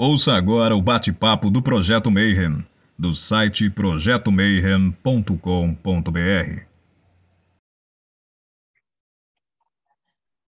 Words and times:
Ouça 0.00 0.34
agora 0.34 0.76
o 0.76 0.80
bate-papo 0.80 1.50
do 1.50 1.60
Projeto 1.60 2.08
Mayhem, 2.08 2.64
do 2.96 3.16
site 3.16 3.68
projetomayhem.com.br. 3.68 6.62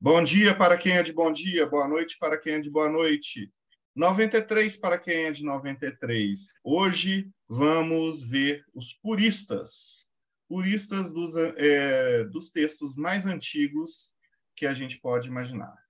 Bom 0.01 0.21
dia 0.21 0.53
para 0.53 0.77
quem 0.77 0.97
é 0.97 1.01
de 1.01 1.13
bom 1.13 1.31
dia, 1.31 1.65
boa 1.65 1.87
noite 1.87 2.17
para 2.19 2.37
quem 2.37 2.55
é 2.55 2.59
de 2.59 2.69
boa 2.69 2.89
noite. 2.89 3.49
93 3.95 4.75
para 4.75 4.97
quem 4.97 5.27
é 5.27 5.31
de 5.31 5.45
93. 5.45 6.47
Hoje 6.61 7.29
vamos 7.47 8.25
ver 8.25 8.65
os 8.75 8.95
puristas, 8.95 10.09
puristas 10.49 11.09
dos, 11.09 11.37
é, 11.37 12.25
dos 12.25 12.49
textos 12.49 12.97
mais 12.97 13.25
antigos 13.25 14.11
que 14.57 14.67
a 14.67 14.73
gente 14.73 14.99
pode 14.99 15.29
imaginar. 15.29 15.86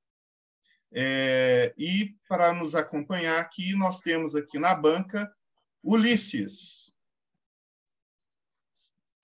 É, 0.92 1.74
e 1.78 2.16
para 2.28 2.54
nos 2.54 2.76
acompanhar 2.76 3.40
aqui, 3.40 3.76
nós 3.76 4.00
temos 4.00 4.36
aqui 4.36 4.58
na 4.58 4.74
banca 4.74 5.32
Ulisses. 5.84 6.94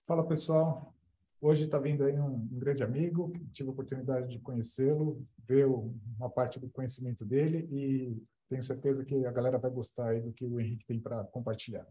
Fala 0.06 0.26
pessoal, 0.26 0.94
hoje 1.40 1.64
está 1.64 1.78
vindo 1.78 2.04
aí 2.04 2.18
um, 2.18 2.34
um, 2.34 2.58
grande 2.58 2.82
amigo, 2.82 3.32
tive 3.52 3.70
a 3.70 3.72
oportunidade 3.72 4.28
de 4.28 4.38
conhecê-lo, 4.38 5.26
ver 5.38 5.66
uma 5.66 6.28
parte 6.28 6.60
do 6.60 6.68
conhecimento 6.68 7.24
dele 7.24 7.66
e 7.70 8.22
tenho 8.48 8.62
certeza 8.62 9.04
que 9.04 9.24
a 9.24 9.32
galera 9.32 9.58
vai 9.58 9.70
gostar 9.70 10.10
aí 10.10 10.20
do 10.20 10.32
que 10.32 10.44
o 10.44 10.60
Henrique 10.60 10.84
tem 10.84 11.00
para 11.00 11.24
compartilhar. 11.24 11.86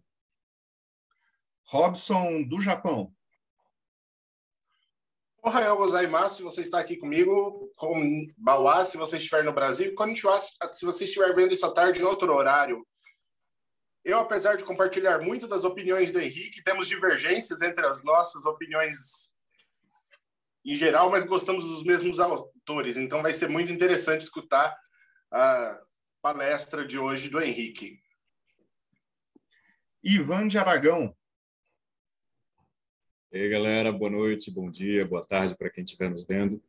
Robson, 1.65 2.43
do 2.43 2.61
Japão. 2.61 3.13
Ohayou 5.45 5.75
gozaimasu, 5.75 6.37
se 6.37 6.43
você 6.43 6.61
está 6.61 6.79
aqui 6.79 6.95
comigo, 6.95 7.69
com 7.75 8.25
Bauá, 8.37 8.85
se 8.85 8.95
você 8.95 9.17
estiver 9.17 9.43
no 9.43 9.51
Brasil, 9.51 9.93
Konnichiwa, 9.93 10.39
se 10.71 10.85
você 10.85 11.03
estiver 11.03 11.35
vendo 11.35 11.53
isso 11.53 11.65
à 11.65 11.73
tarde 11.73 11.99
em 11.99 12.05
outro 12.05 12.33
horário. 12.33 12.87
Eu, 14.05 14.19
apesar 14.19 14.55
de 14.55 14.63
compartilhar 14.63 15.19
muito 15.19 15.45
das 15.45 15.65
opiniões 15.65 16.13
do 16.13 16.21
Henrique, 16.21 16.63
temos 16.63 16.87
divergências 16.87 17.61
entre 17.61 17.85
as 17.85 18.05
nossas 18.05 18.45
opiniões 18.45 19.33
em 20.65 20.77
geral, 20.77 21.09
mas 21.09 21.25
gostamos 21.25 21.65
dos 21.65 21.83
mesmos 21.83 22.21
autores, 22.21 22.95
então 22.95 23.21
vai 23.21 23.33
ser 23.33 23.49
muito 23.49 23.69
interessante 23.69 24.21
escutar 24.21 24.73
a 25.29 25.77
palestra 26.21 26.87
de 26.87 26.97
hoje 26.97 27.27
do 27.27 27.41
Henrique. 27.41 27.99
Ivan 30.01 30.47
de 30.47 30.57
Aragão, 30.57 31.13
e 33.33 33.39
aí, 33.39 33.49
galera, 33.49 33.91
boa 33.91 34.11
noite, 34.11 34.51
bom 34.51 34.69
dia, 34.69 35.07
boa 35.07 35.25
tarde 35.25 35.57
para 35.57 35.67
quem 35.67 35.83
estiver 35.83 36.07
nos 36.07 36.23
vendo. 36.23 36.61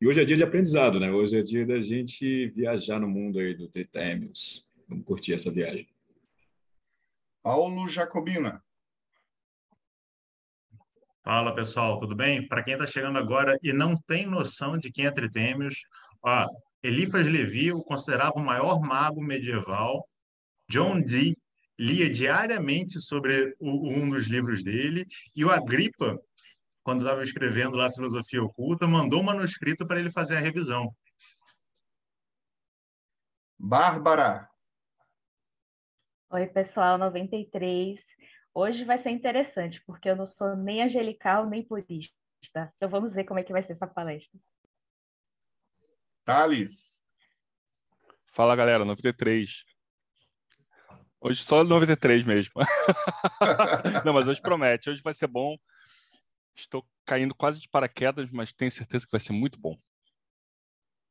E 0.00 0.06
hoje 0.06 0.22
é 0.22 0.24
dia 0.24 0.36
de 0.36 0.44
aprendizado, 0.44 1.00
né? 1.00 1.10
Hoje 1.10 1.36
é 1.36 1.42
dia 1.42 1.66
da 1.66 1.80
gente 1.80 2.46
viajar 2.50 3.00
no 3.00 3.08
mundo 3.08 3.40
aí 3.40 3.54
do 3.54 3.66
Tritêmios. 3.66 4.70
Vamos 4.88 5.04
curtir 5.04 5.34
essa 5.34 5.50
viagem. 5.50 5.88
Paulo 7.42 7.88
Jacobina. 7.88 8.62
Fala, 11.24 11.52
pessoal, 11.52 11.98
tudo 11.98 12.14
bem? 12.14 12.46
Para 12.46 12.62
quem 12.62 12.74
está 12.74 12.86
chegando 12.86 13.18
agora 13.18 13.58
e 13.60 13.72
não 13.72 13.96
tem 13.96 14.24
noção 14.24 14.78
de 14.78 14.92
quem 14.92 15.06
é 15.06 15.10
Tritêmios, 15.10 15.74
ó, 16.22 16.46
Elifas 16.84 17.26
Levi 17.26 17.72
o 17.72 17.82
considerava 17.82 18.34
o 18.36 18.44
maior 18.44 18.80
mago 18.80 19.20
medieval. 19.20 20.08
John 20.68 21.00
Dee 21.00 21.36
lia 21.82 22.08
diariamente 22.08 23.00
sobre 23.00 23.56
o, 23.58 23.88
um 23.90 24.08
dos 24.08 24.28
livros 24.28 24.62
dele, 24.62 25.04
e 25.34 25.44
o 25.44 25.50
Agripa, 25.50 26.16
quando 26.84 27.00
estava 27.00 27.24
escrevendo 27.24 27.76
lá 27.76 27.86
a 27.86 27.90
Filosofia 27.90 28.40
Oculta, 28.40 28.86
mandou 28.86 29.20
um 29.20 29.24
manuscrito 29.24 29.84
para 29.84 29.98
ele 29.98 30.10
fazer 30.10 30.36
a 30.36 30.40
revisão. 30.40 30.94
Bárbara. 33.58 34.48
Oi, 36.30 36.46
pessoal, 36.46 36.96
93. 36.98 38.00
Hoje 38.54 38.84
vai 38.84 38.98
ser 38.98 39.10
interessante, 39.10 39.82
porque 39.84 40.08
eu 40.08 40.14
não 40.14 40.26
sou 40.26 40.54
nem 40.56 40.84
angelical 40.84 41.48
nem 41.48 41.64
purista. 41.64 42.14
Então 42.76 42.88
vamos 42.88 43.14
ver 43.14 43.24
como 43.24 43.40
é 43.40 43.42
que 43.42 43.52
vai 43.52 43.62
ser 43.62 43.72
essa 43.72 43.88
palestra. 43.88 44.38
Thales. 46.24 47.02
Fala, 48.32 48.54
galera, 48.54 48.84
93. 48.84 49.64
Hoje 51.24 51.44
só 51.44 51.62
93 51.62 52.24
mesmo. 52.24 52.52
Não, 54.04 54.12
mas 54.12 54.26
hoje 54.26 54.42
promete. 54.42 54.90
Hoje 54.90 55.00
vai 55.00 55.14
ser 55.14 55.28
bom. 55.28 55.56
Estou 56.56 56.84
caindo 57.06 57.32
quase 57.32 57.60
de 57.60 57.68
paraquedas, 57.68 58.28
mas 58.30 58.52
tenho 58.52 58.72
certeza 58.72 59.06
que 59.06 59.12
vai 59.12 59.20
ser 59.20 59.32
muito 59.32 59.60
bom. 59.60 59.78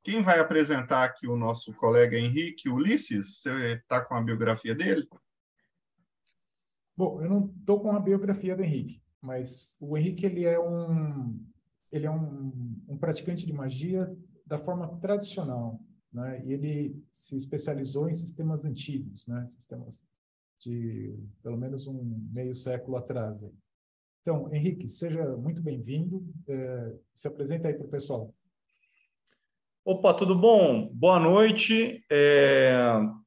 Quem 0.03 0.21
vai 0.21 0.39
apresentar 0.39 1.05
aqui 1.05 1.27
o 1.27 1.37
nosso 1.37 1.73
colega 1.75 2.17
Henrique 2.17 2.69
Ulisses? 2.69 3.41
Você 3.41 3.75
está 3.75 4.03
com 4.03 4.15
a 4.15 4.21
biografia 4.21 4.75
dele? 4.75 5.07
Bom, 6.97 7.21
eu 7.21 7.29
não 7.29 7.53
estou 7.57 7.79
com 7.79 7.95
a 7.95 7.99
biografia 7.99 8.55
do 8.55 8.63
Henrique, 8.63 9.01
mas 9.21 9.77
o 9.79 9.97
Henrique 9.97 10.25
ele 10.25 10.43
é 10.43 10.59
um 10.59 11.39
ele 11.89 12.05
é 12.05 12.11
um, 12.11 12.83
um 12.87 12.97
praticante 12.97 13.45
de 13.45 13.53
magia 13.53 14.13
da 14.45 14.57
forma 14.57 14.87
tradicional, 14.99 15.79
né? 16.11 16.41
E 16.45 16.53
ele 16.53 17.03
se 17.11 17.37
especializou 17.37 18.09
em 18.09 18.13
sistemas 18.13 18.65
antigos, 18.65 19.25
né? 19.27 19.47
Sistemas 19.47 20.03
de 20.59 21.15
pelo 21.41 21.57
menos 21.57 21.87
um 21.87 22.27
meio 22.31 22.53
século 22.53 22.97
atrás. 22.97 23.43
Aí. 23.43 23.51
Então, 24.21 24.53
Henrique, 24.53 24.87
seja 24.87 25.25
muito 25.37 25.61
bem-vindo. 25.61 26.23
É, 26.47 26.93
se 27.13 27.27
apresenta 27.27 27.67
aí 27.67 27.73
para 27.73 27.85
o 27.85 27.89
pessoal. 27.89 28.33
Opa, 29.83 30.13
tudo 30.13 30.35
bom? 30.35 30.87
Boa 30.93 31.19
noite. 31.19 32.05
É, 32.11 32.71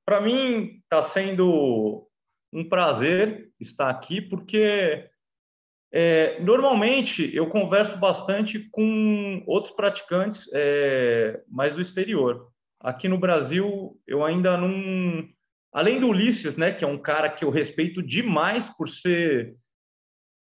para 0.05 0.21
mim 0.21 0.81
está 0.85 1.03
sendo 1.03 2.09
um 2.53 2.69
prazer 2.69 3.51
estar 3.59 3.91
aqui, 3.91 4.21
porque 4.21 5.11
é, 5.93 6.41
normalmente 6.41 7.35
eu 7.35 7.49
converso 7.51 7.99
bastante 7.99 8.69
com 8.71 9.43
outros 9.47 9.75
praticantes, 9.75 10.49
é, 10.53 11.43
mais 11.49 11.73
do 11.73 11.81
exterior. 11.81 12.54
Aqui 12.85 13.09
no 13.09 13.17
Brasil, 13.17 13.99
eu 14.07 14.23
ainda 14.23 14.59
não. 14.59 15.27
Além 15.73 15.99
do 15.99 16.09
Ulisses, 16.09 16.55
né, 16.55 16.71
que 16.71 16.85
é 16.85 16.87
um 16.87 16.99
cara 16.99 17.31
que 17.31 17.43
eu 17.43 17.49
respeito 17.49 18.03
demais 18.03 18.69
por 18.77 18.91
ser 18.91 19.57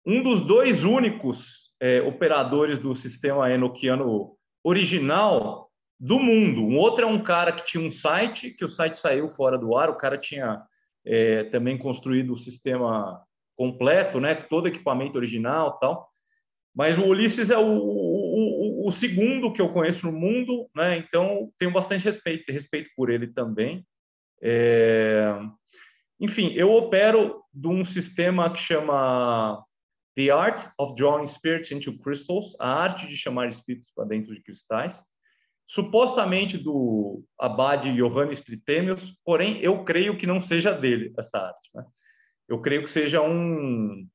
um 0.06 0.22
dos 0.22 0.40
dois 0.40 0.82
únicos 0.82 1.70
é, 1.78 2.00
operadores 2.00 2.78
do 2.78 2.94
sistema 2.94 3.52
enoquiano 3.52 4.34
original 4.64 5.70
do 6.00 6.18
mundo. 6.18 6.62
Um 6.62 6.78
outro 6.78 7.04
é 7.04 7.06
um 7.06 7.22
cara 7.22 7.52
que 7.52 7.66
tinha 7.66 7.86
um 7.86 7.90
site, 7.90 8.50
que 8.50 8.64
o 8.64 8.68
site 8.68 8.96
saiu 8.96 9.28
fora 9.28 9.58
do 9.58 9.76
ar, 9.76 9.90
o 9.90 9.98
cara 9.98 10.16
tinha 10.16 10.62
é, 11.04 11.44
também 11.44 11.76
construído 11.76 12.32
o 12.32 12.38
sistema 12.38 13.22
completo, 13.54 14.18
né, 14.18 14.34
todo 14.34 14.68
equipamento 14.68 15.18
original 15.18 15.78
tal. 15.78 16.08
Mas 16.74 16.96
o 16.96 17.04
Ulisses 17.04 17.50
é 17.50 17.58
o, 17.58 17.62
o, 18.86 18.92
segundo 18.92 19.52
que 19.52 19.60
eu 19.60 19.72
conheço 19.72 20.06
no 20.06 20.12
mundo, 20.12 20.68
né? 20.74 20.98
Então 20.98 21.50
tenho 21.58 21.72
bastante 21.72 22.04
respeito, 22.04 22.50
respeito 22.50 22.90
por 22.96 23.10
ele 23.10 23.26
também. 23.26 23.86
É... 24.42 25.38
Enfim, 26.20 26.52
eu 26.54 26.70
opero 26.72 27.42
de 27.52 27.68
um 27.68 27.84
sistema 27.84 28.52
que 28.52 28.60
chama 28.60 29.64
The 30.16 30.30
Art 30.30 30.66
of 30.78 30.94
Drawing 30.94 31.26
Spirits 31.26 31.70
into 31.72 31.98
Crystals, 31.98 32.54
a 32.60 32.68
arte 32.68 33.06
de 33.06 33.16
chamar 33.16 33.48
espíritos 33.48 33.90
para 33.94 34.04
dentro 34.04 34.34
de 34.34 34.42
cristais, 34.42 35.02
supostamente 35.66 36.58
do 36.58 37.24
abade 37.38 37.94
Johannes 37.94 38.40
Tritemius, 38.40 39.16
porém 39.24 39.58
eu 39.60 39.84
creio 39.84 40.16
que 40.16 40.26
não 40.26 40.40
seja 40.40 40.72
dele 40.72 41.12
essa 41.18 41.38
arte. 41.38 41.70
Né? 41.74 41.84
Eu 42.48 42.60
creio 42.60 42.84
que 42.84 42.90
seja 42.90 43.22
um 43.22 44.06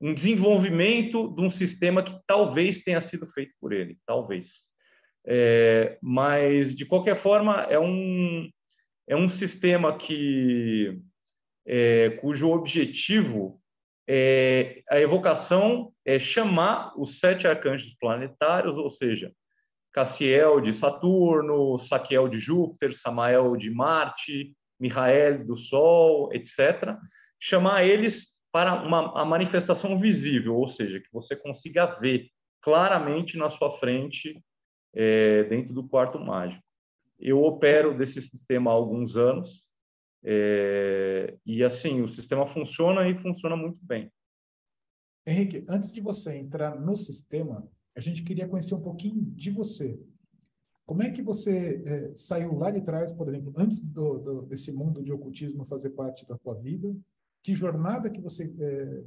um 0.00 0.14
desenvolvimento 0.14 1.28
de 1.28 1.42
um 1.42 1.50
sistema 1.50 2.02
que 2.02 2.18
talvez 2.26 2.82
tenha 2.82 3.00
sido 3.00 3.26
feito 3.26 3.52
por 3.60 3.72
ele, 3.72 3.98
talvez. 4.06 4.68
É, 5.26 5.98
mas, 6.02 6.74
de 6.74 6.86
qualquer 6.86 7.16
forma, 7.16 7.62
é 7.64 7.78
um, 7.78 8.48
é 9.06 9.14
um 9.14 9.28
sistema 9.28 9.96
que, 9.98 10.98
é, 11.66 12.10
cujo 12.20 12.50
objetivo 12.50 13.60
é 14.08 14.82
a 14.90 14.98
evocação 14.98 15.92
é 16.04 16.18
chamar 16.18 16.92
os 16.98 17.20
sete 17.20 17.46
arcanjos 17.46 17.94
planetários, 17.94 18.76
ou 18.76 18.90
seja, 18.90 19.32
Cassiel 19.92 20.60
de 20.60 20.72
Saturno, 20.72 21.78
Saquiel 21.78 22.28
de 22.28 22.38
Júpiter, 22.38 22.92
Samael 22.92 23.56
de 23.56 23.70
Marte, 23.70 24.52
Mihael 24.80 25.44
do 25.44 25.56
Sol, 25.56 26.32
etc. 26.32 26.96
Chamar 27.38 27.84
eles 27.84 28.39
para 28.52 28.82
uma, 28.82 29.20
a 29.20 29.24
manifestação 29.24 29.96
visível, 29.96 30.56
ou 30.56 30.66
seja, 30.66 31.00
que 31.00 31.12
você 31.12 31.36
consiga 31.36 31.86
ver 31.86 32.28
claramente 32.60 33.36
na 33.36 33.48
sua 33.48 33.70
frente 33.70 34.42
é, 34.94 35.44
dentro 35.44 35.72
do 35.72 35.86
quarto 35.86 36.18
mágico. 36.18 36.64
Eu 37.18 37.42
opero 37.42 37.96
desse 37.96 38.20
sistema 38.20 38.70
há 38.70 38.74
alguns 38.74 39.16
anos 39.16 39.68
é, 40.22 41.36
e 41.46 41.62
assim 41.62 42.02
o 42.02 42.08
sistema 42.08 42.46
funciona 42.46 43.08
e 43.08 43.18
funciona 43.18 43.56
muito 43.56 43.78
bem. 43.84 44.10
Henrique, 45.26 45.64
antes 45.68 45.92
de 45.92 46.00
você 46.00 46.34
entrar 46.34 46.78
no 46.80 46.96
sistema, 46.96 47.68
a 47.94 48.00
gente 48.00 48.22
queria 48.22 48.48
conhecer 48.48 48.74
um 48.74 48.82
pouquinho 48.82 49.22
de 49.22 49.50
você. 49.50 49.98
Como 50.86 51.02
é 51.02 51.10
que 51.10 51.22
você 51.22 51.82
é, 51.86 52.16
saiu 52.16 52.56
lá 52.56 52.70
de 52.70 52.80
trás, 52.80 53.12
por 53.12 53.28
exemplo, 53.28 53.52
antes 53.56 53.84
do, 53.84 54.18
do, 54.18 54.42
desse 54.42 54.72
mundo 54.72 55.02
de 55.02 55.12
ocultismo 55.12 55.64
fazer 55.64 55.90
parte 55.90 56.26
da 56.26 56.36
tua 56.36 56.54
vida? 56.54 56.92
Que 57.42 57.54
jornada 57.54 58.10
que 58.10 58.20
você 58.20 58.52
é, 58.60 59.02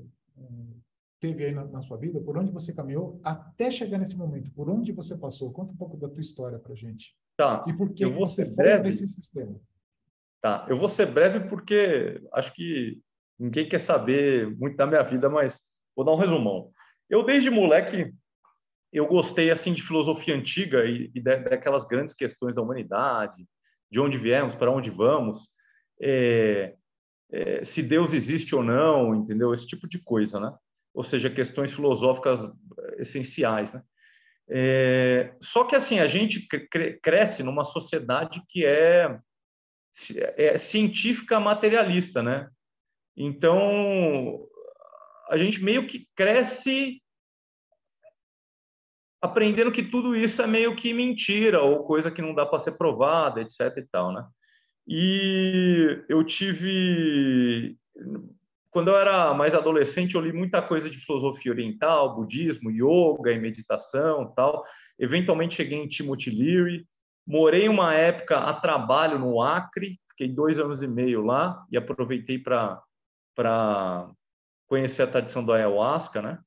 teve 1.20 1.46
aí 1.46 1.52
na, 1.52 1.66
na, 1.66 1.82
sua 1.82 1.98
vida? 1.98 2.20
Por 2.20 2.38
onde 2.38 2.52
você 2.52 2.74
caminhou 2.74 3.20
até 3.24 3.70
chegar 3.70 3.98
nesse 3.98 4.18
momento? 4.18 4.52
Por 4.52 4.70
onde 4.70 4.92
você 4.92 5.18
passou? 5.18 5.52
Conta 5.52 5.74
um 5.74 5.78
pouco 5.78 5.98
da 5.98 6.10
tua 6.10 6.22
história 6.22 6.58
para 6.58 6.76
gente. 6.76 7.16
Tá. 7.38 7.64
E 7.68 7.74
por 7.74 7.94
que 7.94 8.06
você 8.06 8.46
foi 8.46 8.80
nesse 8.80 9.08
sistema? 9.08 9.56
Tá. 10.42 10.66
Eu 10.70 10.78
vou 10.78 10.90
ser 10.90 11.06
breve 11.06 11.48
porque 11.48 12.22
acho 12.34 12.54
que 12.54 13.00
ninguém 13.40 13.68
quer 13.68 13.80
saber 13.80 14.56
muito 14.58 14.76
da 14.76 14.88
minha 14.88 15.04
vida, 15.04 15.30
mas 15.30 15.62
vou 15.96 16.06
dar 16.06 16.12
um 16.12 16.18
resumão. 16.18 16.72
Eu 17.10 17.24
desde 17.24 17.50
moleque 17.50 18.14
eu 18.94 19.08
gostei 19.08 19.50
assim 19.50 19.74
de 19.74 19.82
filosofia 19.82 20.36
antiga 20.36 20.86
e, 20.86 21.12
e 21.16 21.20
daquelas 21.20 21.84
grandes 21.84 22.14
questões 22.14 22.56
da 22.56 22.62
humanidade, 22.62 23.48
de 23.92 24.00
onde 24.00 24.20
viemos, 24.20 24.54
para 24.54 24.72
onde 24.72 24.92
vamos, 24.92 25.50
é, 26.00 26.76
é, 27.32 27.64
se 27.64 27.82
Deus 27.82 28.14
existe 28.14 28.56
ou 28.56 28.64
não, 28.64 29.16
entendeu? 29.16 29.54
Esse 29.54 29.68
tipo 29.68 29.88
de 29.88 30.00
coisa, 30.00 30.40
né? 30.40 30.54
Ou 30.94 31.04
seja, 31.04 31.30
questões 31.30 31.74
filosóficas 31.74 32.40
essenciais, 32.98 33.74
né? 33.74 33.82
É, 34.50 35.36
só 35.42 35.64
que 35.64 35.76
assim 35.76 36.00
a 36.00 36.06
gente 36.06 36.46
cresce 37.02 37.44
numa 37.44 37.64
sociedade 37.64 38.44
que 38.50 38.66
é, 38.66 39.20
é 40.38 40.58
científica 40.58 41.40
materialista, 41.40 42.22
né? 42.22 42.50
Então 43.16 44.46
a 45.30 45.38
gente 45.38 45.64
meio 45.64 45.88
que 45.88 46.08
cresce 46.16 47.02
aprendendo 49.22 49.72
que 49.72 49.84
tudo 49.84 50.16
isso 50.16 50.42
é 50.42 50.48
meio 50.48 50.76
que 50.76 50.94
mentira 50.94 51.62
ou 51.62 51.86
coisa 51.86 52.12
que 52.12 52.22
não 52.22 52.36
dá 52.36 52.46
para 52.46 52.60
ser 52.60 52.74
provada, 52.74 53.42
etc. 53.42 53.78
e 53.78 53.88
tal, 53.90 54.12
né? 54.12 54.28
E 54.88 56.04
eu 56.10 56.24
tive 56.24 57.78
quando 58.74 58.88
eu 58.88 58.98
era 58.98 59.36
mais 59.36 59.54
adolescente, 59.54 60.16
eu 60.16 60.22
li 60.22 60.34
muita 60.34 60.60
coisa 60.60 60.90
de 60.90 60.98
filosofia 60.98 61.52
oriental, 61.52 62.16
budismo, 62.16 62.72
yoga 62.72 63.32
e 63.32 63.40
meditação, 63.40 64.34
tal. 64.36 64.66
Eventualmente 64.98 65.54
cheguei 65.54 65.78
em 65.78 65.88
Timothy 65.88 66.32
Leary, 66.32 66.88
morei 67.26 67.70
uma 67.70 67.94
época 67.94 68.40
a 68.40 68.52
trabalho 68.52 69.20
no 69.20 69.40
Acre, 69.44 70.00
fiquei 70.10 70.28
dois 70.28 70.60
anos 70.60 70.82
e 70.82 70.88
meio 70.88 71.22
lá 71.22 71.64
e 71.72 71.78
aproveitei 71.78 72.40
para 72.40 72.82
conhecer 74.68 75.04
a 75.04 75.08
tradição 75.08 75.46
do 75.46 75.54
ayahuasca, 75.54 76.20
né? 76.20 76.40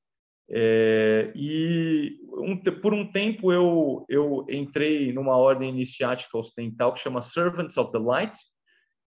É, 0.49 1.31
e 1.35 2.19
um, 2.37 2.57
por 2.57 2.93
um 2.93 3.11
tempo 3.11 3.51
eu, 3.51 4.05
eu 4.07 4.45
entrei 4.49 5.11
numa 5.11 5.35
ordem 5.35 5.69
iniciática 5.69 6.37
ocidental 6.37 6.93
que 6.93 6.99
chama 6.99 7.21
Servants 7.21 7.77
of 7.77 7.91
the 7.91 7.99
Light, 7.99 8.37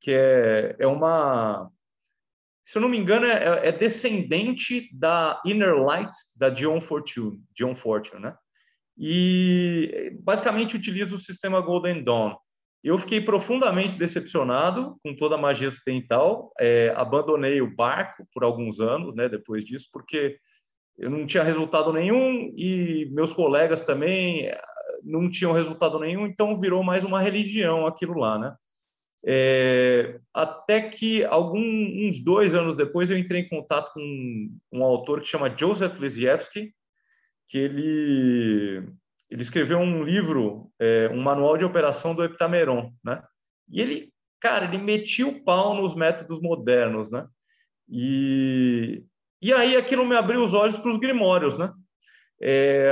que 0.02 0.12
é, 0.12 0.76
é 0.80 0.88
uma, 0.88 1.70
se 2.68 2.78
eu 2.78 2.82
não 2.82 2.90
me 2.90 2.98
engano, 2.98 3.26
é, 3.26 3.70
é 3.70 3.72
descendente 3.72 4.90
da 4.94 5.42
Inner 5.46 5.76
Light 5.76 6.12
da 6.36 6.50
John 6.50 6.82
Fortune, 6.82 7.42
John 7.56 7.76
Fortune, 7.76 8.22
né? 8.22 8.36
E 8.98 10.18
basicamente 10.22 10.76
utiliza 10.76 11.16
o 11.16 11.20
sistema 11.20 11.62
Golden 11.62 12.04
Dawn. 12.04 12.36
Eu 12.84 12.98
fiquei 12.98 13.22
profundamente 13.22 13.98
decepcionado 13.98 14.98
com 15.04 15.16
toda 15.16 15.36
a 15.36 15.38
magia 15.38 15.70
ocidental, 15.70 16.52
é, 16.60 16.94
abandonei 16.96 17.62
o 17.62 17.74
barco 17.74 18.28
por 18.34 18.44
alguns 18.44 18.82
anos, 18.82 19.16
né? 19.16 19.30
Depois 19.30 19.64
disso, 19.64 19.88
porque 19.94 20.38
eu 20.98 21.10
não 21.10 21.26
tinha 21.26 21.44
resultado 21.44 21.94
nenhum 21.94 22.54
e 22.56 23.08
meus 23.12 23.32
colegas 23.32 23.82
também 23.82 24.48
eh, 24.48 24.62
não 25.04 25.30
tinham 25.30 25.52
resultado 25.54 26.00
nenhum, 26.00 26.26
então 26.26 26.60
virou 26.60 26.84
mais 26.84 27.04
uma 27.04 27.22
religião 27.22 27.86
aquilo 27.86 28.18
lá, 28.20 28.38
né? 28.38 28.56
É, 29.26 30.20
até 30.34 30.82
que 30.82 31.26
alguns 31.26 32.20
dois 32.24 32.56
anos 32.56 32.76
depois 32.76 33.10
eu 33.10 33.18
entrei 33.18 33.42
em 33.42 33.50
contato 33.50 33.92
com 33.94 34.00
um, 34.00 34.58
um 34.72 34.84
autor 34.84 35.22
que 35.22 35.28
chama 35.28 35.54
Joseph 35.56 36.00
Lisiewski, 36.00 36.74
que 37.50 37.58
ele 37.58 38.88
ele 39.30 39.42
escreveu 39.42 39.80
um 39.80 40.04
livro, 40.04 40.72
é, 40.80 41.10
um 41.10 41.22
manual 41.22 41.58
de 41.58 41.66
operação 41.66 42.16
do 42.16 42.24
Heptameron, 42.24 42.94
né? 43.04 43.22
E 43.70 43.82
ele, 43.82 44.14
cara, 44.40 44.66
ele 44.66 44.78
metia 44.78 45.28
o 45.28 45.44
pau 45.44 45.76
nos 45.76 45.94
métodos 45.94 46.42
modernos, 46.42 47.12
né? 47.12 47.28
E 47.90 49.04
e 49.42 49.54
aí 49.54 49.76
aquilo 49.76 50.06
me 50.06 50.16
abriu 50.16 50.42
os 50.44 50.54
olhos 50.54 50.78
para 50.78 50.92
os 50.92 50.98
grimórios, 50.98 51.58
né? 51.58 51.72
É, 52.42 52.92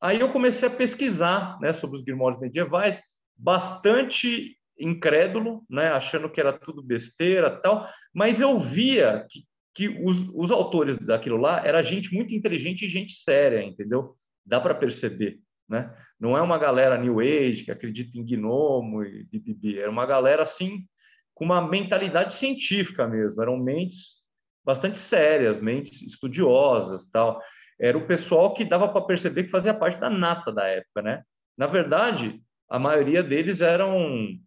aí 0.00 0.20
eu 0.20 0.32
comecei 0.32 0.68
a 0.68 0.72
pesquisar, 0.72 1.58
né, 1.60 1.72
sobre 1.72 1.96
os 1.96 2.02
grimórios 2.02 2.40
medievais, 2.40 3.00
bastante 3.36 4.56
incrédulo, 4.78 5.64
né, 5.68 5.88
achando 5.88 6.28
que 6.28 6.40
era 6.40 6.52
tudo 6.52 6.82
besteira, 6.82 7.50
tal. 7.50 7.88
Mas 8.12 8.40
eu 8.40 8.58
via 8.58 9.26
que, 9.28 9.44
que 9.74 9.88
os, 10.04 10.28
os 10.34 10.50
autores 10.50 10.96
daquilo 10.98 11.36
lá 11.36 11.64
era 11.64 11.82
gente 11.82 12.14
muito 12.14 12.34
inteligente 12.34 12.84
e 12.84 12.88
gente 12.88 13.12
séria, 13.12 13.62
entendeu? 13.62 14.16
Dá 14.44 14.60
para 14.60 14.74
perceber, 14.74 15.38
né? 15.68 15.94
Não 16.18 16.36
é 16.36 16.42
uma 16.42 16.58
galera 16.58 16.98
New 16.98 17.20
Age 17.20 17.64
que 17.64 17.70
acredita 17.70 18.16
em 18.16 18.24
gnomo 18.24 19.02
e 19.02 19.24
bibibi, 19.24 19.78
era 19.78 19.90
uma 19.90 20.06
galera 20.06 20.42
assim 20.42 20.86
com 21.34 21.44
uma 21.44 21.66
mentalidade 21.66 22.34
científica 22.34 23.08
mesmo, 23.08 23.42
eram 23.42 23.56
mentes 23.56 24.23
bastante 24.64 24.96
sérias, 24.96 25.60
mentes 25.60 26.02
estudiosas, 26.02 27.04
tal. 27.06 27.40
Era 27.78 27.98
o 27.98 28.06
pessoal 28.06 28.54
que 28.54 28.64
dava 28.64 28.88
para 28.88 29.04
perceber 29.04 29.44
que 29.44 29.50
fazia 29.50 29.74
parte 29.74 29.98
da 29.98 30.08
nata 30.08 30.52
da 30.52 30.66
época, 30.66 31.02
né? 31.02 31.22
Na 31.56 31.66
verdade, 31.66 32.40
a 32.68 32.78
maioria 32.78 33.22
deles 33.22 33.60
eram 33.60 34.38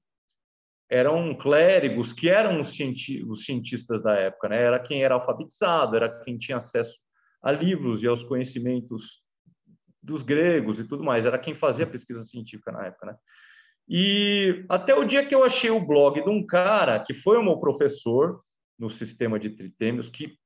eram 0.90 1.36
clérigos 1.36 2.14
que 2.14 2.30
eram 2.30 2.62
os, 2.62 2.70
cienti 2.70 3.22
os 3.28 3.44
cientistas 3.44 4.02
da 4.02 4.14
época, 4.16 4.48
né? 4.48 4.62
Era 4.62 4.80
quem 4.80 5.04
era 5.04 5.16
alfabetizado, 5.16 5.96
era 5.96 6.10
quem 6.24 6.38
tinha 6.38 6.58
acesso 6.58 6.98
a 7.44 7.52
livros 7.52 8.02
e 8.02 8.08
aos 8.08 8.24
conhecimentos 8.24 9.22
dos 10.02 10.24
gregos 10.24 10.80
e 10.80 10.86
tudo 10.86 11.04
mais, 11.04 11.26
era 11.26 11.38
quem 11.38 11.54
fazia 11.54 11.86
pesquisa 11.86 12.24
científica 12.24 12.72
na 12.72 12.86
época, 12.86 13.08
né? 13.08 13.16
E 13.90 14.66
até 14.70 14.96
o 14.96 15.06
dia 15.06 15.26
que 15.26 15.36
eu 15.36 15.44
achei 15.44 15.70
o 15.70 15.86
blog 15.86 16.22
de 16.22 16.30
um 16.30 16.46
cara 16.46 17.00
que 17.00 17.14
foi 17.14 17.38
o 17.38 17.44
meu 17.44 17.58
professor, 17.58 18.42
no 18.78 18.90
sistema 18.90 19.40
de 19.40 19.50
tritêmios, 19.50 20.10
que, 20.10 20.38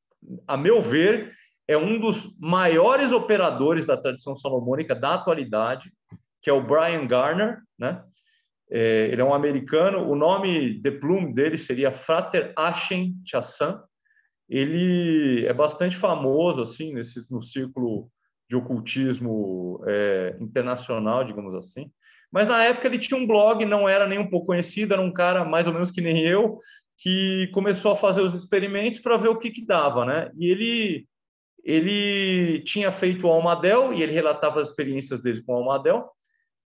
a 0.47 0.55
meu 0.55 0.81
ver, 0.81 1.33
é 1.67 1.77
um 1.77 1.99
dos 1.99 2.37
maiores 2.39 3.11
operadores 3.11 3.85
da 3.85 3.97
tradição 3.97 4.35
salomônica 4.35 4.95
da 4.95 5.15
atualidade, 5.15 5.91
que 6.41 6.49
é 6.49 6.53
o 6.53 6.63
Brian 6.63 7.05
Garner, 7.05 7.59
né? 7.77 8.03
É, 8.69 9.09
ele 9.11 9.21
é 9.21 9.25
um 9.25 9.33
americano, 9.33 10.09
o 10.09 10.15
nome 10.15 10.79
de 10.79 10.91
plume 10.91 11.33
dele 11.33 11.57
seria 11.57 11.91
Frater 11.91 12.53
Ashen 12.55 13.15
Chassan. 13.25 13.83
Ele 14.47 15.45
é 15.45 15.53
bastante 15.53 15.97
famoso 15.97 16.61
assim 16.61 16.93
nesse 16.93 17.29
no 17.29 17.41
círculo 17.41 18.09
de 18.49 18.55
ocultismo 18.55 19.83
é, 19.87 20.37
internacional, 20.39 21.25
digamos 21.25 21.53
assim. 21.53 21.91
Mas 22.31 22.47
na 22.47 22.63
época 22.63 22.87
ele 22.87 22.97
tinha 22.97 23.19
um 23.19 23.27
blog, 23.27 23.65
não 23.65 23.89
era 23.89 24.07
nem 24.07 24.19
um 24.19 24.29
pouco 24.29 24.47
conhecido, 24.47 24.93
era 24.93 25.01
um 25.01 25.11
cara 25.11 25.43
mais 25.43 25.67
ou 25.67 25.73
menos 25.73 25.91
que 25.91 25.99
nem 25.99 26.25
eu, 26.25 26.59
que 27.01 27.47
começou 27.51 27.93
a 27.93 27.95
fazer 27.95 28.21
os 28.21 28.35
experimentos 28.35 28.99
para 28.99 29.17
ver 29.17 29.29
o 29.29 29.39
que, 29.39 29.49
que 29.49 29.65
dava, 29.65 30.05
né? 30.05 30.31
E 30.37 30.45
ele 30.45 31.07
ele 31.63 32.63
tinha 32.63 32.91
feito 32.91 33.27
o 33.27 33.31
Almadel 33.31 33.93
e 33.93 34.01
ele 34.01 34.13
relatava 34.13 34.59
as 34.59 34.69
experiências 34.69 35.21
dele 35.21 35.43
com 35.43 35.53
o 35.53 35.57
Almadel 35.57 36.09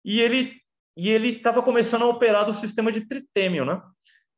e 0.03 0.21
ele 0.21 0.53
e 0.95 1.09
ele 1.09 1.29
estava 1.29 1.61
começando 1.61 2.03
a 2.03 2.07
operar 2.07 2.45
do 2.45 2.53
sistema 2.53 2.91
de 2.91 3.01
tritêmio, 3.01 3.65
né? 3.65 3.81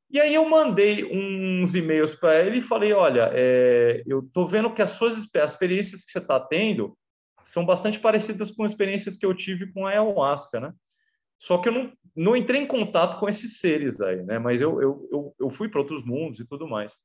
E 0.10 0.20
aí 0.20 0.34
eu 0.34 0.48
mandei 0.48 1.04
uns 1.06 1.76
e-mails 1.76 2.16
para 2.16 2.44
ele 2.44 2.60
e 2.60 2.62
falei, 2.62 2.94
olha, 2.94 3.30
é, 3.34 4.04
eu 4.08 4.20
estou 4.20 4.46
vendo 4.46 4.74
que 4.74 4.82
as 4.82 4.92
suas 4.92 5.16
as 5.36 5.52
experiências 5.52 6.04
que 6.04 6.12
você 6.12 6.20
está 6.20 6.40
tendo 6.40 6.98
são 7.44 7.64
bastante 7.64 8.00
parecidas 8.00 8.50
com 8.50 8.66
experiências 8.66 9.18
que 9.18 9.26
eu 9.26 9.36
tive 9.36 9.72
com 9.72 9.86
a 9.86 9.92
ayahuasca, 9.92 10.60
né? 10.60 10.74
Só 11.46 11.60
que 11.60 11.70
eu 11.70 11.74
não, 11.74 11.94
não 12.16 12.36
entrei 12.36 12.60
em 12.60 12.66
contato 12.66 13.20
com 13.20 13.30
esses 13.30 13.60
seres 13.60 14.02
aí, 14.02 14.24
né? 14.24 14.40
Mas 14.40 14.62
eu, 14.62 14.82
eu, 14.82 15.08
eu, 15.12 15.36
eu 15.42 15.50
fui 15.52 15.70
para 15.70 15.80
outros 15.80 16.04
mundos 16.04 16.40
e 16.40 16.48
tudo 16.48 16.68
mais. 16.68 16.98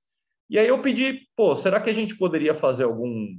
E 0.49 0.59
aí 0.59 0.67
eu 0.67 0.81
pedi, 0.81 1.29
pô, 1.37 1.55
será 1.55 1.79
que 1.79 1.91
a 1.91 1.93
gente 1.93 2.17
poderia 2.17 2.55
fazer 2.55 2.85
algum... 2.85 3.39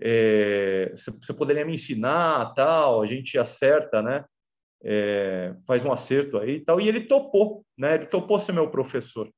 É, 0.00 0.90
você 0.94 1.34
poderia 1.34 1.62
me 1.66 1.74
ensinar, 1.74 2.54
tal, 2.54 3.02
a 3.02 3.06
gente 3.06 3.38
acerta, 3.38 4.00
né? 4.00 4.24
É, 4.82 5.54
faz 5.66 5.84
um 5.84 5.92
acerto 5.92 6.38
aí 6.38 6.56
e 6.56 6.64
tal. 6.64 6.80
E 6.80 6.88
ele 6.88 7.02
topou, 7.02 7.62
né? 7.76 7.96
Ele 7.96 8.06
topou 8.06 8.38
ser 8.38 8.52
meu 8.52 8.70
professor. 8.70 9.30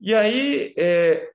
E 0.00 0.14
aí, 0.14 0.72
é, 0.78 1.28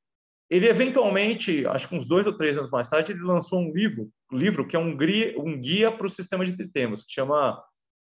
ele 0.49 0.69
eventualmente, 0.69 1.65
acho 1.67 1.89
que 1.89 1.95
uns 1.95 2.05
dois 2.05 2.25
ou 2.25 2.37
três 2.37 2.57
anos 2.57 2.71
mais 2.71 2.89
tarde, 2.89 3.11
ele 3.11 3.23
lançou 3.23 3.59
um 3.59 3.73
livro, 3.73 4.09
livro 4.31 4.65
que 4.65 4.77
é 4.77 4.79
um 4.79 4.95
guia, 4.95 5.37
um 5.37 5.59
guia 5.59 5.91
para 5.91 6.07
o 6.07 6.09
sistema 6.09 6.45
de 6.45 6.55
tritemos, 6.55 7.03
que 7.03 7.11
chama 7.11 7.61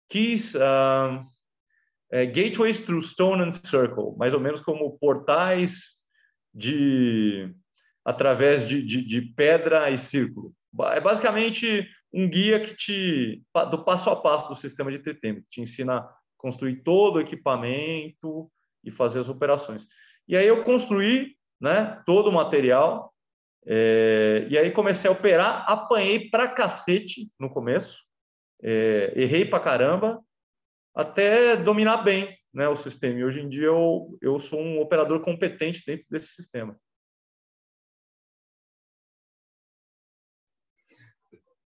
Keys, 0.10 0.54
uh, 0.56 1.22
é, 2.12 2.26
Gateways 2.26 2.80
through 2.82 3.02
Stone 3.02 3.44
and 3.44 3.52
Circle, 3.52 4.16
mais 4.18 4.34
ou 4.34 4.40
menos 4.40 4.62
como 4.62 4.98
portais 4.98 5.96
de 6.54 7.54
através 8.04 8.68
de, 8.68 8.84
de, 8.84 9.04
de 9.04 9.22
pedra 9.22 9.90
e 9.90 9.98
círculo. 9.98 10.54
É 10.92 11.02
basicamente 11.02 11.90
um 12.14 12.30
guia 12.30 12.60
que 12.60 12.76
te 12.76 13.44
do 13.72 13.84
passo 13.84 14.10
a 14.10 14.16
passo 14.16 14.50
do 14.50 14.56
sistema 14.56 14.92
de 14.92 15.00
TTM, 15.00 15.42
que 15.42 15.50
te 15.50 15.62
ensina 15.62 15.98
a 15.98 16.16
construir 16.38 16.84
todo 16.84 17.16
o 17.16 17.22
equipamento 17.22 18.50
e 18.84 18.92
fazer 18.92 19.20
as 19.20 19.30
operações. 19.30 19.88
E 20.28 20.38
aí 20.38 20.48
eu 20.48 20.64
construí, 20.64 21.36
né, 21.60 22.02
todo 22.06 22.30
o 22.30 22.32
material 22.32 23.12
é, 23.66 24.46
e 24.50 24.58
aí 24.58 24.72
comecei 24.72 25.10
a 25.10 25.14
operar, 25.14 25.66
apanhei 25.68 26.30
pra 26.30 26.48
cacete 26.48 27.32
no 27.40 27.50
começo, 27.50 28.05
é, 28.62 29.14
errei 29.16 29.46
pra 29.46 29.60
caramba, 29.60 30.24
até 30.94 31.56
dominar 31.58 31.98
bem 31.98 32.38
né, 32.54 32.68
o 32.70 32.76
sistema. 32.76 33.20
E 33.20 33.24
hoje 33.24 33.42
em 33.42 33.50
dia 33.50 33.68
eu, 33.68 34.18
eu 34.22 34.40
sou 34.40 34.60
um 34.60 34.80
operador 34.80 35.22
competente 35.22 35.84
dentro 35.86 36.06
desse 36.10 36.30
sistema. 36.30 36.80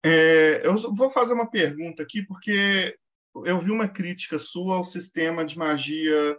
É, 0.04 0.64
eu 0.64 0.76
vou 0.94 1.10
fazer 1.10 1.32
uma 1.32 1.50
pergunta 1.50 2.04
aqui, 2.04 2.22
porque 2.22 2.96
eu 3.44 3.58
vi 3.58 3.72
uma 3.72 3.88
crítica 3.88 4.38
sua 4.38 4.76
ao 4.76 4.84
sistema 4.84 5.44
de 5.44 5.58
magia 5.58 6.38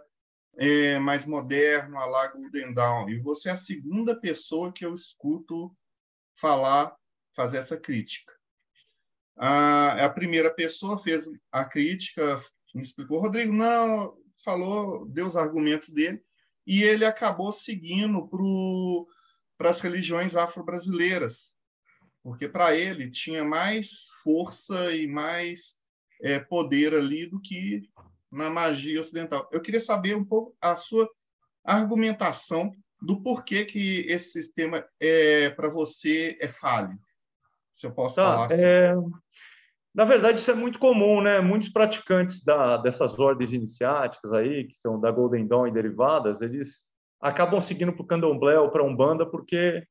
é, 0.56 0.98
mais 0.98 1.26
moderno, 1.26 1.98
a 1.98 2.06
lá 2.06 2.28
Golden 2.28 2.72
Dawn, 2.72 3.10
e 3.10 3.18
você 3.18 3.50
é 3.50 3.52
a 3.52 3.56
segunda 3.56 4.18
pessoa 4.18 4.72
que 4.72 4.86
eu 4.86 4.94
escuto 4.94 5.76
falar, 6.34 6.96
fazer 7.36 7.58
essa 7.58 7.76
crítica. 7.76 8.37
A, 9.38 10.04
a 10.04 10.10
primeira 10.10 10.50
pessoa 10.50 10.98
fez 10.98 11.30
a 11.52 11.64
crítica, 11.64 12.40
me 12.74 12.82
explicou, 12.82 13.20
Rodrigo, 13.20 13.52
não, 13.52 14.16
falou, 14.44 15.06
deu 15.06 15.26
os 15.26 15.36
argumentos 15.36 15.90
dele, 15.90 16.20
e 16.66 16.82
ele 16.82 17.04
acabou 17.04 17.52
seguindo 17.52 18.28
para 19.56 19.70
as 19.70 19.80
religiões 19.80 20.36
afro-brasileiras, 20.36 21.56
porque 22.22 22.48
para 22.48 22.74
ele 22.74 23.10
tinha 23.10 23.44
mais 23.44 24.08
força 24.22 24.94
e 24.94 25.06
mais 25.06 25.76
é, 26.20 26.38
poder 26.38 26.94
ali 26.94 27.26
do 27.26 27.40
que 27.40 27.88
na 28.30 28.50
magia 28.50 29.00
ocidental. 29.00 29.48
Eu 29.52 29.62
queria 29.62 29.80
saber 29.80 30.16
um 30.16 30.24
pouco 30.24 30.54
a 30.60 30.76
sua 30.76 31.08
argumentação 31.64 32.72
do 33.00 33.22
porquê 33.22 33.64
que 33.64 34.00
esse 34.08 34.32
sistema 34.32 34.84
é 35.00 35.50
para 35.50 35.68
você 35.68 36.36
é 36.40 36.48
falho. 36.48 36.98
Se 37.72 37.86
eu 37.86 37.92
posso 37.92 38.16
tá, 38.16 38.24
falar 38.24 38.46
assim. 38.46 38.64
É... 38.64 38.94
Na 39.98 40.04
verdade, 40.04 40.38
isso 40.38 40.48
é 40.48 40.54
muito 40.54 40.78
comum, 40.78 41.20
né? 41.20 41.40
Muitos 41.40 41.70
praticantes 41.70 42.44
da, 42.44 42.76
dessas 42.76 43.18
ordens 43.18 43.52
iniciáticas 43.52 44.32
aí, 44.32 44.62
que 44.68 44.76
são 44.76 45.00
da 45.00 45.10
Golden 45.10 45.44
Dawn 45.44 45.66
e 45.66 45.72
derivadas, 45.72 46.40
eles 46.40 46.84
acabam 47.20 47.60
seguindo 47.60 47.92
para 47.92 48.02
o 48.02 48.06
candomblé 48.06 48.60
ou 48.60 48.70
para 48.70 48.80
a 48.80 48.86
umbanda 48.86 49.26
porque 49.26 49.82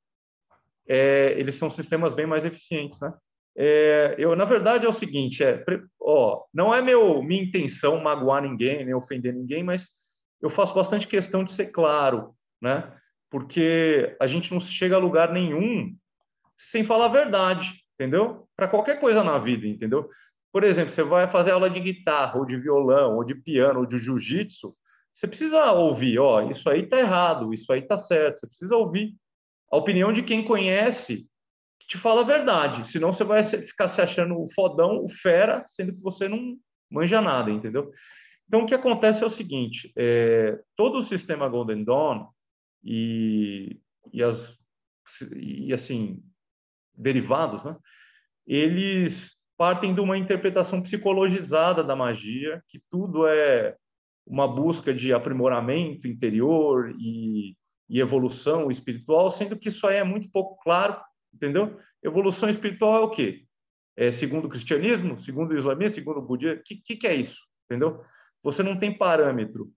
é, 0.88 1.34
eles 1.38 1.56
são 1.56 1.70
sistemas 1.70 2.14
bem 2.14 2.26
mais 2.26 2.46
eficientes, 2.46 3.02
né? 3.02 3.14
É, 3.54 4.16
eu, 4.18 4.34
na 4.34 4.46
verdade, 4.46 4.86
é 4.86 4.90
o 4.90 4.94
seguinte: 4.94 5.44
é, 5.44 5.62
ó, 6.00 6.46
não 6.54 6.74
é 6.74 6.82
meu, 6.82 7.22
minha 7.22 7.44
intenção 7.44 8.00
magoar 8.00 8.42
ninguém, 8.42 8.86
nem 8.86 8.94
ofender 8.94 9.34
ninguém, 9.34 9.62
mas 9.62 9.90
eu 10.42 10.50
faço 10.50 10.74
bastante 10.74 11.06
questão 11.06 11.44
de 11.44 11.52
ser 11.52 11.66
claro, 11.66 12.34
né? 12.62 12.98
Porque 13.30 14.16
a 14.22 14.26
gente 14.26 14.54
não 14.54 14.62
chega 14.62 14.96
a 14.96 15.00
lugar 15.00 15.34
nenhum 15.34 15.94
sem 16.56 16.82
falar 16.82 17.08
a 17.08 17.10
verdade, 17.10 17.86
entendeu? 18.00 18.48
Para 18.56 18.68
qualquer 18.68 19.00
coisa 19.00 19.24
na 19.24 19.38
vida, 19.38 19.68
entendeu? 19.68 20.10
Por 20.54 20.64
exemplo, 20.64 20.94
você 20.94 21.04
vai 21.04 21.28
fazer 21.28 21.52
aula 21.52 21.70
de 21.70 21.80
guitarra, 21.80 22.38
ou 22.38 22.46
de 22.46 22.56
violão, 22.58 23.16
ou 23.18 23.24
de 23.24 23.36
piano, 23.36 23.80
ou 23.80 23.86
de 23.86 23.98
jiu-jitsu, 23.98 24.76
você 25.12 25.28
precisa 25.28 25.72
ouvir, 25.72 26.20
ó, 26.20 26.48
isso 26.48 26.70
aí 26.70 26.86
tá 26.86 27.00
errado, 27.00 27.52
isso 27.52 27.74
aí 27.74 27.82
tá 27.82 27.98
certo. 27.98 28.40
Você 28.40 28.48
precisa 28.48 28.76
ouvir 28.76 29.16
a 29.72 29.76
opinião 29.76 30.14
de 30.14 30.22
quem 30.22 30.46
conhece 30.46 31.28
te 31.88 31.98
fala 31.98 32.22
a 32.22 32.26
verdade, 32.26 32.86
senão 32.86 33.14
você 33.14 33.24
vai 33.24 33.42
ficar 33.42 33.88
se 33.88 34.02
achando 34.02 34.40
o 34.40 34.52
fodão, 34.54 35.04
o 35.04 35.08
fera, 35.08 35.64
sendo 35.68 35.94
que 35.94 36.02
você 36.02 36.28
não 36.28 36.58
manja 36.92 37.22
nada, 37.22 37.50
entendeu? 37.50 37.92
Então, 38.48 38.62
o 38.62 38.66
que 38.66 38.76
acontece 38.76 39.24
é 39.24 39.26
o 39.26 39.30
seguinte, 39.30 39.92
é, 39.96 40.60
todo 40.76 40.98
o 40.98 41.04
sistema 41.04 41.48
Golden 41.48 41.84
Dawn 41.84 42.28
e, 42.84 43.80
e, 44.12 44.22
as, 44.22 44.58
e, 45.34 45.72
assim, 45.74 46.22
derivados, 46.98 47.64
né, 47.64 47.76
eles 48.46 49.36
partem 49.58 49.94
de 49.94 50.02
uma 50.02 50.18
interpretação 50.18 50.82
psicologizada 50.82 51.84
da 51.84 51.96
magia, 51.96 52.62
que 52.68 52.82
tudo 52.90 53.28
é 53.28 53.76
uma 54.26 54.48
busca 54.48 54.94
de 54.94 55.14
aprimoramento 55.14 56.08
interior 56.08 56.94
e, 57.00 57.56
e 57.90 58.00
evolução 58.00 58.70
espiritual, 58.70 59.30
sendo 59.30 59.58
que 59.58 59.70
isso 59.70 59.88
aí 59.88 59.98
é 59.98 60.04
muito 60.04 60.30
pouco 60.32 60.58
claro 60.64 61.00
entendeu? 61.38 61.80
Evolução 62.04 62.50
espiritual 62.50 62.96
é 62.96 63.06
o 63.06 63.10
quê? 63.10 63.44
É 63.96 64.12
segundo 64.12 64.46
o 64.46 64.50
cristianismo, 64.50 65.20
segundo 65.20 65.52
o 65.52 65.58
islamismo, 65.58 65.96
segundo 65.96 66.20
o 66.20 66.22
budismo, 66.22 66.60
o 66.60 66.64
que, 66.64 66.76
que, 66.76 66.96
que, 66.98 67.08
é 67.08 67.16
isso? 67.16 67.40
Entendeu? 67.66 68.04
Você 68.44 68.62
não 68.62 68.78
tem 68.78 68.96
parâmetro. 68.96 69.70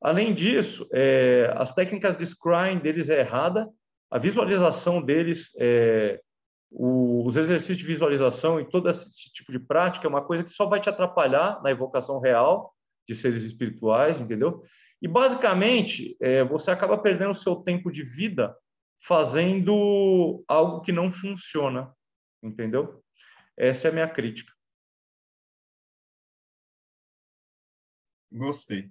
Além 0.00 0.34
disso, 0.34 0.86
é, 0.92 1.52
as 1.56 1.74
técnicas 1.74 2.16
de 2.16 2.24
scrying 2.24 2.78
deles 2.78 3.10
é 3.10 3.20
errada, 3.20 3.68
a 4.10 4.18
visualização 4.18 5.02
deles, 5.02 5.50
é, 5.58 6.20
o, 6.70 7.24
os 7.26 7.36
exercícios 7.36 7.78
de 7.78 7.86
visualização 7.86 8.60
e 8.60 8.68
todo 8.68 8.88
esse 8.88 9.32
tipo 9.32 9.52
de 9.52 9.58
prática 9.58 10.06
é 10.06 10.10
uma 10.10 10.24
coisa 10.24 10.44
que 10.44 10.50
só 10.50 10.66
vai 10.66 10.80
te 10.80 10.88
atrapalhar 10.88 11.62
na 11.62 11.70
evocação 11.70 12.18
real 12.20 12.74
de 13.08 13.14
seres 13.14 13.42
espirituais, 13.42 14.20
entendeu? 14.20 14.64
E 15.00 15.06
basicamente, 15.06 16.16
é, 16.20 16.42
você 16.44 16.70
acaba 16.70 16.98
perdendo 16.98 17.30
o 17.30 17.34
seu 17.34 17.56
tempo 17.56 17.90
de 17.90 18.02
vida 18.02 18.56
fazendo 19.00 20.42
algo 20.48 20.80
que 20.80 20.90
não 20.90 21.12
funciona, 21.12 21.94
entendeu? 22.42 23.02
Essa 23.56 23.88
é 23.88 23.90
a 23.90 23.94
minha 23.94 24.08
crítica. 24.08 24.52
Gostei. 28.32 28.90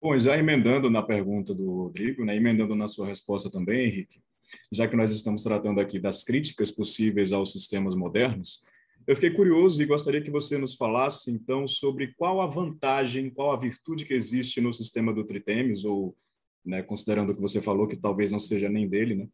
Bom, 0.00 0.16
já 0.16 0.36
emendando 0.36 0.88
na 0.88 1.02
pergunta 1.02 1.52
do 1.54 1.72
Rodrigo, 1.72 2.24
né, 2.24 2.36
emendando 2.36 2.76
na 2.76 2.86
sua 2.86 3.08
resposta 3.08 3.50
também, 3.50 3.86
Henrique, 3.86 4.22
já 4.72 4.86
que 4.86 4.96
nós 4.96 5.12
estamos 5.12 5.42
tratando 5.42 5.80
aqui 5.80 5.98
das 5.98 6.24
críticas 6.24 6.70
possíveis 6.70 7.32
aos 7.32 7.52
sistemas 7.52 7.94
modernos, 7.94 8.62
eu 9.06 9.14
fiquei 9.14 9.30
curioso 9.30 9.82
e 9.82 9.86
gostaria 9.86 10.20
que 10.20 10.30
você 10.30 10.58
nos 10.58 10.74
falasse, 10.74 11.30
então, 11.30 11.66
sobre 11.66 12.12
qual 12.14 12.42
a 12.42 12.46
vantagem, 12.46 13.30
qual 13.30 13.52
a 13.52 13.56
virtude 13.56 14.04
que 14.04 14.12
existe 14.12 14.60
no 14.60 14.70
sistema 14.70 15.14
do 15.14 15.24
Tritemes, 15.24 15.84
ou 15.84 16.14
né, 16.62 16.82
considerando 16.82 17.30
o 17.30 17.34
que 17.34 17.40
você 17.40 17.60
falou, 17.60 17.88
que 17.88 17.96
talvez 17.96 18.30
não 18.30 18.38
seja 18.38 18.68
nem 18.68 18.86
dele, 18.86 19.14
né? 19.14 19.28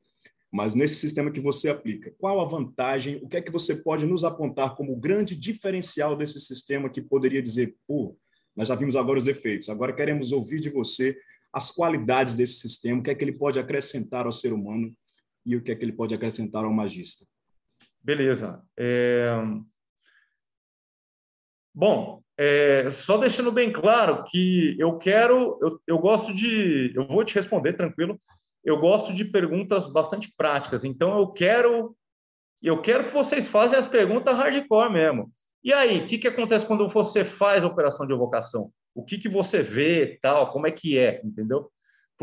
mas 0.54 0.73
nesse 0.73 0.94
sistema 0.94 1.33
que 1.33 1.40
você 1.40 1.68
aplica, 1.68 2.14
qual 2.16 2.40
a 2.40 2.44
vantagem, 2.44 3.18
o 3.21 3.28
que 3.28 3.37
é 3.37 3.42
que 3.42 3.50
você 3.50 3.75
pode 3.75 4.06
nos 4.06 4.23
apontar 4.23 4.76
como 4.76 4.94
grande 4.94 5.35
diferencial 5.35 6.14
desse 6.14 6.40
sistema 6.40 6.88
que 6.88 7.02
poderia 7.02 7.42
dizer, 7.42 7.75
pô, 7.88 8.16
nós 8.54 8.68
já 8.68 8.76
vimos 8.76 8.94
agora 8.94 9.18
os 9.18 9.25
defeitos, 9.25 9.68
agora 9.68 9.92
queremos 9.92 10.30
ouvir 10.30 10.61
de 10.61 10.71
você 10.71 11.18
as 11.52 11.73
qualidades 11.73 12.35
desse 12.35 12.61
sistema, 12.61 13.00
o 13.00 13.02
que 13.02 13.11
é 13.11 13.14
que 13.16 13.25
ele 13.25 13.33
pode 13.33 13.59
acrescentar 13.59 14.26
ao 14.26 14.30
ser 14.30 14.52
humano 14.52 14.94
e 15.45 15.57
o 15.57 15.63
que 15.63 15.73
é 15.73 15.75
que 15.75 15.85
ele 15.85 15.93
pode 15.93 16.15
acrescentar 16.15 16.65
ao 16.65 16.73
magista. 16.73 17.27
Beleza. 18.03 18.63
É... 18.77 19.35
Bom, 21.75 22.23
é, 22.37 22.89
só 22.91 23.17
deixando 23.17 23.51
bem 23.51 23.73
claro 23.73 24.25
que 24.25 24.77
eu 24.79 24.99
quero, 24.99 25.59
eu, 25.61 25.81
eu 25.87 25.99
gosto 25.99 26.33
de, 26.33 26.93
eu 26.95 27.07
vou 27.07 27.25
te 27.25 27.35
responder 27.35 27.75
tranquilo. 27.75 28.21
Eu 28.65 28.79
gosto 28.79 29.13
de 29.13 29.25
perguntas 29.25 29.87
bastante 29.87 30.33
práticas. 30.37 30.85
Então 30.85 31.19
eu 31.19 31.29
quero, 31.29 31.97
eu 32.63 32.81
quero 32.81 33.07
que 33.07 33.15
vocês 33.15 33.47
façam 33.47 33.79
as 33.79 33.87
perguntas 33.87 34.37
hardcore 34.37 34.93
mesmo. 34.93 35.31
E 35.63 35.73
aí, 35.73 36.01
o 36.01 36.07
que, 36.07 36.19
que 36.19 36.29
acontece 36.29 36.67
quando 36.67 36.89
você 36.89 37.25
faz 37.25 37.65
a 37.65 37.67
operação 37.67 38.07
de 38.07 38.13
evocação? 38.13 38.71
O 38.95 39.05
que, 39.05 39.19
que 39.19 39.29
você 39.29 39.63
vê, 39.63 40.19
tal, 40.21 40.51
como 40.51 40.67
é 40.67 40.71
que 40.71 40.99
é, 40.99 41.21
entendeu? 41.25 41.71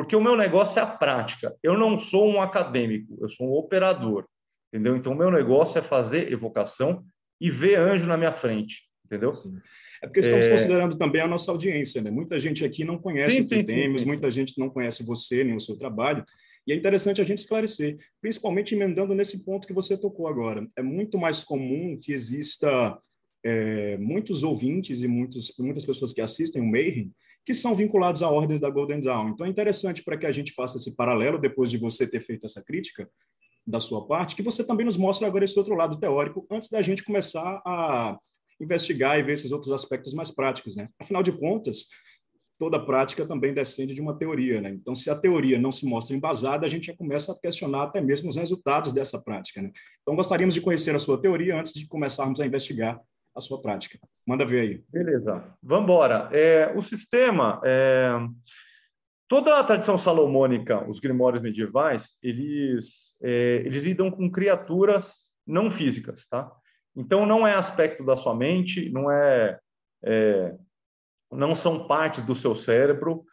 Porque 0.01 0.15
o 0.15 0.21
meu 0.21 0.35
negócio 0.35 0.79
é 0.79 0.81
a 0.81 0.87
prática. 0.87 1.55
Eu 1.61 1.77
não 1.77 1.97
sou 1.97 2.27
um 2.27 2.41
acadêmico, 2.41 3.17
eu 3.21 3.29
sou 3.29 3.47
um 3.47 3.53
operador, 3.53 4.25
entendeu? 4.73 4.95
Então, 4.95 5.13
o 5.13 5.15
meu 5.15 5.29
negócio 5.29 5.77
é 5.77 5.81
fazer 5.81 6.31
evocação 6.31 7.03
e 7.39 7.51
ver 7.51 7.77
anjo 7.77 8.07
na 8.07 8.17
minha 8.17 8.31
frente, 8.31 8.83
entendeu? 9.05 9.31
Sim. 9.31 9.55
É 10.01 10.07
porque 10.07 10.21
estamos 10.21 10.47
é... 10.47 10.49
considerando 10.49 10.97
também 10.97 11.21
a 11.21 11.27
nossa 11.27 11.51
audiência, 11.51 12.01
né? 12.01 12.09
Muita 12.09 12.39
gente 12.39 12.65
aqui 12.65 12.83
não 12.83 12.97
conhece 12.97 13.35
sim, 13.35 13.41
o 13.43 13.47
Tritêmios, 13.47 14.03
muita 14.03 14.31
gente 14.31 14.57
não 14.57 14.71
conhece 14.71 15.05
você 15.05 15.43
nem 15.43 15.55
o 15.55 15.61
seu 15.61 15.77
trabalho. 15.77 16.25
E 16.65 16.73
é 16.73 16.75
interessante 16.75 17.21
a 17.21 17.23
gente 17.23 17.37
esclarecer, 17.37 17.97
principalmente 18.19 18.73
emendando 18.73 19.13
nesse 19.13 19.45
ponto 19.45 19.67
que 19.67 19.73
você 19.73 19.95
tocou 19.95 20.27
agora. 20.27 20.67
É 20.75 20.81
muito 20.81 21.17
mais 21.19 21.43
comum 21.43 21.95
que 22.01 22.11
exista 22.11 22.97
é, 23.43 23.97
muitos 23.97 24.41
ouvintes 24.41 25.03
e 25.03 25.07
muitos, 25.07 25.53
muitas 25.59 25.85
pessoas 25.85 26.11
que 26.11 26.21
assistem 26.21 26.61
o 26.61 26.65
Mayhem 26.65 27.11
que 27.45 27.53
são 27.53 27.75
vinculados 27.75 28.21
a 28.21 28.29
ordens 28.29 28.59
da 28.59 28.69
Golden 28.69 28.99
Dawn. 28.99 29.29
Então 29.29 29.45
é 29.45 29.49
interessante 29.49 30.03
para 30.03 30.17
que 30.17 30.25
a 30.25 30.31
gente 30.31 30.53
faça 30.53 30.77
esse 30.77 30.95
paralelo, 30.95 31.39
depois 31.39 31.69
de 31.69 31.77
você 31.77 32.07
ter 32.07 32.21
feito 32.21 32.45
essa 32.45 32.61
crítica 32.61 33.09
da 33.65 33.79
sua 33.79 34.07
parte, 34.07 34.35
que 34.35 34.43
você 34.43 34.63
também 34.63 34.85
nos 34.85 34.97
mostre 34.97 35.25
agora 35.25 35.45
esse 35.45 35.57
outro 35.57 35.75
lado 35.75 35.99
teórico, 35.99 36.45
antes 36.49 36.69
da 36.69 36.81
gente 36.81 37.03
começar 37.03 37.61
a 37.65 38.17
investigar 38.59 39.19
e 39.19 39.23
ver 39.23 39.33
esses 39.33 39.51
outros 39.51 39.71
aspectos 39.71 40.13
mais 40.13 40.31
práticos, 40.31 40.75
né? 40.75 40.87
Afinal 40.99 41.23
de 41.23 41.31
contas, 41.31 41.87
toda 42.61 42.79
prática 42.79 43.25
também 43.25 43.55
descende 43.55 43.95
de 43.95 44.01
uma 44.01 44.15
teoria. 44.15 44.61
Né? 44.61 44.69
Então, 44.69 44.93
se 44.93 45.09
a 45.09 45.15
teoria 45.15 45.57
não 45.57 45.71
se 45.71 45.83
mostra 45.83 46.15
embasada, 46.15 46.63
a 46.63 46.69
gente 46.69 46.85
já 46.85 46.95
começa 46.95 47.31
a 47.31 47.39
questionar 47.39 47.85
até 47.85 47.99
mesmo 47.99 48.29
os 48.29 48.35
resultados 48.35 48.91
dessa 48.91 49.19
prática. 49.19 49.63
Né? 49.63 49.71
Então, 50.03 50.15
gostaríamos 50.15 50.53
de 50.53 50.61
conhecer 50.61 50.93
a 50.93 50.99
sua 50.99 51.19
teoria 51.19 51.59
antes 51.59 51.73
de 51.73 51.87
começarmos 51.87 52.39
a 52.39 52.45
investigar 52.45 53.01
a 53.35 53.41
sua 53.41 53.61
prática. 53.61 53.99
Manda 54.25 54.45
ver 54.45 54.61
aí. 54.61 54.83
Beleza, 54.89 55.43
vamos 55.61 55.83
embora. 55.83 56.29
É, 56.31 56.71
o 56.75 56.81
sistema, 56.81 57.61
é, 57.63 58.11
toda 59.27 59.59
a 59.59 59.63
tradição 59.63 59.97
salomônica, 59.97 60.87
os 60.89 60.99
grimórios 60.99 61.41
medievais, 61.41 62.17
eles, 62.21 63.17
é, 63.21 63.63
eles 63.65 63.83
lidam 63.83 64.11
com 64.11 64.29
criaturas 64.29 65.31
não 65.45 65.69
físicas, 65.69 66.27
tá? 66.27 66.51
Então, 66.95 67.25
não 67.25 67.47
é 67.47 67.55
aspecto 67.55 68.03
da 68.03 68.17
sua 68.17 68.35
mente, 68.35 68.89
não 68.89 69.09
é, 69.09 69.59
é 70.03 70.55
não 71.31 71.55
são 71.55 71.87
partes 71.87 72.23
do 72.25 72.35
seu 72.35 72.53
cérebro. 72.53 73.23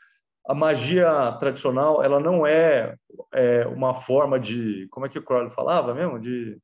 A 0.47 0.55
magia 0.55 1.37
tradicional, 1.41 2.03
ela 2.03 2.21
não 2.21 2.47
é, 2.47 2.95
é 3.35 3.67
uma 3.67 3.95
forma 3.95 4.39
de, 4.39 4.87
como 4.91 5.05
é 5.05 5.09
que 5.09 5.19
o 5.19 5.23
Crowley 5.23 5.51
falava 5.51 5.93
mesmo, 5.93 6.19
de 6.21 6.57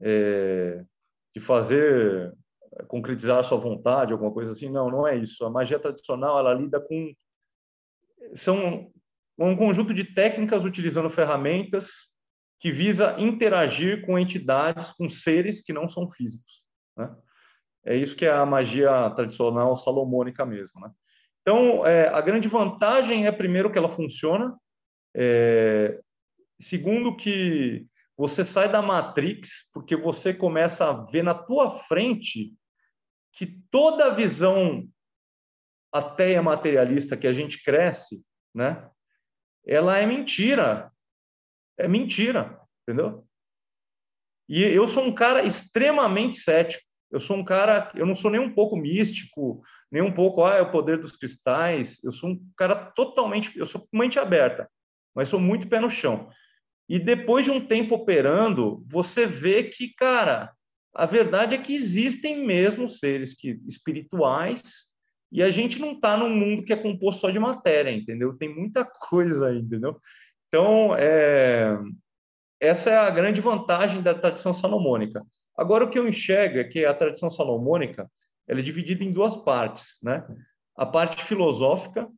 é, 0.00 0.84
de 1.34 1.40
fazer 1.40 2.32
concretizar 2.88 3.38
a 3.38 3.42
sua 3.42 3.58
vontade, 3.58 4.12
alguma 4.12 4.32
coisa 4.32 4.52
assim. 4.52 4.70
Não, 4.70 4.90
não 4.90 5.06
é 5.06 5.16
isso. 5.16 5.44
A 5.44 5.50
magia 5.50 5.78
tradicional, 5.78 6.38
ela 6.38 6.54
lida 6.54 6.80
com 6.80 7.12
são 8.34 8.90
um 9.38 9.56
conjunto 9.56 9.92
de 9.92 10.04
técnicas 10.04 10.64
utilizando 10.64 11.10
ferramentas 11.10 11.88
que 12.60 12.70
visa 12.70 13.16
interagir 13.18 14.06
com 14.06 14.18
entidades, 14.18 14.90
com 14.92 15.08
seres 15.08 15.62
que 15.62 15.72
não 15.72 15.88
são 15.88 16.08
físicos. 16.08 16.64
Né? 16.96 17.12
É 17.84 17.96
isso 17.96 18.14
que 18.14 18.24
é 18.24 18.30
a 18.30 18.46
magia 18.46 19.10
tradicional 19.10 19.76
salomônica 19.76 20.46
mesmo. 20.46 20.80
Né? 20.80 20.90
Então, 21.40 21.84
é, 21.84 22.08
a 22.08 22.20
grande 22.20 22.46
vantagem 22.46 23.26
é, 23.26 23.32
primeiro, 23.32 23.70
que 23.70 23.78
ela 23.78 23.88
funciona, 23.88 24.56
é, 25.16 25.98
segundo, 26.60 27.16
que 27.16 27.84
você 28.16 28.44
sai 28.44 28.70
da 28.70 28.80
Matrix, 28.80 29.68
porque 29.74 29.96
você 29.96 30.32
começa 30.32 30.88
a 30.88 30.92
ver 30.92 31.24
na 31.24 31.34
tua 31.34 31.72
frente 31.72 32.54
que 33.32 33.46
toda 33.70 34.06
a 34.06 34.14
visão 34.14 34.86
ateia 35.92 36.42
materialista 36.42 37.16
que 37.16 37.26
a 37.26 37.32
gente 37.32 37.62
cresce, 37.62 38.24
né? 38.54 38.88
Ela 39.66 39.98
é 39.98 40.06
mentira. 40.06 40.90
É 41.78 41.88
mentira, 41.88 42.60
entendeu? 42.82 43.26
E 44.48 44.62
eu 44.62 44.86
sou 44.86 45.04
um 45.04 45.14
cara 45.14 45.42
extremamente 45.42 46.36
cético. 46.36 46.84
Eu 47.10 47.20
sou 47.20 47.36
um 47.36 47.44
cara, 47.44 47.92
eu 47.94 48.06
não 48.06 48.16
sou 48.16 48.30
nem 48.30 48.40
um 48.40 48.54
pouco 48.54 48.76
místico, 48.76 49.62
nem 49.90 50.02
um 50.02 50.12
pouco, 50.12 50.44
ah, 50.44 50.54
é 50.54 50.62
o 50.62 50.70
poder 50.70 50.98
dos 50.98 51.12
cristais. 51.12 52.02
Eu 52.02 52.10
sou 52.10 52.30
um 52.30 52.50
cara 52.56 52.74
totalmente, 52.74 53.56
eu 53.58 53.66
sou 53.66 53.86
mente 53.92 54.18
aberta, 54.18 54.68
mas 55.14 55.28
sou 55.28 55.38
muito 55.38 55.68
pé 55.68 55.78
no 55.78 55.90
chão. 55.90 56.30
E 56.88 56.98
depois 56.98 57.44
de 57.44 57.50
um 57.50 57.66
tempo 57.66 57.94
operando, 57.94 58.82
você 58.88 59.26
vê 59.26 59.64
que, 59.64 59.92
cara, 59.94 60.52
a 60.94 61.06
verdade 61.06 61.54
é 61.54 61.58
que 61.58 61.74
existem 61.74 62.44
mesmo 62.44 62.88
seres 62.88 63.34
que, 63.34 63.60
espirituais 63.66 64.90
e 65.30 65.42
a 65.42 65.50
gente 65.50 65.78
não 65.78 65.92
está 65.92 66.16
num 66.16 66.28
mundo 66.28 66.62
que 66.62 66.72
é 66.72 66.76
composto 66.76 67.22
só 67.22 67.30
de 67.30 67.38
matéria, 67.38 67.90
entendeu? 67.90 68.36
Tem 68.36 68.54
muita 68.54 68.84
coisa 69.08 69.48
aí, 69.48 69.58
entendeu? 69.58 69.98
Então, 70.48 70.94
é, 70.94 71.78
essa 72.60 72.90
é 72.90 72.96
a 72.98 73.10
grande 73.10 73.40
vantagem 73.40 74.02
da 74.02 74.14
tradição 74.14 74.52
salomônica. 74.52 75.24
Agora, 75.56 75.84
o 75.84 75.90
que 75.90 75.98
eu 75.98 76.06
enxergo 76.06 76.58
é 76.58 76.64
que 76.64 76.84
a 76.84 76.92
tradição 76.92 77.30
salomônica 77.30 78.10
ela 78.46 78.60
é 78.60 78.62
dividida 78.62 79.02
em 79.02 79.12
duas 79.12 79.34
partes, 79.36 79.98
né? 80.02 80.26
A 80.76 80.84
parte 80.84 81.24
filosófica, 81.24 82.08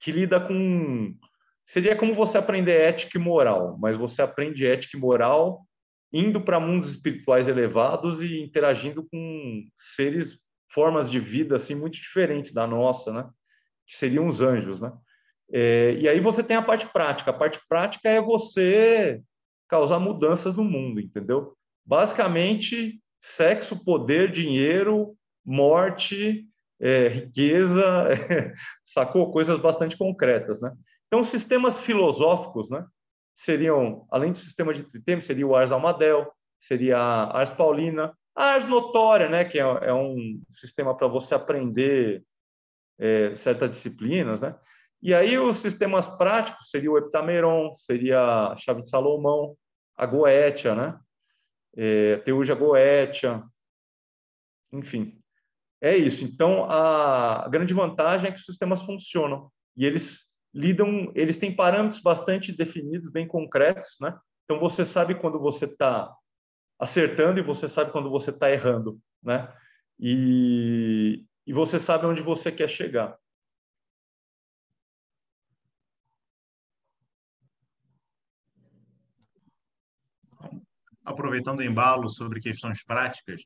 que 0.00 0.10
lida 0.10 0.40
com... 0.40 1.14
Seria 1.64 1.96
como 1.96 2.14
você 2.14 2.38
aprender 2.38 2.80
ética 2.80 3.18
e 3.18 3.20
moral, 3.20 3.76
mas 3.78 3.96
você 3.96 4.22
aprende 4.22 4.66
ética 4.66 4.96
e 4.96 5.00
moral 5.00 5.66
indo 6.12 6.40
para 6.40 6.60
mundos 6.60 6.90
espirituais 6.90 7.48
elevados 7.48 8.22
e 8.22 8.40
interagindo 8.40 9.06
com 9.10 9.64
seres, 9.78 10.40
formas 10.70 11.10
de 11.10 11.18
vida 11.18 11.56
assim 11.56 11.74
muito 11.74 11.94
diferentes 11.94 12.52
da 12.52 12.66
nossa, 12.66 13.12
né? 13.12 13.28
Que 13.86 13.96
seriam 13.96 14.26
os 14.26 14.40
anjos, 14.40 14.80
né? 14.80 14.92
É, 15.52 15.94
e 15.94 16.08
aí 16.08 16.20
você 16.20 16.42
tem 16.42 16.56
a 16.56 16.62
parte 16.62 16.86
prática. 16.86 17.30
A 17.30 17.34
parte 17.34 17.60
prática 17.68 18.08
é 18.08 18.20
você 18.20 19.22
causar 19.68 19.98
mudanças 19.98 20.56
no 20.56 20.64
mundo, 20.64 21.00
entendeu? 21.00 21.56
basicamente 21.86 23.00
sexo, 23.20 23.82
poder, 23.84 24.32
dinheiro, 24.32 25.16
morte, 25.44 26.44
é, 26.80 27.08
riqueza, 27.08 27.84
sacou? 28.84 29.32
Coisas 29.32 29.58
bastante 29.58 29.96
concretas, 29.96 30.60
né? 30.60 30.72
Então, 31.06 31.22
sistemas 31.22 31.78
filosóficos, 31.78 32.68
né? 32.68 32.84
Seriam, 33.36 34.06
além 34.10 34.32
do 34.32 34.38
sistema 34.38 34.74
de 34.74 34.82
tritêmio, 34.82 35.22
seria 35.22 35.46
o 35.46 35.54
Ars 35.54 35.70
Almadel, 35.70 36.32
seria 36.58 36.98
a 36.98 37.38
Ars 37.38 37.52
Paulina, 37.52 38.12
a 38.34 38.44
Ars 38.54 38.66
Notória, 38.66 39.28
né? 39.28 39.44
Que 39.44 39.58
é, 39.58 39.62
é 39.62 39.94
um 39.94 40.42
sistema 40.50 40.96
para 40.96 41.06
você 41.06 41.34
aprender 41.34 42.24
é, 42.98 43.34
certas 43.34 43.70
disciplinas, 43.70 44.40
né? 44.40 44.58
E 45.02 45.14
aí 45.14 45.38
os 45.38 45.58
sistemas 45.58 46.06
práticos 46.06 46.70
seria 46.70 46.90
o 46.90 46.98
Heptameron, 46.98 47.74
seria 47.76 48.48
a 48.48 48.56
Chave 48.56 48.82
de 48.82 48.90
Salomão, 48.90 49.54
a 49.96 50.06
Goetia, 50.06 50.74
né? 50.74 50.98
é, 51.76 52.16
Teuja 52.18 52.54
Goetia, 52.54 53.42
enfim. 54.72 55.20
É 55.80 55.94
isso. 55.94 56.24
Então, 56.24 56.64
a 56.70 57.46
grande 57.50 57.74
vantagem 57.74 58.28
é 58.28 58.32
que 58.32 58.38
os 58.38 58.46
sistemas 58.46 58.82
funcionam 58.82 59.50
e 59.76 59.84
eles 59.84 60.25
lidam, 60.56 61.12
eles 61.14 61.36
têm 61.36 61.54
parâmetros 61.54 62.00
bastante 62.00 62.50
definidos, 62.50 63.12
bem 63.12 63.28
concretos, 63.28 63.96
né? 64.00 64.18
Então, 64.44 64.58
você 64.58 64.84
sabe 64.84 65.14
quando 65.16 65.38
você 65.38 65.66
está 65.66 66.10
acertando 66.78 67.38
e 67.38 67.42
você 67.42 67.68
sabe 67.68 67.92
quando 67.92 68.08
você 68.08 68.30
está 68.30 68.50
errando, 68.50 68.98
né? 69.22 69.52
E, 70.00 71.22
e 71.46 71.52
você 71.52 71.78
sabe 71.78 72.06
onde 72.06 72.22
você 72.22 72.50
quer 72.50 72.70
chegar. 72.70 73.16
Aproveitando 81.06 81.60
o 81.60 81.64
embalo 81.64 82.10
sobre 82.10 82.40
questões 82.40 82.84
práticas, 82.84 83.42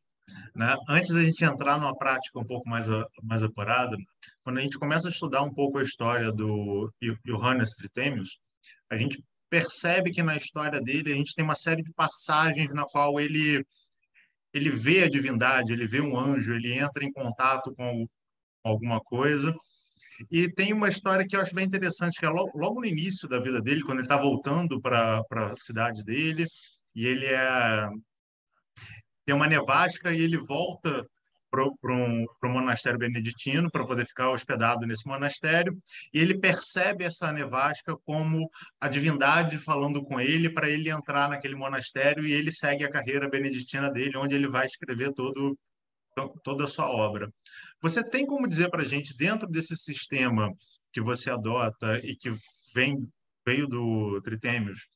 né? 0.55 0.77
antes 0.89 1.11
da 1.13 1.23
gente 1.23 1.45
entrar 1.45 1.79
numa 1.79 1.97
prática 1.97 2.39
um 2.39 2.45
pouco 2.45 2.69
mais, 2.69 2.87
mais 3.23 3.43
apurada, 3.43 3.97
quando 4.43 4.59
a 4.59 4.63
gente 4.63 4.79
começa 4.79 5.09
a 5.09 5.11
estudar 5.11 5.43
um 5.43 5.53
pouco 5.53 5.79
a 5.79 5.83
história 5.83 6.33
do 6.33 6.91
Johannes 7.25 7.71
Tritemius, 7.77 8.39
a 8.91 8.97
gente 8.97 9.23
percebe 9.49 10.11
que 10.11 10.23
na 10.23 10.37
história 10.37 10.81
dele 10.81 11.13
a 11.13 11.17
gente 11.17 11.35
tem 11.35 11.45
uma 11.45 11.55
série 11.55 11.83
de 11.83 11.93
passagens 11.93 12.73
na 12.73 12.85
qual 12.85 13.21
ele 13.21 13.65
ele 14.53 14.71
vê 14.71 15.05
a 15.05 15.09
divindade, 15.09 15.73
ele 15.73 15.87
vê 15.87 16.01
um 16.01 16.19
anjo, 16.19 16.53
ele 16.53 16.73
entra 16.73 17.05
em 17.05 17.13
contato 17.13 17.73
com 17.77 18.05
alguma 18.65 19.01
coisa. 19.01 19.55
E 20.31 20.53
tem 20.53 20.73
uma 20.73 20.89
história 20.89 21.25
que 21.27 21.37
eu 21.37 21.41
acho 21.41 21.55
bem 21.55 21.67
interessante, 21.67 22.19
que 22.19 22.27
é 22.27 22.29
logo, 22.29 22.51
logo 22.59 22.81
no 22.81 22.87
início 22.87 23.29
da 23.29 23.39
vida 23.39 23.61
dele, 23.61 23.83
quando 23.83 23.99
ele 23.99 24.07
está 24.07 24.17
voltando 24.17 24.81
para 24.81 25.23
a 25.31 25.57
cidade 25.57 26.05
dele, 26.05 26.47
e 26.95 27.07
ele 27.07 27.27
é 27.27 27.89
tem 29.25 29.35
uma 29.35 29.47
nevasca 29.47 30.13
e 30.13 30.21
ele 30.21 30.37
volta 30.39 31.07
para 31.51 31.95
um, 31.95 32.25
um 32.45 32.49
monastério 32.49 32.99
beneditino 32.99 33.71
para 33.71 33.87
poder 33.87 34.07
ficar 34.07 34.31
hospedado 34.31 34.87
nesse 34.87 35.07
monastério 35.07 35.77
e 36.15 36.21
ele 36.21 36.39
percebe 36.39 37.05
essa 37.05 37.33
nevasca 37.33 37.97
como 38.05 38.49
a 38.81 38.89
divindade 38.89 39.59
falando 39.59 40.03
com 40.05 40.21
ele 40.21 40.51
para 40.51 40.69
ele 40.69 40.91
entrar 40.91 41.29
naquele 41.29 41.57
monastério 41.57 42.25
e 42.25 42.33
ele 42.33 42.53
segue 42.53 42.85
a 42.85 42.91
carreira 42.91 43.29
beneditina 43.29 43.91
dele 43.91 44.17
onde 44.17 44.35
ele 44.35 44.49
vai 44.49 44.67
escrever 44.67 45.13
todo 45.13 45.59
toda 46.43 46.65
a 46.65 46.67
sua 46.67 46.91
obra. 46.91 47.33
Você 47.81 48.03
tem 48.03 48.27
como 48.27 48.49
dizer 48.49 48.69
para 48.69 48.83
a 48.83 48.85
gente 48.85 49.17
dentro 49.17 49.49
desse 49.49 49.77
sistema 49.77 50.53
que 50.93 51.01
você 51.01 51.31
adota 51.31 51.99
e 52.05 52.17
que 52.17 52.31
vem 52.75 53.09
veio 53.47 53.67
do 53.67 54.21
Tritêmios, 54.23 54.89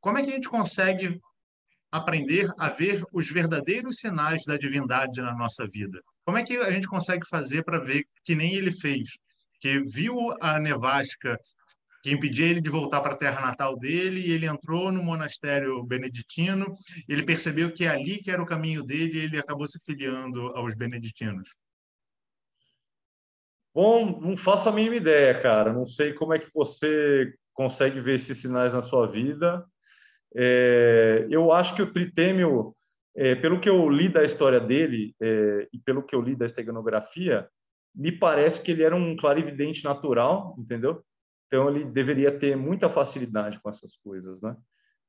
como 0.00 0.18
é 0.18 0.22
que 0.22 0.30
a 0.30 0.34
gente 0.34 0.48
consegue 0.48 1.20
aprender 1.92 2.50
a 2.58 2.70
ver 2.70 3.04
os 3.12 3.30
verdadeiros 3.30 3.98
sinais 3.98 4.44
da 4.44 4.56
divindade 4.56 5.20
na 5.20 5.34
nossa 5.34 5.66
vida. 5.66 6.00
Como 6.24 6.38
é 6.38 6.42
que 6.42 6.56
a 6.56 6.70
gente 6.70 6.88
consegue 6.88 7.28
fazer 7.28 7.62
para 7.62 7.78
ver 7.78 8.06
que 8.24 8.34
nem 8.34 8.54
ele 8.54 8.72
fez, 8.72 9.10
que 9.60 9.80
viu 9.84 10.16
a 10.40 10.58
nevasca 10.58 11.38
que 12.02 12.10
impedia 12.10 12.46
ele 12.46 12.60
de 12.60 12.68
voltar 12.68 13.00
para 13.00 13.12
a 13.12 13.16
terra 13.16 13.40
natal 13.42 13.78
dele, 13.78 14.20
e 14.20 14.32
ele 14.32 14.46
entrou 14.46 14.90
no 14.90 15.04
monastério 15.04 15.84
beneditino, 15.84 16.74
ele 17.08 17.22
percebeu 17.22 17.72
que 17.72 17.84
é 17.84 17.88
ali 17.88 18.18
que 18.18 18.30
era 18.30 18.42
o 18.42 18.46
caminho 18.46 18.82
dele, 18.82 19.20
e 19.20 19.22
ele 19.22 19.38
acabou 19.38 19.68
se 19.68 19.78
filiando 19.86 20.48
aos 20.48 20.74
beneditinos. 20.74 21.50
Bom, 23.72 24.20
não 24.20 24.36
faço 24.36 24.68
a 24.68 24.72
mínima 24.72 24.96
ideia, 24.96 25.40
cara. 25.40 25.72
Não 25.72 25.86
sei 25.86 26.12
como 26.12 26.34
é 26.34 26.38
que 26.38 26.50
você 26.52 27.32
consegue 27.54 28.00
ver 28.00 28.16
esses 28.16 28.38
sinais 28.38 28.72
na 28.72 28.82
sua 28.82 29.06
vida. 29.06 29.64
É, 30.34 31.26
eu 31.30 31.52
acho 31.52 31.74
que 31.74 31.82
o 31.82 31.92
Tritêmio, 31.92 32.74
é, 33.14 33.34
pelo 33.34 33.60
que 33.60 33.68
eu 33.68 33.88
li 33.88 34.08
da 34.08 34.24
história 34.24 34.60
dele 34.60 35.14
é, 35.20 35.68
e 35.72 35.78
pelo 35.78 36.02
que 36.02 36.14
eu 36.14 36.20
li 36.20 36.34
da 36.34 36.46
esteganografia, 36.46 37.48
me 37.94 38.10
parece 38.10 38.62
que 38.62 38.70
ele 38.70 38.82
era 38.82 38.96
um 38.96 39.16
clarividente 39.16 39.84
natural, 39.84 40.54
entendeu? 40.58 41.02
Então 41.46 41.68
ele 41.68 41.84
deveria 41.84 42.36
ter 42.38 42.56
muita 42.56 42.88
facilidade 42.88 43.60
com 43.60 43.68
essas 43.68 43.96
coisas, 43.96 44.40
né? 44.40 44.56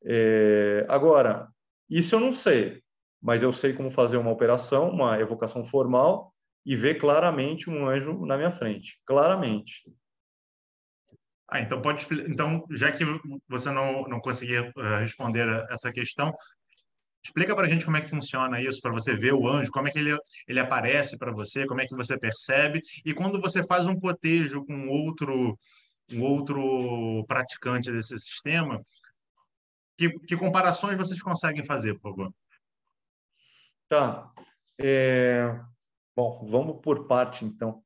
É, 0.06 0.86
agora, 0.90 1.48
isso 1.90 2.16
eu 2.16 2.20
não 2.20 2.34
sei, 2.34 2.82
mas 3.22 3.42
eu 3.42 3.54
sei 3.54 3.72
como 3.72 3.90
fazer 3.90 4.18
uma 4.18 4.32
operação, 4.32 4.90
uma 4.90 5.18
evocação 5.20 5.64
formal 5.64 6.34
e 6.66 6.76
ver 6.76 7.00
claramente 7.00 7.70
um 7.70 7.88
anjo 7.88 8.26
na 8.26 8.36
minha 8.36 8.52
frente, 8.52 9.00
claramente. 9.06 9.84
Ah, 11.54 11.62
então 11.62 11.80
pode 11.80 12.08
então 12.28 12.66
já 12.72 12.92
que 12.92 13.06
você 13.48 13.70
não 13.70 14.02
não 14.08 14.20
conseguia 14.20 14.72
uh, 14.76 14.98
responder 15.00 15.48
essa 15.70 15.92
questão, 15.92 16.34
explica 17.24 17.56
para 17.56 17.66
a 17.66 17.70
gente 17.70 17.86
como 17.86 17.96
é 17.96 18.02
que 18.02 18.10
funciona 18.10 18.60
isso 18.60 18.82
para 18.82 18.92
você 18.92 19.16
ver 19.16 19.36
o 19.36 19.48
anjo, 19.48 19.70
como 19.70 19.88
é 19.88 19.92
que 19.92 20.00
ele 20.00 20.18
ele 20.48 20.60
aparece 20.60 21.16
para 21.16 21.32
você, 21.32 21.68
como 21.68 21.80
é 21.80 21.86
que 21.86 21.96
você 21.96 22.18
percebe 22.18 22.82
e 23.06 23.14
quando 23.14 23.40
você 23.40 23.64
faz 23.68 23.86
um 23.86 24.00
cotejo 24.00 24.66
com 24.66 24.88
outro 24.88 25.56
um 26.12 26.24
outro 26.24 27.24
praticante 27.28 27.92
desse 27.92 28.18
sistema, 28.18 28.82
que, 29.96 30.10
que 30.22 30.36
comparações 30.36 30.98
vocês 30.98 31.22
conseguem 31.22 31.64
fazer, 31.64 31.94
por 32.00 32.16
favor? 32.16 32.34
Tá. 33.88 34.32
É... 34.82 35.56
Bom, 36.16 36.44
vamos 36.48 36.82
por 36.82 37.06
parte, 37.06 37.46
então. 37.46 37.83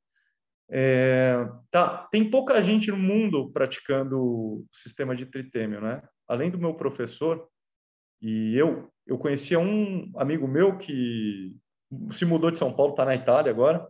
É... 0.70 1.48
Tá. 1.72 2.08
Tem 2.12 2.30
pouca 2.30 2.62
gente 2.62 2.92
no 2.92 2.98
mundo 2.98 3.50
praticando 3.52 4.20
o 4.20 4.66
sistema 4.72 5.16
de 5.16 5.26
tritêmio, 5.26 5.82
né? 5.82 6.02
Além 6.28 6.50
do 6.50 6.58
meu 6.58 6.74
professor 6.74 7.48
e 8.22 8.56
eu, 8.56 8.92
eu 9.06 9.18
conhecia 9.18 9.60
um 9.60 10.12
amigo 10.16 10.48
meu 10.48 10.78
que 10.78 11.56
se 12.12 12.26
mudou 12.26 12.52
de 12.52 12.58
São 12.58 12.74
Paulo, 12.74 12.92
está 12.92 13.06
na 13.06 13.16
Itália 13.16 13.52
agora. 13.52 13.88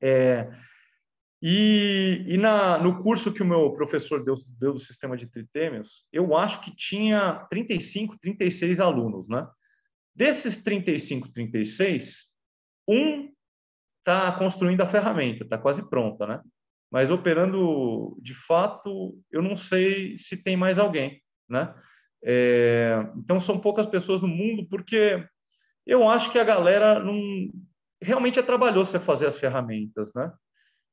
É, 0.00 0.50
e, 1.42 2.24
e 2.26 2.38
na, 2.38 2.78
no 2.78 3.02
curso 3.02 3.32
que 3.32 3.42
o 3.42 3.46
meu 3.46 3.72
professor 3.72 4.24
deu, 4.24 4.34
deu 4.58 4.72
do 4.72 4.80
sistema 4.80 5.14
de 5.14 5.26
tritêmios, 5.26 6.06
eu 6.10 6.34
acho 6.34 6.62
que 6.62 6.74
tinha 6.74 7.46
35, 7.50 8.18
36 8.18 8.80
alunos, 8.80 9.28
né? 9.28 9.46
Desses 10.14 10.62
35, 10.62 11.28
36, 11.32 12.32
um 12.88 13.33
está 14.04 14.30
construindo 14.32 14.82
a 14.82 14.86
ferramenta, 14.86 15.44
está 15.44 15.56
quase 15.56 15.88
pronta, 15.88 16.26
né? 16.26 16.42
Mas 16.92 17.10
operando 17.10 18.16
de 18.20 18.34
fato, 18.34 19.18
eu 19.32 19.42
não 19.42 19.56
sei 19.56 20.18
se 20.18 20.36
tem 20.36 20.56
mais 20.56 20.78
alguém, 20.78 21.22
né? 21.48 21.74
É, 22.22 23.06
então 23.16 23.40
são 23.40 23.58
poucas 23.58 23.86
pessoas 23.86 24.20
no 24.20 24.28
mundo, 24.28 24.66
porque 24.68 25.26
eu 25.86 26.08
acho 26.08 26.30
que 26.30 26.38
a 26.38 26.44
galera 26.44 27.00
não 27.00 27.18
realmente 28.00 28.38
é 28.38 28.42
trabalhoso 28.42 28.90
você 28.90 28.98
fazer 28.98 29.26
as 29.26 29.38
ferramentas, 29.38 30.12
né? 30.14 30.32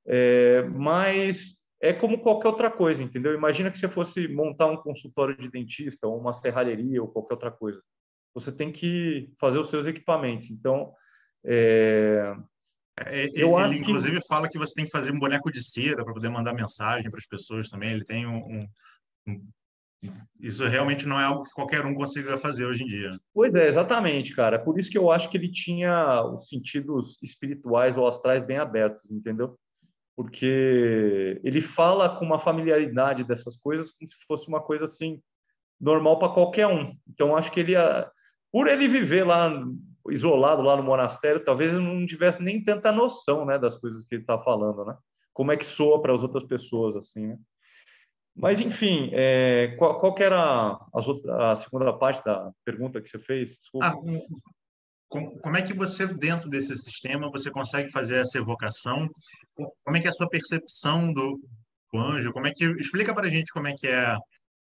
É, 0.08 0.63
mas 0.63 1.62
é 1.82 1.91
como 1.93 2.19
qualquer 2.19 2.47
outra 2.47 2.71
coisa, 2.71 3.04
entendeu? 3.04 3.34
Imagina 3.34 3.69
que 3.69 3.78
você 3.78 3.89
fosse 3.89 4.28
montar 4.28 4.67
um 4.67 4.78
consultório 4.78 5.36
de 5.38 5.50
dentista 5.50 6.08
ou 6.08 6.17
uma 6.17 6.34
serralheria 6.34 7.02
ou 7.02 7.10
qualquer 7.10 7.34
outra 7.34 7.52
coisa. 7.52 7.82
Você 8.34 8.52
tem 8.52 8.71
que 8.71 9.30
fazer 9.39 9.60
os 9.60 9.69
seus 9.69 9.86
equipamentos. 9.86 10.50
Então, 10.50 10.93
é... 11.45 12.36
É, 13.08 13.24
ele, 13.34 13.78
inclusive, 13.78 14.20
que... 14.20 14.28
fala 14.28 14.50
que 14.50 14.58
você 14.58 14.74
tem 14.76 14.86
que 14.86 14.92
fazer 14.92 15.12
um 15.12 15.20
boneco 15.20 15.52
de 15.52 15.64
cera 15.64 16.04
para 16.04 16.14
poder 16.14 16.30
mandar 16.30 16.54
mensagem 16.54 17.10
para 17.10 17.20
as 17.20 17.28
pessoas 17.28 17.70
também. 17.70 17.92
Ele 17.92 18.06
tem 18.06 18.26
um, 18.26 18.68
um, 19.28 19.48
Isso 20.40 20.68
realmente 20.68 21.08
não 21.08 21.20
é 21.20 21.24
algo 21.24 21.44
que 21.44 21.52
qualquer 21.52 21.86
um 21.86 21.94
consiga 21.94 22.38
fazer 22.38 22.66
hoje 22.66 22.84
em 22.84 22.88
dia. 22.88 23.10
Pois 23.34 23.54
é, 23.54 23.68
exatamente, 23.68 24.36
cara. 24.36 24.60
Por 24.60 24.80
isso 24.80 24.90
que 24.90 24.98
eu 24.98 25.12
acho 25.12 25.30
que 25.30 25.38
ele 25.38 25.52
tinha 25.52 26.24
os 26.24 26.48
sentidos 26.48 27.18
espirituais 27.22 27.98
ou 27.98 28.08
astrais 28.08 28.44
bem 28.44 28.58
abertos, 28.58 29.10
entendeu? 29.12 29.58
porque 30.16 31.40
ele 31.44 31.62
fala 31.62 32.18
com 32.18 32.26
uma 32.26 32.38
familiaridade 32.38 33.24
dessas 33.24 33.58
coisas 33.58 33.92
como 33.92 34.08
se 34.08 34.16
fosse 34.28 34.48
uma 34.48 34.62
coisa 34.62 34.86
assim 34.86 35.20
normal 35.80 36.20
para 36.20 36.34
qualquer 36.34 36.68
um. 36.68 36.96
Então 37.10 37.36
acho 37.36 37.52
que 37.52 37.60
ele 37.60 37.74
por 38.52 38.68
ele 38.68 38.88
viver 38.88 39.24
lá 39.24 39.52
isolado 40.10 40.62
lá 40.62 40.76
no 40.76 40.84
monastério, 40.84 41.44
talvez 41.44 41.74
ele 41.74 41.84
não 41.84 42.06
tivesse 42.06 42.42
nem 42.42 42.64
tanta 42.64 42.92
noção, 42.92 43.46
né, 43.46 43.58
das 43.58 43.78
coisas 43.78 44.06
que 44.06 44.16
ele 44.16 44.24
está 44.24 44.38
falando, 44.38 44.86
né? 44.86 44.98
Como 45.34 45.52
é 45.52 45.58
que 45.58 45.66
soa 45.66 46.02
para 46.02 46.14
as 46.14 46.24
outras 46.24 46.44
pessoas 46.44 46.96
assim, 46.96 47.28
né? 47.28 47.38
Mas 48.36 48.60
enfim, 48.60 49.10
é, 49.14 49.76
qual, 49.78 50.00
qual 50.00 50.16
era 50.20 50.40
a, 50.40 51.52
a, 51.52 51.56
segunda 51.56 51.92
parte 51.92 52.24
da 52.24 52.52
pergunta 52.64 53.02
que 53.02 53.10
você 53.10 53.20
fez? 53.20 53.58
Desculpa. 53.60 53.88
Ah, 53.88 53.96
como 55.10 55.58
é 55.58 55.62
que 55.62 55.74
você, 55.74 56.08
dentro 56.08 56.50
desse 56.50 56.76
sistema, 56.78 57.30
você 57.30 57.52
consegue 57.52 57.92
fazer 57.92 58.22
essa 58.22 58.38
evocação? 58.38 59.10
Como 59.84 59.98
é 59.98 60.00
que 60.00 60.08
é 60.08 60.10
a 60.10 60.14
sua 60.14 60.30
percepção 60.30 61.12
do, 61.12 61.38
do 61.92 62.00
anjo? 62.00 62.32
Como 62.32 62.48
é 62.48 62.54
que 62.54 62.64
explica 62.64 63.14
para 63.14 63.28
a 63.28 63.30
gente 63.30 63.52
como 63.52 63.68
é 63.68 63.74
que 63.74 63.88
é 63.88 64.16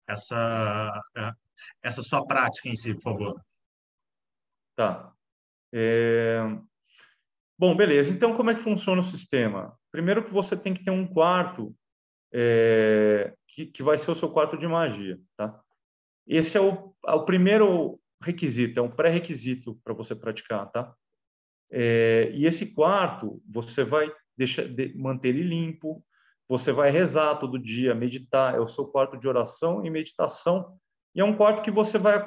essa 0.06 0.92
essa 1.82 2.02
sua 2.02 2.24
prática 2.26 2.68
em 2.68 2.76
si, 2.76 2.94
por 2.94 3.02
favor? 3.02 3.40
Tá. 4.76 5.15
É... 5.78 6.40
Bom, 7.58 7.76
beleza. 7.76 8.08
Então, 8.08 8.34
como 8.34 8.50
é 8.50 8.54
que 8.54 8.62
funciona 8.62 9.00
o 9.00 9.04
sistema? 9.04 9.76
Primeiro 9.92 10.24
que 10.24 10.32
você 10.32 10.56
tem 10.56 10.72
que 10.72 10.82
ter 10.82 10.90
um 10.90 11.06
quarto 11.06 11.74
é... 12.32 13.34
que, 13.48 13.66
que 13.66 13.82
vai 13.82 13.98
ser 13.98 14.10
o 14.10 14.14
seu 14.14 14.30
quarto 14.30 14.56
de 14.56 14.66
magia, 14.66 15.20
tá? 15.36 15.60
Esse 16.26 16.56
é 16.56 16.60
o, 16.60 16.94
é 17.06 17.12
o 17.12 17.24
primeiro 17.24 18.00
requisito, 18.22 18.80
é 18.80 18.82
um 18.82 18.90
pré-requisito 18.90 19.78
para 19.84 19.94
você 19.94 20.14
praticar, 20.14 20.70
tá? 20.70 20.94
É, 21.70 22.30
e 22.32 22.46
esse 22.46 22.74
quarto, 22.74 23.42
você 23.48 23.84
vai 23.84 24.10
deixar, 24.36 24.66
de, 24.66 24.96
manter 24.96 25.28
ele 25.28 25.42
limpo, 25.42 26.02
você 26.48 26.72
vai 26.72 26.90
rezar 26.90 27.36
todo 27.36 27.58
dia, 27.58 27.94
meditar, 27.94 28.54
é 28.54 28.60
o 28.60 28.68
seu 28.68 28.86
quarto 28.86 29.16
de 29.16 29.28
oração 29.28 29.84
e 29.84 29.90
meditação, 29.90 30.78
e 31.14 31.20
é 31.20 31.24
um 31.24 31.36
quarto 31.36 31.62
que 31.62 31.70
você 31.70 31.98
vai 31.98 32.24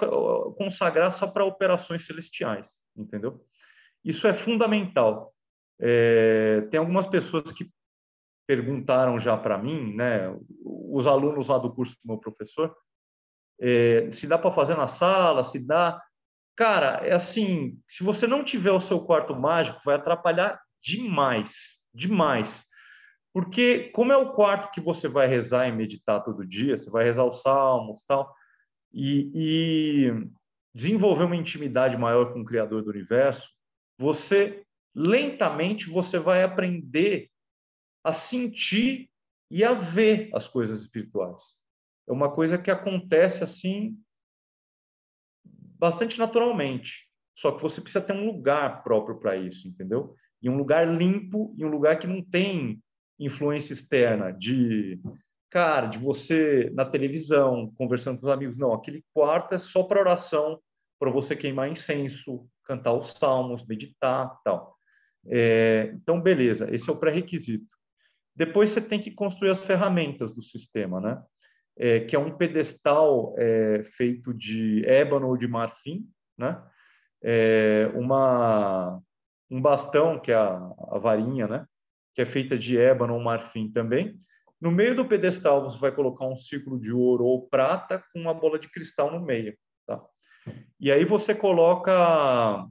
consagrar 0.57 1.11
só 1.11 1.27
para 1.27 1.45
operações 1.45 2.05
celestiais, 2.05 2.79
entendeu? 3.01 3.45
Isso 4.03 4.27
é 4.27 4.33
fundamental. 4.33 5.33
É, 5.79 6.61
tem 6.69 6.79
algumas 6.79 7.07
pessoas 7.07 7.51
que 7.51 7.69
perguntaram 8.47 9.19
já 9.19 9.37
para 9.37 9.57
mim, 9.57 9.95
né, 9.95 10.35
os 10.65 11.05
alunos 11.05 11.49
lá 11.49 11.57
do 11.57 11.71
curso 11.73 11.93
do 12.03 12.07
meu 12.07 12.17
professor, 12.17 12.75
é, 13.61 14.09
se 14.11 14.25
dá 14.25 14.37
para 14.37 14.51
fazer 14.51 14.75
na 14.75 14.87
sala, 14.87 15.43
se 15.43 15.65
dá. 15.65 16.01
Cara, 16.55 17.05
é 17.05 17.13
assim: 17.13 17.79
se 17.87 18.03
você 18.03 18.25
não 18.25 18.43
tiver 18.43 18.71
o 18.71 18.79
seu 18.79 19.01
quarto 19.01 19.35
mágico, 19.35 19.81
vai 19.85 19.95
atrapalhar 19.95 20.59
demais, 20.81 21.83
demais. 21.93 22.65
Porque, 23.33 23.91
como 23.93 24.11
é 24.11 24.17
o 24.17 24.33
quarto 24.33 24.71
que 24.71 24.81
você 24.81 25.07
vai 25.07 25.27
rezar 25.27 25.67
e 25.67 25.71
meditar 25.71 26.23
todo 26.23 26.47
dia, 26.47 26.75
você 26.75 26.89
vai 26.89 27.03
rezar 27.03 27.25
os 27.25 27.41
salmos 27.41 28.03
tal, 28.07 28.33
e, 28.91 29.31
e 29.35 30.29
desenvolver 30.73 31.23
uma 31.23 31.35
intimidade 31.35 31.97
maior 31.97 32.33
com 32.33 32.41
o 32.41 32.45
Criador 32.45 32.83
do 32.83 32.89
universo, 32.89 33.49
você 33.97 34.63
lentamente 34.95 35.89
você 35.89 36.19
vai 36.19 36.43
aprender 36.43 37.29
a 38.03 38.13
sentir 38.13 39.09
e 39.51 39.63
a 39.63 39.73
ver 39.73 40.29
as 40.33 40.47
coisas 40.47 40.81
espirituais 40.81 41.59
é 42.09 42.11
uma 42.11 42.31
coisa 42.31 42.57
que 42.57 42.71
acontece 42.71 43.43
assim 43.43 43.95
bastante 45.77 46.17
naturalmente. 46.17 47.07
Só 47.35 47.51
que 47.51 47.61
você 47.61 47.79
precisa 47.79 48.03
ter 48.03 48.13
um 48.13 48.25
lugar 48.25 48.83
próprio 48.83 49.17
para 49.17 49.37
isso, 49.37 49.67
entendeu? 49.67 50.15
E 50.41 50.49
um 50.49 50.57
lugar 50.57 50.85
limpo 50.87 51.53
e 51.57 51.63
um 51.63 51.69
lugar 51.69 51.99
que 51.99 52.07
não 52.07 52.21
tem 52.21 52.83
influência 53.17 53.73
externa 53.73 54.31
de 54.31 54.99
cara, 55.49 55.87
de 55.87 55.97
você 55.97 56.69
na 56.73 56.85
televisão, 56.85 57.73
conversando 57.77 58.19
com 58.19 58.27
os 58.27 58.31
amigos, 58.31 58.57
não, 58.57 58.73
aquele 58.73 59.03
quarto 59.13 59.55
é 59.55 59.57
só 59.57 59.83
para 59.83 59.99
oração, 59.99 60.59
para 60.99 61.09
você 61.09 61.35
queimar 61.35 61.69
incenso, 61.69 62.47
cantar 62.63 62.93
os 62.93 63.11
salmos, 63.11 63.65
meditar, 63.65 64.37
tal. 64.43 64.75
É, 65.27 65.91
então, 65.93 66.21
beleza, 66.21 66.73
esse 66.73 66.89
é 66.89 66.93
o 66.93 66.97
pré-requisito. 66.97 67.73
Depois 68.35 68.69
você 68.69 68.81
tem 68.81 69.01
que 69.01 69.11
construir 69.11 69.49
as 69.49 69.63
ferramentas 69.63 70.33
do 70.33 70.41
sistema, 70.41 71.01
né? 71.01 71.21
é, 71.79 72.01
que 72.01 72.15
é 72.15 72.19
um 72.19 72.35
pedestal 72.35 73.33
é, 73.37 73.83
feito 73.95 74.33
de 74.33 74.85
ébano 74.85 75.29
ou 75.29 75.37
de 75.37 75.47
marfim, 75.47 76.05
né? 76.37 76.61
É, 77.23 77.89
uma, 77.95 79.01
um 79.49 79.61
bastão, 79.61 80.19
que 80.19 80.31
é 80.31 80.35
a, 80.35 80.55
a, 80.91 80.99
varinha, 80.99 81.47
né? 81.47 81.65
que 82.13 82.21
é 82.21 82.25
feita 82.25 82.57
de 82.57 82.77
ébano 82.77 83.13
ou 83.13 83.19
marfim 83.21 83.71
também. 83.71 84.19
No 84.59 84.71
meio 84.71 84.95
do 84.95 85.07
pedestal, 85.07 85.63
você 85.63 85.77
vai 85.77 85.91
colocar 85.91 86.25
um 86.25 86.35
círculo 86.35 86.79
de 86.79 86.91
ouro 86.91 87.23
ou 87.23 87.47
prata 87.47 88.03
com 88.11 88.19
uma 88.19 88.33
bola 88.33 88.59
de 88.59 88.69
cristal 88.69 89.11
no 89.11 89.25
meio. 89.25 89.57
Tá? 89.87 90.03
E 90.79 90.91
aí 90.91 91.05
você 91.05 91.33
coloca 91.33 92.67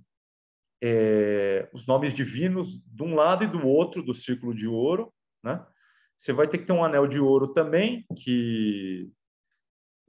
é, 0.82 1.68
os 1.72 1.86
nomes 1.86 2.12
divinos 2.12 2.82
de 2.86 3.02
um 3.02 3.14
lado 3.14 3.44
e 3.44 3.46
do 3.46 3.66
outro 3.66 4.02
do 4.02 4.12
círculo 4.12 4.54
de 4.54 4.66
ouro, 4.66 5.12
né? 5.42 5.64
Você 6.16 6.32
vai 6.32 6.48
ter 6.48 6.58
que 6.58 6.66
ter 6.66 6.72
um 6.72 6.84
anel 6.84 7.06
de 7.06 7.20
ouro 7.20 7.54
também, 7.54 8.04
que 8.16 9.08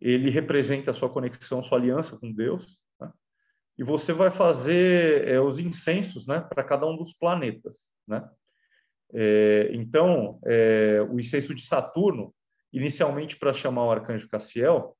ele 0.01 0.31
representa 0.31 0.89
a 0.89 0.93
sua 0.93 1.09
conexão, 1.09 1.61
sua 1.61 1.77
aliança 1.77 2.17
com 2.17 2.31
Deus. 2.31 2.79
Né? 2.99 3.11
E 3.77 3.83
você 3.83 4.11
vai 4.11 4.31
fazer 4.31 5.27
é, 5.27 5.39
os 5.39 5.59
incensos 5.59 6.25
né, 6.25 6.41
para 6.41 6.63
cada 6.63 6.87
um 6.87 6.97
dos 6.97 7.13
planetas. 7.13 7.89
Né? 8.07 8.27
É, 9.13 9.69
então, 9.73 10.39
é, 10.45 11.01
o 11.09 11.19
incenso 11.19 11.53
de 11.53 11.65
Saturno, 11.65 12.33
inicialmente 12.71 13.37
para 13.37 13.53
chamar 13.53 13.85
o 13.85 13.91
arcanjo 13.91 14.29
Cassiel, 14.29 14.95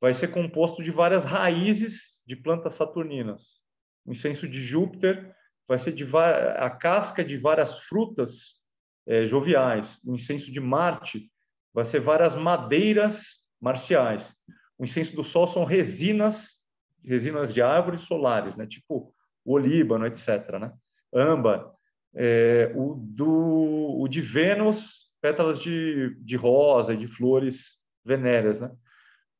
vai 0.00 0.14
ser 0.14 0.28
composto 0.28 0.82
de 0.82 0.90
várias 0.90 1.24
raízes 1.24 2.22
de 2.26 2.36
plantas 2.36 2.74
saturninas. 2.74 3.60
O 4.06 4.12
incenso 4.12 4.48
de 4.48 4.62
Júpiter 4.62 5.34
vai 5.68 5.78
ser 5.78 5.92
de 5.92 6.04
a 6.16 6.70
casca 6.70 7.24
de 7.24 7.36
várias 7.36 7.78
frutas 7.80 8.60
é, 9.06 9.24
joviais. 9.26 10.00
O 10.04 10.14
incenso 10.14 10.50
de 10.50 10.60
Marte 10.60 11.30
vai 11.72 11.84
ser 11.84 12.00
várias 12.00 12.34
madeiras 12.34 13.46
marciais. 13.60 14.36
O 14.78 14.84
incenso 14.84 15.14
do 15.14 15.22
Sol 15.22 15.46
são 15.46 15.64
resinas, 15.64 16.64
resinas 17.04 17.52
de 17.52 17.60
árvores 17.60 18.00
solares, 18.00 18.56
né? 18.56 18.66
tipo 18.66 19.14
o 19.44 19.52
olíbano, 19.52 20.06
etc. 20.06 20.58
Né? 20.58 20.72
Âmbar. 21.14 21.70
É, 22.14 22.72
o, 22.74 22.94
do, 22.96 24.00
o 24.00 24.08
de 24.08 24.20
Vênus, 24.20 25.10
pétalas 25.20 25.60
de, 25.60 26.16
de 26.20 26.36
rosa 26.36 26.94
e 26.94 26.96
de 26.96 27.06
flores 27.06 27.78
venéreas. 28.04 28.60
Né? 28.60 28.70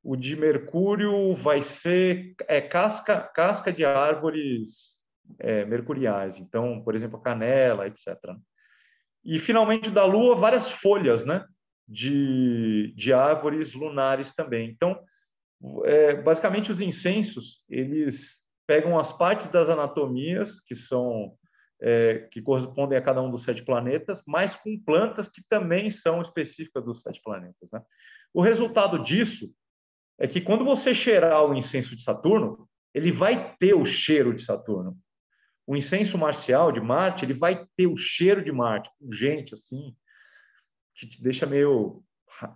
O 0.02 0.16
de 0.16 0.36
Mercúrio 0.36 1.34
vai 1.34 1.62
ser 1.62 2.34
é, 2.46 2.60
casca, 2.60 3.20
casca 3.20 3.72
de 3.72 3.84
árvores 3.84 4.98
é, 5.38 5.64
mercuriais. 5.64 6.38
Então, 6.38 6.82
por 6.82 6.94
exemplo, 6.94 7.18
a 7.18 7.22
canela, 7.22 7.86
etc. 7.86 8.16
Né? 8.24 8.36
E, 9.24 9.38
finalmente, 9.38 9.90
da 9.90 10.04
Lua, 10.04 10.34
várias 10.34 10.70
folhas 10.70 11.24
né? 11.24 11.44
de, 11.86 12.92
de 12.96 13.12
árvores 13.12 13.74
lunares 13.74 14.34
também. 14.34 14.70
Então, 14.70 14.98
é, 15.84 16.14
basicamente, 16.14 16.72
os 16.72 16.80
incensos, 16.80 17.62
eles 17.68 18.40
pegam 18.66 18.98
as 18.98 19.12
partes 19.12 19.48
das 19.48 19.68
anatomias, 19.68 20.60
que 20.60 20.74
são 20.74 21.36
é, 21.80 22.28
que 22.30 22.42
correspondem 22.42 22.98
a 22.98 23.02
cada 23.02 23.22
um 23.22 23.30
dos 23.30 23.42
sete 23.42 23.64
planetas, 23.64 24.22
mas 24.26 24.54
com 24.54 24.78
plantas 24.78 25.28
que 25.28 25.42
também 25.48 25.88
são 25.88 26.20
específicas 26.20 26.84
dos 26.84 27.00
sete 27.00 27.20
planetas. 27.22 27.70
Né? 27.70 27.82
O 28.34 28.42
resultado 28.42 29.02
disso 29.02 29.52
é 30.18 30.28
que 30.28 30.40
quando 30.40 30.64
você 30.64 30.94
cheirar 30.94 31.44
o 31.44 31.54
incenso 31.54 31.96
de 31.96 32.02
Saturno, 32.02 32.68
ele 32.92 33.10
vai 33.10 33.56
ter 33.56 33.74
o 33.74 33.84
cheiro 33.84 34.34
de 34.34 34.42
Saturno. 34.42 34.96
O 35.66 35.76
incenso 35.76 36.18
marcial 36.18 36.72
de 36.72 36.80
Marte, 36.80 37.24
ele 37.24 37.34
vai 37.34 37.64
ter 37.76 37.86
o 37.86 37.96
cheiro 37.96 38.42
de 38.42 38.52
Marte, 38.52 38.90
gente 39.10 39.54
assim, 39.54 39.94
que 40.94 41.06
te 41.06 41.22
deixa 41.22 41.46
meio 41.46 42.02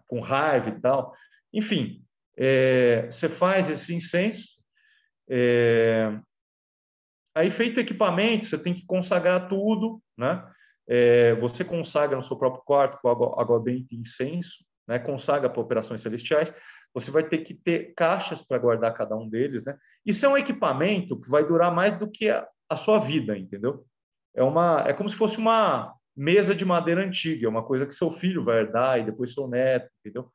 com 0.07 0.21
raiva 0.21 0.69
e 0.69 0.81
tal. 0.81 1.15
Enfim, 1.53 2.05
é, 2.37 3.07
você 3.07 3.29
faz 3.29 3.71
esse 3.71 3.95
incenso, 3.95 4.61
é, 5.29 6.19
aí, 7.35 7.51
feito 7.51 7.79
o 7.79 7.81
equipamento, 7.81 8.47
você 8.47 8.59
tem 8.59 8.75
que 8.75 8.87
consagrar 8.87 9.49
tudo, 9.49 10.01
né? 10.17 10.47
É, 10.87 11.35
você 11.37 11.65
consagra 11.65 12.17
no 12.17 12.23
seu 12.23 12.37
próprio 12.37 12.63
quarto 12.65 12.99
com 13.01 13.09
água, 13.09 13.41
água 13.41 13.61
benta 13.61 13.95
e 13.95 13.99
incenso, 13.99 14.65
né? 14.87 14.99
consagra 14.99 15.49
para 15.49 15.61
operações 15.61 16.01
celestiais. 16.01 16.55
Você 16.93 17.11
vai 17.11 17.25
ter 17.25 17.39
que 17.39 17.55
ter 17.55 17.95
caixas 17.97 18.43
para 18.43 18.59
guardar 18.59 18.93
cada 18.95 19.17
um 19.17 19.29
deles, 19.29 19.65
né? 19.65 19.77
Isso 20.05 20.25
é 20.25 20.29
um 20.29 20.37
equipamento 20.37 21.19
que 21.21 21.29
vai 21.29 21.45
durar 21.45 21.75
mais 21.75 21.99
do 21.99 22.09
que 22.09 22.29
a, 22.29 22.47
a 22.69 22.77
sua 22.77 22.99
vida, 22.99 23.37
entendeu? 23.37 23.85
É 24.35 24.43
uma, 24.43 24.85
é 24.87 24.93
como 24.93 25.09
se 25.09 25.17
fosse 25.17 25.39
uma 25.39 25.95
mesa 26.17 26.55
de 26.55 26.65
madeira 26.65 27.05
antiga, 27.05 27.47
é 27.47 27.49
uma 27.49 27.65
coisa 27.65 27.87
que 27.87 27.95
seu 27.95 28.11
filho 28.11 28.45
vai 28.45 28.61
herdar 28.61 29.01
e 29.01 29.05
depois 29.05 29.33
seu 29.33 29.49
neto, 29.49 29.91
entendeu? 30.01 30.31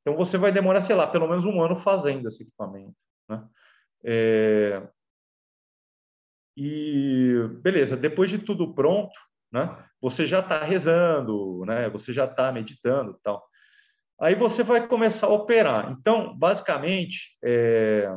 Então 0.00 0.16
você 0.16 0.36
vai 0.36 0.52
demorar, 0.52 0.80
sei 0.80 0.96
lá, 0.96 1.06
pelo 1.06 1.28
menos 1.28 1.44
um 1.44 1.62
ano 1.62 1.76
fazendo 1.76 2.28
esse 2.28 2.42
equipamento, 2.42 2.94
né? 3.28 3.42
É... 4.04 4.82
E 6.56 7.34
beleza, 7.62 7.96
depois 7.96 8.30
de 8.30 8.38
tudo 8.38 8.74
pronto, 8.74 9.12
né? 9.52 9.76
Você 10.00 10.26
já 10.26 10.40
está 10.40 10.64
rezando, 10.64 11.64
né? 11.64 11.88
Você 11.90 12.12
já 12.12 12.24
está 12.24 12.50
meditando, 12.52 13.18
tal. 13.22 13.44
Aí 14.20 14.34
você 14.34 14.62
vai 14.62 14.86
começar 14.86 15.26
a 15.26 15.32
operar. 15.32 15.90
Então, 15.92 16.36
basicamente, 16.36 17.36
é... 17.42 18.08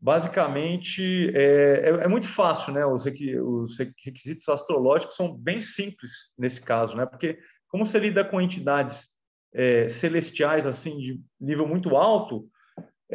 basicamente 0.00 1.30
é, 1.34 1.82
é, 1.84 1.88
é 2.04 2.08
muito 2.08 2.28
fácil, 2.28 2.72
né? 2.72 2.84
Os, 2.86 3.04
os 3.04 3.78
requisitos 3.78 4.48
astrológicos 4.48 5.16
são 5.16 5.34
bem 5.34 5.60
simples 5.60 6.10
nesse 6.38 6.60
caso, 6.60 6.96
né? 6.96 7.06
Porque 7.06 7.38
como 7.68 7.84
você 7.84 7.98
lida 7.98 8.24
com 8.24 8.40
entidades 8.40 9.08
é, 9.52 9.88
celestiais 9.88 10.66
assim 10.66 10.96
de 10.98 11.20
nível 11.40 11.66
muito 11.66 11.96
alto, 11.96 12.48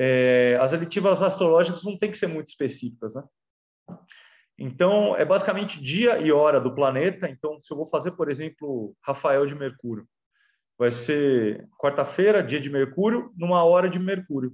é, 0.02 0.58
as 0.62 0.74
aditivas 0.74 1.22
astrológicas 1.22 1.84
não 1.84 1.98
tem 1.98 2.10
que 2.10 2.18
ser 2.18 2.28
muito 2.28 2.48
específicas, 2.48 3.14
né? 3.14 3.22
Então, 4.58 5.14
é 5.18 5.26
basicamente 5.26 5.82
dia 5.82 6.18
e 6.20 6.32
hora 6.32 6.60
do 6.62 6.74
planeta. 6.74 7.28
Então, 7.30 7.60
se 7.60 7.70
eu 7.72 7.76
vou 7.76 7.86
fazer, 7.86 8.12
por 8.12 8.32
exemplo, 8.32 8.96
Rafael 9.04 9.46
de 9.46 9.54
Mercúrio, 9.54 10.08
vai 10.78 10.90
ser 10.90 11.68
quarta-feira, 11.78 12.42
dia 12.42 12.62
de 12.62 12.70
Mercúrio, 12.70 13.34
numa 13.36 13.62
hora 13.66 13.90
de 13.90 14.00
Mercúrio, 14.00 14.54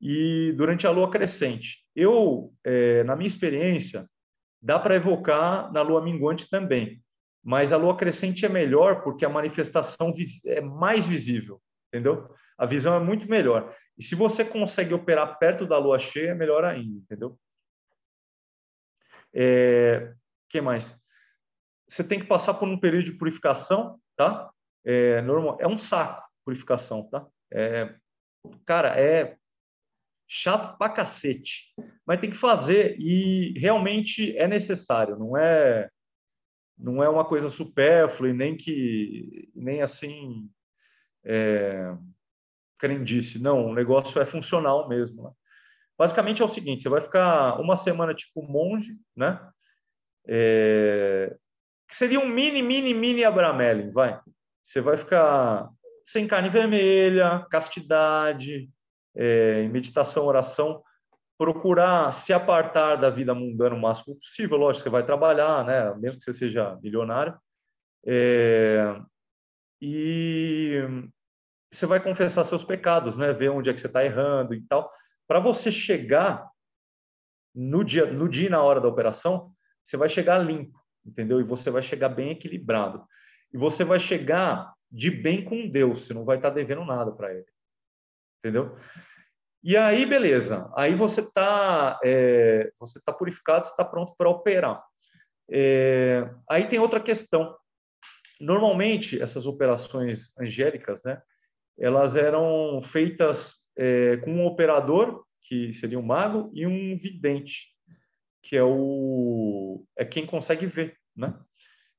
e 0.00 0.54
durante 0.56 0.86
a 0.86 0.90
lua 0.90 1.10
crescente. 1.10 1.84
Eu, 1.94 2.50
é, 2.64 3.04
na 3.04 3.14
minha 3.14 3.28
experiência, 3.28 4.08
dá 4.60 4.78
para 4.78 4.94
evocar 4.94 5.70
na 5.70 5.82
lua 5.82 6.02
minguante 6.02 6.48
também, 6.48 7.02
mas 7.44 7.74
a 7.74 7.76
lua 7.76 7.94
crescente 7.94 8.46
é 8.46 8.48
melhor 8.48 9.02
porque 9.02 9.24
a 9.24 9.30
manifestação 9.30 10.14
é 10.46 10.62
mais 10.62 11.04
visível, 11.04 11.60
entendeu? 11.88 12.26
A 12.56 12.64
visão 12.64 12.94
é 12.94 13.00
muito 13.00 13.28
melhor. 13.28 13.74
E 13.98 14.02
se 14.02 14.14
você 14.14 14.44
consegue 14.44 14.94
operar 14.94 15.38
perto 15.38 15.66
da 15.66 15.76
lua 15.76 15.98
cheia, 15.98 16.34
melhor 16.34 16.64
ainda, 16.64 16.98
entendeu? 16.98 17.38
É, 19.34 20.14
que 20.48 20.60
mais? 20.60 21.02
Você 21.88 22.04
tem 22.04 22.20
que 22.20 22.26
passar 22.26 22.54
por 22.54 22.68
um 22.68 22.78
período 22.78 23.06
de 23.06 23.18
purificação, 23.18 23.98
tá? 24.16 24.50
É, 24.84 25.20
normal, 25.22 25.58
é 25.60 25.66
um 25.66 25.76
saco 25.76 26.28
purificação, 26.44 27.08
tá? 27.10 27.26
É, 27.52 27.94
cara, 28.64 28.98
é 28.98 29.36
chato 30.26 30.78
pra 30.78 30.90
cacete, 30.90 31.74
mas 32.06 32.20
tem 32.20 32.30
que 32.30 32.36
fazer 32.36 32.96
e 32.98 33.58
realmente 33.58 34.36
é 34.36 34.46
necessário, 34.46 35.18
não 35.18 35.36
é 35.36 35.90
não 36.76 37.02
é 37.02 37.08
uma 37.08 37.24
coisa 37.24 37.50
supérflua 37.50 38.30
e 38.30 38.32
nem 38.32 38.56
que 38.56 39.50
nem 39.54 39.82
assim 39.82 40.48
é, 41.24 41.94
crendice. 42.78 43.40
Não, 43.40 43.66
o 43.66 43.74
negócio 43.74 44.20
é 44.20 44.24
funcional 44.24 44.88
mesmo. 44.88 45.24
Né? 45.24 45.30
Basicamente 45.98 46.40
é 46.40 46.44
o 46.44 46.48
seguinte: 46.48 46.82
você 46.82 46.88
vai 46.88 47.00
ficar 47.00 47.60
uma 47.60 47.76
semana 47.76 48.14
tipo 48.14 48.42
monge, 48.42 48.96
né? 49.16 49.40
É... 50.26 51.36
Que 51.88 51.96
seria 51.96 52.20
um 52.20 52.28
mini, 52.28 52.62
mini, 52.62 52.94
mini 52.94 53.24
Abramelin, 53.24 53.90
vai. 53.90 54.20
Você 54.64 54.80
vai 54.80 54.96
ficar 54.96 55.70
sem 56.04 56.26
carne 56.26 56.50
vermelha, 56.50 57.46
castidade, 57.50 58.70
é, 59.16 59.66
meditação, 59.68 60.26
oração, 60.26 60.82
procurar 61.38 62.12
se 62.12 62.32
apartar 62.32 62.96
da 62.96 63.08
vida 63.08 63.34
mundana 63.34 63.74
o 63.74 63.80
máximo 63.80 64.16
possível. 64.16 64.58
Lógico, 64.58 64.84
você 64.84 64.90
vai 64.90 65.04
trabalhar, 65.04 65.64
né? 65.64 65.94
Mesmo 65.94 66.18
que 66.18 66.24
você 66.24 66.32
seja 66.32 66.78
milionário. 66.82 67.38
É... 68.06 69.00
E 69.80 70.82
você 71.70 71.86
vai 71.86 72.00
confessar 72.00 72.44
seus 72.44 72.64
pecados, 72.64 73.16
né? 73.16 73.32
Ver 73.32 73.50
onde 73.50 73.70
é 73.70 73.74
que 73.74 73.80
você 73.80 73.86
está 73.86 74.04
errando 74.04 74.54
e 74.54 74.60
tal. 74.62 74.90
Para 75.26 75.40
você 75.40 75.70
chegar 75.70 76.48
no 77.54 77.84
dia, 77.84 78.06
no 78.06 78.28
dia 78.28 78.46
e 78.46 78.50
na 78.50 78.62
hora 78.62 78.80
da 78.80 78.88
operação, 78.88 79.52
você 79.82 79.96
vai 79.96 80.08
chegar 80.08 80.38
limpo, 80.38 80.78
entendeu? 81.04 81.40
E 81.40 81.44
você 81.44 81.70
vai 81.70 81.82
chegar 81.82 82.08
bem 82.08 82.30
equilibrado. 82.30 83.04
E 83.52 83.58
você 83.58 83.84
vai 83.84 83.98
chegar 83.98 84.72
de 84.90 85.10
bem 85.10 85.44
com 85.44 85.68
Deus, 85.68 86.06
você 86.06 86.14
não 86.14 86.24
vai 86.24 86.36
estar 86.36 86.50
tá 86.50 86.54
devendo 86.54 86.84
nada 86.84 87.12
para 87.12 87.34
Ele, 87.34 87.46
entendeu? 88.38 88.76
E 89.62 89.76
aí, 89.76 90.06
beleza. 90.06 90.70
Aí 90.76 90.94
você 90.94 91.20
está 91.20 91.98
é, 92.04 92.72
você 92.78 93.00
tá 93.04 93.12
purificado, 93.12 93.66
você 93.66 93.72
está 93.72 93.84
pronto 93.84 94.14
para 94.16 94.28
operar. 94.28 94.82
É, 95.50 96.30
aí 96.48 96.68
tem 96.68 96.78
outra 96.78 97.00
questão. 97.00 97.56
Normalmente, 98.40 99.20
essas 99.20 99.46
operações 99.46 100.32
angélicas, 100.38 101.02
né? 101.02 101.20
Elas 101.78 102.16
eram 102.16 102.82
feitas 102.82 103.58
é, 103.76 104.16
com 104.18 104.32
um 104.32 104.46
operador, 104.46 105.24
que 105.42 105.72
seria 105.72 105.98
um 105.98 106.02
mago, 106.02 106.50
e 106.52 106.66
um 106.66 106.98
vidente, 106.98 107.68
que 108.42 108.56
é, 108.56 108.62
o, 108.62 109.84
é 109.96 110.04
quem 110.04 110.26
consegue 110.26 110.66
ver. 110.66 110.96
Né? 111.16 111.34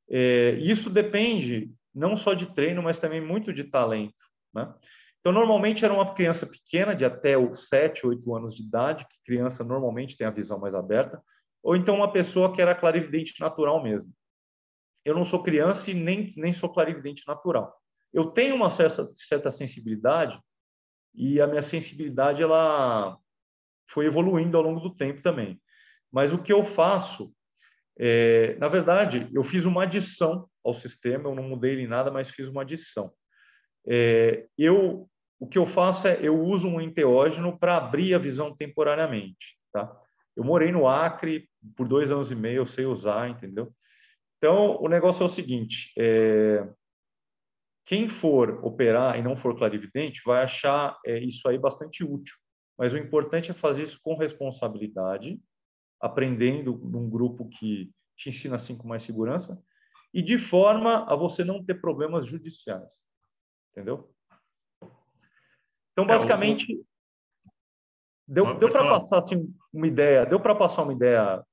É, 0.10 0.52
isso 0.60 0.90
depende 0.90 1.72
não 1.96 2.16
só 2.16 2.34
de 2.34 2.54
treino, 2.54 2.84
mas 2.84 3.00
também 3.00 3.22
muito 3.22 3.54
de 3.54 3.64
talento. 3.64 4.14
Né? 4.54 4.72
Então, 5.20 5.32
normalmente 5.32 5.84
era 5.84 5.94
uma 5.94 6.14
criança 6.14 6.46
pequena, 6.46 6.94
de 6.94 7.06
até 7.06 7.34
7, 7.54 8.06
8 8.06 8.36
anos 8.36 8.56
de 8.56 8.64
idade, 8.64 9.06
que 9.06 9.24
criança 9.26 9.64
normalmente 9.64 10.18
tem 10.18 10.28
a 10.28 10.32
visão 10.32 10.60
mais 10.60 10.76
aberta, 10.76 11.22
ou 11.64 11.76
então 11.76 11.96
uma 11.96 12.12
pessoa 12.12 12.54
que 12.54 12.62
era 12.62 12.76
clarividente 12.76 13.40
natural 13.40 13.82
mesmo. 13.82 14.10
Eu 15.04 15.16
não 15.16 15.26
sou 15.26 15.42
criança 15.42 15.90
e 15.90 15.94
nem, 15.94 16.32
nem 16.38 16.54
sou 16.54 16.70
clarividente 16.70 17.24
natural 17.28 17.79
eu 18.14 18.26
tenho 18.32 18.56
uma 18.56 18.70
certa, 18.70 19.10
certa 19.16 19.50
sensibilidade 19.52 20.40
e 21.14 21.42
a 21.42 21.48
minha 21.48 21.62
sensibilidade 21.62 22.42
ela 22.42 23.18
foi 23.88 24.06
evoluindo 24.06 24.58
ao 24.58 24.64
longo 24.64 24.80
do 24.80 24.96
tempo 24.96 25.22
também. 25.22 25.60
Mas 26.12 26.34
o 26.34 26.42
que 26.42 26.54
eu 26.54 26.64
faço 26.64 27.34
É, 28.02 28.56
na 28.60 28.70
verdade, 28.70 29.28
eu 29.34 29.44
fiz 29.44 29.66
uma 29.66 29.84
adição 29.84 30.48
ao 30.64 30.74
sistema, 30.74 31.30
eu 31.30 31.36
não 31.36 31.44
mudei 31.44 31.74
ele 31.74 31.86
nada, 31.86 32.10
mas 32.10 32.30
fiz 32.30 32.48
uma 32.48 32.62
adição. 32.62 33.12
É, 33.86 34.48
eu, 34.58 35.10
o 35.38 35.46
que 35.46 35.58
eu 35.58 35.66
faço 35.66 36.08
é, 36.08 36.18
eu 36.22 36.40
uso 36.40 36.68
um 36.70 36.80
enteógeno 36.80 37.58
para 37.60 37.76
abrir 37.76 38.14
a 38.14 38.18
visão 38.18 38.56
temporariamente, 38.56 39.58
tá? 39.74 39.92
Eu 40.34 40.46
morei 40.46 40.72
no 40.72 40.88
Acre 40.88 41.50
por 41.76 41.90
dois 41.90 42.10
anos 42.10 42.32
e 42.32 42.36
meio, 42.36 42.62
eu 42.62 42.66
sei 42.66 42.86
usar, 42.86 43.30
entendeu? 43.30 43.68
Então, 44.38 44.78
o 44.82 44.88
negócio 44.88 45.22
é 45.24 45.26
o 45.26 45.30
seguinte, 45.30 45.92
é, 45.98 46.66
quem 47.90 48.08
for 48.08 48.64
operar 48.64 49.18
e 49.18 49.24
não 49.24 49.36
for 49.36 49.58
clarividente 49.58 50.22
vai 50.24 50.44
achar 50.44 50.96
é, 51.04 51.18
isso 51.18 51.50
aí 51.50 51.58
bastante 51.58 52.04
útil, 52.04 52.36
mas 52.78 52.94
o 52.94 52.98
importante 53.00 53.50
é 53.50 53.54
fazer 53.54 53.82
isso 53.82 54.00
com 54.04 54.16
responsabilidade, 54.16 55.42
aprendendo 56.00 56.78
num 56.78 57.10
grupo 57.10 57.50
que 57.50 57.92
te 58.16 58.30
ensina 58.30 58.58
assim 58.58 58.78
com 58.78 58.88
mais 58.88 59.02
segurança 59.02 59.60
e 60.14 60.22
de 60.22 60.38
forma 60.38 61.12
a 61.12 61.16
você 61.16 61.44
não 61.44 61.66
ter 61.66 61.82
problemas 61.82 62.28
judiciais. 62.28 63.02
Entendeu? 63.72 64.14
Então, 65.92 66.06
basicamente, 66.06 66.72
é, 66.72 66.84
deu, 68.28 68.54
deu 68.60 68.70
para 68.70 68.88
passar 68.88 69.18
assim, 69.18 69.52
uma 69.74 69.88
ideia, 69.88 70.28
deu 70.28 70.40
para 70.40 70.54
passar 70.54 70.84
uma 70.84 70.94
ideia 70.94 71.44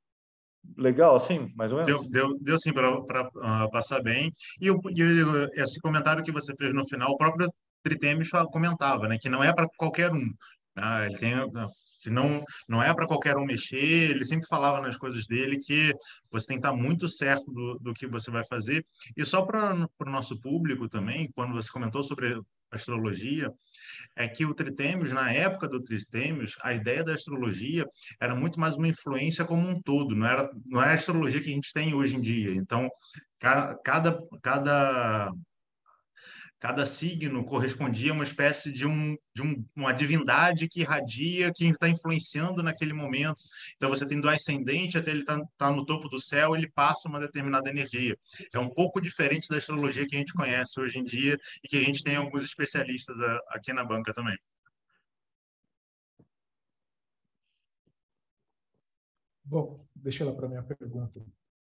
legal, 0.76 1.16
assim, 1.16 1.52
mais 1.54 1.72
ou 1.72 1.78
menos? 1.78 2.08
Deu, 2.08 2.10
deu, 2.10 2.38
deu 2.40 2.58
sim 2.58 2.72
para 2.72 2.90
uh, 2.90 3.30
ah, 3.42 3.68
passar 3.70 4.02
bem. 4.02 4.32
E, 4.60 4.68
e 4.68 5.60
esse 5.60 5.80
comentário 5.80 6.22
que 6.22 6.32
você 6.32 6.54
fez 6.58 6.74
no 6.74 6.86
final, 6.86 7.10
o 7.10 7.16
próprio 7.16 7.48
Tritemes 7.82 8.30
comentava, 8.50 9.06
né, 9.06 9.16
que 9.20 9.28
não 9.28 9.44
é 9.44 9.52
para 9.52 9.68
qualquer 9.76 10.12
um. 10.12 10.28
Né? 10.76 11.06
Ele 11.06 11.18
tem, 11.18 11.34
se 11.98 12.10
não, 12.10 12.44
não 12.68 12.82
é 12.82 12.92
para 12.94 13.06
qualquer 13.06 13.36
um 13.36 13.44
mexer, 13.44 14.10
ele 14.10 14.24
sempre 14.24 14.46
falava 14.46 14.80
nas 14.80 14.96
coisas 14.96 15.26
dele 15.26 15.58
que 15.58 15.92
você 16.30 16.46
tem 16.48 16.60
que 16.60 16.66
estar 16.66 16.76
muito 16.76 17.08
certo 17.08 17.50
do, 17.50 17.78
do 17.80 17.94
que 17.94 18.06
você 18.06 18.30
vai 18.30 18.44
fazer. 18.44 18.84
E 19.16 19.24
só 19.24 19.42
para 19.42 19.74
o 19.74 20.10
nosso 20.10 20.38
público 20.40 20.88
também, 20.88 21.30
quando 21.34 21.54
você 21.54 21.70
comentou 21.70 22.02
sobre 22.02 22.38
astrologia, 22.70 23.50
é 24.14 24.28
que 24.28 24.44
o 24.44 24.52
Tritêmios, 24.52 25.12
na 25.12 25.32
época 25.32 25.68
do 25.68 25.82
Tritêmios, 25.82 26.56
a 26.62 26.74
ideia 26.74 27.02
da 27.02 27.14
astrologia 27.14 27.86
era 28.20 28.34
muito 28.34 28.60
mais 28.60 28.76
uma 28.76 28.88
influência 28.88 29.44
como 29.44 29.66
um 29.66 29.80
todo, 29.80 30.14
não, 30.14 30.26
era, 30.26 30.50
não 30.66 30.82
é 30.82 30.90
a 30.90 30.94
astrologia 30.94 31.40
que 31.40 31.50
a 31.50 31.54
gente 31.54 31.72
tem 31.72 31.94
hoje 31.94 32.16
em 32.16 32.20
dia. 32.20 32.52
Então, 32.54 32.90
cada, 33.38 34.20
cada 34.42 35.32
cada 36.58 36.86
signo 36.86 37.44
correspondia 37.44 38.12
a 38.12 38.14
uma 38.14 38.24
espécie 38.24 38.72
de, 38.72 38.86
um, 38.86 39.16
de 39.34 39.42
um, 39.42 39.64
uma 39.74 39.92
divindade 39.92 40.68
que 40.68 40.80
irradia, 40.80 41.52
que 41.52 41.64
está 41.66 41.88
influenciando 41.88 42.62
naquele 42.62 42.92
momento. 42.92 43.42
Então, 43.76 43.90
você 43.90 44.06
tem 44.06 44.20
do 44.20 44.28
ascendente 44.28 44.96
até 44.96 45.10
ele 45.10 45.20
estar 45.20 45.38
tá, 45.38 45.46
tá 45.58 45.70
no 45.70 45.84
topo 45.84 46.08
do 46.08 46.18
céu, 46.18 46.56
ele 46.56 46.70
passa 46.70 47.08
uma 47.08 47.20
determinada 47.20 47.68
energia. 47.68 48.16
É 48.52 48.58
um 48.58 48.68
pouco 48.68 49.00
diferente 49.00 49.48
da 49.48 49.58
astrologia 49.58 50.06
que 50.06 50.16
a 50.16 50.18
gente 50.18 50.32
conhece 50.32 50.80
hoje 50.80 50.98
em 50.98 51.04
dia 51.04 51.38
e 51.62 51.68
que 51.68 51.76
a 51.76 51.82
gente 51.82 52.02
tem 52.02 52.16
alguns 52.16 52.44
especialistas 52.44 53.16
aqui 53.50 53.72
na 53.72 53.84
banca 53.84 54.12
também. 54.14 54.36
Bom, 59.44 59.86
deixa 59.94 60.24
lá 60.24 60.32
para 60.32 60.48
minha 60.48 60.62
pergunta. 60.62 61.24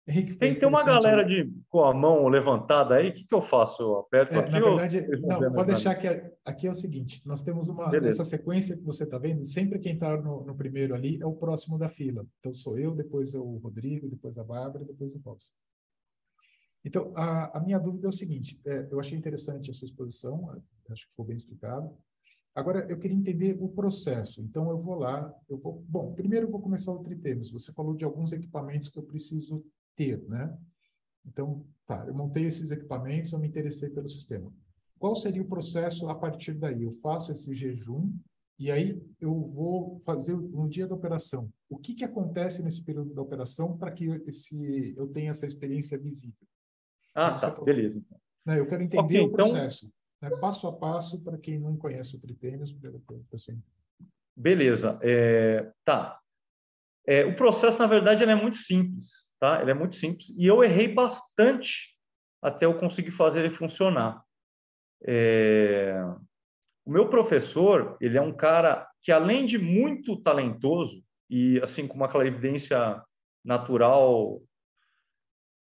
Henrique, 0.06 0.34
tem, 0.34 0.58
tem 0.58 0.68
uma 0.68 0.84
galera 0.84 1.24
de, 1.24 1.48
com 1.68 1.84
a 1.84 1.94
mão 1.94 2.26
levantada 2.26 2.96
aí, 2.96 3.10
o 3.10 3.14
que, 3.14 3.24
que 3.24 3.34
eu 3.34 3.40
faço? 3.40 3.82
Eu 3.82 3.98
aperto 4.00 4.34
é, 4.34 4.38
aqui? 4.40 4.50
Na 4.50 4.60
verdade, 4.60 5.06
não, 5.18 5.52
pode 5.52 5.68
deixar 5.68 5.94
que 5.94 6.08
aqui 6.44 6.66
é 6.66 6.70
o 6.70 6.74
seguinte: 6.74 7.22
nós 7.24 7.42
temos 7.42 7.68
uma 7.68 7.88
Beleza. 7.88 8.20
essa 8.20 8.24
sequência 8.24 8.76
que 8.76 8.82
você 8.82 9.04
está 9.04 9.16
vendo, 9.16 9.46
sempre 9.46 9.78
quem 9.78 9.94
está 9.94 10.16
no, 10.16 10.44
no, 10.44 10.56
primeiro 10.56 10.92
ali 10.92 11.22
é 11.22 11.26
o 11.26 11.36
próximo 11.36 11.78
da 11.78 11.88
fila. 11.88 12.26
Então 12.40 12.52
sou 12.52 12.76
eu, 12.76 12.96
depois 12.96 13.32
é 13.32 13.38
o 13.38 13.58
Rodrigo, 13.58 14.08
depois 14.08 14.36
a 14.38 14.42
Bárbara, 14.42 14.84
depois 14.84 15.14
o 15.14 15.20
Robson. 15.20 15.52
Então, 16.84 17.12
a, 17.14 17.58
a 17.58 17.60
minha 17.60 17.78
dúvida 17.78 18.08
é 18.08 18.10
o 18.10 18.12
seguinte: 18.12 18.60
é, 18.66 18.88
eu 18.90 18.98
achei 18.98 19.16
interessante 19.16 19.70
a 19.70 19.74
sua 19.74 19.86
exposição, 19.86 20.50
acho 20.90 21.08
que 21.08 21.14
foi 21.14 21.26
bem 21.26 21.36
explicado. 21.36 21.96
Agora, 22.54 22.84
eu 22.90 22.98
queria 22.98 23.16
entender 23.16 23.56
o 23.60 23.68
processo. 23.68 24.42
Então, 24.42 24.68
eu 24.68 24.78
vou 24.78 24.96
lá, 24.96 25.32
eu 25.48 25.58
vou. 25.58 25.80
Bom, 25.88 26.12
primeiro 26.12 26.46
eu 26.46 26.50
vou 26.50 26.60
começar 26.60 26.90
o 26.90 27.04
Tritemos. 27.04 27.52
Você 27.52 27.72
falou 27.72 27.94
de 27.94 28.04
alguns 28.04 28.32
equipamentos 28.32 28.88
que 28.88 28.98
eu 28.98 29.04
preciso 29.04 29.64
ter, 29.96 30.22
né? 30.28 30.56
Então, 31.24 31.64
tá, 31.86 32.04
eu 32.06 32.14
montei 32.14 32.44
esses 32.44 32.70
equipamentos, 32.70 33.32
eu 33.32 33.38
me 33.38 33.48
interessei 33.48 33.90
pelo 33.90 34.08
sistema. 34.08 34.52
Qual 34.98 35.14
seria 35.14 35.42
o 35.42 35.48
processo 35.48 36.08
a 36.08 36.14
partir 36.14 36.54
daí? 36.54 36.84
Eu 36.84 36.92
faço 36.92 37.32
esse 37.32 37.54
jejum 37.54 38.12
e 38.58 38.70
aí 38.70 39.02
eu 39.20 39.44
vou 39.44 39.98
fazer 40.04 40.36
no 40.36 40.68
dia 40.68 40.86
da 40.86 40.94
operação. 40.94 41.50
O 41.68 41.76
que, 41.76 41.94
que 41.94 42.04
acontece 42.04 42.62
nesse 42.62 42.84
período 42.84 43.12
da 43.12 43.22
operação 43.22 43.76
para 43.76 43.90
que 43.90 44.06
esse, 44.26 44.94
eu 44.96 45.08
tenha 45.08 45.30
essa 45.30 45.46
experiência 45.46 45.98
visível? 45.98 46.46
Ah, 47.14 47.32
tá, 47.32 47.50
falou. 47.50 47.64
beleza. 47.64 48.00
Né, 48.46 48.58
eu 48.58 48.66
quero 48.66 48.82
entender 48.82 49.02
okay, 49.02 49.20
o 49.20 49.24
então 49.24 49.34
processo, 49.34 49.92
então... 50.18 50.30
né, 50.30 50.36
passo 50.36 50.68
a 50.68 50.72
passo, 50.72 51.20
para 51.20 51.38
quem 51.38 51.58
não 51.58 51.76
conhece 51.76 52.14
o 52.16 52.20
Tritêmios. 52.20 52.72
Beleza, 54.36 54.98
é, 55.02 55.72
tá. 55.84 56.20
É, 57.04 57.24
o 57.24 57.36
processo, 57.36 57.78
na 57.80 57.86
verdade, 57.86 58.22
é 58.22 58.34
muito 58.34 58.56
simples. 58.56 59.28
Tá? 59.42 59.60
Ele 59.60 59.72
é 59.72 59.74
muito 59.74 59.96
simples. 59.96 60.28
E 60.38 60.46
eu 60.46 60.62
errei 60.62 60.86
bastante 60.86 61.98
até 62.40 62.64
eu 62.64 62.78
conseguir 62.78 63.10
fazer 63.10 63.40
ele 63.40 63.50
funcionar. 63.50 64.22
É... 65.04 65.96
O 66.84 66.92
meu 66.92 67.08
professor, 67.08 67.96
ele 68.00 68.16
é 68.16 68.22
um 68.22 68.32
cara 68.32 68.88
que, 69.02 69.10
além 69.10 69.44
de 69.44 69.58
muito 69.58 70.16
talentoso 70.22 71.02
e 71.28 71.60
assim 71.60 71.88
com 71.88 71.94
uma 71.94 72.08
clarividência 72.08 73.02
natural, 73.44 74.40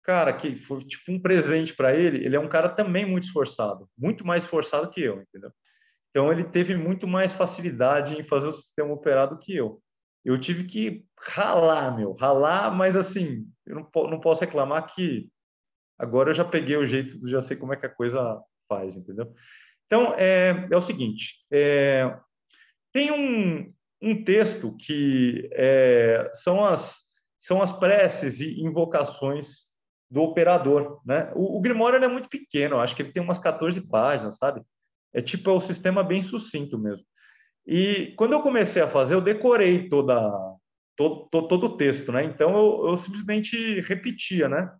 cara, 0.02 0.34
que 0.34 0.54
foi 0.56 0.84
tipo 0.84 1.10
um 1.10 1.18
presente 1.18 1.74
para 1.74 1.96
ele, 1.96 2.26
ele 2.26 2.36
é 2.36 2.40
um 2.40 2.50
cara 2.50 2.68
também 2.68 3.06
muito 3.06 3.24
esforçado, 3.24 3.88
muito 3.96 4.22
mais 4.26 4.42
esforçado 4.42 4.90
que 4.90 5.00
eu, 5.00 5.22
entendeu? 5.22 5.50
Então 6.10 6.30
ele 6.30 6.44
teve 6.44 6.76
muito 6.76 7.06
mais 7.06 7.32
facilidade 7.32 8.20
em 8.20 8.22
fazer 8.22 8.48
o 8.48 8.52
sistema 8.52 8.92
operado 8.92 9.38
que 9.38 9.56
eu 9.56 9.82
eu 10.24 10.38
tive 10.38 10.64
que 10.64 11.04
ralar, 11.18 11.96
meu, 11.96 12.12
ralar, 12.12 12.70
mas 12.70 12.96
assim, 12.96 13.46
eu 13.66 13.76
não, 13.76 14.10
não 14.10 14.20
posso 14.20 14.40
reclamar 14.42 14.94
que 14.94 15.28
agora 15.98 16.30
eu 16.30 16.34
já 16.34 16.44
peguei 16.44 16.76
o 16.76 16.86
jeito, 16.86 17.26
já 17.28 17.40
sei 17.40 17.56
como 17.56 17.72
é 17.72 17.76
que 17.76 17.86
a 17.86 17.94
coisa 17.94 18.40
faz, 18.68 18.96
entendeu? 18.96 19.32
Então, 19.86 20.14
é, 20.16 20.68
é 20.70 20.76
o 20.76 20.80
seguinte, 20.80 21.44
é, 21.50 22.18
tem 22.92 23.10
um, 23.10 23.72
um 24.00 24.24
texto 24.24 24.76
que 24.76 25.48
é, 25.52 26.30
são, 26.32 26.64
as, 26.64 27.00
são 27.38 27.62
as 27.62 27.72
preces 27.72 28.40
e 28.40 28.60
invocações 28.60 29.70
do 30.10 30.22
operador, 30.22 31.00
né? 31.06 31.30
O, 31.34 31.58
o 31.58 31.60
Grimório 31.60 32.02
é 32.02 32.08
muito 32.08 32.28
pequeno, 32.28 32.80
acho 32.80 32.96
que 32.96 33.02
ele 33.02 33.12
tem 33.12 33.22
umas 33.22 33.38
14 33.38 33.80
páginas, 33.88 34.36
sabe? 34.36 34.62
É 35.12 35.22
tipo, 35.22 35.50
é 35.50 35.52
um 35.54 35.60
sistema 35.60 36.02
bem 36.02 36.22
sucinto 36.22 36.78
mesmo. 36.78 37.04
E 37.66 38.12
quando 38.16 38.32
eu 38.32 38.42
comecei 38.42 38.82
a 38.82 38.88
fazer, 38.88 39.14
eu 39.14 39.20
decorei 39.20 39.88
toda, 39.88 40.14
todo, 40.96 41.28
todo, 41.30 41.66
o 41.66 41.76
texto, 41.76 42.12
né? 42.12 42.24
Então 42.24 42.50
eu, 42.56 42.90
eu, 42.90 42.96
simplesmente 42.96 43.80
repetia, 43.80 44.48
né? 44.48 44.72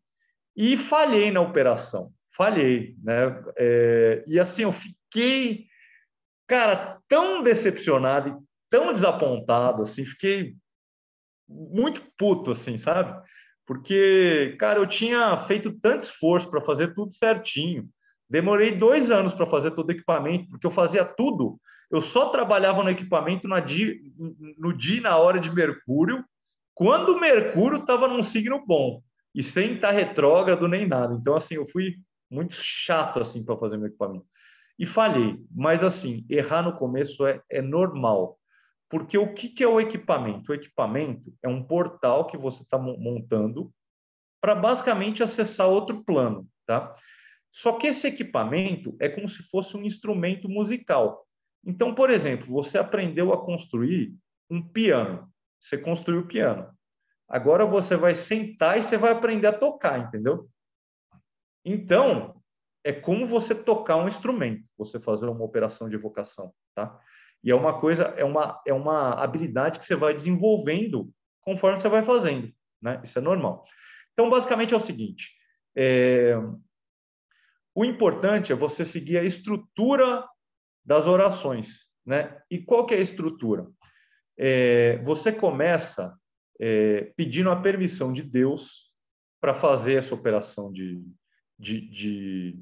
E 0.56 0.76
falhei 0.76 1.30
na 1.30 1.40
operação, 1.40 2.12
falhei, 2.36 2.94
né? 3.02 3.42
É, 3.56 4.24
e 4.26 4.38
assim, 4.38 4.62
eu 4.62 4.72
fiquei, 4.72 5.66
cara, 6.46 6.98
tão 7.08 7.42
decepcionado 7.42 8.28
e 8.28 8.36
tão 8.70 8.92
desapontado, 8.92 9.82
assim, 9.82 10.04
fiquei 10.04 10.54
muito 11.48 12.02
puto, 12.16 12.50
assim, 12.50 12.78
sabe? 12.78 13.20
Porque, 13.66 14.56
cara, 14.58 14.78
eu 14.78 14.86
tinha 14.86 15.38
feito 15.46 15.72
tanto 15.80 16.04
esforço 16.04 16.50
para 16.50 16.60
fazer 16.60 16.94
tudo 16.94 17.14
certinho. 17.14 17.88
Demorei 18.28 18.72
dois 18.72 19.10
anos 19.10 19.32
para 19.32 19.46
fazer 19.46 19.70
todo 19.72 19.88
o 19.88 19.92
equipamento, 19.92 20.48
porque 20.48 20.66
eu 20.66 20.70
fazia 20.70 21.04
tudo 21.04 21.60
eu 21.92 22.00
só 22.00 22.30
trabalhava 22.30 22.82
no 22.82 22.88
equipamento 22.88 23.46
no 23.46 23.60
dia, 23.60 23.94
no 24.58 24.72
dia 24.72 24.96
e 24.96 25.02
na 25.02 25.18
hora 25.18 25.38
de 25.38 25.54
Mercúrio, 25.54 26.24
quando 26.74 27.10
o 27.10 27.20
Mercúrio 27.20 27.80
estava 27.80 28.08
num 28.08 28.22
signo 28.22 28.64
bom 28.66 29.02
e 29.34 29.42
sem 29.42 29.74
estar 29.74 29.90
retrógrado 29.90 30.66
nem 30.66 30.88
nada. 30.88 31.14
Então, 31.14 31.36
assim, 31.36 31.56
eu 31.56 31.66
fui 31.66 31.96
muito 32.30 32.54
chato 32.54 33.20
assim 33.20 33.44
para 33.44 33.58
fazer 33.58 33.76
meu 33.76 33.88
equipamento. 33.88 34.24
E 34.78 34.86
falhei, 34.86 35.38
mas 35.54 35.84
assim, 35.84 36.24
errar 36.30 36.62
no 36.62 36.78
começo 36.78 37.26
é, 37.26 37.42
é 37.50 37.60
normal. 37.60 38.38
Porque 38.88 39.18
o 39.18 39.34
que, 39.34 39.50
que 39.50 39.62
é 39.62 39.68
o 39.68 39.80
equipamento? 39.80 40.50
O 40.50 40.54
equipamento 40.54 41.32
é 41.42 41.48
um 41.48 41.62
portal 41.62 42.26
que 42.26 42.38
você 42.38 42.62
está 42.62 42.78
montando 42.78 43.70
para 44.40 44.54
basicamente 44.54 45.22
acessar 45.22 45.68
outro 45.68 46.02
plano, 46.02 46.48
tá? 46.66 46.94
Só 47.52 47.76
que 47.76 47.86
esse 47.86 48.06
equipamento 48.06 48.96
é 48.98 49.10
como 49.10 49.28
se 49.28 49.42
fosse 49.42 49.76
um 49.76 49.84
instrumento 49.84 50.48
musical. 50.48 51.26
Então, 51.64 51.94
por 51.94 52.10
exemplo, 52.10 52.46
você 52.52 52.78
aprendeu 52.78 53.32
a 53.32 53.44
construir 53.44 54.14
um 54.50 54.62
piano. 54.62 55.30
Você 55.60 55.78
construiu 55.78 56.20
o 56.20 56.26
piano. 56.26 56.68
Agora 57.28 57.64
você 57.64 57.96
vai 57.96 58.14
sentar 58.14 58.78
e 58.78 58.82
você 58.82 58.96
vai 58.96 59.12
aprender 59.12 59.46
a 59.46 59.52
tocar, 59.52 59.98
entendeu? 59.98 60.48
Então, 61.64 62.42
é 62.84 62.92
como 62.92 63.26
você 63.26 63.54
tocar 63.54 63.96
um 63.96 64.08
instrumento, 64.08 64.64
você 64.76 64.98
fazer 64.98 65.28
uma 65.28 65.44
operação 65.44 65.88
de 65.88 65.94
evocação, 65.94 66.52
tá? 66.74 66.98
E 67.42 67.50
é 67.50 67.54
uma 67.54 67.80
coisa, 67.80 68.04
é 68.16 68.24
uma, 68.24 68.60
é 68.66 68.72
uma 68.72 69.14
habilidade 69.14 69.78
que 69.78 69.86
você 69.86 69.96
vai 69.96 70.12
desenvolvendo 70.12 71.10
conforme 71.40 71.80
você 71.80 71.88
vai 71.88 72.02
fazendo, 72.02 72.52
né? 72.80 73.00
Isso 73.04 73.18
é 73.18 73.22
normal. 73.22 73.64
Então, 74.12 74.28
basicamente 74.28 74.74
é 74.74 74.76
o 74.76 74.80
seguinte: 74.80 75.30
é, 75.76 76.34
o 77.74 77.84
importante 77.84 78.52
é 78.52 78.56
você 78.56 78.84
seguir 78.84 79.18
a 79.18 79.24
estrutura 79.24 80.24
das 80.84 81.06
orações, 81.06 81.90
né? 82.04 82.40
E 82.50 82.58
qual 82.58 82.86
que 82.86 82.94
é 82.94 82.98
a 82.98 83.02
estrutura? 83.02 83.66
É, 84.36 84.98
você 85.04 85.30
começa 85.32 86.16
é, 86.60 87.12
pedindo 87.16 87.50
a 87.50 87.60
permissão 87.60 88.12
de 88.12 88.22
Deus 88.22 88.92
para 89.40 89.54
fazer 89.54 89.94
essa 89.94 90.14
operação 90.14 90.72
de, 90.72 91.02
de, 91.58 91.80
de, 91.90 92.58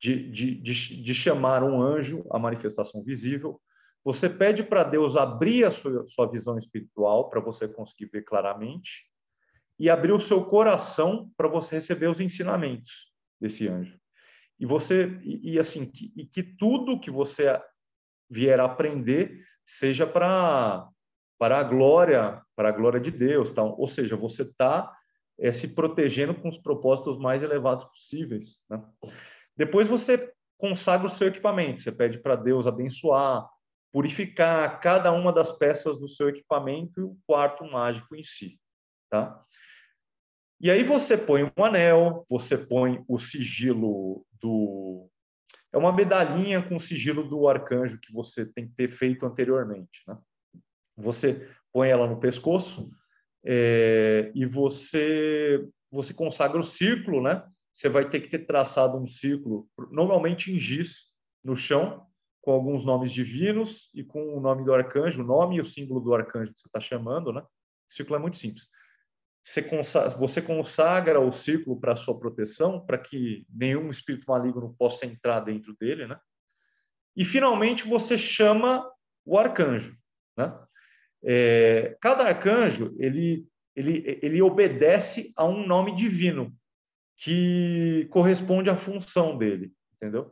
de, 0.00 0.54
de, 0.60 1.02
de 1.02 1.14
chamar 1.14 1.62
um 1.62 1.80
anjo, 1.80 2.26
a 2.30 2.38
manifestação 2.38 3.02
visível. 3.02 3.60
Você 4.04 4.28
pede 4.28 4.62
para 4.62 4.84
Deus 4.84 5.16
abrir 5.16 5.64
a 5.64 5.70
sua, 5.70 6.06
sua 6.08 6.26
visão 6.30 6.58
espiritual 6.58 7.28
para 7.28 7.40
você 7.40 7.68
conseguir 7.68 8.06
ver 8.06 8.22
claramente 8.22 9.08
e 9.78 9.88
abrir 9.88 10.12
o 10.12 10.20
seu 10.20 10.44
coração 10.44 11.30
para 11.36 11.48
você 11.48 11.76
receber 11.76 12.08
os 12.08 12.20
ensinamentos 12.20 13.12
desse 13.40 13.68
anjo. 13.68 13.98
E 14.58 14.66
você 14.66 15.18
e, 15.22 15.54
e 15.54 15.58
assim 15.58 15.86
que, 15.86 16.12
e 16.16 16.26
que 16.26 16.42
tudo 16.42 17.00
que 17.00 17.10
você 17.10 17.60
vier 18.30 18.58
a 18.60 18.64
aprender 18.64 19.44
seja 19.66 20.06
para 20.06 20.88
para 21.38 21.60
a 21.60 21.62
glória 21.62 22.42
para 22.56 22.70
a 22.70 22.72
glória 22.72 22.98
de 22.98 23.10
Deus, 23.10 23.50
tá? 23.50 23.62
Ou 23.62 23.86
seja, 23.86 24.16
você 24.16 24.42
está 24.42 24.92
é, 25.38 25.52
se 25.52 25.74
protegendo 25.74 26.34
com 26.34 26.48
os 26.48 26.58
propósitos 26.58 27.16
mais 27.18 27.42
elevados 27.42 27.84
possíveis. 27.84 28.58
Né? 28.68 28.82
Depois 29.56 29.86
você 29.86 30.32
consagra 30.58 31.06
o 31.06 31.10
seu 31.10 31.28
equipamento, 31.28 31.80
você 31.80 31.92
pede 31.92 32.18
para 32.18 32.34
Deus 32.34 32.66
abençoar, 32.66 33.48
purificar 33.92 34.80
cada 34.80 35.12
uma 35.12 35.32
das 35.32 35.52
peças 35.52 35.98
do 35.98 36.08
seu 36.08 36.28
equipamento 36.28 37.00
e 37.00 37.04
o 37.04 37.16
quarto 37.26 37.64
mágico 37.64 38.16
em 38.16 38.22
si. 38.22 38.58
Tá? 39.08 39.40
E 40.60 40.70
aí 40.70 40.82
você 40.82 41.16
põe 41.16 41.44
um 41.44 41.64
anel, 41.64 42.26
você 42.28 42.58
põe 42.58 43.04
o 43.06 43.18
sigilo 43.18 44.26
do. 44.40 45.08
É 45.72 45.78
uma 45.78 45.92
medalhinha 45.92 46.62
com 46.62 46.76
o 46.76 46.80
sigilo 46.80 47.22
do 47.22 47.46
arcanjo 47.46 48.00
que 48.00 48.12
você 48.12 48.44
tem 48.44 48.66
que 48.66 48.74
ter 48.74 48.88
feito 48.88 49.24
anteriormente. 49.24 50.02
Né? 50.06 50.18
Você 50.96 51.48
põe 51.72 51.90
ela 51.90 52.08
no 52.08 52.18
pescoço 52.18 52.90
é, 53.44 54.32
e 54.34 54.44
você, 54.46 55.64
você 55.92 56.12
consagra 56.12 56.58
o 56.58 56.64
círculo, 56.64 57.22
né? 57.22 57.44
Você 57.72 57.88
vai 57.88 58.10
ter 58.10 58.20
que 58.20 58.28
ter 58.28 58.44
traçado 58.44 58.98
um 58.98 59.06
círculo, 59.06 59.68
normalmente 59.92 60.52
em 60.52 60.58
giz, 60.58 61.06
no 61.44 61.54
chão, 61.54 62.04
com 62.40 62.50
alguns 62.50 62.84
nomes 62.84 63.12
divinos 63.12 63.90
e 63.94 64.02
com 64.02 64.36
o 64.36 64.40
nome 64.40 64.64
do 64.64 64.74
arcanjo, 64.74 65.22
o 65.22 65.26
nome 65.26 65.56
e 65.56 65.60
o 65.60 65.64
símbolo 65.64 66.00
do 66.00 66.14
arcanjo 66.14 66.52
que 66.52 66.60
você 66.60 66.66
está 66.66 66.80
chamando, 66.80 67.32
né? 67.32 67.42
O 67.42 67.92
círculo 67.92 68.16
é 68.16 68.22
muito 68.22 68.38
simples 68.38 68.68
você 69.48 69.62
consagra, 69.62 70.10
você 70.10 70.42
consagra 70.42 71.20
o 71.20 71.32
círculo 71.32 71.80
para 71.80 71.96
sua 71.96 72.18
proteção, 72.18 72.84
para 72.84 72.98
que 72.98 73.46
nenhum 73.48 73.88
espírito 73.88 74.26
maligno 74.28 74.74
possa 74.78 75.06
entrar 75.06 75.40
dentro 75.40 75.74
dele, 75.80 76.06
né? 76.06 76.20
E 77.16 77.24
finalmente 77.24 77.88
você 77.88 78.18
chama 78.18 78.86
o 79.24 79.38
arcanjo, 79.38 79.96
né? 80.36 80.54
É, 81.24 81.96
cada 81.98 82.24
arcanjo 82.24 82.94
ele 82.98 83.48
ele 83.74 84.18
ele 84.22 84.42
obedece 84.42 85.32
a 85.34 85.46
um 85.46 85.66
nome 85.66 85.96
divino 85.96 86.54
que 87.16 88.06
corresponde 88.10 88.68
à 88.68 88.76
função 88.76 89.38
dele, 89.38 89.72
entendeu? 89.94 90.30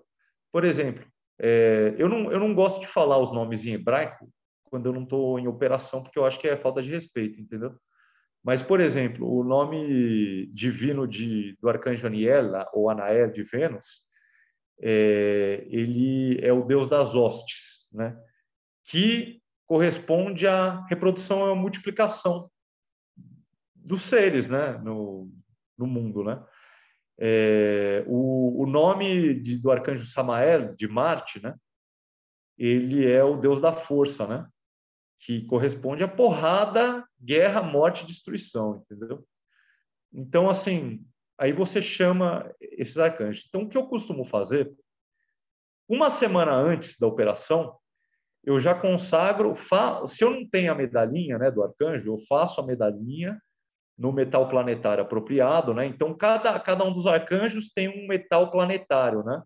Por 0.52 0.62
exemplo, 0.62 1.06
é, 1.38 1.94
eu 1.96 2.06
não 2.06 2.30
eu 2.30 2.38
não 2.38 2.54
gosto 2.54 2.80
de 2.80 2.86
falar 2.86 3.18
os 3.18 3.32
nomes 3.32 3.64
em 3.64 3.72
hebraico 3.72 4.28
quando 4.64 4.86
eu 4.86 4.92
não 4.92 5.04
estou 5.04 5.38
em 5.38 5.48
operação 5.48 6.02
porque 6.02 6.18
eu 6.18 6.26
acho 6.26 6.38
que 6.38 6.46
é 6.46 6.54
falta 6.54 6.82
de 6.82 6.90
respeito, 6.90 7.40
entendeu? 7.40 7.74
Mas, 8.46 8.62
por 8.62 8.80
exemplo, 8.80 9.28
o 9.28 9.42
nome 9.42 10.46
divino 10.54 11.04
de, 11.04 11.58
do 11.60 11.68
arcanjo 11.68 12.06
Aniel, 12.06 12.64
ou 12.72 12.88
Anael 12.88 13.32
de 13.32 13.42
Vênus, 13.42 14.04
é, 14.80 15.66
ele 15.68 16.38
é 16.40 16.52
o 16.52 16.62
deus 16.62 16.88
das 16.88 17.16
hostes, 17.16 17.88
né? 17.92 18.16
que 18.84 19.42
corresponde 19.66 20.46
à 20.46 20.86
reprodução 20.86 21.48
e 21.48 21.50
à 21.50 21.54
multiplicação 21.56 22.48
dos 23.74 24.02
seres 24.02 24.48
né? 24.48 24.78
no, 24.78 25.28
no 25.76 25.88
mundo. 25.88 26.22
Né? 26.22 26.40
É, 27.18 28.04
o, 28.06 28.62
o, 28.62 28.64
nome 28.64 29.40
de, 29.40 29.58
do 29.58 29.72
arcanjo 29.72 30.06
Samael, 30.06 30.72
de 30.76 30.86
Marte, 30.86 31.42
né? 31.42 31.52
ele 32.56 33.10
é 33.10 33.24
o 33.24 33.36
deus 33.36 33.60
da 33.60 33.72
força, 33.72 34.24
né? 34.24 34.48
Que 35.20 35.46
corresponde 35.46 36.04
a 36.04 36.08
porrada, 36.08 37.04
guerra, 37.20 37.62
morte 37.62 38.06
destruição, 38.06 38.82
entendeu? 38.84 39.24
Então, 40.12 40.48
assim, 40.48 41.04
aí 41.38 41.52
você 41.52 41.82
chama 41.82 42.50
esses 42.60 42.96
arcanjos. 42.98 43.44
Então, 43.48 43.62
o 43.62 43.68
que 43.68 43.76
eu 43.76 43.86
costumo 43.86 44.24
fazer, 44.24 44.72
uma 45.88 46.10
semana 46.10 46.52
antes 46.52 46.98
da 46.98 47.06
operação, 47.06 47.76
eu 48.44 48.58
já 48.60 48.74
consagro, 48.74 49.54
se 50.06 50.24
eu 50.24 50.30
não 50.30 50.48
tenho 50.48 50.70
a 50.70 50.74
medalhinha 50.74 51.36
né, 51.38 51.50
do 51.50 51.62
arcanjo, 51.62 52.12
eu 52.12 52.18
faço 52.28 52.60
a 52.60 52.66
medalhinha 52.66 53.40
no 53.98 54.12
metal 54.12 54.48
planetário 54.48 55.02
apropriado, 55.02 55.72
né? 55.72 55.86
Então, 55.86 56.14
cada, 56.14 56.58
cada 56.60 56.84
um 56.84 56.92
dos 56.92 57.06
arcanjos 57.06 57.70
tem 57.72 57.88
um 57.88 58.06
metal 58.06 58.50
planetário, 58.50 59.24
né? 59.24 59.42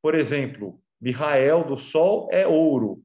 Por 0.00 0.14
exemplo, 0.14 0.80
Mihael 1.00 1.64
do 1.64 1.76
Sol 1.76 2.28
é 2.32 2.46
ouro, 2.46 3.02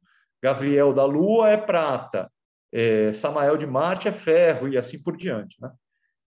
Gabriel 0.47 0.93
da 0.93 1.03
Lua 1.03 1.49
é 1.49 1.57
prata, 1.57 2.31
é, 2.71 3.11
Samael 3.11 3.57
de 3.57 3.67
Marte 3.67 4.07
é 4.07 4.13
ferro 4.13 4.69
e 4.69 4.77
assim 4.77 4.97
por 5.01 5.17
diante. 5.17 5.61
Né? 5.61 5.69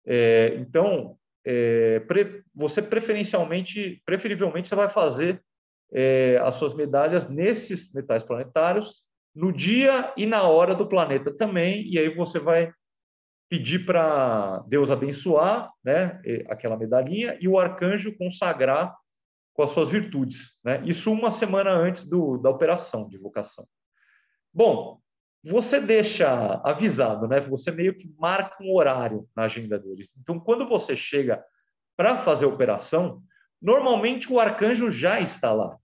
É, 0.05 0.55
então, 0.57 1.15
é, 1.45 2.01
pre, 2.01 2.43
você 2.53 2.82
preferencialmente, 2.82 4.01
preferivelmente, 4.05 4.67
você 4.67 4.76
vai 4.76 4.89
fazer 4.89 5.41
é, 5.93 6.38
as 6.43 6.55
suas 6.55 6.74
medalhas 6.74 7.30
nesses 7.30 7.93
metais 7.93 8.22
planetários 8.22 9.01
no 9.34 9.53
dia 9.53 10.13
e 10.17 10.26
na 10.26 10.43
hora 10.43 10.76
do 10.76 10.86
planeta 10.86 11.32
também, 11.34 11.88
e 11.89 11.97
aí 11.97 12.13
você 12.13 12.39
vai 12.39 12.74
pedir 13.47 13.86
para 13.86 14.59
Deus 14.67 14.91
abençoar 14.91 15.72
né, 15.82 16.22
aquela 16.49 16.76
medalhinha 16.76 17.38
e 17.39 17.47
o 17.47 17.57
arcanjo 17.57 18.17
consagrar 18.17 18.93
com 19.53 19.63
as 19.63 19.70
suas 19.70 19.89
virtudes. 19.89 20.57
Né? 20.61 20.84
Isso 20.86 21.09
uma 21.09 21.32
semana 21.32 21.72
antes 21.72 22.07
do, 22.07 22.38
da 22.38 22.49
operação 22.49 23.07
de 23.07 23.17
vocação. 23.17 23.65
Bom, 24.54 25.00
você 25.43 25.80
deixa 25.80 26.62
avisado, 26.64 27.28
né? 27.28 27.39
Você 27.41 27.72
meio 27.72 27.97
que 27.97 28.14
marca 28.18 28.62
um 28.62 28.74
horário 28.74 29.28
na 29.36 29.43
agenda 29.43 29.80
deles. 29.80 30.12
Então, 30.20 30.39
quando 30.39 30.68
você 30.68 30.95
chega 30.95 31.43
para 31.95 32.18
fazer 32.18 32.45
a 32.45 32.50
operação, 32.50 33.22
normalmente 33.62 34.32
o 34.32 34.39
arcanjo 34.39 34.89
já 34.91 35.20
está 35.20 35.54
lá. 35.54 35.78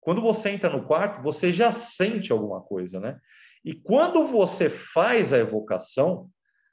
Quando 0.00 0.22
você 0.22 0.50
entra 0.50 0.70
no 0.70 0.86
quarto, 0.86 1.22
você 1.22 1.52
já 1.52 1.70
sente 1.72 2.32
alguma 2.32 2.60
coisa, 2.62 2.98
né? 2.98 3.18
E 3.64 3.74
quando 3.74 4.24
você 4.24 4.70
faz 4.70 5.32
a 5.32 5.38
evocação, 5.38 6.30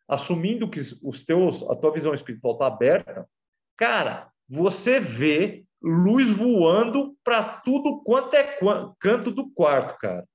assumindo 0.07 0.69
que 0.69 0.79
os 0.79 1.25
teus, 1.25 1.61
a 1.69 1.75
tua 1.75 1.91
visão 1.91 2.13
espiritual 2.13 2.53
está 2.53 2.67
aberta, 2.67 3.27
cara, 3.75 4.31
você 4.47 4.99
vê 4.99 5.65
luz 5.81 6.29
voando 6.29 7.15
para 7.23 7.43
tudo 7.43 8.01
quanto 8.03 8.33
é 8.33 8.57
canto 8.99 9.31
do 9.31 9.49
quarto, 9.51 9.97
cara. 9.99 10.25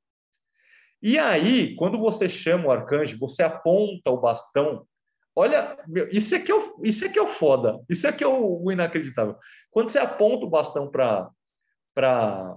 E 1.03 1.19
aí, 1.19 1.75
quando 1.75 1.99
você 1.99 2.29
chama 2.29 2.67
o 2.69 2.71
arcanjo, 2.71 3.19
você 3.19 3.43
aponta 3.43 4.11
o 4.11 4.21
bastão. 4.21 4.87
Olha, 5.35 5.77
meu, 5.89 6.09
isso 6.09 6.37
aqui 6.37 6.53
é 6.53 6.55
o, 6.55 6.81
isso 6.85 7.05
aqui 7.05 7.19
é 7.19 7.23
o 7.23 7.27
foda. 7.27 7.81
Isso 7.89 8.07
aqui 8.07 8.23
é 8.23 8.29
o, 8.29 8.63
o 8.63 8.71
inacreditável. 8.71 9.37
Quando 9.71 9.89
você 9.89 9.99
aponta 9.99 10.47
o 10.47 10.51
bastão 10.51 10.89
para 10.89 11.29
para 11.95 12.57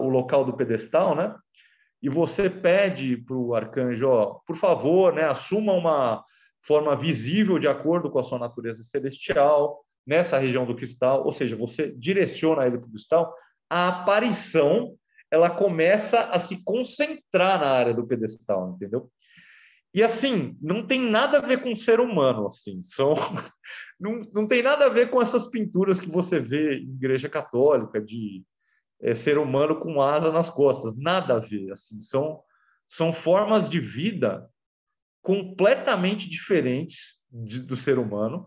o 0.00 0.08
local 0.08 0.44
do 0.44 0.54
pedestal, 0.54 1.14
né? 1.14 1.34
E 2.02 2.08
você 2.08 2.50
pede 2.50 3.16
para 3.16 3.36
o 3.36 3.54
arcanjo, 3.54 4.08
ó, 4.08 4.40
por 4.44 4.56
favor, 4.56 5.14
né, 5.14 5.24
assuma 5.24 5.72
uma 5.72 6.24
forma 6.60 6.96
visível 6.96 7.58
de 7.58 7.68
acordo 7.68 8.10
com 8.10 8.18
a 8.18 8.22
sua 8.24 8.40
natureza 8.40 8.82
celestial 8.82 9.84
nessa 10.04 10.36
região 10.36 10.66
do 10.66 10.74
cristal, 10.74 11.24
ou 11.24 11.30
seja, 11.30 11.54
você 11.54 11.92
direciona 11.92 12.66
ele 12.66 12.76
para 12.76 12.88
o 12.88 12.90
cristal, 12.90 13.32
a 13.70 13.88
aparição 13.88 14.96
ela 15.32 15.48
começa 15.48 16.24
a 16.24 16.38
se 16.38 16.62
concentrar 16.62 17.58
na 17.58 17.66
área 17.66 17.94
do 17.94 18.06
pedestal, 18.06 18.74
entendeu? 18.76 19.10
E 19.94 20.02
assim, 20.02 20.58
não 20.60 20.86
tem 20.86 21.00
nada 21.00 21.38
a 21.38 21.40
ver 21.40 21.62
com 21.62 21.72
o 21.72 21.76
ser 21.76 22.00
humano, 22.00 22.46
assim, 22.46 22.82
são 22.82 23.14
não, 23.98 24.20
não 24.34 24.46
tem 24.46 24.62
nada 24.62 24.84
a 24.84 24.90
ver 24.90 25.08
com 25.08 25.22
essas 25.22 25.46
pinturas 25.46 25.98
que 25.98 26.10
você 26.10 26.38
vê 26.38 26.76
em 26.76 26.90
igreja 26.90 27.30
católica 27.30 27.98
de 27.98 28.44
é, 29.00 29.14
ser 29.14 29.38
humano 29.38 29.80
com 29.80 30.02
asa 30.02 30.30
nas 30.30 30.50
costas, 30.50 30.94
nada 30.98 31.36
a 31.36 31.38
ver, 31.38 31.72
assim, 31.72 31.98
são 32.02 32.42
são 32.86 33.10
formas 33.10 33.70
de 33.70 33.80
vida 33.80 34.46
completamente 35.22 36.28
diferentes 36.28 37.24
de, 37.30 37.60
do 37.60 37.74
ser 37.74 37.98
humano, 37.98 38.46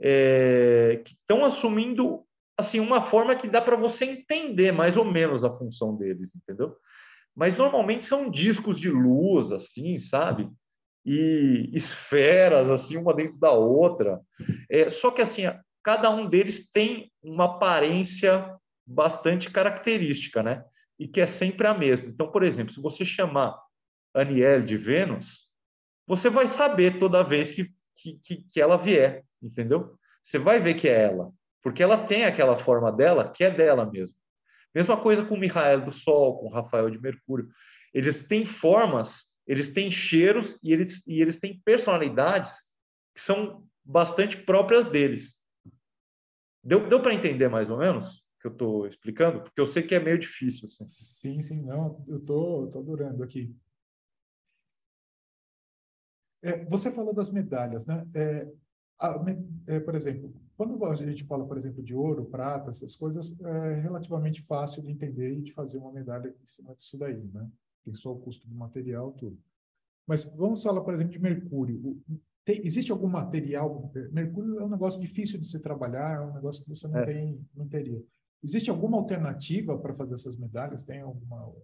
é, 0.00 1.02
que 1.04 1.12
estão 1.12 1.44
assumindo 1.44 2.26
assim 2.60 2.80
uma 2.80 3.02
forma 3.02 3.34
que 3.34 3.48
dá 3.48 3.60
para 3.60 3.76
você 3.76 4.04
entender 4.04 4.72
mais 4.72 4.96
ou 4.96 5.04
menos 5.04 5.44
a 5.44 5.52
função 5.52 5.96
deles, 5.96 6.34
entendeu? 6.34 6.76
Mas 7.34 7.56
normalmente 7.56 8.04
são 8.04 8.30
discos 8.30 8.78
de 8.78 8.90
luz, 8.90 9.52
assim, 9.52 9.98
sabe? 9.98 10.50
e 11.04 11.70
esferas 11.72 12.70
assim 12.70 12.96
uma 12.96 13.14
dentro 13.14 13.38
da 13.38 13.50
outra. 13.52 14.20
É, 14.68 14.88
só 14.88 15.10
que 15.10 15.22
assim, 15.22 15.42
cada 15.82 16.10
um 16.10 16.28
deles 16.28 16.70
tem 16.70 17.10
uma 17.22 17.44
aparência 17.46 18.54
bastante 18.86 19.50
característica, 19.50 20.42
né? 20.42 20.64
E 20.98 21.08
que 21.08 21.20
é 21.20 21.26
sempre 21.26 21.66
a 21.66 21.74
mesma. 21.74 22.08
Então, 22.08 22.30
por 22.30 22.42
exemplo, 22.42 22.72
se 22.72 22.80
você 22.80 23.04
chamar 23.04 23.58
Aniel 24.14 24.62
de 24.62 24.76
Vênus, 24.76 25.48
você 26.06 26.28
vai 26.28 26.46
saber 26.46 26.98
toda 26.98 27.22
vez 27.22 27.50
que, 27.50 27.72
que, 27.96 28.44
que 28.50 28.60
ela 28.60 28.76
vier, 28.76 29.24
entendeu? 29.42 29.94
Você 30.22 30.38
vai 30.38 30.60
ver 30.60 30.74
que 30.74 30.88
é 30.88 31.04
ela, 31.04 31.32
porque 31.62 31.82
ela 31.82 32.06
tem 32.06 32.24
aquela 32.24 32.56
forma 32.56 32.90
dela 32.90 33.30
que 33.30 33.44
é 33.44 33.50
dela 33.50 33.84
mesmo. 33.90 34.14
Mesma 34.74 35.00
coisa 35.00 35.24
com 35.24 35.34
o 35.34 35.38
Mihael 35.38 35.84
do 35.84 35.90
Sol, 35.90 36.38
com 36.38 36.46
o 36.46 36.50
Rafael 36.50 36.88
de 36.90 37.00
Mercúrio. 37.00 37.48
Eles 37.92 38.26
têm 38.26 38.44
formas, 38.44 39.34
eles 39.46 39.72
têm 39.72 39.90
cheiros 39.90 40.58
e 40.62 40.72
eles, 40.72 41.06
e 41.06 41.20
eles 41.20 41.40
têm 41.40 41.60
personalidades 41.64 42.52
que 43.14 43.20
são 43.20 43.66
bastante 43.84 44.36
próprias 44.36 44.86
deles. 44.86 45.40
Deu, 46.62 46.88
deu 46.88 47.02
para 47.02 47.14
entender 47.14 47.48
mais 47.48 47.70
ou 47.70 47.78
menos 47.78 48.18
o 48.18 48.40
que 48.40 48.46
eu 48.46 48.52
estou 48.52 48.86
explicando? 48.86 49.42
Porque 49.42 49.60
eu 49.60 49.66
sei 49.66 49.82
que 49.82 49.94
é 49.94 50.00
meio 50.00 50.18
difícil. 50.18 50.66
Assim. 50.66 50.86
Sim, 50.86 51.42
sim, 51.42 51.62
não, 51.62 52.04
eu 52.08 52.20
tô, 52.20 52.68
tô 52.68 52.78
adorando 52.78 53.22
aqui. 53.22 53.54
É, 56.42 56.64
você 56.64 56.90
falou 56.90 57.12
das 57.12 57.30
medalhas, 57.30 57.84
né? 57.86 58.06
É, 58.14 58.48
a, 58.98 59.16
é, 59.66 59.80
por 59.80 59.94
exemplo, 59.94 60.32
quando 60.60 60.84
a 60.84 60.94
gente 60.94 61.24
fala, 61.24 61.46
por 61.46 61.56
exemplo, 61.56 61.82
de 61.82 61.94
ouro, 61.94 62.26
prata, 62.26 62.68
essas 62.68 62.94
coisas, 62.94 63.34
é 63.40 63.80
relativamente 63.80 64.42
fácil 64.42 64.82
de 64.82 64.90
entender 64.90 65.32
e 65.32 65.40
de 65.40 65.52
fazer 65.52 65.78
uma 65.78 65.90
medalha 65.90 66.28
em 66.28 66.44
cima 66.46 66.74
disso 66.74 66.98
daí, 66.98 67.16
né? 67.32 67.48
Tem 67.82 67.94
só 67.94 68.12
o 68.12 68.20
custo 68.20 68.46
do 68.46 68.54
material, 68.54 69.10
tudo. 69.12 69.38
Mas 70.06 70.22
vamos 70.22 70.62
falar, 70.62 70.82
por 70.82 70.92
exemplo, 70.92 71.12
de 71.12 71.18
mercúrio. 71.18 71.98
Tem, 72.44 72.60
existe 72.62 72.92
algum 72.92 73.08
material? 73.08 73.90
Mercúrio 74.12 74.58
é 74.58 74.62
um 74.62 74.68
negócio 74.68 75.00
difícil 75.00 75.40
de 75.40 75.46
se 75.46 75.58
trabalhar, 75.60 76.16
é 76.16 76.20
um 76.20 76.34
negócio 76.34 76.62
que 76.62 76.68
você 76.68 76.86
não, 76.86 76.98
é. 76.98 77.06
tem, 77.06 77.40
não 77.56 77.66
teria. 77.66 78.02
Existe 78.44 78.68
alguma 78.68 78.98
alternativa 78.98 79.78
para 79.78 79.94
fazer 79.94 80.12
essas 80.12 80.36
medalhas? 80.36 80.84
Tem 80.84 81.00
alguma, 81.00 81.54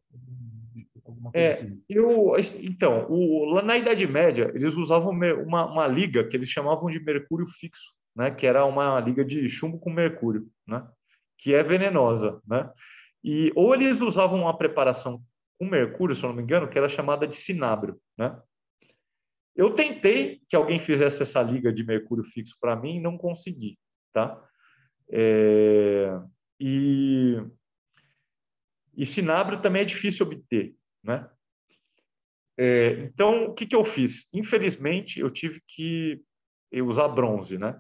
alguma 1.05 1.33
coisa 1.33 1.47
é, 1.47 1.67
que... 1.67 1.83
eu, 1.87 2.33
Então, 2.63 3.07
o, 3.11 3.61
na 3.61 3.77
Idade 3.77 4.07
Média, 4.07 4.51
eles 4.55 4.75
usavam 4.75 5.13
uma, 5.13 5.71
uma 5.71 5.87
liga 5.87 6.27
que 6.27 6.35
eles 6.35 6.49
chamavam 6.49 6.91
de 6.91 6.99
mercúrio 6.99 7.47
fixo 7.47 7.95
né, 8.17 8.31
que 8.31 8.47
era 8.47 8.65
uma 8.65 8.99
liga 8.99 9.25
de 9.25 9.47
chumbo 9.49 9.79
com 9.79 9.91
mercúrio, 9.91 10.49
né, 10.67 10.89
que 11.39 11.55
é 11.55 11.63
venenosa, 11.63 12.41
né? 12.47 12.73
E 13.23 13.53
ou 13.55 13.75
eles 13.75 14.01
usavam 14.01 14.41
uma 14.41 14.57
preparação 14.57 15.23
com 15.59 15.67
mercúrio, 15.67 16.15
se 16.15 16.23
eu 16.23 16.31
não 16.31 16.37
me 16.37 16.43
engano, 16.43 16.69
que 16.69 16.79
era 16.79 16.89
chamada 16.89 17.27
de 17.27 17.37
cinábrio, 17.37 18.01
né? 18.17 18.41
Eu 19.55 19.75
tentei 19.75 20.41
que 20.49 20.57
alguém 20.57 20.79
fizesse 20.79 21.23
essa 21.23 21.43
liga 21.43 21.73
de 21.73 21.85
mercúrio 21.85 22.25
fixo 22.25 22.57
para 22.61 22.77
mim 22.77 23.01
não 23.01 23.19
consegui, 23.19 23.79
tá? 24.13 24.43
É, 25.11 26.11
e, 26.59 27.43
e 28.97 29.07
cinábrio 29.07 29.61
também 29.61 29.83
é 29.83 29.87
difícil 29.87 30.27
obter, 30.27 30.75
né? 31.03 31.29
É, 32.59 32.91
então, 33.01 33.47
o 33.47 33.55
que, 33.55 33.67
que 33.67 33.77
eu 33.77 33.85
fiz? 33.85 34.29
Infelizmente, 34.33 35.21
eu 35.21 35.29
tive 35.29 35.61
que 35.67 36.23
usar 36.83 37.09
bronze, 37.09 37.59
né? 37.59 37.79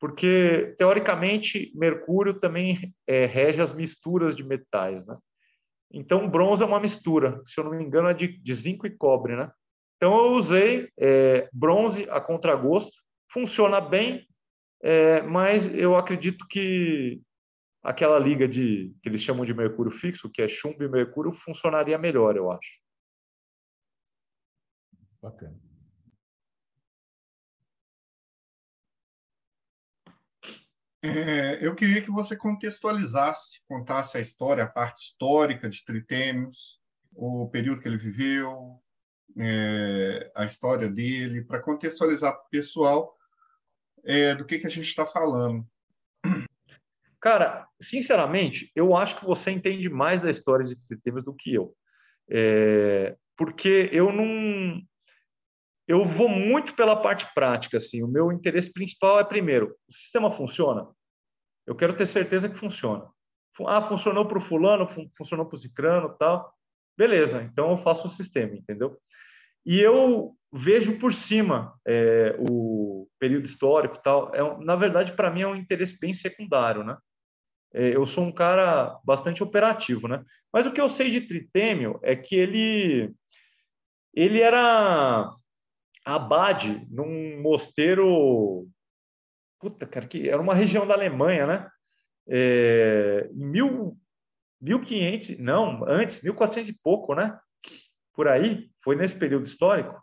Porque 0.00 0.74
teoricamente 0.78 1.70
Mercúrio 1.74 2.40
também 2.40 2.94
é, 3.06 3.26
rege 3.26 3.60
as 3.60 3.74
misturas 3.74 4.34
de 4.34 4.42
metais, 4.42 5.06
né? 5.06 5.16
Então 5.92 6.28
bronze 6.28 6.62
é 6.62 6.66
uma 6.66 6.80
mistura, 6.80 7.42
se 7.44 7.60
eu 7.60 7.64
não 7.64 7.72
me 7.72 7.84
engano 7.84 8.08
é 8.08 8.14
de, 8.14 8.28
de 8.38 8.54
zinco 8.54 8.86
e 8.86 8.96
cobre, 8.96 9.36
né? 9.36 9.52
Então 9.96 10.16
eu 10.16 10.32
usei 10.32 10.88
é, 10.98 11.48
bronze 11.52 12.08
a 12.08 12.20
contragosto, 12.20 12.92
funciona 13.30 13.80
bem, 13.80 14.26
é, 14.82 15.20
mas 15.22 15.72
eu 15.74 15.94
acredito 15.94 16.46
que 16.48 17.20
aquela 17.82 18.18
liga 18.18 18.48
de 18.48 18.94
que 19.02 19.08
eles 19.08 19.22
chamam 19.22 19.44
de 19.44 19.52
mercúrio 19.52 19.92
fixo, 19.92 20.30
que 20.30 20.40
é 20.40 20.48
chumbo 20.48 20.82
e 20.82 20.88
mercúrio, 20.88 21.32
funcionaria 21.32 21.98
melhor, 21.98 22.36
eu 22.36 22.50
acho. 22.50 22.80
Bacana. 25.20 25.69
É, 31.02 31.64
eu 31.66 31.74
queria 31.74 32.02
que 32.02 32.10
você 32.10 32.36
contextualizasse, 32.36 33.62
contasse 33.66 34.18
a 34.18 34.20
história, 34.20 34.64
a 34.64 34.68
parte 34.68 35.04
histórica 35.04 35.68
de 35.68 35.82
Tritêmios, 35.82 36.78
o 37.14 37.48
período 37.48 37.80
que 37.80 37.88
ele 37.88 37.96
viveu, 37.96 38.78
é, 39.38 40.30
a 40.34 40.44
história 40.44 40.88
dele, 40.88 41.42
para 41.42 41.60
contextualizar 41.60 42.32
para 42.32 42.46
o 42.46 42.50
pessoal 42.50 43.16
é, 44.04 44.34
do 44.34 44.44
que, 44.44 44.58
que 44.58 44.66
a 44.66 44.70
gente 44.70 44.86
está 44.86 45.06
falando. 45.06 45.66
Cara, 47.20 47.66
sinceramente, 47.80 48.70
eu 48.74 48.96
acho 48.96 49.18
que 49.18 49.24
você 49.24 49.50
entende 49.50 49.88
mais 49.88 50.20
da 50.20 50.30
história 50.30 50.64
de 50.64 50.76
Tritêmios 50.86 51.24
do 51.24 51.34
que 51.34 51.54
eu. 51.54 51.74
É, 52.28 53.16
porque 53.36 53.88
eu 53.92 54.12
não, 54.12 54.82
eu 55.90 56.04
vou 56.04 56.28
muito 56.28 56.76
pela 56.76 56.94
parte 56.94 57.26
prática, 57.34 57.78
assim. 57.78 58.00
O 58.00 58.06
meu 58.06 58.30
interesse 58.30 58.72
principal 58.72 59.18
é 59.18 59.24
primeiro, 59.24 59.74
o 59.88 59.92
sistema 59.92 60.30
funciona. 60.30 60.86
Eu 61.66 61.74
quero 61.74 61.96
ter 61.96 62.06
certeza 62.06 62.48
que 62.48 62.56
funciona. 62.56 63.08
Ah, 63.66 63.82
funcionou 63.82 64.24
para 64.24 64.38
o 64.38 64.40
fulano, 64.40 64.88
funcionou 65.18 65.46
para 65.46 65.56
o 65.56 65.58
cicrano, 65.58 66.14
tal. 66.16 66.54
Beleza, 66.96 67.42
então 67.42 67.72
eu 67.72 67.76
faço 67.76 68.06
o 68.06 68.10
sistema, 68.10 68.54
entendeu? 68.54 68.96
E 69.66 69.80
eu 69.80 70.36
vejo 70.52 70.96
por 70.96 71.12
cima 71.12 71.74
é, 71.84 72.36
o 72.48 73.08
período 73.18 73.46
histórico, 73.46 73.98
tal. 74.00 74.32
É, 74.32 74.64
na 74.64 74.76
verdade, 74.76 75.12
para 75.12 75.28
mim 75.28 75.42
é 75.42 75.48
um 75.48 75.56
interesse 75.56 75.98
bem 75.98 76.14
secundário, 76.14 76.84
né? 76.84 76.96
É, 77.74 77.96
eu 77.96 78.06
sou 78.06 78.24
um 78.24 78.32
cara 78.32 78.96
bastante 79.04 79.42
operativo, 79.42 80.06
né? 80.06 80.24
Mas 80.52 80.66
o 80.66 80.72
que 80.72 80.80
eu 80.80 80.88
sei 80.88 81.10
de 81.10 81.22
Tritêmio 81.22 81.98
é 82.00 82.14
que 82.14 82.36
ele 82.36 83.12
ele 84.14 84.40
era 84.40 85.34
abade 86.14 86.86
num 86.90 87.40
mosteiro. 87.40 88.68
Puta, 89.58 89.86
cara, 89.86 90.06
que 90.06 90.28
era 90.28 90.40
uma 90.40 90.54
região 90.54 90.86
da 90.86 90.94
Alemanha, 90.94 91.46
né? 91.46 91.70
É, 92.28 93.28
em 93.32 93.46
mil, 93.46 93.96
1500, 94.60 95.38
não, 95.38 95.84
antes, 95.86 96.22
1400 96.22 96.70
e 96.70 96.78
pouco, 96.82 97.14
né? 97.14 97.38
Por 98.14 98.28
aí, 98.28 98.70
foi 98.82 98.96
nesse 98.96 99.18
período 99.18 99.44
histórico. 99.44 100.00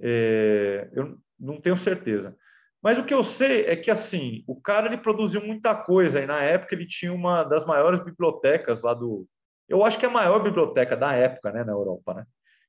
É, 0.00 0.88
eu 0.92 1.18
não 1.38 1.60
tenho 1.60 1.76
certeza. 1.76 2.36
Mas 2.82 2.96
o 2.96 3.04
que 3.04 3.12
eu 3.12 3.22
sei 3.24 3.66
é 3.66 3.76
que 3.76 3.90
assim, 3.90 4.44
o 4.46 4.60
cara 4.60 4.86
ele 4.86 4.98
produziu 4.98 5.44
muita 5.44 5.74
coisa 5.74 6.20
e 6.20 6.26
na 6.26 6.42
época 6.42 6.74
ele 6.74 6.86
tinha 6.86 7.12
uma 7.12 7.42
das 7.42 7.66
maiores 7.66 8.02
bibliotecas 8.04 8.82
lá 8.82 8.94
do, 8.94 9.26
eu 9.68 9.84
acho 9.84 9.98
que 9.98 10.06
é 10.06 10.08
a 10.08 10.12
maior 10.12 10.42
biblioteca 10.42 10.96
da 10.96 11.12
época, 11.12 11.52
né, 11.52 11.62
na 11.62 11.72
Europa, 11.72 12.14
né? 12.14 12.26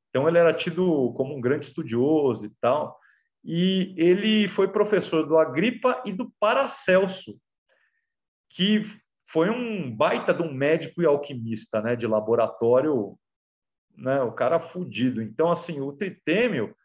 Então, 0.10 0.28
ele 0.28 0.38
era 0.38 0.53
tido 0.53 1.14
como 1.14 1.36
um 1.36 1.41
grande 1.41 1.68
estudioso 1.68 2.45
e 2.45 2.51
tal. 2.62 2.99
E 3.43 3.93
ele 3.97 4.47
foi 4.47 4.68
professor 4.68 5.26
do 5.26 5.38
Agripa 5.38 6.01
e 6.05 6.12
do 6.12 6.32
Paracelso, 6.39 7.39
que 8.49 8.84
foi 9.26 9.49
um 9.49 9.95
baita 9.95 10.34
de 10.34 10.41
um 10.41 10.51
médico 10.51 11.01
e 11.01 11.05
alquimista, 11.05 11.82
né, 11.82 11.95
de 11.95 12.07
laboratório, 12.07 13.18
né, 13.95 14.22
o 14.22 14.32
cara 14.32 14.60
fudido. 14.60 15.22
Então, 15.22 15.51
assim, 15.51 15.80
o 15.80 15.93
Tritêmio, 15.93 16.76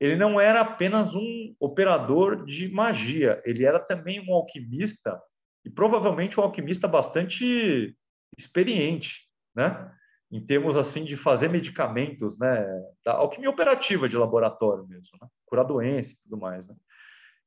ele 0.00 0.16
não 0.16 0.40
era 0.40 0.62
apenas 0.62 1.14
um 1.14 1.54
operador 1.60 2.44
de 2.44 2.68
magia, 2.68 3.42
ele 3.44 3.64
era 3.64 3.78
também 3.78 4.20
um 4.26 4.32
alquimista 4.32 5.20
e 5.64 5.70
provavelmente 5.70 6.40
um 6.40 6.42
alquimista 6.42 6.88
bastante 6.88 7.96
experiente, 8.36 9.28
né? 9.54 9.92
Em 10.32 10.40
termos 10.40 10.78
assim 10.78 11.04
de 11.04 11.14
fazer 11.14 11.48
medicamentos, 11.48 12.38
né, 12.38 12.64
da 13.04 13.12
alquimia 13.12 13.50
operativa 13.50 14.08
de 14.08 14.16
laboratório 14.16 14.86
mesmo, 14.88 15.18
né? 15.20 15.28
curar 15.44 15.62
doença 15.62 16.14
e 16.14 16.16
tudo 16.22 16.38
mais. 16.38 16.66
Né? 16.66 16.74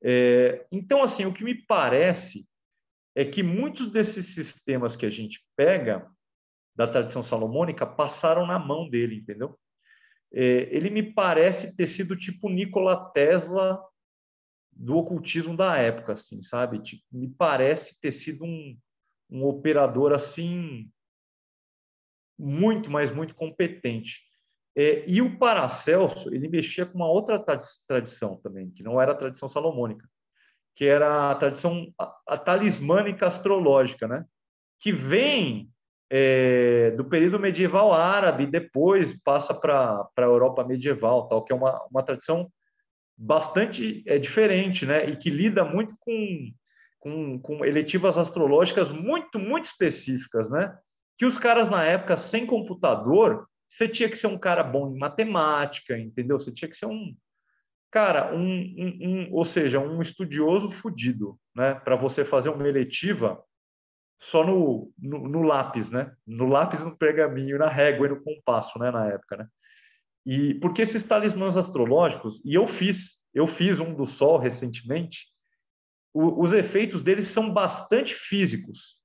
É, 0.04 0.68
então, 0.72 1.02
assim, 1.02 1.26
o 1.26 1.34
que 1.34 1.44
me 1.44 1.56
parece 1.56 2.48
é 3.16 3.26
que 3.26 3.42
muitos 3.42 3.92
desses 3.92 4.36
sistemas 4.36 4.96
que 4.96 5.06
a 5.06 5.10
gente 5.10 5.44
pega 5.56 6.08
da 6.76 6.88
tradição 6.88 7.24
salomônica 7.24 7.88
passaram 7.88 8.46
na 8.46 8.60
mão 8.60 8.88
dele, 8.88 9.16
entendeu? 9.16 9.58
É, 10.32 10.68
ele 10.70 10.92
me 10.92 11.02
parece 11.02 11.76
ter 11.76 11.88
sido 11.88 12.16
tipo 12.16 12.50
Nikola 12.50 13.10
Tesla 13.12 13.82
do 14.72 14.98
ocultismo 14.98 15.58
da 15.58 15.78
época, 15.78 16.14
assim, 16.14 16.44
sabe? 16.44 16.84
Tipo, 16.84 17.04
me 17.12 17.30
parece 17.30 18.00
ter 18.00 18.12
sido 18.12 18.44
um, 18.44 18.78
um 19.32 19.46
operador 19.46 20.14
assim 20.14 20.92
muito, 22.38 22.90
mas 22.90 23.12
muito 23.12 23.36
competente. 23.36 24.22
É, 24.76 25.04
e 25.08 25.22
o 25.22 25.38
Paracelso, 25.38 26.34
ele 26.34 26.50
mexia 26.50 26.86
com 26.86 26.98
uma 26.98 27.08
outra 27.08 27.44
tradição 27.88 28.36
também, 28.38 28.70
que 28.70 28.84
não 28.84 29.02
era 29.02 29.14
a 29.14 29.16
tradição 29.16 29.48
salomônica, 29.48 30.06
que 30.76 30.86
era 30.86 31.32
a 31.32 31.36
tradição 31.36 31.94
a, 32.28 32.38
talismânica 32.38 33.28
astrológica, 33.28 34.08
né? 34.08 34.26
que 34.80 34.92
vem 34.92 35.70
é, 36.10 36.92
do 36.92 37.06
período 37.06 37.40
medieval 37.40 37.94
árabe, 37.94 38.46
depois 38.46 39.20
passa 39.24 39.54
para 39.54 40.08
a 40.16 40.22
Europa 40.22 40.64
medieval, 40.64 41.28
tal, 41.28 41.44
que 41.44 41.54
é 41.54 41.56
uma, 41.56 41.82
uma 41.90 42.04
tradição 42.04 42.52
bastante 43.18 44.04
é, 44.06 44.20
diferente, 44.20 44.86
né? 44.86 45.10
E 45.10 45.16
que 45.16 45.30
lida 45.30 45.64
muito 45.64 45.96
com, 46.00 46.52
com, 47.00 47.40
com 47.40 47.66
eletivas 47.66 48.18
astrológicas 48.18 48.92
muito, 48.92 49.40
muito 49.40 49.66
específicas, 49.66 50.50
né? 50.50 50.78
Que 51.18 51.26
os 51.26 51.38
caras 51.38 51.70
na 51.70 51.84
época, 51.84 52.18
sem 52.18 52.46
computador, 52.46 53.48
você 53.68 53.88
tinha 53.88 54.10
que 54.10 54.18
ser 54.18 54.28
um 54.28 54.38
cara 54.38 54.64
bom 54.64 54.94
em 54.94 54.98
matemática, 54.98 55.98
entendeu? 55.98 56.40
Você 56.40 56.52
tinha 56.52 56.70
que 56.70 56.78
ser 56.78 56.86
um 56.86 57.16
cara, 57.92 58.36
um, 58.36 58.42
um, 58.42 58.98
um 59.02 59.34
ou 59.34 59.46
seja, 59.46 59.80
um 59.80 60.02
estudioso 60.02 60.70
fudido, 60.70 61.40
né? 61.56 61.76
Para 61.76 61.96
você 61.96 62.26
fazer 62.26 62.50
uma 62.50 62.68
eletiva 62.68 63.42
só 64.20 64.46
no, 64.46 64.92
no, 64.98 65.28
no, 65.28 65.42
lápis, 65.42 65.90
né? 65.90 66.14
No 66.28 66.48
lápis, 66.48 66.82
no 66.82 66.98
pergaminho, 66.98 67.58
na 67.58 67.70
régua 67.70 68.08
e 68.08 68.10
no 68.10 68.22
compasso, 68.22 68.78
né? 68.80 68.92
Na 68.92 69.08
época, 69.08 69.38
né? 69.38 69.48
E 70.26 70.56
porque 70.56 70.82
esses 70.82 71.06
talismãs 71.06 71.56
astrológicos, 71.56 72.42
e 72.44 72.54
eu 72.54 72.66
fiz, 72.66 73.22
eu 73.34 73.46
fiz 73.46 73.80
um 73.80 73.94
do 73.94 74.06
Sol 74.06 74.38
recentemente, 74.38 75.28
o, 76.14 76.42
os 76.42 76.52
efeitos 76.52 77.04
deles 77.04 77.28
são 77.28 77.54
bastante 77.54 78.14
físicos, 78.14 79.00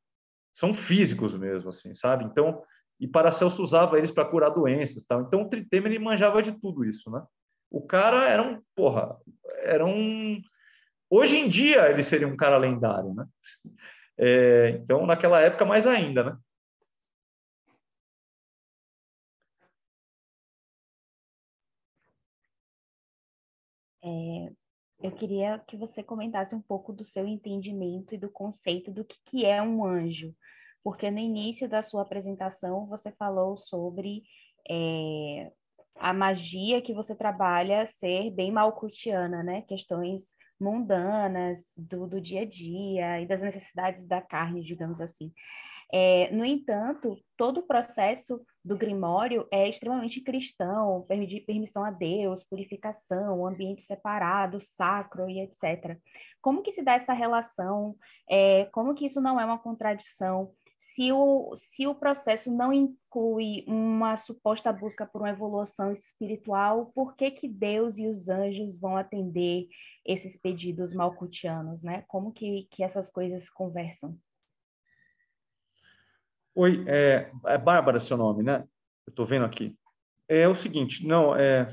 são 0.60 0.74
físicos 0.74 1.34
mesmo, 1.36 1.70
assim, 1.70 1.94
sabe? 1.94 2.24
Então, 2.24 2.62
e 3.00 3.08
Paracelso 3.08 3.62
usava 3.62 3.96
eles 3.96 4.10
para 4.10 4.26
curar 4.26 4.50
doenças, 4.50 5.04
tal. 5.06 5.22
Então, 5.22 5.42
o 5.42 5.48
Tritemer 5.48 5.90
ele 5.90 5.98
manjava 6.04 6.42
de 6.42 6.52
tudo 6.52 6.84
isso, 6.84 7.10
né? 7.10 7.22
O 7.70 7.80
cara 7.86 8.28
era 8.28 8.42
um, 8.42 8.60
porra, 8.76 9.16
era 9.62 9.86
um 9.86 10.40
Hoje 11.10 11.36
em 11.38 11.48
dia 11.48 11.90
ele 11.90 12.02
seria 12.02 12.28
um 12.28 12.36
cara 12.36 12.56
lendário, 12.56 13.12
né? 13.14 13.26
É, 14.18 14.70
então, 14.82 15.06
naquela 15.06 15.40
época, 15.40 15.64
mais 15.64 15.86
ainda, 15.86 16.22
né? 16.24 16.38
É, 24.02 24.52
eu 25.02 25.12
queria 25.12 25.58
que 25.66 25.76
você 25.76 26.02
comentasse 26.02 26.54
um 26.54 26.60
pouco 26.60 26.92
do 26.92 27.04
seu 27.04 27.26
entendimento 27.26 28.14
e 28.14 28.18
do 28.18 28.30
conceito 28.30 28.90
do 28.90 29.04
que, 29.04 29.16
que 29.26 29.46
é 29.46 29.62
um 29.62 29.84
anjo, 29.84 30.34
porque 30.82 31.10
no 31.10 31.18
início 31.18 31.68
da 31.68 31.82
sua 31.82 32.02
apresentação 32.02 32.86
você 32.86 33.10
falou 33.12 33.56
sobre 33.56 34.22
é, 34.68 35.50
a 35.96 36.12
magia 36.12 36.82
que 36.82 36.94
você 36.94 37.14
trabalha 37.14 37.86
ser 37.86 38.30
bem 38.30 38.50
malcutiana, 38.50 39.42
né? 39.42 39.62
Questões 39.62 40.34
mundanas 40.58 41.72
do, 41.76 42.06
do 42.06 42.20
dia 42.20 42.42
a 42.42 42.44
dia 42.44 43.20
e 43.20 43.26
das 43.26 43.42
necessidades 43.42 44.06
da 44.06 44.20
carne, 44.20 44.62
digamos 44.62 45.00
assim. 45.00 45.32
É, 45.92 46.30
no 46.30 46.44
entanto, 46.44 47.18
todo 47.36 47.60
o 47.60 47.66
processo 47.66 48.40
do 48.64 48.76
Grimório 48.76 49.48
é 49.50 49.68
extremamente 49.68 50.20
cristão, 50.20 51.04
permissão 51.46 51.84
a 51.84 51.90
Deus, 51.90 52.44
purificação, 52.44 53.46
ambiente 53.46 53.82
separado, 53.82 54.60
sacro 54.60 55.28
e 55.28 55.40
etc. 55.40 55.98
Como 56.40 56.62
que 56.62 56.70
se 56.70 56.82
dá 56.82 56.94
essa 56.94 57.12
relação? 57.12 57.96
É, 58.28 58.66
como 58.66 58.94
que 58.94 59.06
isso 59.06 59.20
não 59.20 59.40
é 59.40 59.44
uma 59.44 59.58
contradição? 59.58 60.52
Se 60.78 61.12
o, 61.12 61.54
se 61.58 61.86
o 61.86 61.94
processo 61.94 62.50
não 62.50 62.72
inclui 62.72 63.64
uma 63.66 64.16
suposta 64.16 64.72
busca 64.72 65.04
por 65.04 65.20
uma 65.20 65.30
evolução 65.30 65.92
espiritual, 65.92 66.86
por 66.94 67.14
que, 67.16 67.30
que 67.30 67.48
Deus 67.48 67.98
e 67.98 68.06
os 68.06 68.28
anjos 68.28 68.78
vão 68.78 68.96
atender 68.96 69.66
esses 70.06 70.38
pedidos 70.38 70.94
malcutianos, 70.94 71.82
né? 71.82 72.04
Como 72.08 72.32
que, 72.32 72.66
que 72.70 72.82
essas 72.82 73.10
coisas 73.10 73.50
conversam? 73.50 74.18
Oi, 76.60 76.84
é, 76.86 77.30
é 77.46 77.56
Bárbara 77.56 77.98
seu 77.98 78.18
nome, 78.18 78.42
né? 78.42 78.62
Eu 79.06 79.12
estou 79.12 79.24
vendo 79.24 79.46
aqui. 79.46 79.74
É 80.28 80.46
o 80.46 80.54
seguinte, 80.54 81.06
não, 81.06 81.34
é, 81.34 81.66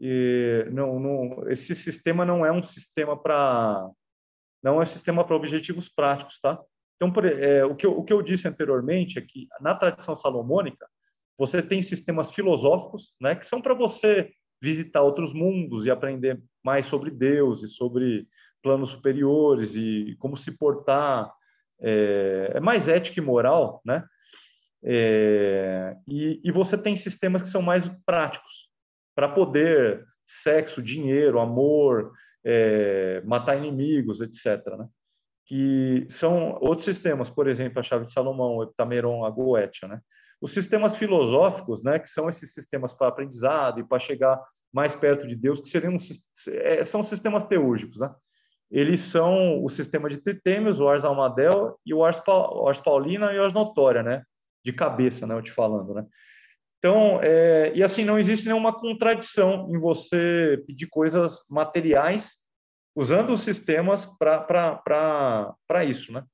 é, 0.00 0.70
não, 0.70 0.98
não, 0.98 1.50
esse 1.50 1.74
sistema 1.74 2.24
não 2.24 2.46
é 2.46 2.50
um 2.50 2.62
sistema 2.62 3.14
para, 3.14 3.90
não 4.62 4.80
é 4.80 4.84
um 4.84 4.86
sistema 4.86 5.22
para 5.22 5.36
objetivos 5.36 5.86
práticos, 5.86 6.40
tá? 6.40 6.58
Então, 6.96 7.12
por, 7.12 7.26
é, 7.26 7.62
o, 7.66 7.76
que 7.76 7.84
eu, 7.84 7.92
o 7.98 8.02
que 8.02 8.10
eu 8.10 8.22
disse 8.22 8.48
anteriormente 8.48 9.18
é 9.18 9.20
que 9.20 9.48
na 9.60 9.74
tradição 9.74 10.16
salomônica 10.16 10.88
você 11.36 11.62
tem 11.62 11.82
sistemas 11.82 12.32
filosóficos, 12.32 13.14
né, 13.20 13.34
que 13.34 13.46
são 13.46 13.60
para 13.60 13.74
você 13.74 14.30
visitar 14.62 15.02
outros 15.02 15.34
mundos 15.34 15.84
e 15.84 15.90
aprender 15.90 16.42
mais 16.64 16.86
sobre 16.86 17.10
Deus 17.10 17.62
e 17.62 17.68
sobre 17.68 18.26
planos 18.62 18.88
superiores 18.88 19.76
e 19.76 20.16
como 20.18 20.38
se 20.38 20.56
portar 20.56 21.30
é, 21.82 22.52
é 22.54 22.60
mais 22.60 22.88
ética 22.88 23.20
e 23.20 23.22
moral, 23.22 23.82
né? 23.84 24.02
É, 24.84 25.96
e, 26.08 26.40
e, 26.42 26.50
você 26.50 26.76
tem 26.76 26.96
sistemas 26.96 27.42
que 27.42 27.48
são 27.48 27.62
mais 27.62 27.88
práticos 28.04 28.68
para 29.14 29.28
poder 29.28 30.04
sexo, 30.26 30.82
dinheiro, 30.82 31.38
amor, 31.38 32.12
é, 32.44 33.22
matar 33.24 33.56
inimigos, 33.56 34.20
etc. 34.20 34.76
Né? 34.76 34.88
Que 35.46 36.06
são 36.08 36.58
outros 36.60 36.84
sistemas, 36.84 37.30
por 37.30 37.46
exemplo, 37.46 37.78
a 37.78 37.82
chave 37.82 38.06
de 38.06 38.12
Salomão, 38.12 38.56
o 38.56 38.62
Heptameron, 38.64 39.24
a 39.24 39.30
Goetia. 39.30 39.86
Né? 39.86 40.00
Os 40.40 40.52
sistemas 40.52 40.96
filosóficos, 40.96 41.84
né, 41.84 42.00
que 42.00 42.08
são 42.08 42.28
esses 42.28 42.52
sistemas 42.52 42.92
para 42.92 43.08
aprendizado 43.08 43.78
e 43.78 43.84
para 43.84 44.00
chegar 44.00 44.42
mais 44.72 44.94
perto 44.94 45.26
de 45.26 45.36
Deus, 45.36 45.60
que 45.60 45.68
seriam 45.68 45.96
é, 46.48 46.82
são 46.82 47.04
sistemas 47.04 47.44
teúrgicos, 47.44 48.00
né? 48.00 48.10
Eles 48.70 49.00
são 49.00 49.62
o 49.62 49.68
sistema 49.68 50.08
de 50.08 50.16
Tritêmios, 50.16 50.80
o 50.80 50.88
Ars 50.88 51.04
Almadel 51.04 51.78
e 51.84 51.92
o 51.92 52.02
Ars 52.02 52.18
Paulina 52.82 53.30
e 53.30 53.38
o 53.38 53.44
Ars 53.44 53.52
Notória, 53.52 54.02
né? 54.02 54.22
De 54.64 54.72
cabeça, 54.72 55.26
né, 55.26 55.34
eu 55.34 55.42
te 55.42 55.50
falando, 55.50 55.94
né? 55.94 56.06
Então, 56.78 57.20
é, 57.22 57.72
e 57.74 57.82
assim, 57.82 58.04
não 58.04 58.18
existe 58.18 58.46
nenhuma 58.46 58.72
contradição 58.72 59.68
em 59.70 59.78
você 59.78 60.62
pedir 60.66 60.88
coisas 60.88 61.44
materiais 61.48 62.32
usando 62.94 63.32
os 63.32 63.42
sistemas 63.42 64.04
para 64.18 65.84
isso, 65.86 66.12
né? 66.12 66.24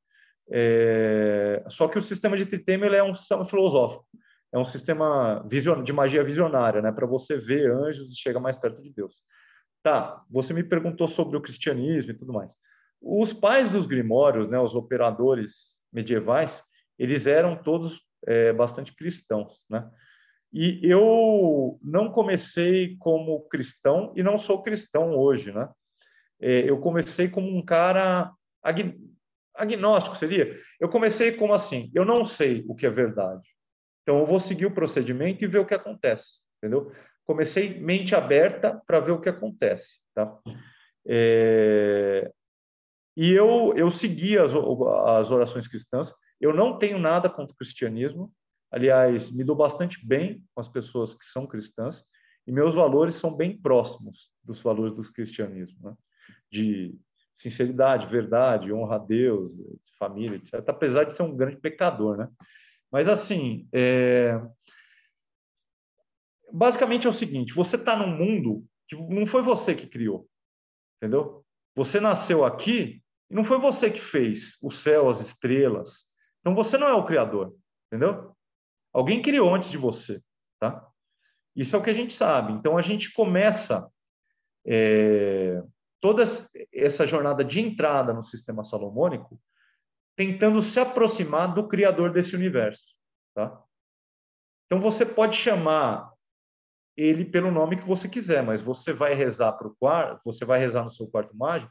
É, 0.51 1.63
só 1.69 1.87
que 1.87 1.99
o 1.99 2.01
sistema 2.01 2.35
de 2.35 2.47
Tritêmio 2.47 2.93
é 2.95 3.03
um 3.03 3.15
sistema 3.15 3.45
filosófico, 3.45 4.07
é 4.51 4.59
um 4.59 4.65
sistema 4.65 5.45
de 5.85 5.93
magia 5.93 6.25
visionária, 6.25 6.81
né? 6.81 6.91
Para 6.91 7.07
você 7.07 7.37
ver 7.37 7.71
anjos 7.71 8.11
e 8.11 8.19
chegar 8.19 8.41
mais 8.41 8.57
perto 8.57 8.81
de 8.81 8.91
Deus. 8.91 9.23
Tá, 9.83 10.23
você 10.31 10.55
me 10.55 10.65
perguntou 10.65 11.07
sobre 11.07 11.37
o 11.37 11.43
cristianismo 11.43 12.13
e 12.13 12.15
tudo 12.15 12.33
mais. 12.33 12.55
Os 13.01 13.33
pais 13.33 13.71
dos 13.71 13.87
grimórios, 13.87 14.49
né, 14.49 14.59
os 14.59 14.75
operadores 14.75 15.81
medievais, 15.93 16.63
eles 16.99 17.27
eram 17.27 17.55
todos 17.55 18.01
é, 18.27 18.53
bastante 18.53 18.95
cristãos, 18.95 19.65
né? 19.69 19.89
E 20.53 20.81
eu 20.83 21.79
não 21.83 22.11
comecei 22.11 22.97
como 22.97 23.47
cristão 23.49 24.13
e 24.17 24.23
não 24.23 24.39
sou 24.39 24.63
cristão 24.63 25.15
hoje, 25.15 25.53
né? 25.53 25.69
É, 26.41 26.71
eu 26.71 26.79
comecei 26.79 27.29
como 27.29 27.49
um 27.49 27.63
cara 27.63 28.33
ag... 28.63 28.99
agnóstico, 29.55 30.17
seria? 30.17 30.59
Eu 30.81 30.89
comecei 30.89 31.33
como 31.33 31.53
assim, 31.53 31.91
eu 31.95 32.05
não 32.05 32.25
sei 32.25 32.65
o 32.67 32.75
que 32.75 32.87
é 32.87 32.91
verdade. 32.91 33.47
Então 34.03 34.21
eu 34.21 34.27
vou 34.27 34.41
seguir 34.41 34.65
o 34.65 34.75
procedimento 34.75 35.45
e 35.45 35.47
ver 35.47 35.59
o 35.59 35.67
que 35.67 35.75
acontece, 35.75 36.41
entendeu? 36.57 36.93
Comecei 37.27 37.79
mente 37.79 38.15
aberta 38.15 38.81
para 38.87 39.01
ver 39.01 39.13
o 39.13 39.21
que 39.21 39.29
acontece, 39.29 40.01
tá? 40.15 40.39
É... 41.07 42.33
E 43.15 43.33
eu, 43.33 43.75
eu 43.77 43.91
segui 43.91 44.39
as, 44.39 44.53
as 44.55 45.31
orações 45.31 45.69
cristãs, 45.69 46.15
eu 46.41 46.55
não 46.55 46.79
tenho 46.79 46.99
nada 46.99 47.29
contra 47.29 47.53
o 47.53 47.57
cristianismo. 47.57 48.33
Aliás, 48.71 49.31
me 49.31 49.45
dou 49.45 49.57
bastante 49.57 50.05
bem 50.07 50.45
com 50.55 50.61
as 50.61 50.69
pessoas 50.69 51.15
que 51.15 51.25
são 51.25 51.47
cristãs 51.47 52.05
e 52.49 52.53
meus 52.53 52.75
valores 52.75 53.15
são 53.15 53.37
bem 53.37 53.55
próximos 53.55 54.31
dos 54.43 54.59
valores 54.61 54.95
do 54.95 55.13
cristianismo, 55.13 55.79
né? 55.83 55.95
de 56.51 56.99
sinceridade, 57.35 58.07
verdade, 58.07 58.73
honra 58.73 58.97
a 58.97 58.99
Deus, 58.99 59.53
família, 59.99 60.37
etc. 60.37 60.55
Apesar 60.67 61.05
de 61.05 61.13
ser 61.13 61.23
um 61.23 61.37
grande 61.37 61.59
pecador, 61.59 62.17
né? 62.17 62.29
Mas 62.91 63.07
assim, 63.07 63.69
é... 63.71 64.41
basicamente 66.51 67.07
é 67.07 67.11
o 67.11 67.13
seguinte: 67.13 67.53
você 67.53 67.77
está 67.77 67.95
num 67.95 68.17
mundo 68.17 68.65
que 68.89 68.97
não 68.97 69.27
foi 69.27 69.43
você 69.43 69.75
que 69.75 69.87
criou, 69.87 70.27
entendeu? 70.97 71.45
Você 71.77 72.01
nasceu 72.01 72.47
aqui 72.47 73.03
e 73.31 73.35
não 73.35 73.45
foi 73.45 73.59
você 73.59 73.91
que 73.91 74.01
fez 74.01 74.57
o 74.63 74.71
céu, 74.71 75.11
as 75.11 75.21
estrelas, 75.21 76.08
então 76.49 76.55
você 76.55 76.79
não 76.79 76.89
é 76.89 76.95
o 76.95 77.05
criador, 77.05 77.55
entendeu? 77.87 78.35
Alguém 78.91 79.21
criou 79.21 79.55
antes 79.55 79.71
de 79.71 79.77
você, 79.77 80.23
tá? 80.59 80.89
Isso 81.55 81.77
é 81.77 81.79
o 81.79 81.83
que 81.83 81.91
a 81.91 81.95
gente 81.95 82.15
sabe. 82.15 82.55
Então 82.55 82.79
a 82.79 82.81
gente 82.81 83.13
começa 83.13 83.87
é, 84.67 85.63
toda 86.01 86.25
essa 86.73 87.07
jornada 87.07 87.45
de 87.45 87.61
entrada 87.61 88.15
no 88.15 88.23
sistema 88.23 88.65
salomônico 88.65 89.39
tentando 90.17 90.63
se 90.63 90.81
aproximar 90.81 91.53
do 91.53 91.69
criador 91.69 92.13
desse 92.13 92.35
universo, 92.35 92.95
tá? 93.35 93.63
Então 94.65 94.81
você 94.81 95.05
pode 95.05 95.37
chamar 95.37 96.11
ele 96.97 97.27
pelo 97.27 97.51
nome 97.51 97.77
que 97.77 97.87
você 97.87 98.09
quiser, 98.09 98.43
mas 98.43 98.63
você 98.63 98.91
vai 98.91 99.13
rezar 99.13 99.53
para 99.53 99.69
o 99.69 99.77
quarto, 99.77 100.23
você 100.25 100.47
vai 100.47 100.59
rezar 100.59 100.83
no 100.83 100.91
seu 100.91 101.07
quarto 101.09 101.37
mágico 101.37 101.71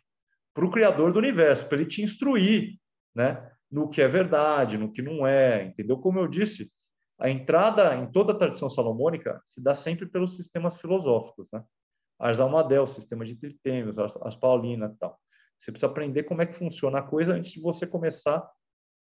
para 0.53 0.65
o 0.65 0.71
criador 0.71 1.11
do 1.11 1.17
universo, 1.17 1.67
para 1.67 1.79
ele 1.79 1.89
te 1.89 2.03
instruir, 2.03 2.79
né? 3.15 3.56
No 3.71 3.89
que 3.89 4.01
é 4.01 4.07
verdade, 4.07 4.77
no 4.77 4.91
que 4.91 5.01
não 5.01 5.25
é, 5.25 5.65
entendeu? 5.65 5.97
Como 5.97 6.19
eu 6.19 6.27
disse, 6.27 6.71
a 7.19 7.29
entrada 7.29 7.95
em 7.95 8.11
toda 8.11 8.31
a 8.31 8.35
tradição 8.35 8.69
salomônica 8.69 9.41
se 9.45 9.61
dá 9.61 9.73
sempre 9.73 10.05
pelos 10.05 10.35
sistemas 10.35 10.79
filosóficos, 10.79 11.49
né? 11.51 11.63
Ars 12.19 12.39
Almadel, 12.39 12.87
sistema 12.87 13.25
de 13.25 13.35
tritêmios, 13.35 13.99
as, 13.99 14.15
as 14.17 14.35
paulinas 14.35 14.93
e 14.93 14.97
tal. 14.97 15.19
Você 15.57 15.71
precisa 15.71 15.91
aprender 15.91 16.23
como 16.23 16.41
é 16.41 16.45
que 16.45 16.57
funciona 16.57 16.99
a 16.99 17.03
coisa 17.03 17.33
antes 17.33 17.51
de 17.51 17.61
você 17.61 17.85
começar 17.85 18.47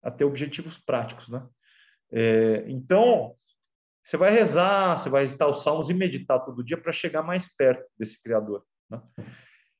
a 0.03 0.11
ter 0.11 0.23
objetivos 0.25 0.77
práticos, 0.77 1.29
né? 1.29 1.45
É, 2.11 2.63
então, 2.67 3.35
você 4.03 4.15
vai 4.15 4.31
rezar, 4.31 4.97
você 4.97 5.09
vai 5.09 5.23
recitar 5.23 5.49
os 5.49 5.63
salmos 5.63 5.89
e 5.89 5.93
meditar 5.93 6.43
todo 6.45 6.63
dia 6.63 6.77
para 6.77 6.93
chegar 6.93 7.21
mais 7.23 7.53
perto 7.55 7.85
desse 7.97 8.21
Criador. 8.21 8.63
Né? 8.89 9.01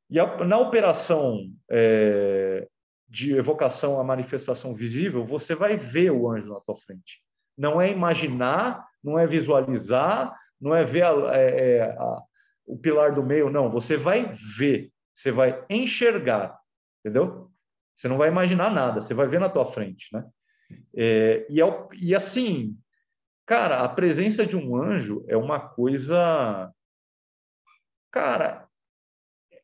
E 0.09 0.19
a, 0.19 0.43
na 0.43 0.57
operação 0.57 1.49
é, 1.71 2.67
de 3.07 3.35
evocação 3.35 3.99
à 3.99 4.03
manifestação 4.03 4.73
visível, 4.73 5.25
você 5.25 5.55
vai 5.55 5.77
ver 5.77 6.11
o 6.11 6.29
anjo 6.29 6.53
na 6.53 6.59
tua 6.59 6.75
frente. 6.75 7.21
Não 7.57 7.81
é 7.81 7.91
imaginar, 7.91 8.85
não 9.03 9.17
é 9.17 9.25
visualizar, 9.25 10.37
não 10.59 10.75
é 10.75 10.83
ver 10.83 11.03
a, 11.03 11.35
é, 11.35 11.77
é 11.77 11.81
a, 11.83 12.21
o 12.65 12.77
pilar 12.77 13.13
do 13.13 13.23
meio, 13.23 13.49
não. 13.49 13.71
Você 13.71 13.95
vai 13.95 14.35
ver, 14.57 14.91
você 15.13 15.31
vai 15.31 15.63
enxergar, 15.69 16.59
entendeu? 16.99 17.49
Você 17.95 18.07
não 18.07 18.17
vai 18.17 18.29
imaginar 18.29 18.71
nada, 18.71 19.01
você 19.01 19.13
vai 19.13 19.27
ver 19.27 19.39
na 19.39 19.49
tua 19.49 19.65
frente, 19.65 20.09
né? 20.13 20.25
É, 20.95 21.47
e, 21.49 21.61
é, 21.61 21.87
e 21.99 22.13
assim, 22.13 22.77
cara, 23.45 23.83
a 23.83 23.89
presença 23.89 24.45
de 24.45 24.57
um 24.57 24.75
anjo 24.75 25.23
é 25.27 25.37
uma 25.37 25.59
coisa, 25.59 26.71
cara, 28.11 28.66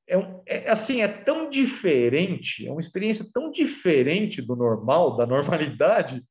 é, 0.07 0.17
é, 0.45 0.69
assim, 0.69 1.01
é 1.01 1.07
tão 1.07 1.49
diferente, 1.49 2.67
é 2.67 2.71
uma 2.71 2.81
experiência 2.81 3.25
tão 3.33 3.51
diferente 3.51 4.41
do 4.41 4.55
normal, 4.55 5.15
da 5.15 5.25
normalidade, 5.25 6.23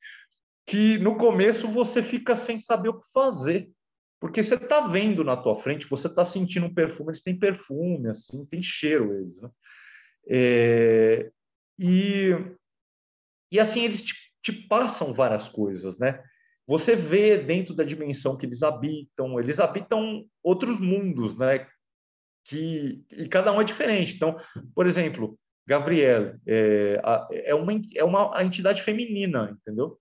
que 0.67 0.99
no 0.99 1.17
começo 1.17 1.67
você 1.69 2.03
fica 2.03 2.35
sem 2.37 2.59
saber 2.59 2.91
o 2.91 3.01
que 3.01 3.11
fazer. 3.13 3.71
Porque 4.21 4.41
você 4.41 4.55
está 4.55 4.87
vendo 4.87 5.25
na 5.25 5.37
tua 5.37 5.57
frente, 5.57 5.89
você 5.89 6.07
está 6.07 6.25
sentindo 6.25 6.67
um 6.67 6.75
perfume, 6.75 7.11
eles 7.11 7.23
têm 7.23 7.37
perfume, 7.37 8.09
assim, 8.09 8.47
tem 8.47 8.63
cheiro 8.63 9.13
eles, 9.15 9.41
né? 9.41 9.51
É, 10.29 11.33
e, 11.77 12.31
e 13.51 13.59
assim, 13.59 13.85
eles 13.85 14.05
te, 14.05 14.15
te 14.41 14.53
passam 14.53 15.13
várias 15.13 15.49
coisas, 15.49 15.99
né? 15.99 16.23
Você 16.69 16.95
vê 16.95 17.37
dentro 17.37 17.75
da 17.75 17.83
dimensão 17.83 18.37
que 18.37 18.47
eles 18.47 18.63
habitam, 18.63 19.41
eles 19.41 19.59
habitam 19.59 20.25
outros 20.41 20.79
mundos, 20.79 21.37
né? 21.37 21.67
Que, 22.45 23.05
e 23.11 23.29
cada 23.29 23.53
um 23.53 23.61
é 23.61 23.65
diferente. 23.65 24.15
Então, 24.15 24.39
por 24.75 24.87
exemplo, 24.87 25.39
Gabriel 25.67 26.35
é, 26.47 27.01
é, 27.31 27.55
uma, 27.55 27.73
é 27.95 28.05
uma 28.05 28.43
entidade 28.43 28.83
feminina, 28.83 29.57
entendeu? 29.61 29.99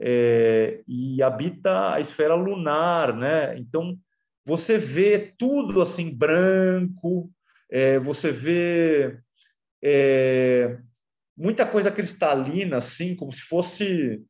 É, 0.00 0.82
e 0.86 1.22
habita 1.22 1.94
a 1.94 2.00
esfera 2.00 2.34
lunar, 2.34 3.16
né? 3.16 3.58
Então, 3.58 3.98
você 4.44 4.78
vê 4.78 5.34
tudo 5.36 5.80
assim 5.82 6.14
branco, 6.14 7.30
é, 7.70 7.98
você 7.98 8.30
vê 8.30 9.18
é, 9.82 10.78
muita 11.36 11.66
coisa 11.66 11.90
cristalina, 11.90 12.78
assim, 12.78 13.14
como 13.14 13.32
se 13.32 13.42
fosse. 13.42 14.22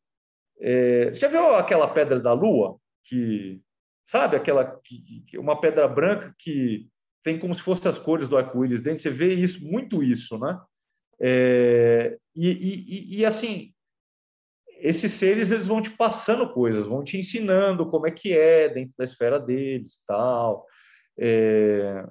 É, 0.61 1.07
você 1.07 1.21
já 1.21 1.29
viu 1.29 1.55
aquela 1.55 1.89
pedra 1.89 2.21
da 2.21 2.33
lua? 2.33 2.79
Que, 3.05 3.61
sabe, 4.07 4.37
aquela. 4.37 4.81
Que, 4.85 5.39
uma 5.39 5.61
pedra 5.61 5.87
branca 5.89 6.35
que 6.39 6.89
tem 7.23 7.39
como 7.39 7.55
se 7.55 7.62
fossem 7.62 7.89
as 7.89 7.99
cores 7.99 8.29
do 8.29 8.37
arco-íris 8.37 8.81
dentro. 8.81 9.03
Você 9.03 9.11
vê 9.11 9.35
isso, 9.35 9.64
muito 9.64 10.03
isso, 10.03 10.39
né? 10.39 10.59
É, 11.21 12.16
e, 12.35 12.49
e, 12.49 13.19
e, 13.19 13.25
assim, 13.25 13.73
esses 14.81 15.12
seres 15.12 15.51
eles 15.51 15.66
vão 15.66 15.83
te 15.83 15.91
passando 15.91 16.53
coisas, 16.53 16.87
vão 16.87 17.03
te 17.03 17.19
ensinando 17.19 17.91
como 17.91 18.07
é 18.07 18.11
que 18.11 18.33
é 18.33 18.69
dentro 18.69 18.95
da 18.97 19.05
esfera 19.05 19.39
deles, 19.41 20.05
tal. 20.07 20.66
É, 21.19 22.05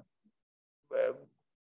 é 0.94 1.14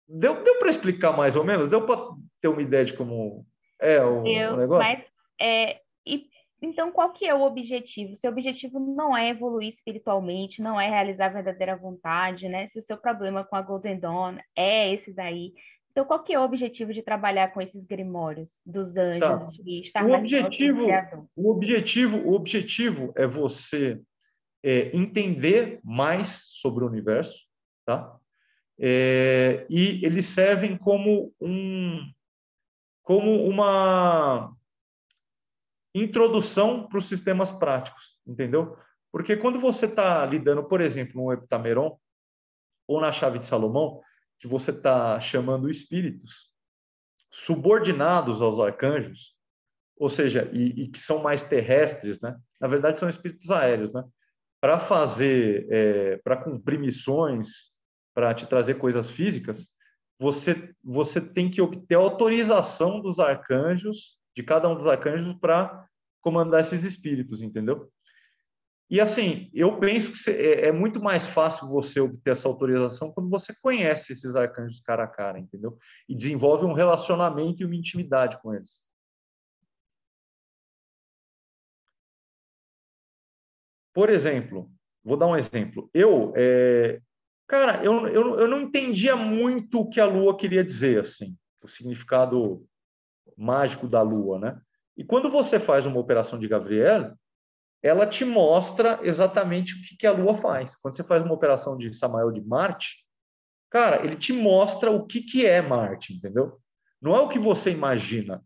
deu 0.07 0.43
deu 0.43 0.59
para 0.59 0.69
explicar 0.69 1.15
mais 1.15 1.35
ou 1.35 1.43
menos? 1.43 1.69
Deu 1.69 1.85
para 1.85 2.09
ter 2.39 2.47
uma 2.47 2.61
ideia 2.61 2.85
de 2.85 2.93
como 2.93 3.45
é 3.79 4.03
o, 4.03 4.25
Eu, 4.27 4.53
o 4.53 4.57
negócio? 4.57 4.83
Mas, 4.83 5.11
é, 5.39 5.81
e, 6.05 6.29
então, 6.61 6.91
qual 6.91 7.11
que 7.11 7.25
é 7.25 7.33
o 7.33 7.41
objetivo? 7.41 8.15
Seu 8.15 8.31
objetivo 8.31 8.79
não 8.79 9.17
é 9.17 9.29
evoluir 9.29 9.69
espiritualmente, 9.69 10.61
não 10.61 10.79
é 10.79 10.87
realizar 10.87 11.25
a 11.25 11.33
verdadeira 11.33 11.75
vontade, 11.75 12.47
né? 12.47 12.67
Se 12.67 12.77
o 12.77 12.81
seu 12.81 12.97
problema 12.97 13.43
com 13.43 13.55
a 13.55 13.61
Golden 13.61 13.99
Dawn 13.99 14.37
é 14.55 14.93
esse 14.93 15.11
daí, 15.13 15.53
então 15.91 16.05
qual 16.05 16.23
que 16.23 16.33
é 16.33 16.39
o 16.39 16.43
objetivo 16.43 16.93
de 16.93 17.01
trabalhar 17.01 17.51
com 17.51 17.61
esses 17.61 17.85
grimórios 17.85 18.61
dos 18.65 18.95
anjos, 18.95 19.57
tá. 19.57 19.63
de 19.63 19.79
estar 19.81 20.05
o 20.05 20.09
mais 20.09 20.23
objetivo, 20.23 20.85
o 21.35 21.49
objetivo, 21.49 22.17
o 22.17 22.33
objetivo 22.33 23.11
é 23.15 23.27
você 23.27 23.99
é, 24.63 24.95
entender 24.95 25.79
mais 25.83 26.45
sobre 26.47 26.83
o 26.83 26.87
universo, 26.87 27.45
tá? 27.85 28.15
É, 28.79 29.65
e 29.69 30.03
eles 30.05 30.25
servem 30.25 30.77
como 30.77 31.33
um 31.41 31.99
como 33.03 33.45
uma 33.45 34.55
introdução 35.93 36.87
para 36.87 36.97
os 36.97 37.07
sistemas 37.07 37.51
práticos, 37.51 38.19
entendeu? 38.25 38.77
Porque 39.11 39.35
quando 39.35 39.59
você 39.59 39.85
está 39.85 40.25
lidando, 40.25 40.63
por 40.63 40.79
exemplo, 40.81 41.21
no 41.21 41.33
heptameron 41.33 41.97
ou 42.87 43.01
na 43.01 43.11
chave 43.11 43.39
de 43.39 43.45
Salomão, 43.45 44.01
que 44.39 44.47
você 44.47 44.71
está 44.71 45.19
chamando 45.19 45.69
espíritos 45.69 46.51
subordinados 47.29 48.41
aos 48.41 48.59
arcanjos, 48.59 49.35
ou 49.97 50.09
seja, 50.09 50.49
e, 50.51 50.83
e, 50.83 50.87
que 50.87 50.99
são 50.99 51.21
mais 51.21 51.43
terrestres, 51.43 52.19
né? 52.19 52.37
Na 52.59 52.67
verdade, 52.67 52.99
são 52.99 53.07
espíritos 53.07 53.51
aéreos, 53.51 53.93
né? 53.93 54.03
Para 54.59 54.79
fazer, 54.79 55.67
é, 55.69 56.17
para 56.17 56.37
cumprir 56.37 56.79
missões, 56.79 57.71
para 58.13 58.33
te 58.33 58.45
trazer 58.47 58.75
coisas 58.75 59.09
físicas, 59.09 59.69
você, 60.19 60.73
você 60.83 61.21
tem 61.21 61.49
que 61.49 61.61
obter 61.61 61.95
autorização 61.95 62.99
dos 62.99 63.19
arcanjos, 63.19 64.19
de 64.35 64.43
cada 64.43 64.69
um 64.69 64.75
dos 64.75 64.87
arcanjos, 64.87 65.33
para 65.33 65.87
comandar 66.21 66.59
esses 66.59 66.83
espíritos, 66.83 67.41
entendeu? 67.41 67.91
E 68.89 68.99
assim, 68.99 69.49
eu 69.53 69.79
penso 69.79 70.11
que 70.11 70.29
é, 70.29 70.67
é 70.67 70.71
muito 70.71 71.01
mais 71.01 71.25
fácil 71.25 71.67
você 71.67 71.99
obter 71.99 72.31
essa 72.31 72.47
autorização 72.47 73.11
quando 73.11 73.29
você 73.29 73.55
conhece 73.61 74.11
esses 74.11 74.35
arcanjos 74.35 74.81
cara 74.81 75.03
a 75.05 75.07
cara, 75.07 75.39
entendeu? 75.39 75.77
E 76.09 76.15
desenvolve 76.15 76.65
um 76.65 76.73
relacionamento 76.73 77.61
e 77.61 77.65
uma 77.65 77.75
intimidade 77.75 78.41
com 78.41 78.53
eles. 78.53 78.83
Por 83.93 84.09
exemplo, 84.09 84.69
vou 85.03 85.17
dar 85.17 85.27
um 85.27 85.37
exemplo. 85.37 85.89
Eu, 85.93 86.33
é, 86.35 87.01
Cara, 87.51 87.83
eu, 87.83 88.07
eu, 88.07 88.39
eu 88.39 88.47
não 88.47 88.61
entendia 88.61 89.13
muito 89.13 89.81
o 89.81 89.89
que 89.89 89.99
a 89.99 90.05
Lua 90.05 90.37
queria 90.37 90.63
dizer, 90.63 91.01
assim, 91.01 91.35
o 91.61 91.67
significado 91.67 92.65
mágico 93.41 93.87
da 93.87 94.01
Lua, 94.01 94.39
né? 94.39 94.61
E 94.95 95.03
quando 95.03 95.29
você 95.29 95.59
faz 95.59 95.85
uma 95.85 95.99
operação 95.99 96.37
de 96.37 96.47
Gabriel, 96.47 97.13
ela 97.81 98.05
te 98.05 98.23
mostra 98.23 98.99
exatamente 99.01 99.73
o 99.73 99.81
que, 99.81 99.97
que 99.97 100.07
a 100.07 100.11
Lua 100.11 100.37
faz. 100.37 100.75
Quando 100.75 100.95
você 100.95 101.03
faz 101.03 101.23
uma 101.23 101.33
operação 101.33 101.75
de 101.75 101.91
Samael 101.93 102.31
de 102.31 102.41
Marte, 102.41 103.05
cara, 103.69 104.05
ele 104.05 104.15
te 104.15 104.31
mostra 104.31 104.91
o 104.91 105.05
que, 105.07 105.21
que 105.21 105.45
é 105.45 105.61
Marte, 105.61 106.13
entendeu? 106.13 106.59
Não 107.01 107.15
é 107.15 107.19
o 107.19 107.27
que 107.27 107.39
você 107.39 107.71
imagina, 107.71 108.43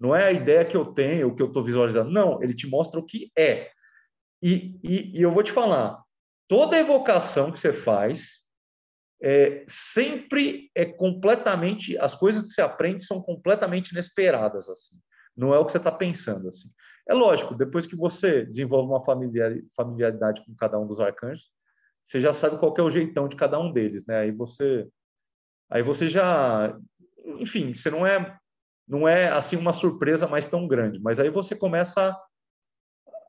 não 0.00 0.14
é 0.14 0.24
a 0.24 0.32
ideia 0.32 0.64
que 0.64 0.76
eu 0.76 0.86
tenho, 0.86 1.28
o 1.28 1.36
que 1.36 1.42
eu 1.42 1.46
estou 1.46 1.62
visualizando. 1.62 2.10
Não, 2.10 2.42
ele 2.42 2.54
te 2.54 2.66
mostra 2.66 2.98
o 2.98 3.04
que 3.04 3.30
é. 3.38 3.70
E, 4.42 4.78
e, 4.82 5.18
e 5.18 5.22
eu 5.22 5.30
vou 5.30 5.42
te 5.42 5.52
falar, 5.52 6.02
toda 6.48 6.76
evocação 6.76 7.52
que 7.52 7.58
você 7.58 7.72
faz 7.72 8.43
é, 9.22 9.64
sempre 9.68 10.70
é 10.74 10.84
completamente 10.84 11.96
as 11.98 12.14
coisas 12.14 12.42
que 12.42 12.48
você 12.50 12.62
aprende 12.62 13.04
são 13.04 13.22
completamente 13.22 13.90
inesperadas 13.90 14.68
assim. 14.68 14.96
Não 15.36 15.54
é 15.54 15.58
o 15.58 15.64
que 15.64 15.72
você 15.72 15.78
está 15.78 15.90
pensando 15.90 16.48
assim. 16.48 16.68
É 17.08 17.14
lógico 17.14 17.54
depois 17.54 17.86
que 17.86 17.96
você 17.96 18.44
desenvolve 18.44 18.88
uma 18.88 19.04
familiaridade 19.04 20.44
com 20.44 20.54
cada 20.54 20.78
um 20.78 20.86
dos 20.86 21.00
arcanjos 21.00 21.52
você 22.04 22.20
já 22.20 22.34
sabe 22.34 22.58
qual 22.58 22.74
é 22.76 22.82
o 22.82 22.90
jeitão 22.90 23.28
de 23.28 23.36
cada 23.36 23.58
um 23.58 23.72
deles 23.72 24.06
né? 24.06 24.18
Aí 24.18 24.30
você 24.30 24.88
aí 25.70 25.82
você 25.82 26.08
já 26.08 26.76
enfim 27.40 27.72
você 27.72 27.90
não 27.90 28.06
é 28.06 28.38
não 28.86 29.08
é 29.08 29.28
assim 29.28 29.56
uma 29.56 29.72
surpresa 29.72 30.26
mais 30.26 30.46
tão 30.46 30.68
grande 30.68 31.00
mas 31.00 31.18
aí 31.18 31.30
você 31.30 31.56
começa 31.56 32.14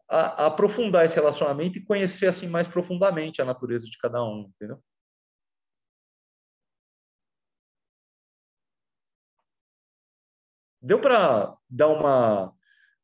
a, 0.10 0.44
a 0.44 0.46
aprofundar 0.48 1.06
esse 1.06 1.16
relacionamento 1.16 1.78
e 1.78 1.86
conhecer 1.86 2.28
assim 2.28 2.48
mais 2.48 2.68
profundamente 2.68 3.42
a 3.42 3.46
natureza 3.46 3.86
de 3.86 3.98
cada 3.98 4.24
um, 4.24 4.52
entendeu? 4.56 4.80
Deu 10.86 11.02
para 11.02 11.58
dar 11.68 11.88
uma 11.88 12.54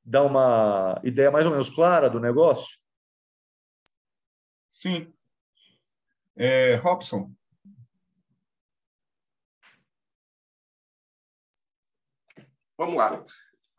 dar 0.05 0.21
uma 0.21 1.01
ideia 1.03 1.31
mais 1.31 1.47
ou 1.47 1.51
menos 1.51 1.67
clara 1.67 2.11
do 2.11 2.19
negócio? 2.19 2.77
Sim. 4.69 5.11
É, 6.35 6.75
Robson. 6.75 7.31
Vamos 12.77 12.95
lá. 12.95 13.23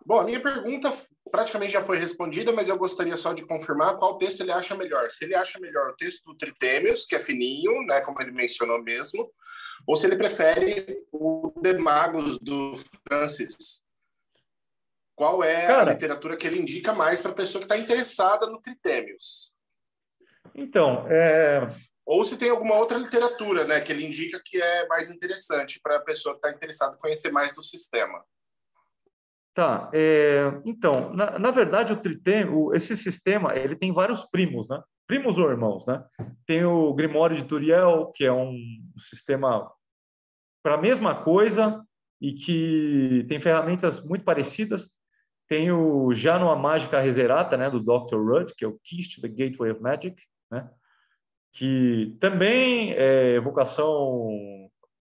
Bom, 0.05 0.21
a 0.21 0.25
minha 0.25 0.41
pergunta 0.41 0.93
praticamente 1.31 1.73
já 1.73 1.81
foi 1.81 1.97
respondida, 1.97 2.53
mas 2.53 2.69
eu 2.69 2.77
gostaria 2.77 3.17
só 3.17 3.33
de 3.33 3.47
confirmar 3.47 3.99
qual 3.99 4.19
texto 4.19 4.41
ele 4.41 4.51
acha 4.51 4.75
melhor. 4.75 5.13
Se 5.13 5.25
ele 5.25 5.37
acha 5.37 5.61
melhor 5.61 5.91
o 5.91 5.97
texto 5.97 6.25
do 6.25 6.37
Tritêmios, 6.37 7.07
que 7.07 7.15
é 7.15 7.21
fininho, 7.21 7.87
né, 7.87 8.01
como 8.01 8.21
ele 8.21 8.33
mencionou 8.33 8.83
mesmo, 8.83 9.33
ou 9.87 9.95
se 9.95 10.07
ele 10.07 10.17
prefere 10.17 11.07
o 11.13 11.53
Demagos 11.61 12.37
do 12.41 12.73
Francis. 13.07 13.82
Qual 15.23 15.45
é 15.45 15.69
Cara, 15.69 15.93
a 15.93 15.95
literatura 15.95 16.37
que 16.37 16.45
ele 16.49 16.59
indica 16.59 16.93
mais 16.93 17.21
para 17.21 17.31
a 17.31 17.35
pessoa 17.35 17.61
que 17.61 17.73
está 17.73 17.79
interessada 17.79 18.45
no 18.49 18.61
Tritêmios? 18.61 19.53
Então, 20.53 21.07
é... 21.09 21.69
ou 22.05 22.25
se 22.25 22.37
tem 22.37 22.51
alguma 22.51 22.75
outra 22.75 22.99
literatura, 22.99 23.65
né, 23.65 23.81
que 23.81 23.93
ele 23.93 24.05
indica 24.05 24.43
que 24.45 24.61
é 24.61 24.85
mais 24.89 25.13
interessante 25.13 25.79
para 25.81 25.99
a 25.99 26.03
pessoa 26.03 26.35
que 26.35 26.39
está 26.39 26.51
interessada 26.51 26.97
em 26.97 26.99
conhecer 26.99 27.31
mais 27.31 27.53
do 27.53 27.63
sistema. 27.63 28.21
Tá. 29.55 29.89
É, 29.95 30.61
então, 30.65 31.15
na, 31.15 31.39
na, 31.39 31.53
verdade, 31.53 31.93
o 31.93 32.03
Tritêmio, 32.03 32.75
esse 32.75 32.97
sistema, 32.97 33.55
ele 33.57 33.77
tem 33.77 33.93
vários 33.93 34.25
primos, 34.25 34.69
né? 34.69 34.83
Primos 35.07 35.39
ou 35.39 35.49
irmãos, 35.49 35.87
né? 35.87 36.05
Tem 36.45 36.65
o 36.65 36.93
Grimório 36.95 37.37
de 37.37 37.45
Turiel, 37.45 38.11
que 38.13 38.25
é 38.25 38.33
um 38.33 38.59
sistema 38.99 39.73
para 40.65 40.75
a 40.75 40.83
mesma 40.83 41.23
coisa 41.23 41.81
e 42.21 42.33
que 42.33 43.25
tem 43.29 43.39
ferramentas 43.39 44.05
muito 44.05 44.25
parecidas. 44.25 44.91
Tem 45.53 45.71
o 45.71 46.15
Já 46.15 46.37
a 46.37 46.57
Mágica 46.57 46.99
Reserata, 46.99 47.59
né, 47.59 47.69
do 47.69 47.79
Dr. 47.79 48.17
Rudd, 48.17 48.55
que 48.57 48.65
é 48.65 48.67
o 48.67 48.81
Keys 48.83 49.07
to 49.09 49.21
the 49.21 49.29
Gateway 49.29 49.71
of 49.71 49.83
Magic, 49.83 50.17
né? 50.51 50.67
Que 51.53 52.17
também 52.19 52.95
é 52.95 53.35
evocação 53.35 54.31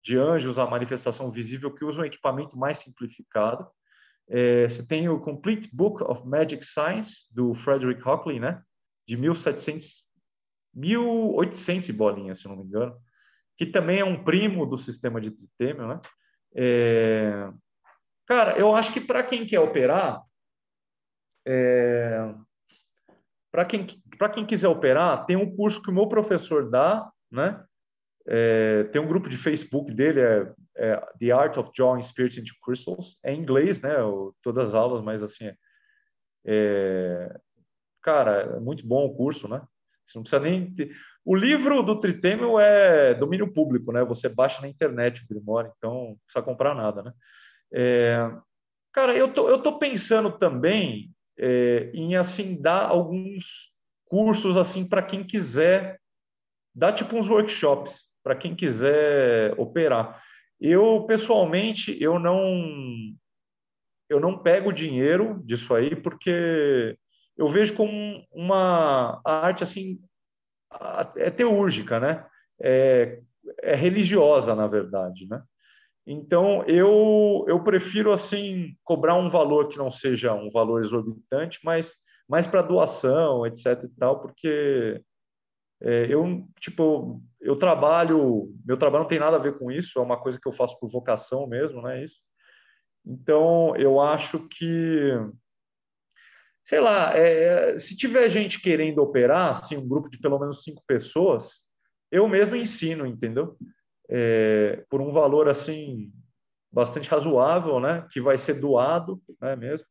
de 0.03 0.18
anjos, 0.18 0.59
a 0.59 0.66
manifestação 0.66 1.30
visível, 1.30 1.72
que 1.72 1.84
usa 1.84 2.01
um 2.01 2.05
equipamento 2.05 2.59
mais 2.59 2.78
simplificado. 2.78 3.64
É, 4.28 4.68
você 4.68 4.84
tem 4.84 5.09
o 5.09 5.20
Complete 5.20 5.70
Book 5.72 6.03
of 6.03 6.26
Magic 6.26 6.66
Science, 6.66 7.32
do 7.32 7.55
Frederick 7.55 8.03
Hockley, 8.03 8.40
né? 8.40 8.61
De 9.07 9.16
1700, 9.16 10.05
1800 10.74 11.90
bolinhas, 11.92 12.40
se 12.40 12.48
não 12.48 12.57
me 12.57 12.64
engano, 12.64 12.96
que 13.57 13.66
também 13.66 14.01
é 14.01 14.05
um 14.05 14.24
primo 14.24 14.66
do 14.66 14.76
sistema 14.76 15.20
de 15.20 15.30
Tritêmio, 15.30 15.86
né? 15.86 16.01
É... 16.57 17.48
Cara, 18.26 18.59
eu 18.59 18.74
acho 18.74 18.92
que 18.92 19.01
para 19.01 19.22
quem 19.22 19.46
quer 19.46 19.61
operar, 19.61 20.20
é... 21.47 22.34
para 23.51 23.64
quem, 23.64 23.86
quem 24.34 24.47
quiser 24.47 24.68
operar, 24.68 25.26
tem 25.26 25.36
um 25.36 25.55
curso 25.55 25.82
que 25.82 25.91
o 25.91 25.95
meu 25.95 26.09
professor 26.09 26.70
dá, 26.70 27.11
né? 27.30 27.62
É, 28.26 28.84
tem 28.84 29.01
um 29.01 29.09
grupo 29.09 29.28
de 29.28 29.36
Facebook 29.36 29.93
dele, 29.93 30.20
é, 30.20 30.53
é, 30.76 30.97
The 31.18 31.32
Art 31.32 31.57
of 31.57 31.70
Drawing 31.76 32.03
Spirits 32.03 32.36
into 32.36 32.55
Crystals. 32.62 33.18
É 33.24 33.32
em 33.32 33.41
inglês, 33.41 33.80
né? 33.82 33.97
todas 34.43 34.68
as 34.68 34.74
aulas, 34.74 35.01
mas 35.01 35.22
assim, 35.22 35.51
é, 36.47 37.41
cara, 38.03 38.57
é 38.57 38.61
muito 38.61 38.86
bom 38.86 39.07
o 39.07 39.14
curso, 39.16 39.49
né? 39.49 39.62
Você 40.07 40.18
não 40.18 40.22
precisa 40.22 40.41
nem 40.41 40.74
ter... 40.74 40.95
O 41.24 41.36
livro 41.36 41.82
do 41.82 42.01
Tritêmio 42.01 42.59
é 42.59 43.14
domínio 43.14 43.53
público, 43.53 43.93
né? 43.93 44.03
Você 44.05 44.28
baixa 44.28 44.61
na 44.61 44.68
internet 44.68 45.22
o 45.22 45.28
Grimório, 45.28 45.72
então 45.76 45.93
não 45.93 46.16
precisa 46.24 46.45
comprar 46.45 46.74
nada, 46.74 47.03
né? 47.03 47.12
É, 47.72 48.30
cara, 48.93 49.14
eu 49.14 49.32
tô, 49.32 49.49
eu 49.49 49.62
tô 49.62 49.78
pensando 49.78 50.32
também 50.32 51.11
é, 51.41 51.91
em 51.95 52.16
assim 52.16 52.61
dar 52.61 52.86
alguns 52.86 53.72
cursos 54.05 54.59
assim 54.59 54.86
para 54.86 55.03
quem 55.03 55.24
quiser 55.24 55.99
dar 56.74 56.93
tipo 56.93 57.16
uns 57.16 57.28
workshops 57.28 58.09
para 58.22 58.36
quem 58.36 58.55
quiser 58.55 59.59
operar. 59.59 60.22
Eu 60.61 61.05
pessoalmente 61.07 61.97
eu 62.03 62.18
não 62.18 62.62
eu 64.09 64.20
não 64.20 64.36
pego 64.36 64.72
dinheiro 64.72 65.41
disso 65.45 65.74
aí 65.74 65.97
porque 65.97 66.97
eu 67.38 67.49
vejo 67.49 67.74
como 67.74 68.22
uma 68.30 69.20
arte 69.24 69.62
assim 69.64 69.99
é 71.16 71.30
teúrgica, 71.30 71.99
né? 71.99 72.26
É, 72.61 73.20
é 73.62 73.74
religiosa 73.74 74.55
na 74.55 74.66
verdade, 74.66 75.26
né? 75.26 75.43
Então 76.07 76.64
eu 76.64 77.44
eu 77.46 77.62
prefiro 77.62 78.12
assim 78.12 78.74
cobrar 78.84 79.14
um 79.16 79.28
valor 79.28 79.68
que 79.68 79.78
não 79.78 79.90
seja 79.90 80.34
um 80.34 80.51
valor 80.51 80.80
exorbitante, 80.80 81.59
mas 81.62 81.94
mais 82.28 82.46
para 82.46 82.62
doação, 82.62 83.46
etc 83.46 83.84
e 83.84 83.88
tal, 83.98 84.20
porque 84.20 85.03
é, 85.82 86.07
eu, 86.12 86.46
tipo, 86.61 87.22
eu 87.40 87.57
trabalho, 87.57 88.53
meu 88.64 88.76
trabalho 88.76 89.03
não 89.03 89.09
tem 89.09 89.18
nada 89.18 89.36
a 89.36 89.40
ver 89.40 89.59
com 89.59 89.70
isso, 89.70 89.98
é 89.98 90.03
uma 90.03 90.20
coisa 90.20 90.38
que 90.38 90.46
eu 90.46 90.53
faço 90.53 90.78
por 90.78 90.90
vocação 90.90 91.46
mesmo, 91.46 91.80
não 91.80 91.88
é 91.88 92.05
isso? 92.05 92.18
Então, 93.05 93.74
eu 93.76 93.98
acho 93.98 94.46
que, 94.48 95.11
sei 96.62 96.80
lá, 96.80 97.16
é, 97.16 97.78
se 97.78 97.96
tiver 97.96 98.28
gente 98.28 98.61
querendo 98.61 98.98
operar, 98.98 99.53
assim, 99.53 99.76
um 99.76 99.88
grupo 99.88 100.11
de 100.11 100.18
pelo 100.18 100.38
menos 100.38 100.62
cinco 100.62 100.82
pessoas, 100.86 101.64
eu 102.12 102.28
mesmo 102.28 102.57
ensino, 102.57 103.07
entendeu? 103.07 103.57
É, 104.11 104.85
por 104.91 105.01
um 105.01 105.13
valor, 105.13 105.49
assim, 105.49 106.13
bastante 106.73 107.09
razoável, 107.09 107.79
né? 107.79 108.07
Que 108.11 108.21
vai 108.21 108.37
ser 108.37 108.55
doado, 108.55 109.23
né, 109.41 109.55
mesmo? 109.55 109.87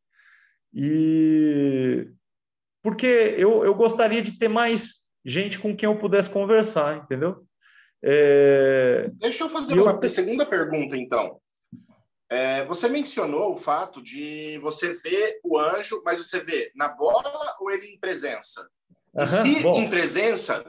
E 0.73 2.07
porque 2.81 3.35
eu, 3.37 3.65
eu 3.65 3.73
gostaria 3.73 4.21
de 4.21 4.37
ter 4.37 4.47
mais 4.47 4.99
gente 5.25 5.59
com 5.59 5.75
quem 5.75 5.89
eu 5.89 5.97
pudesse 5.97 6.29
conversar, 6.29 6.97
entendeu? 6.97 7.45
É... 8.03 9.09
Deixa 9.15 9.43
eu 9.43 9.49
fazer 9.49 9.79
uma 9.79 9.99
eu... 10.01 10.09
segunda 10.09 10.45
pergunta, 10.45 10.95
então. 10.95 11.39
É, 12.31 12.63
você 12.65 12.87
mencionou 12.87 13.51
o 13.51 13.55
fato 13.55 14.01
de 14.01 14.59
você 14.59 14.93
ver 14.93 15.39
o 15.43 15.57
anjo, 15.57 16.01
mas 16.05 16.19
você 16.19 16.39
vê 16.41 16.71
na 16.75 16.87
bola 16.89 17.57
ou 17.59 17.71
ele 17.71 17.87
em 17.87 17.99
presença? 17.99 18.69
E 19.17 19.27
se 19.27 19.63
bom. 19.63 19.81
em 19.81 19.89
presença, 19.89 20.63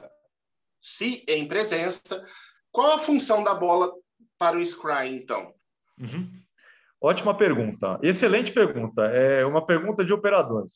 se 0.79 1.23
em 1.27 1.47
presença, 1.47 2.25
qual 2.71 2.93
a 2.93 2.99
função 2.99 3.43
da 3.43 3.53
bola 3.53 3.91
para 4.37 4.57
o 4.57 4.65
Scry, 4.65 5.15
então? 5.15 5.53
Uhum. 5.99 6.41
Ótima 6.99 7.35
pergunta. 7.35 7.99
Excelente 8.01 8.51
pergunta. 8.51 9.03
É 9.05 9.45
uma 9.45 9.65
pergunta 9.65 10.05
de 10.05 10.13
operador. 10.13 10.67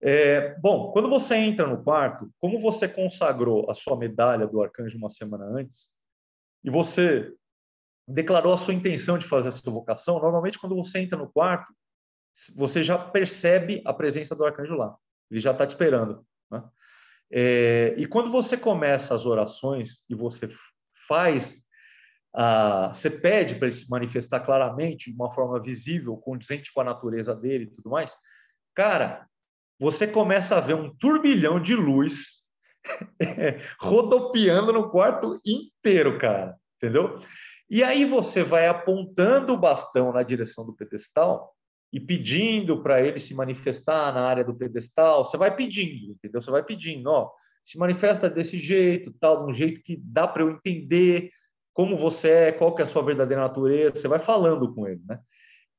É, 0.00 0.54
bom, 0.58 0.92
quando 0.92 1.08
você 1.08 1.36
entra 1.36 1.66
no 1.66 1.82
quarto, 1.82 2.30
como 2.38 2.60
você 2.60 2.86
consagrou 2.86 3.70
a 3.70 3.74
sua 3.74 3.96
medalha 3.96 4.46
do 4.46 4.62
arcanjo 4.62 4.98
uma 4.98 5.08
semana 5.08 5.44
antes, 5.46 5.90
e 6.62 6.70
você 6.70 7.32
declarou 8.06 8.52
a 8.52 8.58
sua 8.58 8.74
intenção 8.74 9.18
de 9.18 9.26
fazer 9.26 9.48
essa 9.48 9.70
vocação, 9.70 10.20
normalmente 10.20 10.58
quando 10.58 10.76
você 10.76 10.98
entra 11.00 11.18
no 11.18 11.30
quarto, 11.30 11.72
você 12.54 12.82
já 12.82 12.98
percebe 12.98 13.82
a 13.84 13.92
presença 13.92 14.34
do 14.34 14.44
arcanjo 14.44 14.76
lá. 14.76 14.94
Ele 15.30 15.40
já 15.40 15.52
está 15.52 15.66
te 15.66 15.70
esperando. 15.70 16.24
Né? 16.50 16.62
É, 17.30 17.94
e 17.96 18.06
quando 18.06 18.30
você 18.30 18.56
começa 18.56 19.14
as 19.14 19.24
orações 19.24 20.04
e 20.08 20.14
você 20.14 20.48
faz, 21.06 21.62
a, 22.34 22.88
você 22.92 23.10
pede 23.10 23.54
para 23.56 23.68
ele 23.68 23.76
se 23.76 23.90
manifestar 23.90 24.40
claramente, 24.40 25.10
de 25.10 25.16
uma 25.16 25.30
forma 25.30 25.60
visível, 25.60 26.16
condizente 26.16 26.72
com 26.72 26.80
a 26.80 26.84
natureza 26.84 27.34
dele 27.34 27.64
e 27.64 27.70
tudo 27.70 27.90
mais, 27.90 28.14
cara, 28.74 29.26
você 29.78 30.06
começa 30.06 30.56
a 30.56 30.60
ver 30.60 30.74
um 30.74 30.94
turbilhão 30.96 31.60
de 31.60 31.74
luz 31.74 32.44
rodopiando 33.80 34.72
no 34.72 34.90
quarto 34.90 35.40
inteiro, 35.44 36.18
cara, 36.18 36.56
entendeu? 36.76 37.20
E 37.68 37.82
aí 37.82 38.04
você 38.04 38.42
vai 38.42 38.68
apontando 38.68 39.52
o 39.52 39.58
bastão 39.58 40.12
na 40.12 40.22
direção 40.22 40.64
do 40.64 40.72
pedestal 40.72 41.52
e 41.92 42.00
pedindo 42.00 42.82
para 42.82 43.02
ele 43.02 43.18
se 43.18 43.34
manifestar 43.34 44.12
na 44.14 44.26
área 44.26 44.44
do 44.44 44.54
pedestal. 44.54 45.24
Você 45.24 45.36
vai 45.36 45.54
pedindo, 45.54 46.12
entendeu? 46.12 46.40
Você 46.40 46.50
vai 46.50 46.62
pedindo, 46.62 47.10
ó, 47.10 47.30
se 47.66 47.76
manifesta 47.76 48.30
desse 48.30 48.58
jeito, 48.58 49.12
tal, 49.20 49.44
de 49.44 49.50
um 49.50 49.54
jeito 49.54 49.82
que 49.82 49.96
dá 49.96 50.26
para 50.26 50.42
eu 50.42 50.50
entender 50.50 51.30
como 51.74 51.98
você 51.98 52.30
é, 52.30 52.52
qual 52.52 52.74
que 52.74 52.80
é 52.80 52.84
a 52.84 52.86
sua 52.86 53.02
verdadeira 53.02 53.42
natureza. 53.42 53.96
Você 53.96 54.08
vai 54.08 54.20
falando 54.20 54.72
com 54.72 54.86
ele, 54.86 55.02
né? 55.04 55.18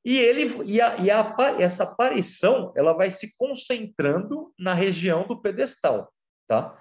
E, 0.06 0.18
ele, 0.18 0.64
e, 0.66 0.80
a, 0.80 0.96
e 0.98 1.10
a, 1.10 1.36
essa 1.60 1.84
aparição 1.84 2.72
ela 2.76 2.94
vai 2.94 3.10
se 3.10 3.36
concentrando 3.38 4.54
na 4.60 4.74
região 4.74 5.26
do 5.26 5.42
pedestal, 5.42 6.14
tá? 6.48 6.78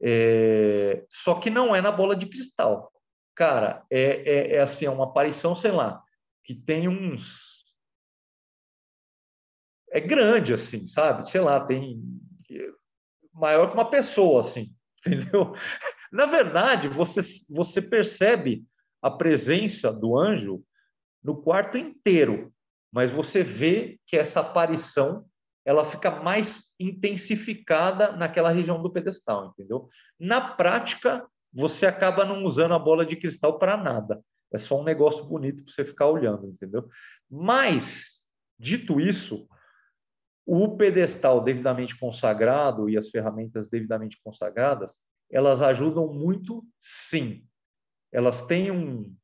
É, 0.00 1.04
só 1.08 1.34
que 1.34 1.50
não 1.50 1.74
é 1.74 1.80
na 1.80 1.92
bola 1.92 2.14
de 2.14 2.26
cristal. 2.26 2.92
Cara, 3.34 3.84
é, 3.90 4.00
é, 4.00 4.54
é 4.56 4.60
assim, 4.60 4.84
é 4.84 4.90
uma 4.90 5.04
aparição, 5.04 5.54
sei 5.54 5.70
lá, 5.70 6.02
que 6.44 6.54
tem 6.54 6.88
uns. 6.88 7.64
É 9.90 10.00
grande, 10.00 10.52
assim, 10.52 10.86
sabe? 10.86 11.28
Sei 11.28 11.40
lá, 11.40 11.60
tem. 11.60 12.02
Maior 13.32 13.68
que 13.68 13.74
uma 13.74 13.88
pessoa, 13.88 14.40
assim, 14.40 14.70
entendeu? 15.04 15.54
Na 16.12 16.26
verdade, 16.26 16.88
você, 16.88 17.20
você 17.48 17.80
percebe 17.80 18.64
a 19.00 19.10
presença 19.10 19.92
do 19.92 20.16
anjo 20.16 20.62
no 21.22 21.40
quarto 21.42 21.78
inteiro 21.78 22.52
mas 22.92 23.10
você 23.10 23.42
vê 23.42 23.98
que 24.06 24.16
essa 24.16 24.40
aparição 24.40 25.24
ela 25.64 25.84
fica 25.84 26.10
mais 26.10 26.64
intensificada 26.78 28.12
naquela 28.12 28.50
região 28.50 28.82
do 28.82 28.92
pedestal, 28.92 29.46
entendeu? 29.46 29.88
Na 30.20 30.40
prática, 30.40 31.24
você 31.52 31.86
acaba 31.86 32.24
não 32.24 32.44
usando 32.44 32.74
a 32.74 32.78
bola 32.78 33.06
de 33.06 33.16
cristal 33.16 33.58
para 33.58 33.76
nada. 33.76 34.22
É 34.52 34.58
só 34.58 34.78
um 34.78 34.84
negócio 34.84 35.24
bonito 35.24 35.64
para 35.64 35.72
você 35.72 35.84
ficar 35.84 36.08
olhando, 36.08 36.48
entendeu? 36.48 36.86
Mas 37.30 38.22
Dito 38.62 39.00
isso, 39.00 39.48
o 40.46 40.76
pedestal 40.76 41.42
devidamente 41.42 41.98
consagrado 41.98 42.88
e 42.88 42.96
as 42.96 43.10
ferramentas 43.10 43.68
devidamente 43.68 44.20
consagradas, 44.22 45.00
elas 45.30 45.62
ajudam 45.62 46.12
muito, 46.12 46.64
sim. 46.78 47.46
Elas 48.10 48.46
têm 48.46 48.70
um, 48.70 49.16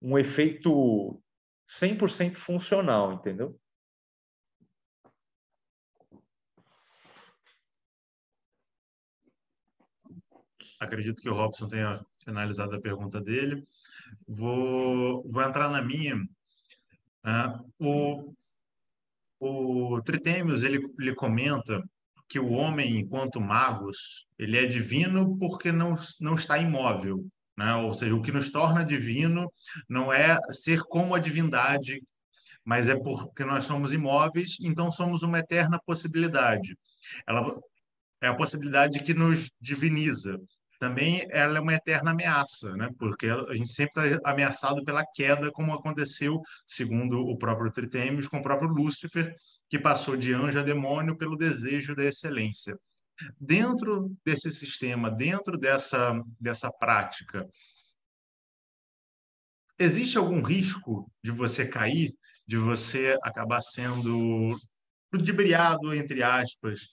um 0.00 0.18
efeito 0.18 1.22
100% 1.68 2.34
funcional, 2.34 3.12
entendeu? 3.12 3.58
Acredito 10.80 11.20
que 11.20 11.28
o 11.28 11.34
Robson 11.34 11.68
tenha 11.68 11.94
finalizado 12.24 12.74
a 12.74 12.80
pergunta 12.80 13.20
dele. 13.20 13.66
Vou, 14.26 15.22
vou 15.28 15.42
entrar 15.42 15.70
na 15.70 15.82
minha. 15.82 16.16
Uh, 17.22 17.70
o, 17.78 18.34
o 19.40 20.00
Tritêmios 20.02 20.62
ele, 20.62 20.80
ele 20.98 21.14
comenta 21.14 21.82
que 22.28 22.38
o 22.38 22.50
homem, 22.50 22.98
enquanto 22.98 23.40
magos, 23.40 24.26
ele 24.38 24.56
é 24.56 24.66
divino 24.66 25.36
porque 25.38 25.72
não, 25.72 25.96
não 26.20 26.34
está 26.36 26.58
imóvel. 26.58 27.26
Né? 27.56 27.74
Ou 27.74 27.92
seja, 27.92 28.14
o 28.14 28.22
que 28.22 28.30
nos 28.30 28.52
torna 28.52 28.84
divino 28.84 29.52
não 29.88 30.12
é 30.12 30.38
ser 30.52 30.82
como 30.82 31.14
a 31.14 31.18
divindade, 31.18 32.00
mas 32.64 32.88
é 32.88 32.94
porque 32.94 33.44
nós 33.44 33.64
somos 33.64 33.92
imóveis, 33.92 34.56
então 34.60 34.92
somos 34.92 35.22
uma 35.22 35.38
eterna 35.38 35.80
possibilidade. 35.84 36.76
Ela 37.26 37.58
é 38.22 38.28
a 38.28 38.34
possibilidade 38.34 39.02
que 39.02 39.14
nos 39.14 39.50
diviniza. 39.60 40.38
Também 40.80 41.26
ela 41.28 41.58
é 41.58 41.60
uma 41.60 41.74
eterna 41.74 42.12
ameaça, 42.12 42.74
né? 42.74 42.88
porque 42.98 43.26
a 43.26 43.54
gente 43.54 43.70
sempre 43.70 44.14
está 44.14 44.30
ameaçado 44.30 44.82
pela 44.82 45.04
queda, 45.04 45.52
como 45.52 45.74
aconteceu, 45.74 46.40
segundo 46.66 47.20
o 47.20 47.36
próprio 47.36 47.70
Tritêmios, 47.70 48.26
com 48.26 48.38
o 48.38 48.42
próprio 48.42 48.70
Lúcifer, 48.70 49.36
que 49.68 49.78
passou 49.78 50.16
de 50.16 50.32
anjo 50.32 50.58
a 50.58 50.62
demônio 50.62 51.18
pelo 51.18 51.36
desejo 51.36 51.94
da 51.94 52.02
excelência. 52.04 52.78
Dentro 53.38 54.10
desse 54.24 54.50
sistema, 54.50 55.10
dentro 55.10 55.58
dessa, 55.58 56.18
dessa 56.40 56.72
prática, 56.72 57.46
existe 59.78 60.16
algum 60.16 60.42
risco 60.42 61.12
de 61.22 61.30
você 61.30 61.68
cair, 61.68 62.10
de 62.46 62.56
você 62.56 63.18
acabar 63.22 63.60
sendo 63.60 64.56
ludibriado, 65.12 65.92
entre 65.92 66.22
aspas, 66.22 66.88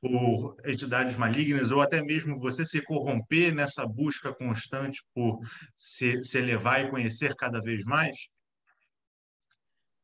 por 0.00 0.56
entidades 0.64 1.16
malignas, 1.16 1.70
ou 1.70 1.80
até 1.80 2.02
mesmo 2.02 2.38
você 2.38 2.64
se 2.64 2.82
corromper 2.84 3.54
nessa 3.54 3.86
busca 3.86 4.34
constante 4.34 5.02
por 5.14 5.38
se, 5.74 6.22
se 6.22 6.38
elevar 6.38 6.84
e 6.84 6.90
conhecer 6.90 7.34
cada 7.34 7.60
vez 7.60 7.84
mais? 7.84 8.16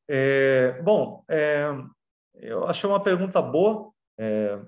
É, 0.09 0.80
bom, 0.82 1.24
é, 1.28 1.66
eu 2.34 2.66
achei 2.66 2.88
uma 2.88 3.03
pergunta 3.03 3.40
boa. 3.40 3.93
É, 4.18 4.59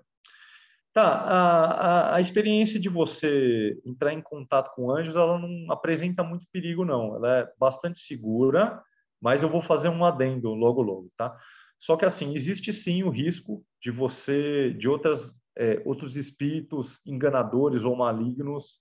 Tá, 0.95 1.03
a, 1.03 1.64
a, 1.64 2.14
a, 2.14 2.20
experiência 2.20 2.79
de 2.79 2.89
você 2.89 3.77
entrar 3.85 4.12
em 4.12 4.22
contato 4.22 4.72
com 4.77 4.93
anjos, 4.93 5.16
ela 5.16 5.41
não 5.41 5.72
apresenta 5.72 6.22
muito 6.22 6.47
perigo, 6.53 6.85
não. 6.85 7.16
Ela 7.16 7.39
é 7.41 7.53
bastante 7.59 7.99
segura, 7.99 8.81
mas 9.20 9.43
eu 9.43 9.49
vou 9.49 9.61
fazer 9.61 9.89
um 9.89 10.05
adendo 10.05 10.55
logo, 10.55 10.81
logo, 10.81 11.11
tá? 11.16 11.37
Só 11.85 11.99
que, 11.99 12.07
assim, 12.07 12.35
existe 12.35 12.72
sim 12.72 13.03
o 13.03 13.11
risco 13.11 13.62
de 13.78 13.91
você, 13.91 14.72
de 14.72 14.89
outras, 14.89 15.39
é, 15.55 15.82
outros 15.85 16.16
espíritos 16.16 16.99
enganadores 17.05 17.85
ou 17.85 17.95
malignos 17.95 18.80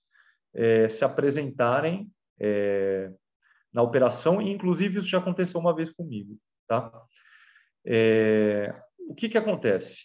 é, 0.54 0.88
se 0.88 1.04
apresentarem 1.04 2.10
é, 2.40 3.12
na 3.70 3.82
operação, 3.82 4.40
e 4.40 4.50
inclusive 4.50 5.00
isso 5.00 5.06
já 5.06 5.18
aconteceu 5.18 5.60
uma 5.60 5.76
vez 5.76 5.90
comigo, 5.90 6.38
tá? 6.66 6.90
É, 7.84 8.74
o 9.00 9.14
que 9.14 9.28
que 9.28 9.36
acontece? 9.36 10.04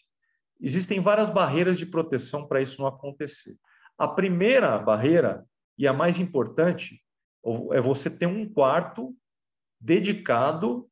Existem 0.59 0.99
várias 0.99 1.29
barreiras 1.29 1.77
de 1.77 1.85
proteção 1.85 2.49
para 2.49 2.61
isso 2.61 2.81
não 2.81 2.87
acontecer. 2.87 3.55
A 3.97 4.09
primeira 4.09 4.77
barreira, 4.77 5.45
e 5.77 5.87
a 5.87 5.93
mais 5.93 6.19
importante, 6.19 7.01
é 7.71 7.79
você 7.79 8.09
ter 8.09 8.25
um 8.25 8.45
quarto 8.51 9.15
dedicado 9.79 10.89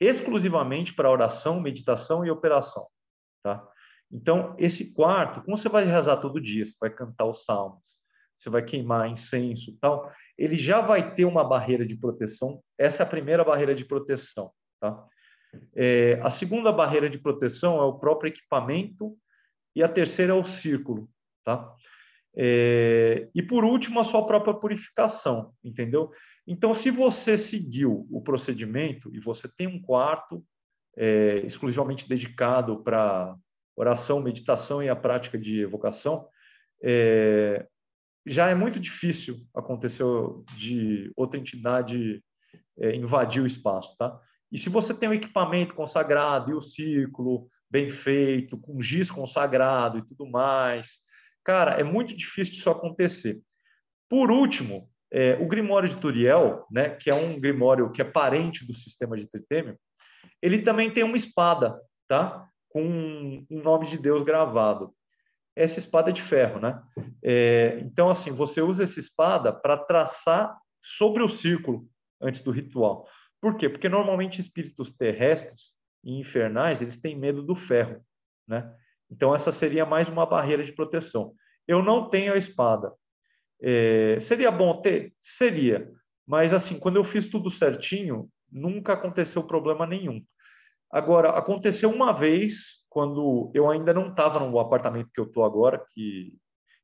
exclusivamente 0.00 0.94
para 0.94 1.10
oração, 1.10 1.60
meditação 1.60 2.24
e 2.24 2.30
operação. 2.30 2.86
Tá? 3.42 3.66
Então, 4.10 4.54
esse 4.58 4.92
quarto, 4.92 5.42
como 5.42 5.56
você 5.56 5.68
vai 5.68 5.84
rezar 5.84 6.18
todo 6.18 6.40
dia, 6.40 6.64
você 6.64 6.74
vai 6.80 6.90
cantar 6.90 7.24
os 7.24 7.44
salmos, 7.44 7.98
você 8.36 8.50
vai 8.50 8.62
queimar 8.62 9.08
incenso 9.08 9.76
tal, 9.80 10.12
ele 10.36 10.56
já 10.56 10.80
vai 10.80 11.14
ter 11.14 11.24
uma 11.24 11.42
barreira 11.42 11.86
de 11.86 11.96
proteção. 11.96 12.62
Essa 12.78 13.02
é 13.02 13.06
a 13.06 13.08
primeira 13.08 13.42
barreira 13.42 13.74
de 13.74 13.84
proteção. 13.84 14.52
Tá? 14.80 15.06
É, 15.74 16.20
a 16.22 16.30
segunda 16.30 16.70
barreira 16.70 17.08
de 17.08 17.18
proteção 17.18 17.78
é 17.78 17.84
o 17.84 17.98
próprio 17.98 18.28
equipamento 18.28 19.16
e 19.74 19.82
a 19.82 19.88
terceira 19.88 20.32
é 20.32 20.36
o 20.36 20.44
círculo, 20.44 21.08
tá? 21.44 21.74
É, 22.34 23.28
e 23.34 23.42
por 23.42 23.64
último, 23.64 23.98
a 24.00 24.04
sua 24.04 24.26
própria 24.26 24.54
purificação, 24.54 25.52
entendeu? 25.64 26.10
Então, 26.46 26.72
se 26.72 26.90
você 26.90 27.36
seguiu 27.36 28.06
o 28.10 28.20
procedimento 28.20 29.10
e 29.14 29.18
você 29.18 29.48
tem 29.48 29.66
um 29.66 29.80
quarto 29.80 30.44
é, 30.96 31.38
exclusivamente 31.44 32.08
dedicado 32.08 32.82
para 32.82 33.36
oração, 33.74 34.22
meditação 34.22 34.82
e 34.82 34.88
a 34.88 34.96
prática 34.96 35.36
de 35.36 35.60
evocação, 35.60 36.28
é, 36.82 37.66
já 38.24 38.48
é 38.48 38.54
muito 38.54 38.78
difícil 38.78 39.36
acontecer 39.54 40.04
de 40.56 41.12
outra 41.16 41.38
entidade 41.38 42.22
é, 42.78 42.94
invadir 42.94 43.42
o 43.42 43.46
espaço, 43.46 43.96
tá? 43.96 44.18
E 44.50 44.58
se 44.58 44.68
você 44.68 44.94
tem 44.94 45.08
o 45.08 45.14
equipamento 45.14 45.74
consagrado 45.74 46.50
e 46.50 46.54
o 46.54 46.62
círculo 46.62 47.48
bem 47.70 47.90
feito, 47.90 48.58
com 48.58 48.80
giz 48.80 49.10
consagrado 49.10 49.98
e 49.98 50.06
tudo 50.06 50.26
mais, 50.26 51.00
cara, 51.44 51.72
é 51.72 51.82
muito 51.82 52.16
difícil 52.16 52.54
isso 52.54 52.70
acontecer. 52.70 53.40
Por 54.08 54.30
último, 54.30 54.88
é, 55.12 55.34
o 55.40 55.46
Grimório 55.46 55.88
de 55.88 55.96
Turiel, 55.96 56.66
né, 56.70 56.90
que 56.90 57.10
é 57.10 57.14
um 57.14 57.38
Grimório 57.40 57.90
que 57.92 58.02
é 58.02 58.04
parente 58.04 58.66
do 58.66 58.74
sistema 58.74 59.16
de 59.16 59.26
Tritêmio, 59.26 59.78
ele 60.42 60.62
também 60.62 60.90
tem 60.90 61.04
uma 61.04 61.16
espada, 61.16 61.80
tá? 62.08 62.48
Com 62.68 63.44
um 63.50 63.62
nome 63.62 63.86
de 63.86 63.98
Deus 63.98 64.22
gravado. 64.22 64.92
Essa 65.54 65.78
espada 65.78 66.10
é 66.10 66.12
de 66.12 66.20
ferro, 66.20 66.60
né? 66.60 66.82
É, 67.24 67.78
então, 67.80 68.10
assim, 68.10 68.30
você 68.30 68.60
usa 68.60 68.84
essa 68.84 69.00
espada 69.00 69.52
para 69.52 69.78
traçar 69.78 70.56
sobre 70.82 71.22
o 71.22 71.28
círculo 71.28 71.88
antes 72.20 72.42
do 72.42 72.50
ritual. 72.50 73.08
Por 73.40 73.56
quê? 73.56 73.68
Porque 73.68 73.88
normalmente 73.88 74.40
espíritos 74.40 74.94
terrestres 74.94 75.74
e 76.04 76.18
infernais, 76.18 76.82
eles 76.82 77.00
têm 77.00 77.18
medo 77.18 77.42
do 77.42 77.54
ferro, 77.54 78.00
né? 78.46 78.72
Então 79.10 79.34
essa 79.34 79.52
seria 79.52 79.86
mais 79.86 80.08
uma 80.08 80.26
barreira 80.26 80.64
de 80.64 80.72
proteção. 80.72 81.32
Eu 81.66 81.82
não 81.82 82.08
tenho 82.08 82.32
a 82.32 82.36
espada. 82.36 82.92
É, 83.60 84.18
seria 84.20 84.50
bom 84.50 84.80
ter? 84.80 85.12
Seria. 85.20 85.90
Mas 86.26 86.52
assim, 86.52 86.78
quando 86.78 86.96
eu 86.96 87.04
fiz 87.04 87.28
tudo 87.28 87.50
certinho, 87.50 88.28
nunca 88.50 88.92
aconteceu 88.92 89.42
problema 89.44 89.86
nenhum. 89.86 90.22
Agora, 90.90 91.30
aconteceu 91.30 91.90
uma 91.90 92.12
vez, 92.12 92.84
quando 92.88 93.50
eu 93.54 93.70
ainda 93.70 93.92
não 93.92 94.10
estava 94.10 94.38
no 94.38 94.58
apartamento 94.58 95.10
que 95.12 95.20
eu 95.20 95.24
estou 95.24 95.44
agora, 95.44 95.84
que 95.92 96.36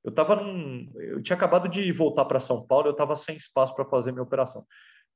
eu 0.04 0.10
estava 0.10 0.36
num. 0.36 0.90
Eu 0.96 1.22
tinha 1.22 1.36
acabado 1.36 1.68
de 1.68 1.92
voltar 1.92 2.24
para 2.24 2.40
São 2.40 2.66
Paulo, 2.66 2.88
eu 2.88 2.92
estava 2.92 3.14
sem 3.14 3.36
espaço 3.36 3.74
para 3.74 3.84
fazer 3.84 4.12
minha 4.12 4.22
operação. 4.22 4.66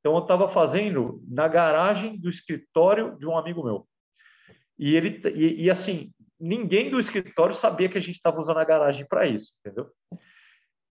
Então, 0.01 0.15
eu 0.15 0.23
estava 0.23 0.49
fazendo 0.49 1.21
na 1.29 1.49
garagem 1.49 2.17
do 2.17 2.31
escritório 2.31 3.17
de 3.19 3.27
um 3.27 3.37
amigo 3.37 3.65
meu. 3.65 3.87
E 4.79 4.95
ele 4.95 5.21
e, 5.35 5.65
e 5.65 5.71
assim, 5.71 6.13
ninguém 6.39 6.91
do 6.91 7.01
escritório 7.01 7.55
sabia 7.55 7.89
que 7.89 7.99
a 7.99 8.01
gente 8.01 8.15
estava 8.15 8.41
usando 8.41 8.59
a 8.59 8.65
garagem 8.65 9.07
para 9.07 9.27
isso, 9.27 9.55
entendeu? 9.59 9.91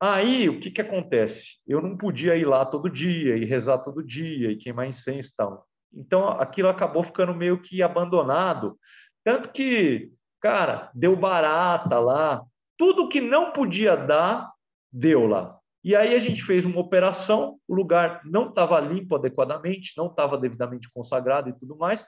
Aí, 0.00 0.48
o 0.48 0.58
que, 0.58 0.70
que 0.70 0.80
acontece? 0.80 1.58
Eu 1.66 1.82
não 1.82 1.94
podia 1.94 2.34
ir 2.34 2.46
lá 2.46 2.64
todo 2.64 2.88
dia 2.88 3.36
e 3.36 3.44
rezar 3.44 3.78
todo 3.78 4.02
dia 4.02 4.50
e 4.50 4.56
queimar 4.56 4.88
incenso 4.88 5.30
e 5.30 5.36
tal. 5.36 5.66
Então, 5.92 6.28
aquilo 6.28 6.68
acabou 6.68 7.04
ficando 7.04 7.34
meio 7.34 7.60
que 7.60 7.82
abandonado. 7.82 8.78
Tanto 9.22 9.50
que, 9.50 10.10
cara, 10.40 10.90
deu 10.94 11.14
barata 11.14 11.98
lá. 11.98 12.42
Tudo 12.78 13.08
que 13.08 13.20
não 13.20 13.52
podia 13.52 13.94
dar, 13.94 14.50
deu 14.90 15.26
lá. 15.26 15.58
E 15.84 15.94
aí 15.94 16.14
a 16.14 16.18
gente 16.18 16.42
fez 16.42 16.64
uma 16.64 16.80
operação, 16.80 17.58
o 17.66 17.74
lugar 17.74 18.20
não 18.24 18.48
estava 18.48 18.80
limpo 18.80 19.16
adequadamente, 19.16 19.92
não 19.96 20.06
estava 20.06 20.36
devidamente 20.38 20.90
consagrado 20.92 21.48
e 21.48 21.54
tudo 21.54 21.76
mais, 21.76 22.04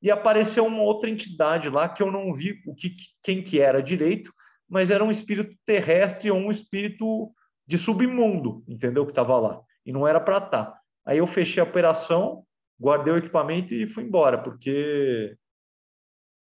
e 0.00 0.10
apareceu 0.10 0.64
uma 0.64 0.82
outra 0.82 1.10
entidade 1.10 1.68
lá 1.68 1.88
que 1.88 2.02
eu 2.02 2.10
não 2.10 2.32
vi 2.32 2.62
o 2.66 2.74
que 2.74 2.94
quem 3.22 3.42
que 3.42 3.60
era 3.60 3.82
direito, 3.82 4.32
mas 4.68 4.90
era 4.90 5.04
um 5.04 5.10
espírito 5.10 5.56
terrestre 5.64 6.30
ou 6.30 6.38
um 6.38 6.50
espírito 6.50 7.32
de 7.66 7.78
submundo, 7.78 8.64
entendeu? 8.66 9.04
Que 9.04 9.12
estava 9.12 9.38
lá. 9.38 9.60
E 9.84 9.92
não 9.92 10.06
era 10.06 10.20
para 10.20 10.38
estar. 10.38 10.66
Tá. 10.66 10.80
Aí 11.04 11.18
eu 11.18 11.26
fechei 11.26 11.60
a 11.60 11.64
operação, 11.64 12.44
guardei 12.78 13.12
o 13.12 13.16
equipamento 13.16 13.74
e 13.74 13.88
fui 13.88 14.04
embora, 14.04 14.38
porque 14.38 15.36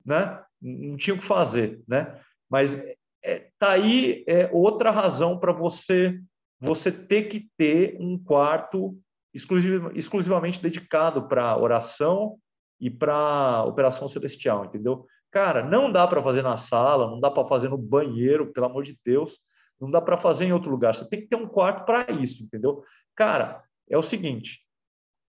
né, 0.05 0.43
não 0.61 0.97
tinha 0.97 1.15
o 1.15 1.19
que 1.19 1.25
fazer. 1.25 1.83
Né? 1.87 2.19
Mas 2.49 2.83
é, 3.23 3.51
tá 3.59 3.73
aí 3.73 4.25
é, 4.27 4.49
outra 4.53 4.91
razão 4.91 5.39
para 5.39 5.53
você 5.53 6.21
você 6.61 6.91
ter 6.91 7.29
que 7.29 7.49
ter 7.57 7.97
um 8.01 8.19
quarto 8.19 8.99
exclusiv, 9.33 9.93
exclusivamente 9.95 10.61
dedicado 10.61 11.29
para 11.29 11.57
oração, 11.57 12.37
e 12.81 12.89
para 12.89 13.65
operação 13.65 14.09
celestial, 14.09 14.65
entendeu? 14.65 15.07
Cara, 15.31 15.63
não 15.63 15.93
dá 15.93 16.07
para 16.07 16.23
fazer 16.23 16.43
na 16.43 16.57
sala, 16.57 17.07
não 17.07 17.21
dá 17.21 17.31
para 17.31 17.47
fazer 17.47 17.69
no 17.69 17.77
banheiro, 17.79 18.53
pelo 18.53 18.67
amor 18.67 18.83
de 18.83 18.99
Deus, 19.05 19.39
não 19.81 19.91
dá 19.91 20.01
para 20.01 20.17
fazer 20.17 20.47
em 20.47 20.53
outro 20.53 20.71
lugar. 20.71 20.95
Você 20.95 21.09
tem 21.09 21.21
que 21.21 21.29
ter 21.29 21.37
um 21.37 21.47
quarto 21.47 21.85
para 21.85 22.11
isso, 22.13 22.43
entendeu? 22.43 22.83
Cara, 23.15 23.63
é 23.89 23.97
o 23.97 24.03
seguinte, 24.03 24.61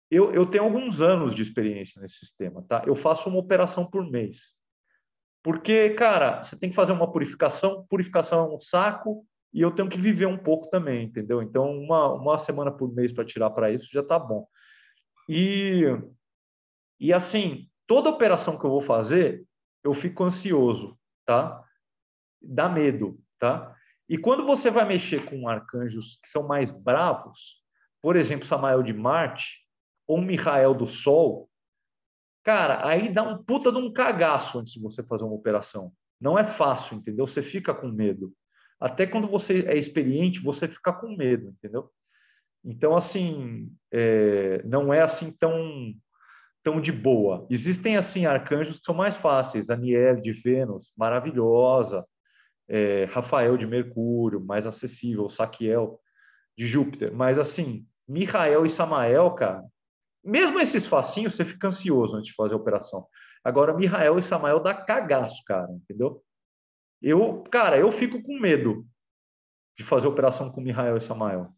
eu, 0.09 0.31
eu 0.31 0.45
tenho 0.45 0.63
alguns 0.63 1.01
anos 1.01 1.33
de 1.33 1.41
experiência 1.41 2.01
nesse 2.01 2.17
sistema, 2.17 2.63
tá? 2.67 2.83
Eu 2.85 2.95
faço 2.95 3.29
uma 3.29 3.39
operação 3.39 3.85
por 3.85 4.09
mês. 4.09 4.53
Porque, 5.43 5.91
cara, 5.91 6.41
você 6.41 6.57
tem 6.57 6.69
que 6.69 6.75
fazer 6.75 6.93
uma 6.93 7.11
purificação, 7.11 7.85
purificação 7.89 8.45
é 8.45 8.55
um 8.55 8.59
saco, 8.59 9.25
e 9.53 9.61
eu 9.61 9.71
tenho 9.71 9.89
que 9.89 9.97
viver 9.97 10.25
um 10.25 10.37
pouco 10.37 10.69
também, 10.69 11.05
entendeu? 11.05 11.41
Então, 11.41 11.69
uma, 11.71 12.13
uma 12.13 12.37
semana 12.37 12.71
por 12.71 12.91
mês 12.93 13.11
para 13.11 13.25
tirar 13.25 13.49
para 13.51 13.71
isso 13.71 13.89
já 13.91 14.01
tá 14.01 14.17
bom. 14.17 14.47
E, 15.29 15.83
e 16.99 17.13
assim, 17.13 17.67
toda 17.85 18.09
operação 18.09 18.57
que 18.57 18.65
eu 18.65 18.71
vou 18.71 18.81
fazer, 18.81 19.45
eu 19.83 19.93
fico 19.93 20.23
ansioso, 20.23 20.97
tá? 21.25 21.63
Dá 22.41 22.69
medo, 22.69 23.19
tá? 23.39 23.75
E 24.07 24.17
quando 24.17 24.45
você 24.45 24.69
vai 24.69 24.85
mexer 24.85 25.25
com 25.25 25.47
arcanjos 25.47 26.19
que 26.21 26.27
são 26.27 26.47
mais 26.47 26.71
bravos, 26.71 27.63
por 28.01 28.15
exemplo, 28.15 28.45
Samael 28.45 28.83
de 28.83 28.93
Marte 28.93 29.65
ou 30.07 30.21
Michael 30.21 30.73
do 30.73 30.85
Sol, 30.85 31.49
cara, 32.43 32.85
aí 32.87 33.11
dá 33.11 33.23
um 33.23 33.43
puta 33.43 33.71
de 33.71 33.77
um 33.77 33.91
cagaço 33.91 34.59
antes 34.59 34.73
de 34.73 34.81
você 34.81 35.01
fazer 35.03 35.23
uma 35.23 35.35
operação. 35.35 35.91
Não 36.19 36.37
é 36.37 36.43
fácil, 36.43 36.97
entendeu? 36.97 37.25
Você 37.25 37.41
fica 37.41 37.73
com 37.73 37.87
medo. 37.87 38.33
Até 38.79 39.07
quando 39.07 39.27
você 39.27 39.65
é 39.65 39.77
experiente, 39.77 40.41
você 40.41 40.67
fica 40.67 40.91
com 40.91 41.15
medo, 41.15 41.49
entendeu? 41.49 41.89
Então, 42.63 42.95
assim, 42.95 43.73
é, 43.91 44.61
não 44.63 44.93
é 44.93 45.01
assim 45.01 45.31
tão, 45.31 45.93
tão 46.63 46.79
de 46.79 46.91
boa. 46.91 47.45
Existem, 47.49 47.97
assim, 47.97 48.25
arcanjos 48.25 48.79
que 48.79 48.85
são 48.85 48.95
mais 48.95 49.15
fáceis. 49.15 49.69
Aniel 49.69 50.21
de 50.21 50.31
Vênus, 50.31 50.91
maravilhosa. 50.97 52.05
É, 52.67 53.05
Rafael 53.11 53.57
de 53.57 53.67
Mercúrio, 53.67 54.43
mais 54.43 54.65
acessível. 54.65 55.29
Saquiel 55.29 55.99
de 56.57 56.65
Júpiter. 56.65 57.13
Mas, 57.13 57.37
assim, 57.37 57.85
Michael 58.07 58.65
e 58.65 58.69
Samael, 58.69 59.31
cara, 59.31 59.63
mesmo 60.23 60.59
esses 60.59 60.85
facinhos, 60.85 61.35
você 61.35 61.43
fica 61.43 61.67
ansioso 61.67 62.15
antes 62.15 62.29
de 62.29 62.35
fazer 62.35 62.53
a 62.53 62.57
operação. 62.57 63.05
Agora, 63.43 63.73
Michael 63.73 64.17
e 64.17 64.21
Samael 64.21 64.59
dá 64.61 64.73
cagaço, 64.73 65.43
cara, 65.45 65.69
entendeu? 65.71 66.23
Eu, 67.01 67.43
cara, 67.51 67.77
eu 67.77 67.91
fico 67.91 68.23
com 68.23 68.39
medo 68.39 68.85
de 69.77 69.83
fazer 69.83 70.07
operação 70.07 70.49
com 70.49 70.61
Mihael 70.61 70.95
e 70.95 71.01
Samael. 71.01 71.53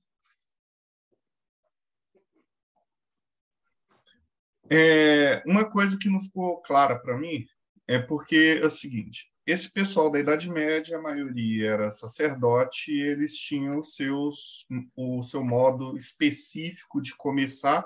É, 4.69 5.43
uma 5.45 5.69
coisa 5.69 5.97
que 5.99 6.09
não 6.09 6.19
ficou 6.19 6.61
clara 6.61 6.97
para 6.97 7.17
mim 7.17 7.45
é 7.87 7.99
porque 7.99 8.59
é 8.61 8.65
o 8.65 8.69
seguinte: 8.69 9.31
esse 9.45 9.69
pessoal 9.69 10.09
da 10.09 10.19
Idade 10.19 10.49
Média, 10.49 10.97
a 10.97 11.01
maioria 11.01 11.69
era 11.69 11.91
sacerdote, 11.91 12.91
e 12.91 12.99
eles 12.99 13.35
tinham 13.37 13.83
seus, 13.83 14.65
o 14.95 15.21
seu 15.21 15.43
modo 15.43 15.95
específico 15.95 16.99
de 16.99 17.15
começar 17.15 17.85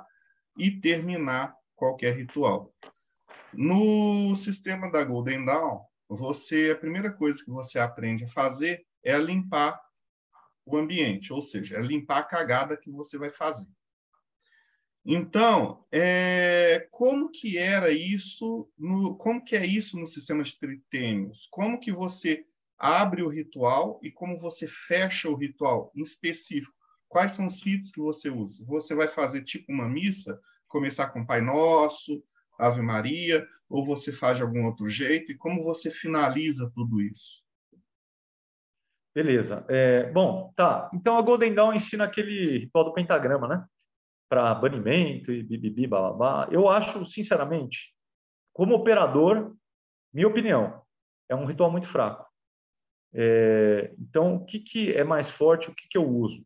e 0.58 0.72
terminar 0.72 1.54
qualquer 1.76 2.16
ritual. 2.16 2.74
No 3.54 4.36
sistema 4.36 4.90
da 4.90 5.04
Golden 5.04 5.44
Dawn, 5.44 5.82
você 6.08 6.72
a 6.72 6.78
primeira 6.78 7.12
coisa 7.12 7.44
que 7.44 7.52
você 7.52 7.78
aprende 7.78 8.24
a 8.24 8.30
fazer 8.30 8.86
é 9.04 9.18
limpar 9.18 9.80
o 10.66 10.78
ambiente, 10.78 11.34
ou 11.34 11.42
seja, 11.42 11.78
é 11.78 11.82
limpar 11.82 12.20
a 12.20 12.24
cagada 12.24 12.78
que 12.78 12.90
você 12.90 13.18
vai 13.18 13.32
fazer. 13.32 13.68
Então, 15.06 15.86
é, 15.92 16.88
como 16.92 17.30
que 17.32 17.58
era 17.58 17.92
isso, 17.92 18.70
no, 18.78 19.16
como 19.16 19.44
que 19.44 19.56
é 19.56 19.66
isso 19.66 19.98
no 19.98 20.06
sistema 20.06 20.44
de 20.44 20.58
tritêmios? 20.60 21.48
Como 21.50 21.80
que 21.80 21.92
você 21.92 22.46
abre 22.78 23.24
o 23.24 23.30
ritual 23.30 24.00
e 24.04 24.12
como 24.12 24.38
você 24.38 24.68
fecha 24.68 25.30
o 25.30 25.36
ritual 25.36 25.92
em 25.96 26.02
específico? 26.02 26.74
Quais 27.08 27.32
são 27.32 27.48
os 27.48 27.64
ritos 27.64 27.92
que 27.92 28.00
você 28.00 28.30
usa? 28.30 28.64
Você 28.66 28.94
vai 28.94 29.08
fazer 29.08 29.42
tipo 29.42 29.72
uma 29.72 29.90
missa, 29.90 30.40
começar 30.68 31.10
com 31.10 31.26
Pai 31.26 31.42
Nosso, 31.42 32.24
Ave 32.60 32.82
Maria, 32.82 33.48
ou 33.68 33.84
você 33.84 34.12
faz 34.12 34.38
de 34.38 34.44
algum 34.44 34.66
outro 34.66 34.90
jeito? 34.90 35.32
E 35.32 35.38
como 35.38 35.64
você 35.64 35.90
finaliza 35.90 36.70
tudo 36.76 37.02
isso? 37.02 37.44
Beleza. 39.16 39.66
É, 39.68 40.12
bom, 40.12 40.54
tá. 40.56 40.90
Então 40.94 41.18
a 41.18 41.22
Golden 41.22 41.56
Dawn 41.56 41.74
ensina 41.74 42.06
aquele 42.06 42.60
ritual 42.60 42.86
do 42.86 42.94
pentagrama, 42.94 43.48
né? 43.48 43.66
Para 44.30 44.54
banimento 44.54 45.32
e 45.32 45.44
bibibi, 45.44 45.88
babá. 45.88 46.48
Eu 46.52 46.70
acho, 46.70 47.04
sinceramente, 47.06 47.94
como 48.54 48.76
operador, 48.76 49.56
minha 50.14 50.28
opinião, 50.28 50.82
é 51.28 51.36
um 51.36 51.46
ritual 51.46 51.72
muito 51.72 51.88
fraco. 51.88 52.30
É, 53.14 53.92
então, 53.98 54.36
o 54.36 54.46
que, 54.46 54.60
que 54.60 54.94
é 54.94 55.04
mais 55.04 55.30
forte, 55.30 55.70
o 55.70 55.76
que, 55.76 55.88
que 55.90 55.98
eu 55.98 56.08
uso? 56.08 56.46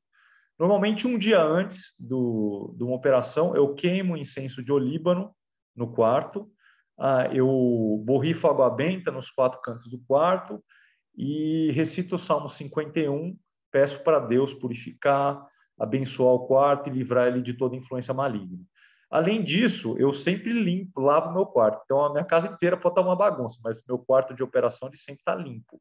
Normalmente, 0.57 1.07
um 1.07 1.17
dia 1.17 1.41
antes 1.41 1.93
do, 1.99 2.73
de 2.77 2.83
uma 2.83 2.95
operação, 2.95 3.55
eu 3.55 3.73
queimo 3.73 4.15
incenso 4.15 4.63
de 4.63 4.71
olíbano 4.71 5.35
no 5.75 5.91
quarto, 5.91 6.49
ah, 6.97 7.27
eu 7.33 8.01
borrifo 8.05 8.47
água 8.47 8.69
benta 8.69 9.11
nos 9.11 9.29
quatro 9.29 9.59
cantos 9.61 9.89
do 9.89 9.97
quarto 9.99 10.63
e 11.17 11.71
recito 11.71 12.15
o 12.15 12.19
Salmo 12.19 12.47
51, 12.47 13.37
peço 13.71 14.03
para 14.03 14.19
Deus 14.19 14.53
purificar, 14.53 15.45
abençoar 15.79 16.33
o 16.33 16.47
quarto 16.47 16.89
e 16.89 16.93
livrar 16.93 17.27
ele 17.27 17.41
de 17.41 17.53
toda 17.53 17.75
influência 17.75 18.13
maligna. 18.13 18.59
Além 19.09 19.43
disso, 19.43 19.95
eu 19.99 20.11
sempre 20.11 20.51
limpo, 20.51 20.99
lavo 20.99 21.33
meu 21.33 21.45
quarto. 21.45 21.81
Então, 21.85 22.03
a 22.03 22.11
minha 22.11 22.25
casa 22.25 22.47
inteira 22.47 22.75
pode 22.75 22.93
estar 22.93 23.01
uma 23.01 23.15
bagunça, 23.15 23.59
mas 23.63 23.79
meu 23.87 23.99
quarto 23.99 24.33
de 24.33 24.41
operação 24.41 24.87
ele 24.87 24.97
sempre 24.97 25.21
está 25.21 25.35
limpo. 25.35 25.79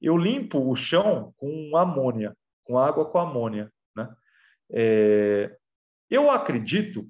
Eu 0.00 0.16
limpo 0.16 0.58
o 0.58 0.74
chão 0.74 1.34
com 1.36 1.76
amônia, 1.76 2.34
com 2.64 2.78
água 2.78 3.04
com 3.04 3.18
amônia. 3.18 3.70
Né? 3.94 4.08
É... 4.72 5.56
Eu 6.08 6.30
acredito 6.30 7.06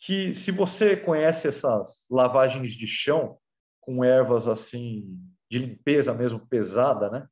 que 0.00 0.32
se 0.32 0.50
você 0.50 0.96
conhece 0.96 1.48
essas 1.48 2.06
lavagens 2.10 2.72
de 2.72 2.86
chão 2.86 3.36
com 3.80 4.02
ervas 4.02 4.48
assim 4.48 5.04
de 5.50 5.58
limpeza 5.58 6.14
mesmo 6.14 6.40
pesada, 6.46 7.10
né? 7.10 7.26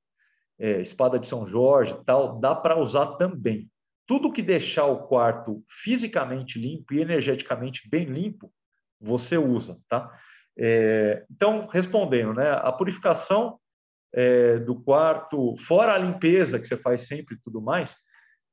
É, 0.59 0.81
espada 0.81 1.19
de 1.19 1.27
São 1.27 1.47
Jorge 1.47 1.97
tal, 2.05 2.39
dá 2.39 2.55
para 2.55 2.79
usar 2.79 3.17
também. 3.17 3.72
Tudo 4.07 4.33
que 4.33 4.43
deixar 4.43 4.87
o 4.87 5.07
quarto 5.07 5.65
fisicamente 5.69 6.59
limpo 6.59 6.95
e 6.95 7.01
energeticamente 7.01 7.89
bem 7.89 8.05
limpo, 8.05 8.53
você 9.01 9.37
usa, 9.37 9.81
tá? 9.89 10.13
É, 10.59 11.25
então, 11.31 11.67
respondendo, 11.67 12.35
né? 12.35 12.51
A 12.53 12.71
purificação 12.73 13.59
é, 14.13 14.59
do 14.59 14.75
quarto, 14.75 15.57
fora 15.57 15.95
a 15.95 15.99
limpeza 15.99 16.59
que 16.59 16.67
você 16.67 16.77
faz 16.77 17.07
sempre 17.07 17.37
e 17.37 17.41
tudo 17.43 17.61
mais, 17.61 17.97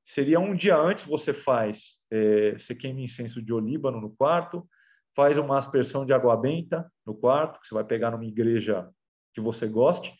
seria 0.06 0.40
um 0.40 0.56
dia 0.56 0.78
antes 0.78 1.04
você 1.04 1.34
faz, 1.34 2.00
é, 2.10 2.54
você 2.54 2.74
queima 2.74 3.02
incenso 3.02 3.42
de 3.42 3.54
olíbano 3.54 4.00
no 4.00 4.16
quarto, 4.16 4.68
faz 5.16 5.38
uma 5.38 5.58
aspersão 5.58 6.06
de 6.06 6.14
água 6.14 6.38
benta 6.38 6.90
no 7.06 7.14
quarto, 7.14 7.60
que 7.60 7.68
você 7.68 7.76
vai 7.76 7.84
pegar 7.84 8.12
numa 8.12 8.26
igreja 8.26 8.90
que 9.34 9.42
você 9.42 9.68
goste, 9.68 10.14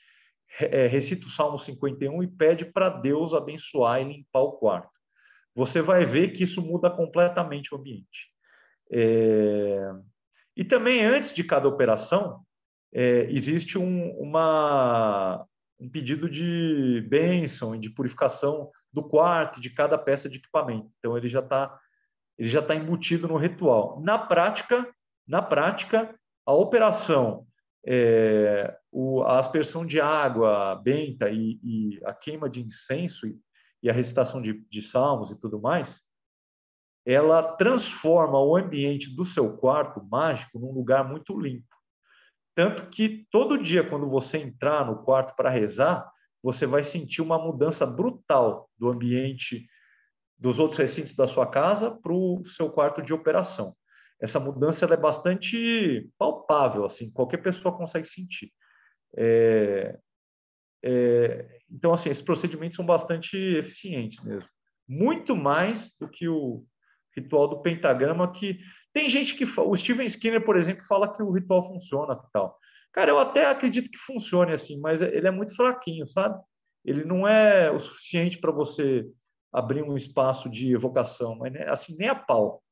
é, 0.60 0.88
recita 0.88 1.26
o 1.26 1.30
Salmo 1.30 1.58
51 1.58 2.24
e 2.24 2.28
pede 2.28 2.66
para 2.66 2.90
Deus 2.90 3.34
abençoar 3.34 4.02
e 4.02 4.14
limpar 4.14 4.42
o 4.42 4.54
quarto. 4.54 4.99
Você 5.60 5.82
vai 5.82 6.06
ver 6.06 6.30
que 6.30 6.44
isso 6.44 6.62
muda 6.62 6.90
completamente 6.90 7.76
o 7.76 7.78
ambiente. 7.78 8.32
É... 8.90 9.92
E 10.56 10.64
também, 10.64 11.04
antes 11.04 11.34
de 11.34 11.44
cada 11.44 11.68
operação, 11.68 12.42
é, 12.94 13.28
existe 13.30 13.78
um, 13.78 14.10
uma, 14.18 15.46
um 15.78 15.90
pedido 15.90 16.30
de 16.30 17.06
bênção 17.10 17.76
e 17.76 17.80
de 17.80 17.90
purificação 17.90 18.72
do 18.92 19.04
quarto, 19.04 19.60
de 19.60 19.70
cada 19.70 19.98
peça 19.98 20.30
de 20.30 20.38
equipamento. 20.38 20.90
Então, 20.98 21.18
ele 21.18 21.28
já 21.28 21.42
está 21.42 21.78
está 22.38 22.74
embutido 22.74 23.28
no 23.28 23.36
ritual. 23.36 24.00
Na 24.02 24.18
prática, 24.18 24.90
na 25.28 25.42
prática, 25.42 26.16
a 26.46 26.54
operação 26.54 27.46
é, 27.86 28.78
o, 28.90 29.24
a 29.24 29.40
aspersão 29.40 29.86
de 29.86 30.00
água 30.00 30.76
benta 30.82 31.30
e, 31.30 31.60
e 31.62 32.00
a 32.06 32.14
queima 32.14 32.50
de 32.50 32.62
incenso 32.62 33.28
e 33.82 33.90
a 33.90 33.94
recitação 33.94 34.42
de, 34.42 34.66
de 34.70 34.82
salmos 34.82 35.32
e 35.32 35.40
tudo 35.40 35.60
mais, 35.60 36.02
ela 37.06 37.42
transforma 37.56 38.40
o 38.40 38.56
ambiente 38.56 39.16
do 39.16 39.26
seu 39.26 39.58
quarto 39.58 40.04
mágico 40.04 40.60
num 40.60 40.72
lugar 40.72 41.08
muito 41.08 41.40
limpo. 41.40 41.68
Tanto 42.56 42.90
que 42.90 43.26
todo 43.32 43.62
dia, 43.62 43.88
quando 43.88 44.10
você 44.10 44.38
entrar 44.38 44.86
no 44.86 45.04
quarto 45.04 45.36
para 45.36 45.50
rezar, 45.50 46.12
você 46.44 46.66
vai 46.66 46.84
sentir 46.84 47.22
uma 47.22 47.40
mudança 47.40 47.86
brutal 47.86 48.70
do 48.78 48.90
ambiente 48.90 49.68
dos 50.38 50.60
outros 50.60 50.78
recintos 50.80 51.16
da 51.16 51.28
sua 51.28 51.48
casa 51.48 51.92
para 51.92 52.14
o 52.14 52.44
seu 52.46 52.70
quarto 52.70 53.02
de 53.02 53.14
operação 53.14 53.76
essa 54.20 54.40
mudança 54.40 54.86
é 54.86 54.98
bastante 54.98 56.10
palpável, 56.18 56.86
assim, 56.86 57.10
qualquer 57.12 57.38
pessoa 57.38 57.76
consegue 57.76 58.08
sentir. 58.08 58.52
É, 59.16 59.98
é, 60.84 61.60
então, 61.70 61.94
assim, 61.94 62.10
esses 62.10 62.24
procedimentos 62.24 62.76
são 62.76 62.86
bastante 62.86 63.38
eficientes 63.38 64.24
mesmo. 64.24 64.50
Muito 64.88 65.36
mais 65.36 65.96
do 66.00 66.08
que 66.08 66.28
o 66.28 66.66
ritual 67.16 67.48
do 67.48 67.62
pentagrama, 67.62 68.32
que 68.32 68.60
Tem 68.94 69.08
gente 69.08 69.36
que 69.36 69.46
o 69.46 69.76
Steven 69.76 70.06
Skinner, 70.08 70.44
por 70.44 70.58
exemplo, 70.58 70.86
fala 70.86 71.12
que 71.14 71.22
o 71.22 71.32
ritual 71.32 71.64
funciona 71.68 72.20
tal. 72.34 72.58
Cara, 72.92 73.12
eu 73.12 73.20
até 73.20 73.46
acredito 73.46 73.90
que 73.90 73.98
funcione 73.98 74.52
assim, 74.52 74.80
mas 74.80 75.02
ele 75.02 75.28
é 75.28 75.32
muito 75.32 75.56
fraquinho, 75.56 76.08
sabe? 76.08 76.42
Ele 76.84 77.04
não 77.04 77.28
é 77.28 77.70
o 77.70 77.78
suficiente 77.78 78.40
para 78.40 78.52
você 78.52 79.06
abrir 79.54 79.84
um 79.84 79.96
espaço 79.96 80.50
de 80.50 80.74
evocação, 80.74 81.36
mas 81.36 81.54
né, 81.54 81.68
assim 81.70 81.96
nem 81.98 82.08
a 82.08 82.16
pau. 82.16 82.64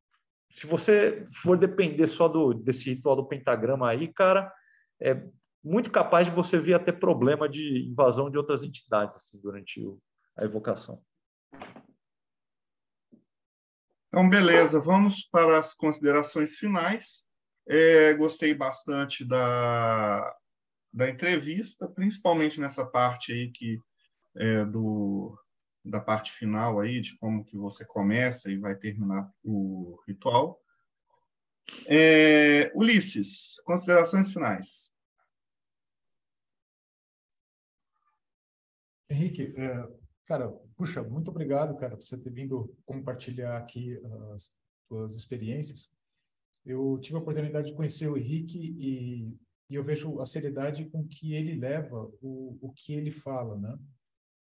Se 0.51 0.65
você 0.65 1.25
for 1.41 1.57
depender 1.57 2.07
só 2.07 2.27
do 2.27 2.53
desse 2.53 2.89
ritual 2.89 3.15
do 3.15 3.27
pentagrama 3.27 3.89
aí, 3.89 4.07
cara, 4.07 4.51
é 4.99 5.21
muito 5.67 5.91
capaz 5.91 6.27
de 6.27 6.33
você 6.33 6.57
vir 6.57 6.73
até 6.73 6.91
problema 6.91 7.47
de 7.47 7.85
invasão 7.89 8.29
de 8.29 8.37
outras 8.37 8.63
entidades 8.63 9.15
assim 9.15 9.37
durante 9.39 9.81
a 10.37 10.45
evocação. 10.45 11.03
Então, 14.07 14.29
beleza, 14.29 14.79
vamos 14.79 15.27
para 15.29 15.59
as 15.59 15.73
considerações 15.75 16.55
finais. 16.55 17.25
É, 17.67 18.13
gostei 18.13 18.53
bastante 18.53 19.25
da, 19.25 20.33
da 20.93 21.09
entrevista, 21.09 21.87
principalmente 21.89 22.59
nessa 22.61 22.85
parte 22.85 23.33
aí 23.33 23.51
que 23.51 23.79
é, 24.37 24.63
do, 24.63 25.37
da 25.83 25.99
parte 25.99 26.31
final 26.31 26.79
aí, 26.79 27.01
de 27.01 27.17
como 27.17 27.43
que 27.43 27.57
você 27.57 27.83
começa 27.85 28.49
e 28.49 28.57
vai 28.57 28.75
terminar 28.75 29.29
o 29.43 29.99
ritual. 30.07 30.61
É, 31.85 32.71
Ulisses, 32.73 33.61
considerações 33.65 34.31
finais. 34.31 34.96
Henrique, 39.09 39.53
é, 39.57 39.87
cara, 40.25 40.49
puxa, 40.75 41.01
muito 41.03 41.29
obrigado, 41.31 41.77
cara, 41.77 41.95
por 41.95 42.03
você 42.03 42.21
ter 42.21 42.31
vindo 42.31 42.75
compartilhar 42.85 43.57
aqui 43.57 43.97
as 44.33 44.51
suas 44.87 45.15
experiências. 45.15 45.91
Eu 46.65 46.99
tive 46.99 47.15
a 47.15 47.19
oportunidade 47.19 47.69
de 47.69 47.75
conhecer 47.75 48.09
o 48.09 48.17
Henrique 48.17 48.59
e, 48.59 49.33
e 49.69 49.75
eu 49.75 49.83
vejo 49.83 50.19
a 50.19 50.25
seriedade 50.25 50.89
com 50.89 51.07
que 51.07 51.33
ele 51.33 51.55
leva 51.55 52.11
o, 52.21 52.57
o 52.61 52.73
que 52.73 52.93
ele 52.93 53.11
fala, 53.11 53.57
né? 53.57 53.77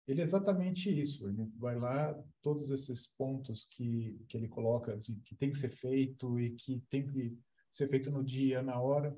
Ele 0.08 0.22
é 0.22 0.24
exatamente 0.24 0.90
isso. 0.90 1.28
Ele 1.28 1.46
vai 1.58 1.78
lá, 1.78 2.16
todos 2.42 2.70
esses 2.70 3.08
pontos 3.08 3.66
que, 3.72 4.20
que 4.28 4.38
ele 4.38 4.48
coloca, 4.48 4.98
de, 4.98 5.16
que 5.22 5.36
tem 5.36 5.52
que 5.52 5.58
ser 5.58 5.70
feito 5.70 6.40
e 6.40 6.52
que 6.52 6.80
tem 6.90 7.06
que 7.06 7.38
ser 7.72 7.88
feito 7.90 8.12
no 8.12 8.24
dia, 8.24 8.62
na 8.62 8.80
hora. 8.80 9.16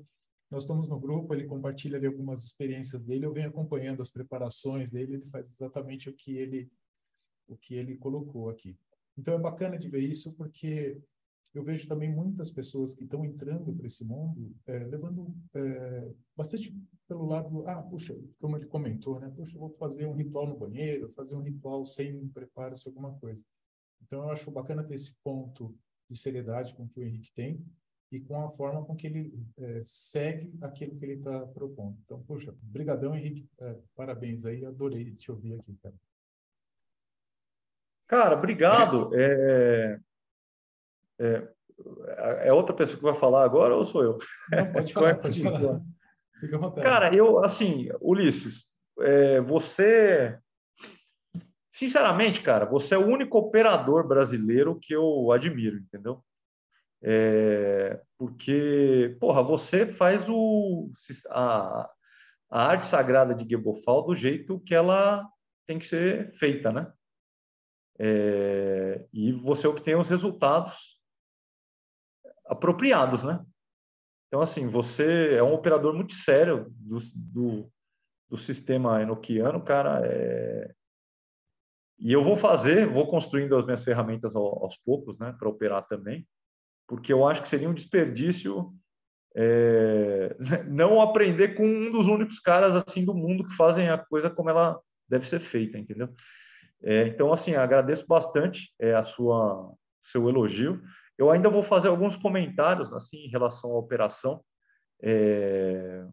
Nós 0.50 0.62
estamos 0.62 0.88
no 0.88 0.98
grupo, 0.98 1.34
ele 1.34 1.46
compartilha 1.46 1.98
ali 1.98 2.06
algumas 2.06 2.42
experiências 2.44 3.04
dele, 3.04 3.26
eu 3.26 3.32
venho 3.32 3.48
acompanhando 3.48 4.00
as 4.00 4.10
preparações 4.10 4.90
dele, 4.90 5.14
ele 5.14 5.26
faz 5.26 5.50
exatamente 5.50 6.08
o 6.08 6.14
que 6.14 6.36
ele 6.36 6.70
o 7.46 7.56
que 7.56 7.74
ele 7.74 7.96
colocou 7.96 8.50
aqui. 8.50 8.78
Então 9.16 9.34
é 9.34 9.38
bacana 9.38 9.78
de 9.78 9.88
ver 9.88 10.00
isso 10.00 10.34
porque 10.34 11.00
eu 11.54 11.62
vejo 11.62 11.88
também 11.88 12.14
muitas 12.14 12.50
pessoas 12.50 12.92
que 12.92 13.04
estão 13.04 13.24
entrando 13.24 13.74
para 13.74 13.86
esse 13.86 14.04
mundo 14.04 14.54
é, 14.66 14.78
levando 14.80 15.34
é, 15.54 16.12
bastante 16.36 16.74
pelo 17.06 17.24
lado, 17.24 17.66
ah, 17.66 17.82
puxa, 17.82 18.14
como 18.38 18.56
ele 18.56 18.66
comentou, 18.66 19.18
né? 19.18 19.32
Puxa, 19.34 19.58
vou 19.58 19.70
fazer 19.70 20.06
um 20.06 20.14
ritual 20.14 20.46
no 20.46 20.58
banheiro, 20.58 21.10
fazer 21.14 21.36
um 21.36 21.42
ritual 21.42 21.86
sem 21.86 22.28
preparo-se 22.28 22.86
alguma 22.86 23.14
coisa. 23.18 23.42
Então 24.02 24.24
eu 24.24 24.30
acho 24.30 24.50
bacana 24.50 24.84
ter 24.84 24.94
esse 24.94 25.16
ponto 25.24 25.74
de 26.08 26.16
seriedade 26.16 26.74
com 26.74 26.86
que 26.86 27.00
o 27.00 27.02
Henrique 27.02 27.32
tem 27.32 27.64
e 28.10 28.20
com 28.20 28.42
a 28.42 28.50
forma 28.50 28.84
com 28.84 28.96
que 28.96 29.06
ele 29.06 29.32
é, 29.58 29.80
segue 29.82 30.52
aquilo 30.62 30.96
que 30.98 31.04
ele 31.04 31.14
está 31.14 31.46
propondo. 31.46 31.98
Então, 32.04 32.22
puxa, 32.22 32.54
brigadão, 32.62 33.14
Henrique, 33.14 33.48
é, 33.60 33.76
parabéns 33.94 34.44
aí, 34.44 34.64
adorei 34.64 35.14
te 35.14 35.30
ouvir 35.30 35.54
aqui, 35.54 35.76
cara. 35.82 35.94
Cara, 38.06 38.36
obrigado. 38.36 39.10
É, 39.14 40.00
é, 41.18 41.54
é 42.46 42.52
outra 42.52 42.74
pessoa 42.74 42.96
que 42.96 43.04
vai 43.04 43.14
falar 43.14 43.44
agora 43.44 43.76
ou 43.76 43.84
sou 43.84 44.02
eu? 44.02 44.18
Não, 44.50 44.72
pode 44.72 44.92
falar, 44.92 45.14
pode 45.16 45.42
falar. 45.42 45.80
Fica 46.40 46.56
à 46.56 46.58
vontade. 46.58 46.86
Cara, 46.86 47.14
eu, 47.14 47.44
assim, 47.44 47.88
Ulisses, 48.00 48.64
é, 49.00 49.40
você. 49.40 50.38
Sinceramente, 51.70 52.42
cara, 52.42 52.64
você 52.64 52.94
é 52.94 52.98
o 52.98 53.06
único 53.06 53.38
operador 53.38 54.06
brasileiro 54.06 54.78
que 54.80 54.94
eu 54.94 55.30
admiro, 55.30 55.76
entendeu? 55.76 56.24
É, 57.02 58.00
porque, 58.16 59.16
porra, 59.20 59.42
você 59.42 59.86
faz 59.86 60.28
o, 60.28 60.90
a, 61.30 61.90
a 62.50 62.62
arte 62.66 62.86
sagrada 62.86 63.34
de 63.34 63.48
Gebofal 63.48 64.04
do 64.04 64.14
jeito 64.14 64.60
que 64.60 64.74
ela 64.74 65.28
tem 65.66 65.78
que 65.78 65.86
ser 65.86 66.32
feita, 66.34 66.72
né? 66.72 66.92
É, 68.00 69.06
e 69.12 69.32
você 69.32 69.66
obtém 69.66 69.96
os 69.96 70.08
resultados 70.08 70.98
apropriados, 72.46 73.22
né? 73.22 73.44
Então, 74.28 74.40
assim, 74.40 74.68
você 74.68 75.34
é 75.34 75.42
um 75.42 75.54
operador 75.54 75.94
muito 75.94 76.14
sério 76.14 76.66
do, 76.70 76.98
do, 77.14 77.72
do 78.28 78.36
sistema 78.36 79.02
enoquiano, 79.02 79.62
cara. 79.62 80.00
É... 80.04 80.74
E 81.98 82.12
eu 82.12 82.22
vou 82.22 82.36
fazer, 82.36 82.86
vou 82.86 83.08
construindo 83.08 83.56
as 83.56 83.64
minhas 83.64 83.82
ferramentas 83.82 84.36
aos 84.36 84.76
poucos, 84.76 85.18
né, 85.18 85.34
para 85.36 85.48
operar 85.48 85.86
também, 85.88 86.26
porque 86.88 87.12
eu 87.12 87.28
acho 87.28 87.42
que 87.42 87.48
seria 87.48 87.68
um 87.68 87.74
desperdício 87.74 88.72
é... 89.36 90.34
não 90.66 91.00
aprender 91.00 91.54
com 91.54 91.64
um 91.64 91.92
dos 91.92 92.08
únicos 92.08 92.40
caras 92.40 92.74
assim 92.74 93.04
do 93.04 93.14
mundo 93.14 93.44
que 93.44 93.54
fazem 93.54 93.88
a 93.88 93.98
coisa 93.98 94.28
como 94.28 94.50
ela 94.50 94.80
deve 95.08 95.26
ser 95.26 95.38
feita, 95.38 95.78
entendeu? 95.78 96.08
É, 96.82 97.08
então, 97.08 97.32
assim, 97.32 97.54
agradeço 97.54 98.06
bastante 98.06 98.72
é, 98.78 98.94
a 98.94 99.02
sua 99.02 99.72
seu 100.02 100.28
elogio. 100.28 100.80
Eu 101.16 101.30
ainda 101.30 101.50
vou 101.50 101.62
fazer 101.62 101.88
alguns 101.88 102.16
comentários 102.16 102.92
assim 102.92 103.26
em 103.26 103.28
relação 103.28 103.70
à 103.72 103.78
operação. 103.78 104.42
É... 105.02 106.04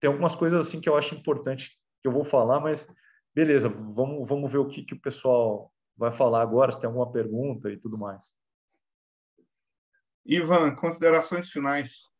Tem 0.00 0.08
algumas 0.08 0.34
coisas 0.34 0.66
assim 0.66 0.80
que 0.80 0.88
eu 0.88 0.96
acho 0.96 1.14
importante 1.14 1.70
que 2.00 2.08
eu 2.08 2.12
vou 2.12 2.24
falar, 2.24 2.60
mas 2.60 2.88
beleza, 3.34 3.68
vamos, 3.68 4.28
vamos 4.28 4.50
ver 4.50 4.58
o 4.58 4.68
que, 4.68 4.84
que 4.84 4.94
o 4.94 5.00
pessoal 5.00 5.72
vai 5.96 6.12
falar 6.12 6.42
agora, 6.42 6.70
se 6.70 6.80
tem 6.80 6.86
alguma 6.86 7.10
pergunta 7.10 7.70
e 7.70 7.76
tudo 7.76 7.98
mais. 7.98 8.32
Ivan, 10.24 10.74
considerações 10.74 11.50
finais. 11.50 12.10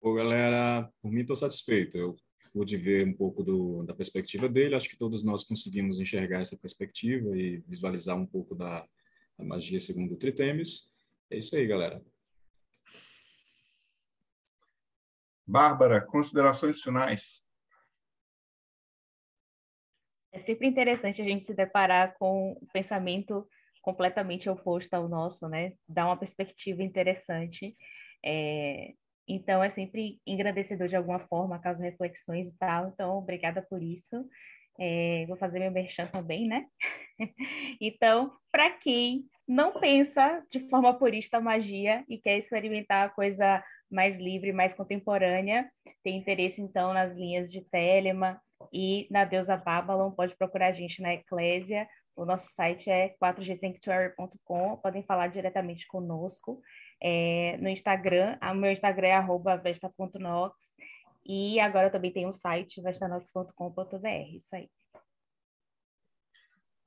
Bom, 0.00 0.14
galera, 0.14 0.90
por 1.02 1.10
mim 1.10 1.20
estou 1.20 1.36
satisfeito. 1.36 1.98
Eu 1.98 2.16
pude 2.52 2.76
ver 2.76 3.06
um 3.06 3.12
pouco 3.12 3.42
do, 3.42 3.82
da 3.84 3.94
perspectiva 3.94 4.48
dele. 4.48 4.74
Acho 4.74 4.88
que 4.88 4.96
todos 4.96 5.24
nós 5.24 5.44
conseguimos 5.44 5.98
enxergar 5.98 6.40
essa 6.40 6.56
perspectiva 6.56 7.36
e 7.36 7.58
visualizar 7.66 8.16
um 8.16 8.26
pouco 8.26 8.54
da, 8.54 8.86
a 9.38 9.44
magia 9.44 9.78
segundo 9.78 10.16
Tritêmios. 10.16 10.90
É 11.30 11.38
isso 11.38 11.54
aí, 11.56 11.66
galera. 11.66 12.02
Bárbara, 15.46 16.04
considerações 16.04 16.80
finais. 16.80 17.46
É 20.30 20.38
sempre 20.38 20.66
interessante 20.66 21.22
a 21.22 21.24
gente 21.24 21.44
se 21.44 21.54
deparar 21.54 22.16
com 22.18 22.52
o 22.52 22.66
pensamento 22.72 23.48
completamente 23.88 24.50
oposto 24.50 24.92
ao 24.92 25.08
nosso, 25.08 25.48
né? 25.48 25.72
Dá 25.88 26.04
uma 26.04 26.16
perspectiva 26.18 26.82
interessante. 26.82 27.72
É... 28.22 28.92
Então, 29.26 29.64
é 29.64 29.70
sempre 29.70 30.20
engrandecedor 30.26 30.88
de 30.88 30.96
alguma 30.96 31.18
forma, 31.20 31.58
causar 31.58 31.84
reflexões 31.84 32.50
e 32.50 32.58
tal. 32.58 32.88
Então, 32.88 33.16
obrigada 33.16 33.62
por 33.62 33.82
isso. 33.82 34.28
É, 34.78 35.24
vou 35.26 35.38
fazer 35.38 35.58
meu 35.58 35.70
merchan 35.70 36.06
também, 36.06 36.46
né? 36.46 36.66
então, 37.80 38.30
para 38.52 38.70
quem 38.72 39.24
não 39.46 39.80
pensa 39.80 40.44
de 40.50 40.60
forma 40.68 40.98
purista 40.98 41.38
a 41.38 41.40
magia 41.40 42.04
e 42.08 42.18
quer 42.18 42.36
experimentar 42.36 43.06
a 43.06 43.10
coisa 43.10 43.64
mais 43.90 44.18
livre, 44.18 44.52
mais 44.52 44.74
contemporânea, 44.74 45.70
tem 46.04 46.18
interesse 46.18 46.60
então 46.60 46.92
nas 46.92 47.14
linhas 47.14 47.50
de 47.50 47.62
Telema 47.70 48.38
e 48.72 49.08
na 49.10 49.24
deusa 49.24 49.56
Babylon, 49.56 50.10
pode 50.10 50.36
procurar 50.36 50.68
a 50.68 50.72
gente 50.72 51.00
na 51.00 51.14
Eclésia. 51.14 51.88
O 52.18 52.24
nosso 52.24 52.52
site 52.52 52.90
é 52.90 53.14
4gsanctuary.com, 53.22 54.76
podem 54.78 55.04
falar 55.04 55.28
diretamente 55.28 55.86
conosco. 55.86 56.60
É, 57.00 57.56
no 57.58 57.68
Instagram, 57.68 58.36
o 58.42 58.54
meu 58.56 58.72
Instagram 58.72 59.06
é 59.06 59.56
vesta.nox 59.62 60.52
e 61.24 61.60
agora 61.60 61.92
também 61.92 62.12
tem 62.12 62.26
um 62.26 62.32
site, 62.32 62.82
vestanox.com.br. 62.82 64.36
Isso 64.36 64.56
aí. 64.56 64.68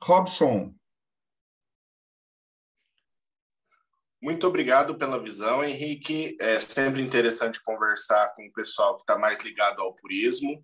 Robson. 0.03 0.75
Muito 4.21 4.45
obrigado 4.45 4.97
pela 4.97 5.17
visão, 5.17 5.63
Henrique. 5.63 6.35
É 6.41 6.59
sempre 6.59 7.01
interessante 7.01 7.63
conversar 7.63 8.35
com 8.35 8.45
o 8.45 8.51
pessoal 8.51 8.97
que 8.97 9.03
está 9.03 9.17
mais 9.17 9.39
ligado 9.39 9.81
ao 9.81 9.95
purismo. 9.95 10.61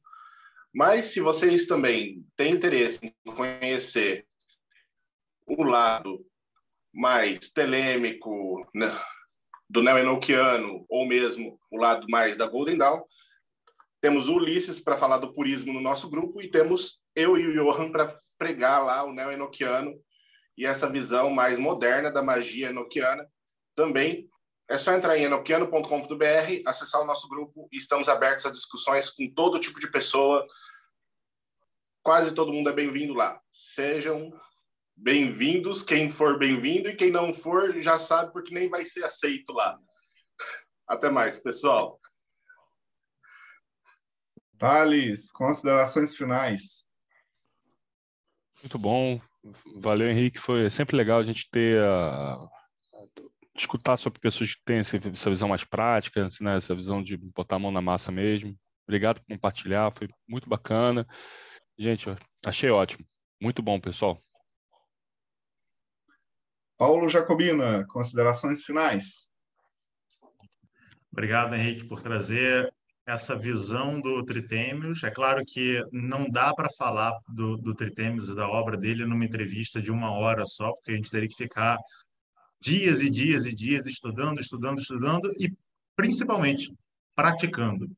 Mas 0.75 1.05
se 1.05 1.21
vocês 1.21 1.65
também 1.65 2.25
têm 2.35 2.51
interesse 2.51 3.15
em 3.25 3.33
conhecer 3.33 4.26
o 5.47 5.63
lado 5.63 6.25
mais 6.93 7.49
telêmico 7.51 8.67
né, 8.75 8.99
do 9.69 9.81
neo-enoquiano, 9.81 10.85
ou 10.89 11.05
mesmo 11.05 11.59
o 11.71 11.77
lado 11.77 12.05
mais 12.09 12.35
da 12.35 12.45
Golden 12.45 12.77
Dawn, 12.77 13.01
temos 14.01 14.27
o 14.27 14.35
Ulisses 14.35 14.79
para 14.79 14.97
falar 14.97 15.17
do 15.17 15.33
purismo 15.33 15.73
no 15.73 15.81
nosso 15.81 16.09
grupo 16.09 16.41
e 16.41 16.49
temos 16.49 17.01
eu 17.15 17.37
e 17.37 17.47
o 17.47 17.53
Johan 17.53 17.91
para 17.91 18.19
pregar 18.37 18.83
lá 18.83 19.03
o 19.03 19.13
neo-enoquiano 19.13 19.99
e 20.57 20.65
essa 20.65 20.89
visão 20.89 21.29
mais 21.29 21.57
moderna 21.57 22.11
da 22.11 22.21
magia 22.21 22.69
enoquiana. 22.69 23.27
Também 23.75 24.29
é 24.69 24.77
só 24.77 24.93
entrar 24.93 25.17
em 25.17 25.23
enoquiano.com.br, 25.23 26.61
acessar 26.65 27.01
o 27.01 27.05
nosso 27.05 27.27
grupo 27.27 27.67
e 27.71 27.77
estamos 27.77 28.09
abertos 28.09 28.45
a 28.45 28.51
discussões 28.51 29.09
com 29.09 29.29
todo 29.33 29.59
tipo 29.59 29.79
de 29.79 29.89
pessoa. 29.89 30.45
Quase 32.03 32.33
todo 32.33 32.53
mundo 32.53 32.69
é 32.69 32.73
bem-vindo 32.73 33.13
lá. 33.13 33.41
Sejam 33.51 34.31
bem-vindos, 34.97 35.83
quem 35.83 36.09
for 36.09 36.39
bem-vindo, 36.39 36.89
e 36.89 36.95
quem 36.95 37.11
não 37.11 37.31
for 37.31 37.79
já 37.81 37.99
sabe 37.99 38.33
porque 38.33 38.53
nem 38.53 38.67
vai 38.67 38.83
ser 38.83 39.03
aceito 39.03 39.53
lá. 39.53 39.79
Até 40.87 41.09
mais, 41.11 41.39
pessoal. 41.39 41.99
Thales, 44.57 45.31
considerações 45.31 46.15
finais. 46.15 46.85
Muito 48.61 48.79
bom. 48.79 49.21
Valeu, 49.75 50.09
Henrique. 50.09 50.39
Foi 50.39 50.67
sempre 50.69 50.97
legal 50.97 51.19
a 51.19 51.23
gente 51.23 51.47
ter 51.51 51.79
a, 51.79 52.49
escutar 53.55 53.97
sobre 53.97 54.19
pessoas 54.19 54.55
que 54.55 54.61
têm 54.65 54.79
essa 54.79 55.29
visão 55.29 55.49
mais 55.49 55.63
prática, 55.63 56.27
né? 56.41 56.57
essa 56.57 56.73
visão 56.73 57.03
de 57.03 57.15
botar 57.17 57.57
a 57.57 57.59
mão 57.59 57.71
na 57.71 57.81
massa 57.81 58.11
mesmo. 58.11 58.57
Obrigado 58.87 59.19
por 59.19 59.27
compartilhar, 59.27 59.91
foi 59.91 60.07
muito 60.27 60.49
bacana. 60.49 61.05
Gente, 61.77 62.07
achei 62.45 62.69
ótimo. 62.71 63.05
Muito 63.39 63.61
bom, 63.61 63.79
pessoal. 63.79 64.19
Paulo 66.77 67.09
Jacobina, 67.09 67.85
considerações 67.87 68.63
finais. 68.63 69.31
Obrigado, 71.11 71.55
Henrique, 71.55 71.87
por 71.87 72.01
trazer 72.01 72.71
essa 73.03 73.35
visão 73.35 73.99
do 73.99 74.23
Tritêmios. 74.23 75.03
É 75.03 75.09
claro 75.09 75.43
que 75.43 75.83
não 75.91 76.29
dá 76.29 76.53
para 76.53 76.69
falar 76.69 77.17
do, 77.27 77.57
do 77.57 77.73
Tritêmios 77.73 78.29
e 78.29 78.35
da 78.35 78.47
obra 78.47 78.77
dele 78.77 79.05
numa 79.05 79.25
entrevista 79.25 79.81
de 79.81 79.91
uma 79.91 80.11
hora 80.11 80.45
só, 80.45 80.71
porque 80.73 80.91
a 80.91 80.95
gente 80.95 81.09
teria 81.09 81.27
que 81.27 81.35
ficar 81.35 81.77
dias 82.61 83.01
e 83.01 83.09
dias 83.09 83.47
e 83.47 83.55
dias 83.55 83.87
estudando, 83.87 84.39
estudando, 84.39 84.79
estudando 84.79 85.31
e, 85.39 85.51
principalmente, 85.95 86.71
praticando. 87.15 87.89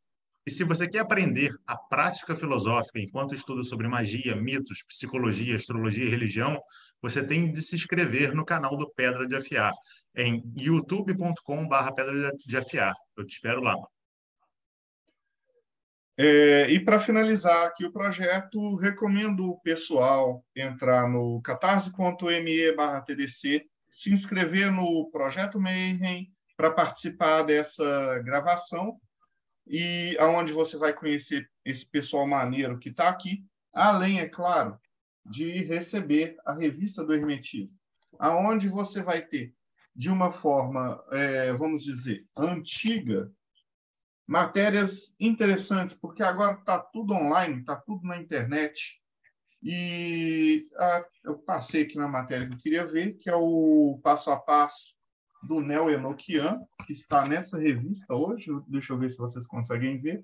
E 0.49 0.51
se 0.51 0.63
você 0.63 0.89
quer 0.89 1.01
aprender 1.01 1.55
a 1.67 1.77
prática 1.77 2.35
filosófica 2.35 2.99
enquanto 2.99 3.35
estuda 3.35 3.61
sobre 3.61 3.87
magia, 3.87 4.35
mitos, 4.35 4.81
psicologia, 4.81 5.55
astrologia 5.55 6.05
e 6.05 6.09
religião, 6.09 6.59
você 6.99 7.23
tem 7.23 7.53
de 7.53 7.61
se 7.61 7.75
inscrever 7.75 8.33
no 8.33 8.43
canal 8.43 8.75
do 8.75 8.89
Pedra 8.89 9.27
de 9.27 9.35
Afiar, 9.35 9.71
em 10.15 10.41
youtube.com.br 10.57 11.93
Pedra 11.95 12.31
de 12.35 12.57
Afiar. 12.57 12.95
Eu 13.15 13.27
te 13.27 13.33
espero 13.33 13.61
lá. 13.61 13.75
É, 16.17 16.67
e 16.71 16.83
para 16.83 16.97
finalizar 16.97 17.67
aqui 17.67 17.85
o 17.85 17.93
projeto, 17.93 18.75
recomendo 18.77 19.51
o 19.51 19.59
pessoal 19.59 20.43
entrar 20.55 21.07
no 21.07 21.39
catarse.me 21.43 22.75
TDC, 23.05 23.67
se 23.91 24.11
inscrever 24.11 24.71
no 24.71 25.11
Projeto 25.11 25.59
Mayhem 25.59 26.27
para 26.57 26.71
participar 26.71 27.43
dessa 27.43 28.19
gravação 28.25 28.99
e 29.69 30.17
aonde 30.19 30.51
você 30.51 30.75
vai 30.77 30.91
conhecer 30.91 31.47
esse 31.63 31.85
pessoal 31.85 32.27
maneiro 32.27 32.79
que 32.79 32.89
está 32.89 33.07
aqui, 33.07 33.45
além, 33.71 34.19
é 34.19 34.27
claro, 34.27 34.79
de 35.23 35.63
receber 35.63 36.35
a 36.43 36.53
revista 36.53 37.05
do 37.05 37.13
Hermetismo, 37.13 37.77
aonde 38.17 38.67
você 38.67 39.03
vai 39.03 39.21
ter, 39.21 39.53
de 39.95 40.09
uma 40.09 40.31
forma, 40.31 41.03
é, 41.11 41.53
vamos 41.53 41.83
dizer, 41.83 42.25
antiga, 42.35 43.31
matérias 44.25 45.15
interessantes, 45.19 45.93
porque 45.93 46.23
agora 46.23 46.53
está 46.53 46.79
tudo 46.79 47.13
online, 47.13 47.59
está 47.59 47.75
tudo 47.75 48.07
na 48.07 48.17
internet. 48.17 48.99
E 49.61 50.67
ah, 50.77 51.05
eu 51.23 51.37
passei 51.37 51.83
aqui 51.83 51.97
na 51.97 52.07
matéria 52.07 52.47
que 52.47 52.53
eu 52.53 52.59
queria 52.59 52.85
ver, 52.85 53.17
que 53.17 53.29
é 53.29 53.35
o 53.35 53.99
passo 54.01 54.31
a 54.31 54.39
passo 54.39 54.98
do 55.43 55.61
Neo 55.61 55.89
Enochian, 55.89 56.61
que 56.85 56.93
está 56.93 57.27
nessa 57.27 57.57
revista 57.57 58.13
hoje. 58.13 58.51
Deixa 58.67 58.93
eu 58.93 58.97
ver 58.97 59.11
se 59.11 59.17
vocês 59.17 59.47
conseguem 59.47 59.99
ver. 59.99 60.23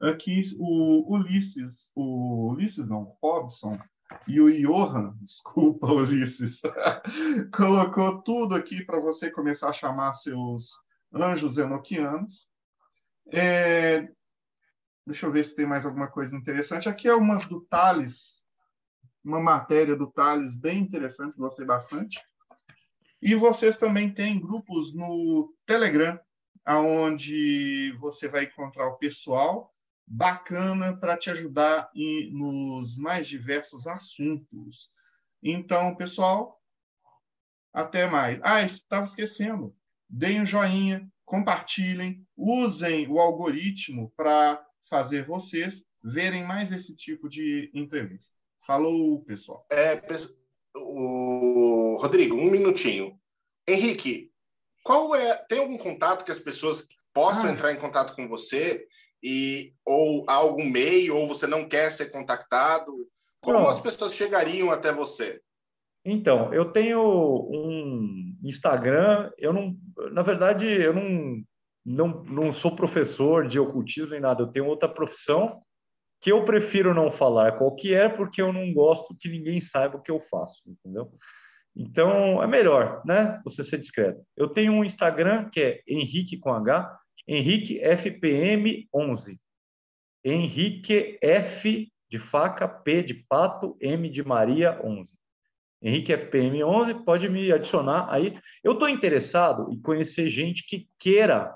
Aqui 0.00 0.40
o 0.58 1.14
Ulisses, 1.14 1.92
o 1.94 2.50
Ulisses 2.50 2.88
não, 2.88 3.16
Robson 3.22 3.78
e 4.26 4.40
o 4.40 4.50
Johan, 4.50 5.16
desculpa, 5.22 5.86
Ulisses, 5.86 6.60
colocou 7.54 8.20
tudo 8.22 8.54
aqui 8.54 8.84
para 8.84 9.00
você 9.00 9.30
começar 9.30 9.70
a 9.70 9.72
chamar 9.72 10.14
seus 10.14 10.70
anjos 11.12 11.56
enoquianos. 11.56 12.48
É, 13.32 14.08
deixa 15.06 15.26
eu 15.26 15.32
ver 15.32 15.44
se 15.44 15.54
tem 15.54 15.66
mais 15.66 15.86
alguma 15.86 16.08
coisa 16.08 16.36
interessante. 16.36 16.88
Aqui 16.88 17.08
é 17.08 17.14
uma 17.14 17.36
do 17.38 17.60
Thales, 17.62 18.44
uma 19.24 19.40
matéria 19.40 19.96
do 19.96 20.10
Thales 20.10 20.54
bem 20.54 20.80
interessante, 20.80 21.36
gostei 21.36 21.64
bastante. 21.64 22.20
E 23.24 23.34
vocês 23.34 23.74
também 23.74 24.12
têm 24.12 24.38
grupos 24.38 24.92
no 24.92 25.50
Telegram, 25.64 26.20
onde 26.68 27.96
você 27.98 28.28
vai 28.28 28.44
encontrar 28.44 28.86
o 28.86 28.98
pessoal 28.98 29.74
bacana 30.06 30.94
para 30.94 31.16
te 31.16 31.30
ajudar 31.30 31.90
em, 31.94 32.30
nos 32.34 32.98
mais 32.98 33.26
diversos 33.26 33.86
assuntos. 33.86 34.90
Então, 35.42 35.96
pessoal, 35.96 36.60
até 37.72 38.06
mais. 38.06 38.38
Ah, 38.42 38.60
estava 38.60 39.04
esquecendo. 39.04 39.74
Deem 40.06 40.42
um 40.42 40.46
joinha, 40.46 41.10
compartilhem, 41.24 42.28
usem 42.36 43.08
o 43.08 43.18
algoritmo 43.18 44.12
para 44.14 44.62
fazer 44.86 45.24
vocês 45.24 45.82
verem 46.02 46.44
mais 46.44 46.70
esse 46.70 46.94
tipo 46.94 47.26
de 47.26 47.70
entrevista. 47.72 48.36
Falou, 48.66 49.24
pessoal. 49.24 49.66
É, 49.70 49.96
o 50.74 51.96
Rodrigo, 52.00 52.36
um 52.36 52.50
minutinho. 52.50 53.18
Henrique, 53.66 54.30
qual 54.82 55.14
é? 55.14 55.34
Tem 55.48 55.58
algum 55.58 55.78
contato 55.78 56.24
que 56.24 56.30
as 56.30 56.38
pessoas 56.38 56.86
possam 57.12 57.46
ah. 57.46 57.52
entrar 57.52 57.72
em 57.72 57.80
contato 57.80 58.14
com 58.14 58.28
você 58.28 58.86
e 59.22 59.72
ou 59.84 60.24
algum 60.28 60.64
meio 60.64 61.16
ou 61.16 61.26
você 61.26 61.46
não 61.46 61.66
quer 61.66 61.90
ser 61.90 62.10
contactado? 62.10 62.92
Como 63.40 63.60
não. 63.60 63.68
as 63.68 63.80
pessoas 63.80 64.14
chegariam 64.14 64.70
até 64.70 64.92
você? 64.92 65.40
Então, 66.04 66.52
eu 66.52 66.70
tenho 66.70 67.00
um 67.00 68.36
Instagram. 68.42 69.30
Eu 69.38 69.52
não, 69.52 69.74
na 70.12 70.22
verdade, 70.22 70.66
eu 70.66 70.92
não 70.92 71.42
não, 71.84 72.24
não 72.24 72.52
sou 72.52 72.74
professor 72.74 73.46
de 73.46 73.60
ocultismo 73.60 74.10
nem 74.10 74.20
nada. 74.20 74.42
Eu 74.42 74.48
tenho 74.48 74.66
outra 74.66 74.88
profissão 74.88 75.62
que 76.24 76.32
eu 76.32 76.42
prefiro 76.42 76.94
não 76.94 77.10
falar 77.10 77.58
qual 77.58 77.76
que 77.76 77.94
é, 77.94 78.08
porque 78.08 78.40
eu 78.40 78.50
não 78.50 78.72
gosto 78.72 79.14
que 79.14 79.28
ninguém 79.28 79.60
saiba 79.60 79.98
o 79.98 80.00
que 80.00 80.10
eu 80.10 80.18
faço, 80.18 80.62
entendeu? 80.66 81.12
Então, 81.76 82.42
é 82.42 82.46
melhor, 82.46 83.02
né? 83.04 83.38
Você 83.44 83.62
ser 83.62 83.78
discreto. 83.78 84.24
Eu 84.34 84.48
tenho 84.48 84.72
um 84.72 84.82
Instagram 84.82 85.50
que 85.50 85.60
é 85.60 85.82
Henrique 85.86 86.38
com 86.38 86.50
H, 86.50 86.98
Henrique 87.28 87.78
FPM 87.78 88.88
11. 88.94 89.38
Henrique 90.24 91.18
F 91.20 91.92
de 92.08 92.18
faca, 92.18 92.66
P 92.66 93.02
de 93.02 93.12
pato, 93.12 93.76
M 93.78 94.08
de 94.08 94.24
Maria 94.24 94.80
11. 94.82 95.14
Henrique 95.82 96.10
FPM 96.10 96.64
11, 96.64 97.04
pode 97.04 97.28
me 97.28 97.52
adicionar 97.52 98.10
aí. 98.10 98.38
Eu 98.62 98.72
estou 98.72 98.88
interessado 98.88 99.70
em 99.70 99.78
conhecer 99.78 100.30
gente 100.30 100.66
que 100.66 100.88
queira 100.98 101.54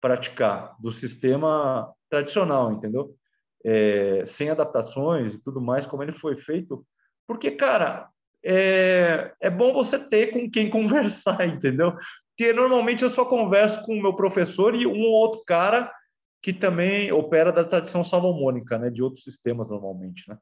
praticar 0.00 0.74
do 0.80 0.90
sistema 0.90 1.92
tradicional, 2.08 2.72
entendeu? 2.72 3.17
É, 3.64 4.24
sem 4.26 4.50
adaptações 4.50 5.34
e 5.34 5.42
tudo 5.42 5.60
mais, 5.60 5.86
como 5.86 6.02
ele 6.02 6.12
foi 6.12 6.36
feito, 6.36 6.84
porque, 7.26 7.50
cara, 7.50 8.08
é, 8.44 9.32
é 9.40 9.50
bom 9.50 9.72
você 9.72 9.98
ter 9.98 10.32
com 10.32 10.50
quem 10.50 10.68
conversar, 10.70 11.46
entendeu? 11.46 11.96
Porque 12.30 12.52
normalmente 12.52 13.02
eu 13.02 13.10
só 13.10 13.24
converso 13.24 13.82
com 13.84 13.94
o 13.94 14.02
meu 14.02 14.14
professor 14.14 14.74
e 14.74 14.86
um 14.86 15.00
ou 15.02 15.12
outro 15.12 15.42
cara 15.44 15.92
que 16.40 16.52
também 16.52 17.10
opera 17.10 17.50
da 17.50 17.64
tradição 17.64 18.04
salomônica, 18.04 18.78
né, 18.78 18.90
de 18.90 19.02
outros 19.02 19.24
sistemas 19.24 19.68
normalmente, 19.68 20.28
né? 20.28 20.38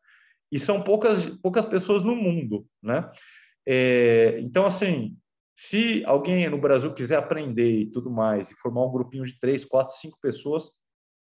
E 0.53 0.59
são 0.59 0.83
poucas 0.83 1.27
poucas 1.43 1.65
pessoas 1.65 2.05
no 2.05 2.15
mundo, 2.15 2.67
né? 2.83 3.11
É, 3.67 4.39
então, 4.41 4.65
assim, 4.65 5.17
se 5.57 6.05
alguém 6.05 6.49
no 6.49 6.59
Brasil 6.59 6.93
quiser 6.93 7.17
aprender 7.17 7.81
e 7.81 7.91
tudo 7.91 8.11
mais, 8.11 8.51
e 8.51 8.55
formar 8.55 8.85
um 8.85 8.93
grupinho 8.93 9.25
de 9.25 9.39
três, 9.39 9.65
quatro, 9.65 9.97
cinco 9.97 10.19
pessoas, 10.21 10.71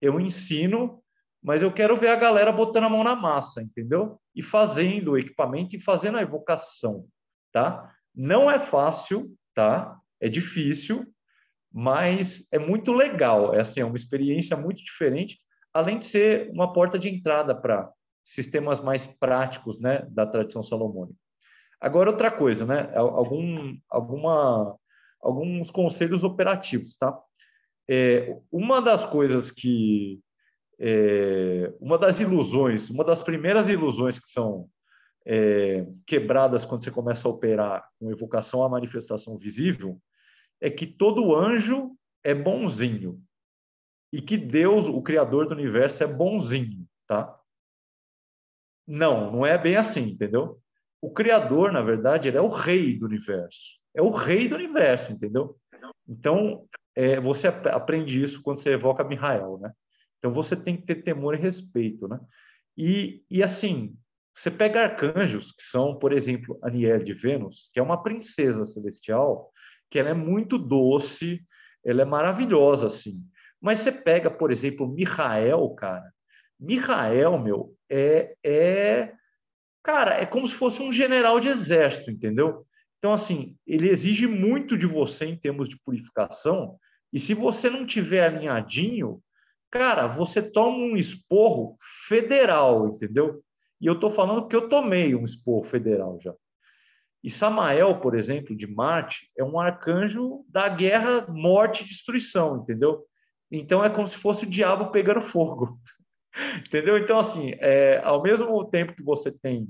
eu 0.01 0.20
ensino 0.20 1.02
mas 1.47 1.62
eu 1.62 1.73
quero 1.73 1.97
ver 1.97 2.09
a 2.09 2.16
galera 2.16 2.51
botando 2.51 2.86
a 2.86 2.89
mão 2.89 3.05
na 3.05 3.14
massa, 3.14 3.62
entendeu? 3.62 4.20
E 4.35 4.43
fazendo 4.43 5.12
o 5.12 5.16
equipamento 5.16 5.77
e 5.77 5.81
fazendo 5.81 6.18
a 6.18 6.23
evocação, 6.23 7.06
tá? 7.52 7.94
Não 8.12 8.51
é 8.51 8.59
fácil, 8.59 9.32
tá? 9.55 9.97
É 10.20 10.28
difícil, 10.28 11.06
mas 11.73 12.48
é 12.51 12.59
muito 12.59 12.93
legal. 12.93 13.55
É 13.55 13.60
assim, 13.60 13.78
é 13.78 13.85
uma 13.85 13.94
experiência 13.94 14.56
muito 14.56 14.82
diferente, 14.82 15.39
além 15.73 16.01
de 16.01 16.06
ser 16.06 16.51
uma 16.51 16.73
porta 16.73 16.98
de 16.98 17.09
entrada 17.09 17.55
para 17.55 17.93
sistemas 18.24 18.81
mais 18.81 19.06
práticos, 19.06 19.81
né, 19.81 20.05
da 20.10 20.27
tradição 20.27 20.64
salomônica. 20.64 21.16
Agora 21.81 22.10
outra 22.10 22.28
coisa, 22.28 22.66
né? 22.66 22.90
Algum, 22.97 23.77
alguma, 23.89 24.77
alguns 25.23 25.70
conselhos 25.70 26.24
operativos, 26.24 26.97
tá? 26.97 27.16
É, 27.89 28.36
uma 28.51 28.82
das 28.82 29.05
coisas 29.05 29.52
que 29.52 30.20
é, 30.78 31.73
uma 31.81 31.98
das 31.98 32.20
ilusões, 32.20 32.90
uma 32.90 33.05
das 33.05 33.23
primeiras 33.23 33.69
ilusões 33.69 34.19
que 34.19 34.28
são 34.28 34.69
é, 35.24 35.86
quebradas 36.07 36.65
quando 36.65 36.85
você 36.85 36.90
começa 36.90 37.27
a 37.27 37.31
operar 37.31 37.89
com 37.98 38.11
evocação 38.11 38.62
à 38.62 38.69
manifestação 38.69 39.36
visível 39.39 40.01
é 40.61 40.70
que 40.70 40.86
todo 40.86 41.35
anjo 41.35 41.97
é 42.23 42.35
bonzinho 42.35 43.20
e 44.12 44.20
que 44.20 44.36
Deus, 44.36 44.86
o 44.86 45.03
Criador 45.03 45.48
do 45.48 45.55
universo, 45.55 46.05
é 46.05 46.07
bonzinho, 46.07 46.86
tá? 47.07 47.39
Não, 48.86 49.32
não 49.32 49.44
é 49.44 49.59
bem 49.59 49.77
assim, 49.77 50.11
entendeu? 50.11 50.61
O 51.01 51.11
Criador, 51.11 51.73
na 51.73 51.82
verdade, 51.82 52.28
ele 52.28 52.36
é 52.36 52.40
o 52.40 52.48
rei 52.48 52.98
do 52.98 53.07
universo. 53.07 53.81
É 53.94 54.01
o 54.01 54.11
rei 54.11 54.48
do 54.48 54.55
universo, 54.55 55.12
entendeu? 55.12 55.57
Então, 56.09 56.66
é, 56.94 57.20
você 57.20 57.48
aprende 57.48 58.23
isso 58.23 58.40
quando 58.43 58.59
você 58.59 58.70
evoca 58.70 59.05
Mihael, 59.05 59.59
né? 59.59 59.73
Então, 60.27 60.35
você 60.35 60.57
tem 60.57 60.77
que 60.77 60.82
ter 60.82 61.05
temor 61.05 61.36
e 61.36 61.39
respeito, 61.39 62.09
né? 62.09 62.19
E, 62.77 63.23
e 63.31 63.44
assim, 63.44 63.97
você 64.35 64.51
pega 64.51 64.82
arcanjos, 64.82 65.53
que 65.53 65.62
são, 65.62 65.97
por 65.97 66.12
exemplo, 66.12 66.59
Aniel 66.65 66.98
de 66.98 67.12
Vênus, 67.12 67.70
que 67.73 67.78
é 67.78 67.82
uma 67.82 68.03
princesa 68.03 68.65
celestial, 68.65 69.53
que 69.89 70.01
ela 70.01 70.09
é 70.11 70.15
muito 70.15 70.59
doce, 70.59 71.47
ela 71.85 72.03
é 72.03 72.05
maravilhosa, 72.05 72.89
assim. 72.89 73.23
Mas 73.61 73.78
você 73.78 73.93
pega, 73.93 74.28
por 74.28 74.51
exemplo, 74.51 74.89
Mihael, 74.89 75.70
cara. 75.77 76.12
Mihael, 76.59 77.39
meu, 77.39 77.77
é, 77.89 78.35
é. 78.44 79.12
Cara, 79.81 80.15
é 80.20 80.27
como 80.27 80.48
se 80.48 80.55
fosse 80.55 80.82
um 80.82 80.90
general 80.90 81.39
de 81.39 81.47
exército, 81.47 82.11
entendeu? 82.11 82.66
Então, 82.98 83.12
assim, 83.12 83.57
ele 83.65 83.89
exige 83.89 84.27
muito 84.27 84.77
de 84.77 84.86
você 84.86 85.27
em 85.27 85.36
termos 85.36 85.69
de 85.69 85.78
purificação. 85.78 86.77
E 87.12 87.19
se 87.20 87.32
você 87.32 87.70
não 87.70 87.86
tiver 87.86 88.27
alinhadinho, 88.27 89.23
cara, 89.77 90.07
você 90.07 90.43
toma 90.43 90.77
um 90.78 90.97
esporro 90.97 91.77
federal, 92.09 92.89
entendeu? 92.89 93.43
E 93.81 93.86
eu 93.86 93.94
estou 93.94 94.11
falando 94.11 94.43
porque 94.43 94.57
eu 94.57 94.69
tomei 94.69 95.15
um 95.15 95.24
esporro 95.24 95.65
federal 95.65 96.19
já. 96.20 96.35
E 97.23 97.31
Samael, 97.31 98.01
por 98.01 98.16
exemplo, 98.16 98.57
de 98.57 98.66
Marte, 98.66 99.31
é 99.36 99.44
um 99.44 99.59
arcanjo 99.59 100.44
da 100.48 100.69
guerra, 100.69 101.27
morte 101.28 101.82
e 101.82 101.86
destruição, 101.86 102.59
entendeu? 102.59 103.05
Então 103.51 103.85
é 103.85 103.90
como 103.90 104.07
se 104.07 104.16
fosse 104.16 104.47
o 104.47 104.51
diabo 104.51 104.90
pegando 104.90 105.20
fogo. 105.20 105.78
entendeu? 106.66 106.97
Então, 106.98 107.19
assim, 107.19 107.53
é, 107.59 108.01
ao 108.05 108.23
mesmo 108.23 108.65
tempo 108.66 108.94
que 108.94 109.03
você 109.03 109.36
tem 109.36 109.69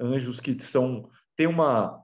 anjos 0.00 0.40
que 0.40 0.58
são 0.62 1.08
têm 1.36 1.46
uma 1.46 2.00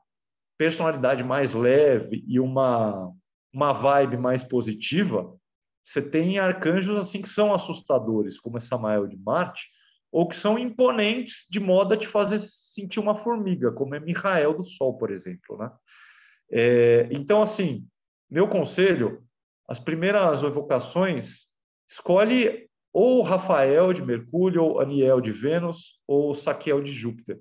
personalidade 0.59 1.23
mais 1.23 1.55
leve 1.55 2.25
e 2.27 2.39
uma, 2.39 3.13
uma 3.53 3.73
vibe 3.73 4.17
mais 4.17 4.43
positiva, 4.43 5.37
você 5.85 6.01
tem 6.01 6.39
arcanjos 6.39 6.99
assim 6.99 7.21
que 7.21 7.29
são 7.29 7.53
assustadores, 7.53 8.41
como 8.41 8.57
é 8.57 8.61
Samael 8.61 9.07
de 9.07 9.19
Marte, 9.19 9.69
ou 10.11 10.27
que 10.27 10.35
são 10.35 10.59
imponentes 10.59 11.47
de 11.51 11.61
modo 11.61 11.93
a 11.93 11.97
te 11.97 12.07
fazer 12.07 12.39
sentir 12.39 13.01
uma 13.01 13.15
formiga, 13.15 13.71
como 13.71 13.95
é 13.95 14.01
Michael 14.01 14.55
do 14.55 14.65
Sol, 14.65 14.97
por 14.97 15.11
exemplo. 15.11 15.59
Né? 15.59 15.71
É, 16.51 17.09
então, 17.11 17.43
assim, 17.43 17.87
meu 18.31 18.49
conselho, 18.49 19.23
as 19.69 19.79
primeiras 19.79 20.43
evocações, 20.43 21.49
escolhe 21.89 22.69
ou 22.93 23.23
Rafael 23.23 23.93
de 23.93 24.03
Mercúrio, 24.03 24.63
ou 24.63 24.81
Aniel 24.81 25.21
de 25.21 25.33
Vênus, 25.33 26.01
ou 26.07 26.35
Saquiel 26.35 26.81
de 26.81 26.93
Júpiter, 26.93 27.41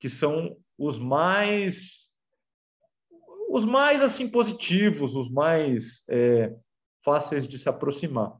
que 0.00 0.08
são 0.08 0.56
os 0.76 0.98
mais 0.98 2.06
os 3.48 3.64
mais 3.64 4.02
assim 4.02 4.28
positivos, 4.28 5.14
os 5.14 5.30
mais 5.30 6.02
é, 6.08 6.52
fáceis 7.06 7.46
de 7.46 7.56
se 7.56 7.68
aproximar. 7.68 8.36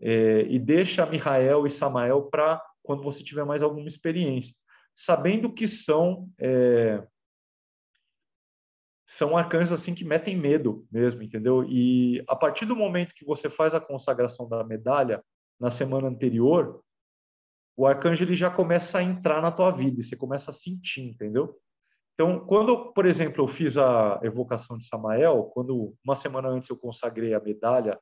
É, 0.00 0.42
e 0.42 0.60
deixa 0.60 1.04
Michael 1.04 1.66
e 1.66 1.70
Samael 1.70 2.22
para 2.30 2.62
quando 2.84 3.02
você 3.02 3.24
tiver 3.24 3.44
mais 3.44 3.62
alguma 3.64 3.88
experiência, 3.88 4.54
sabendo 4.94 5.52
que 5.52 5.66
são 5.66 6.30
é, 6.38 7.04
são 9.04 9.36
arcanjos 9.36 9.72
assim 9.72 9.92
que 9.92 10.04
metem 10.04 10.36
medo 10.36 10.86
mesmo, 10.90 11.20
entendeu? 11.20 11.64
E 11.68 12.22
a 12.28 12.36
partir 12.36 12.64
do 12.64 12.76
momento 12.76 13.12
que 13.12 13.24
você 13.24 13.50
faz 13.50 13.74
a 13.74 13.80
consagração 13.80 14.48
da 14.48 14.62
medalha 14.62 15.20
na 15.58 15.68
semana 15.68 16.06
anterior, 16.06 16.80
o 17.76 17.86
arcanjo 17.86 18.24
ele 18.24 18.36
já 18.36 18.48
começa 18.48 18.98
a 18.98 19.02
entrar 19.02 19.42
na 19.42 19.50
tua 19.50 19.72
vida 19.72 20.00
e 20.00 20.04
você 20.04 20.16
começa 20.16 20.52
a 20.52 20.54
sentir, 20.54 21.02
entendeu? 21.02 21.58
Então, 22.20 22.38
quando, 22.40 22.92
por 22.92 23.06
exemplo, 23.06 23.42
eu 23.42 23.48
fiz 23.48 23.78
a 23.78 24.20
evocação 24.22 24.76
de 24.76 24.86
Samael, 24.86 25.44
quando 25.54 25.94
uma 26.04 26.14
semana 26.14 26.48
antes 26.48 26.68
eu 26.68 26.76
consagrei 26.76 27.32
a 27.32 27.40
medalha 27.40 27.98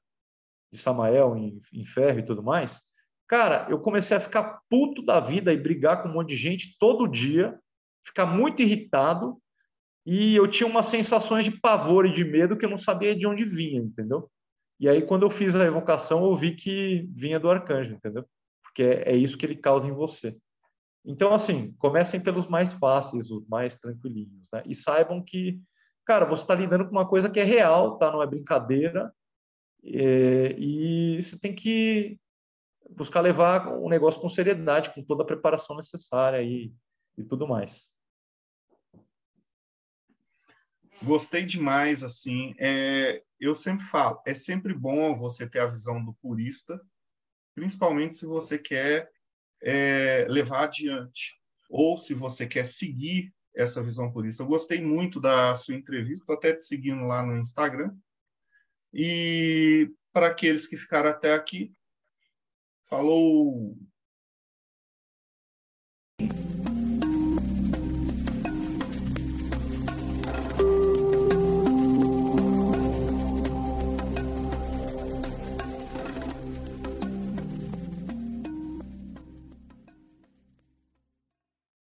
de 0.72 0.78
Samael 0.78 1.36
em, 1.36 1.60
em 1.72 1.84
ferro 1.84 2.18
e 2.18 2.24
tudo 2.24 2.42
mais, 2.42 2.88
Cara, 3.28 3.66
eu 3.68 3.78
comecei 3.78 4.16
a 4.16 4.20
ficar 4.20 4.60
puto 4.70 5.02
da 5.02 5.20
vida 5.20 5.52
e 5.52 5.56
brigar 5.58 6.02
com 6.02 6.08
um 6.08 6.12
monte 6.14 6.30
de 6.30 6.36
gente 6.36 6.76
todo 6.80 7.06
dia, 7.06 7.58
ficar 8.02 8.24
muito 8.24 8.62
irritado, 8.62 9.36
e 10.06 10.34
eu 10.34 10.48
tinha 10.48 10.66
umas 10.66 10.86
sensações 10.86 11.44
de 11.44 11.50
pavor 11.60 12.06
e 12.06 12.12
de 12.12 12.24
medo 12.24 12.56
que 12.56 12.64
eu 12.64 12.70
não 12.70 12.78
sabia 12.78 13.14
de 13.14 13.26
onde 13.26 13.44
vinha, 13.44 13.82
entendeu? 13.82 14.30
E 14.80 14.88
aí, 14.88 15.02
quando 15.02 15.24
eu 15.24 15.30
fiz 15.30 15.54
a 15.54 15.66
evocação, 15.66 16.24
eu 16.24 16.34
vi 16.34 16.56
que 16.56 17.06
vinha 17.12 17.38
do 17.38 17.50
arcanjo, 17.50 17.94
entendeu? 17.94 18.24
Porque 18.62 18.82
é, 18.82 19.12
é 19.12 19.16
isso 19.16 19.36
que 19.36 19.44
ele 19.44 19.56
causa 19.56 19.86
em 19.86 19.92
você. 19.92 20.34
Então, 21.08 21.32
assim, 21.32 21.72
comecem 21.78 22.20
pelos 22.20 22.46
mais 22.46 22.70
fáceis, 22.74 23.30
os 23.30 23.48
mais 23.48 23.78
tranquilinhos, 23.78 24.46
né? 24.52 24.62
E 24.66 24.74
saibam 24.74 25.24
que, 25.24 25.58
cara, 26.04 26.26
você 26.26 26.42
está 26.42 26.54
lidando 26.54 26.84
com 26.84 26.90
uma 26.90 27.08
coisa 27.08 27.30
que 27.30 27.40
é 27.40 27.44
real, 27.44 27.96
tá? 27.96 28.12
Não 28.12 28.22
é 28.22 28.26
brincadeira. 28.26 29.10
É, 29.82 30.54
e 30.58 31.22
você 31.22 31.38
tem 31.38 31.54
que 31.54 32.20
buscar 32.90 33.22
levar 33.22 33.68
o 33.68 33.88
negócio 33.88 34.20
com 34.20 34.28
seriedade, 34.28 34.92
com 34.92 35.02
toda 35.02 35.22
a 35.22 35.26
preparação 35.26 35.76
necessária 35.76 36.42
e, 36.42 36.74
e 37.16 37.24
tudo 37.24 37.48
mais. 37.48 37.90
Gostei 41.02 41.42
demais, 41.42 42.04
assim. 42.04 42.54
É, 42.58 43.22
eu 43.40 43.54
sempre 43.54 43.86
falo, 43.86 44.20
é 44.26 44.34
sempre 44.34 44.74
bom 44.74 45.16
você 45.16 45.48
ter 45.48 45.60
a 45.60 45.66
visão 45.66 46.04
do 46.04 46.12
purista, 46.12 46.78
principalmente 47.54 48.14
se 48.14 48.26
você 48.26 48.58
quer 48.58 49.10
é, 49.62 50.26
levar 50.28 50.64
adiante 50.64 51.36
ou 51.68 51.98
se 51.98 52.14
você 52.14 52.46
quer 52.46 52.64
seguir 52.64 53.32
essa 53.54 53.82
visão 53.82 54.10
purista. 54.10 54.42
Eu 54.42 54.46
gostei 54.46 54.80
muito 54.80 55.20
da 55.20 55.54
sua 55.54 55.74
entrevista, 55.74 56.22
estou 56.22 56.36
até 56.36 56.54
te 56.54 56.62
seguindo 56.62 57.04
lá 57.04 57.22
no 57.22 57.36
Instagram. 57.36 57.94
E 58.92 59.90
para 60.12 60.28
aqueles 60.28 60.66
que 60.66 60.76
ficaram 60.76 61.10
até 61.10 61.34
aqui, 61.34 61.72
Falou! 62.88 63.76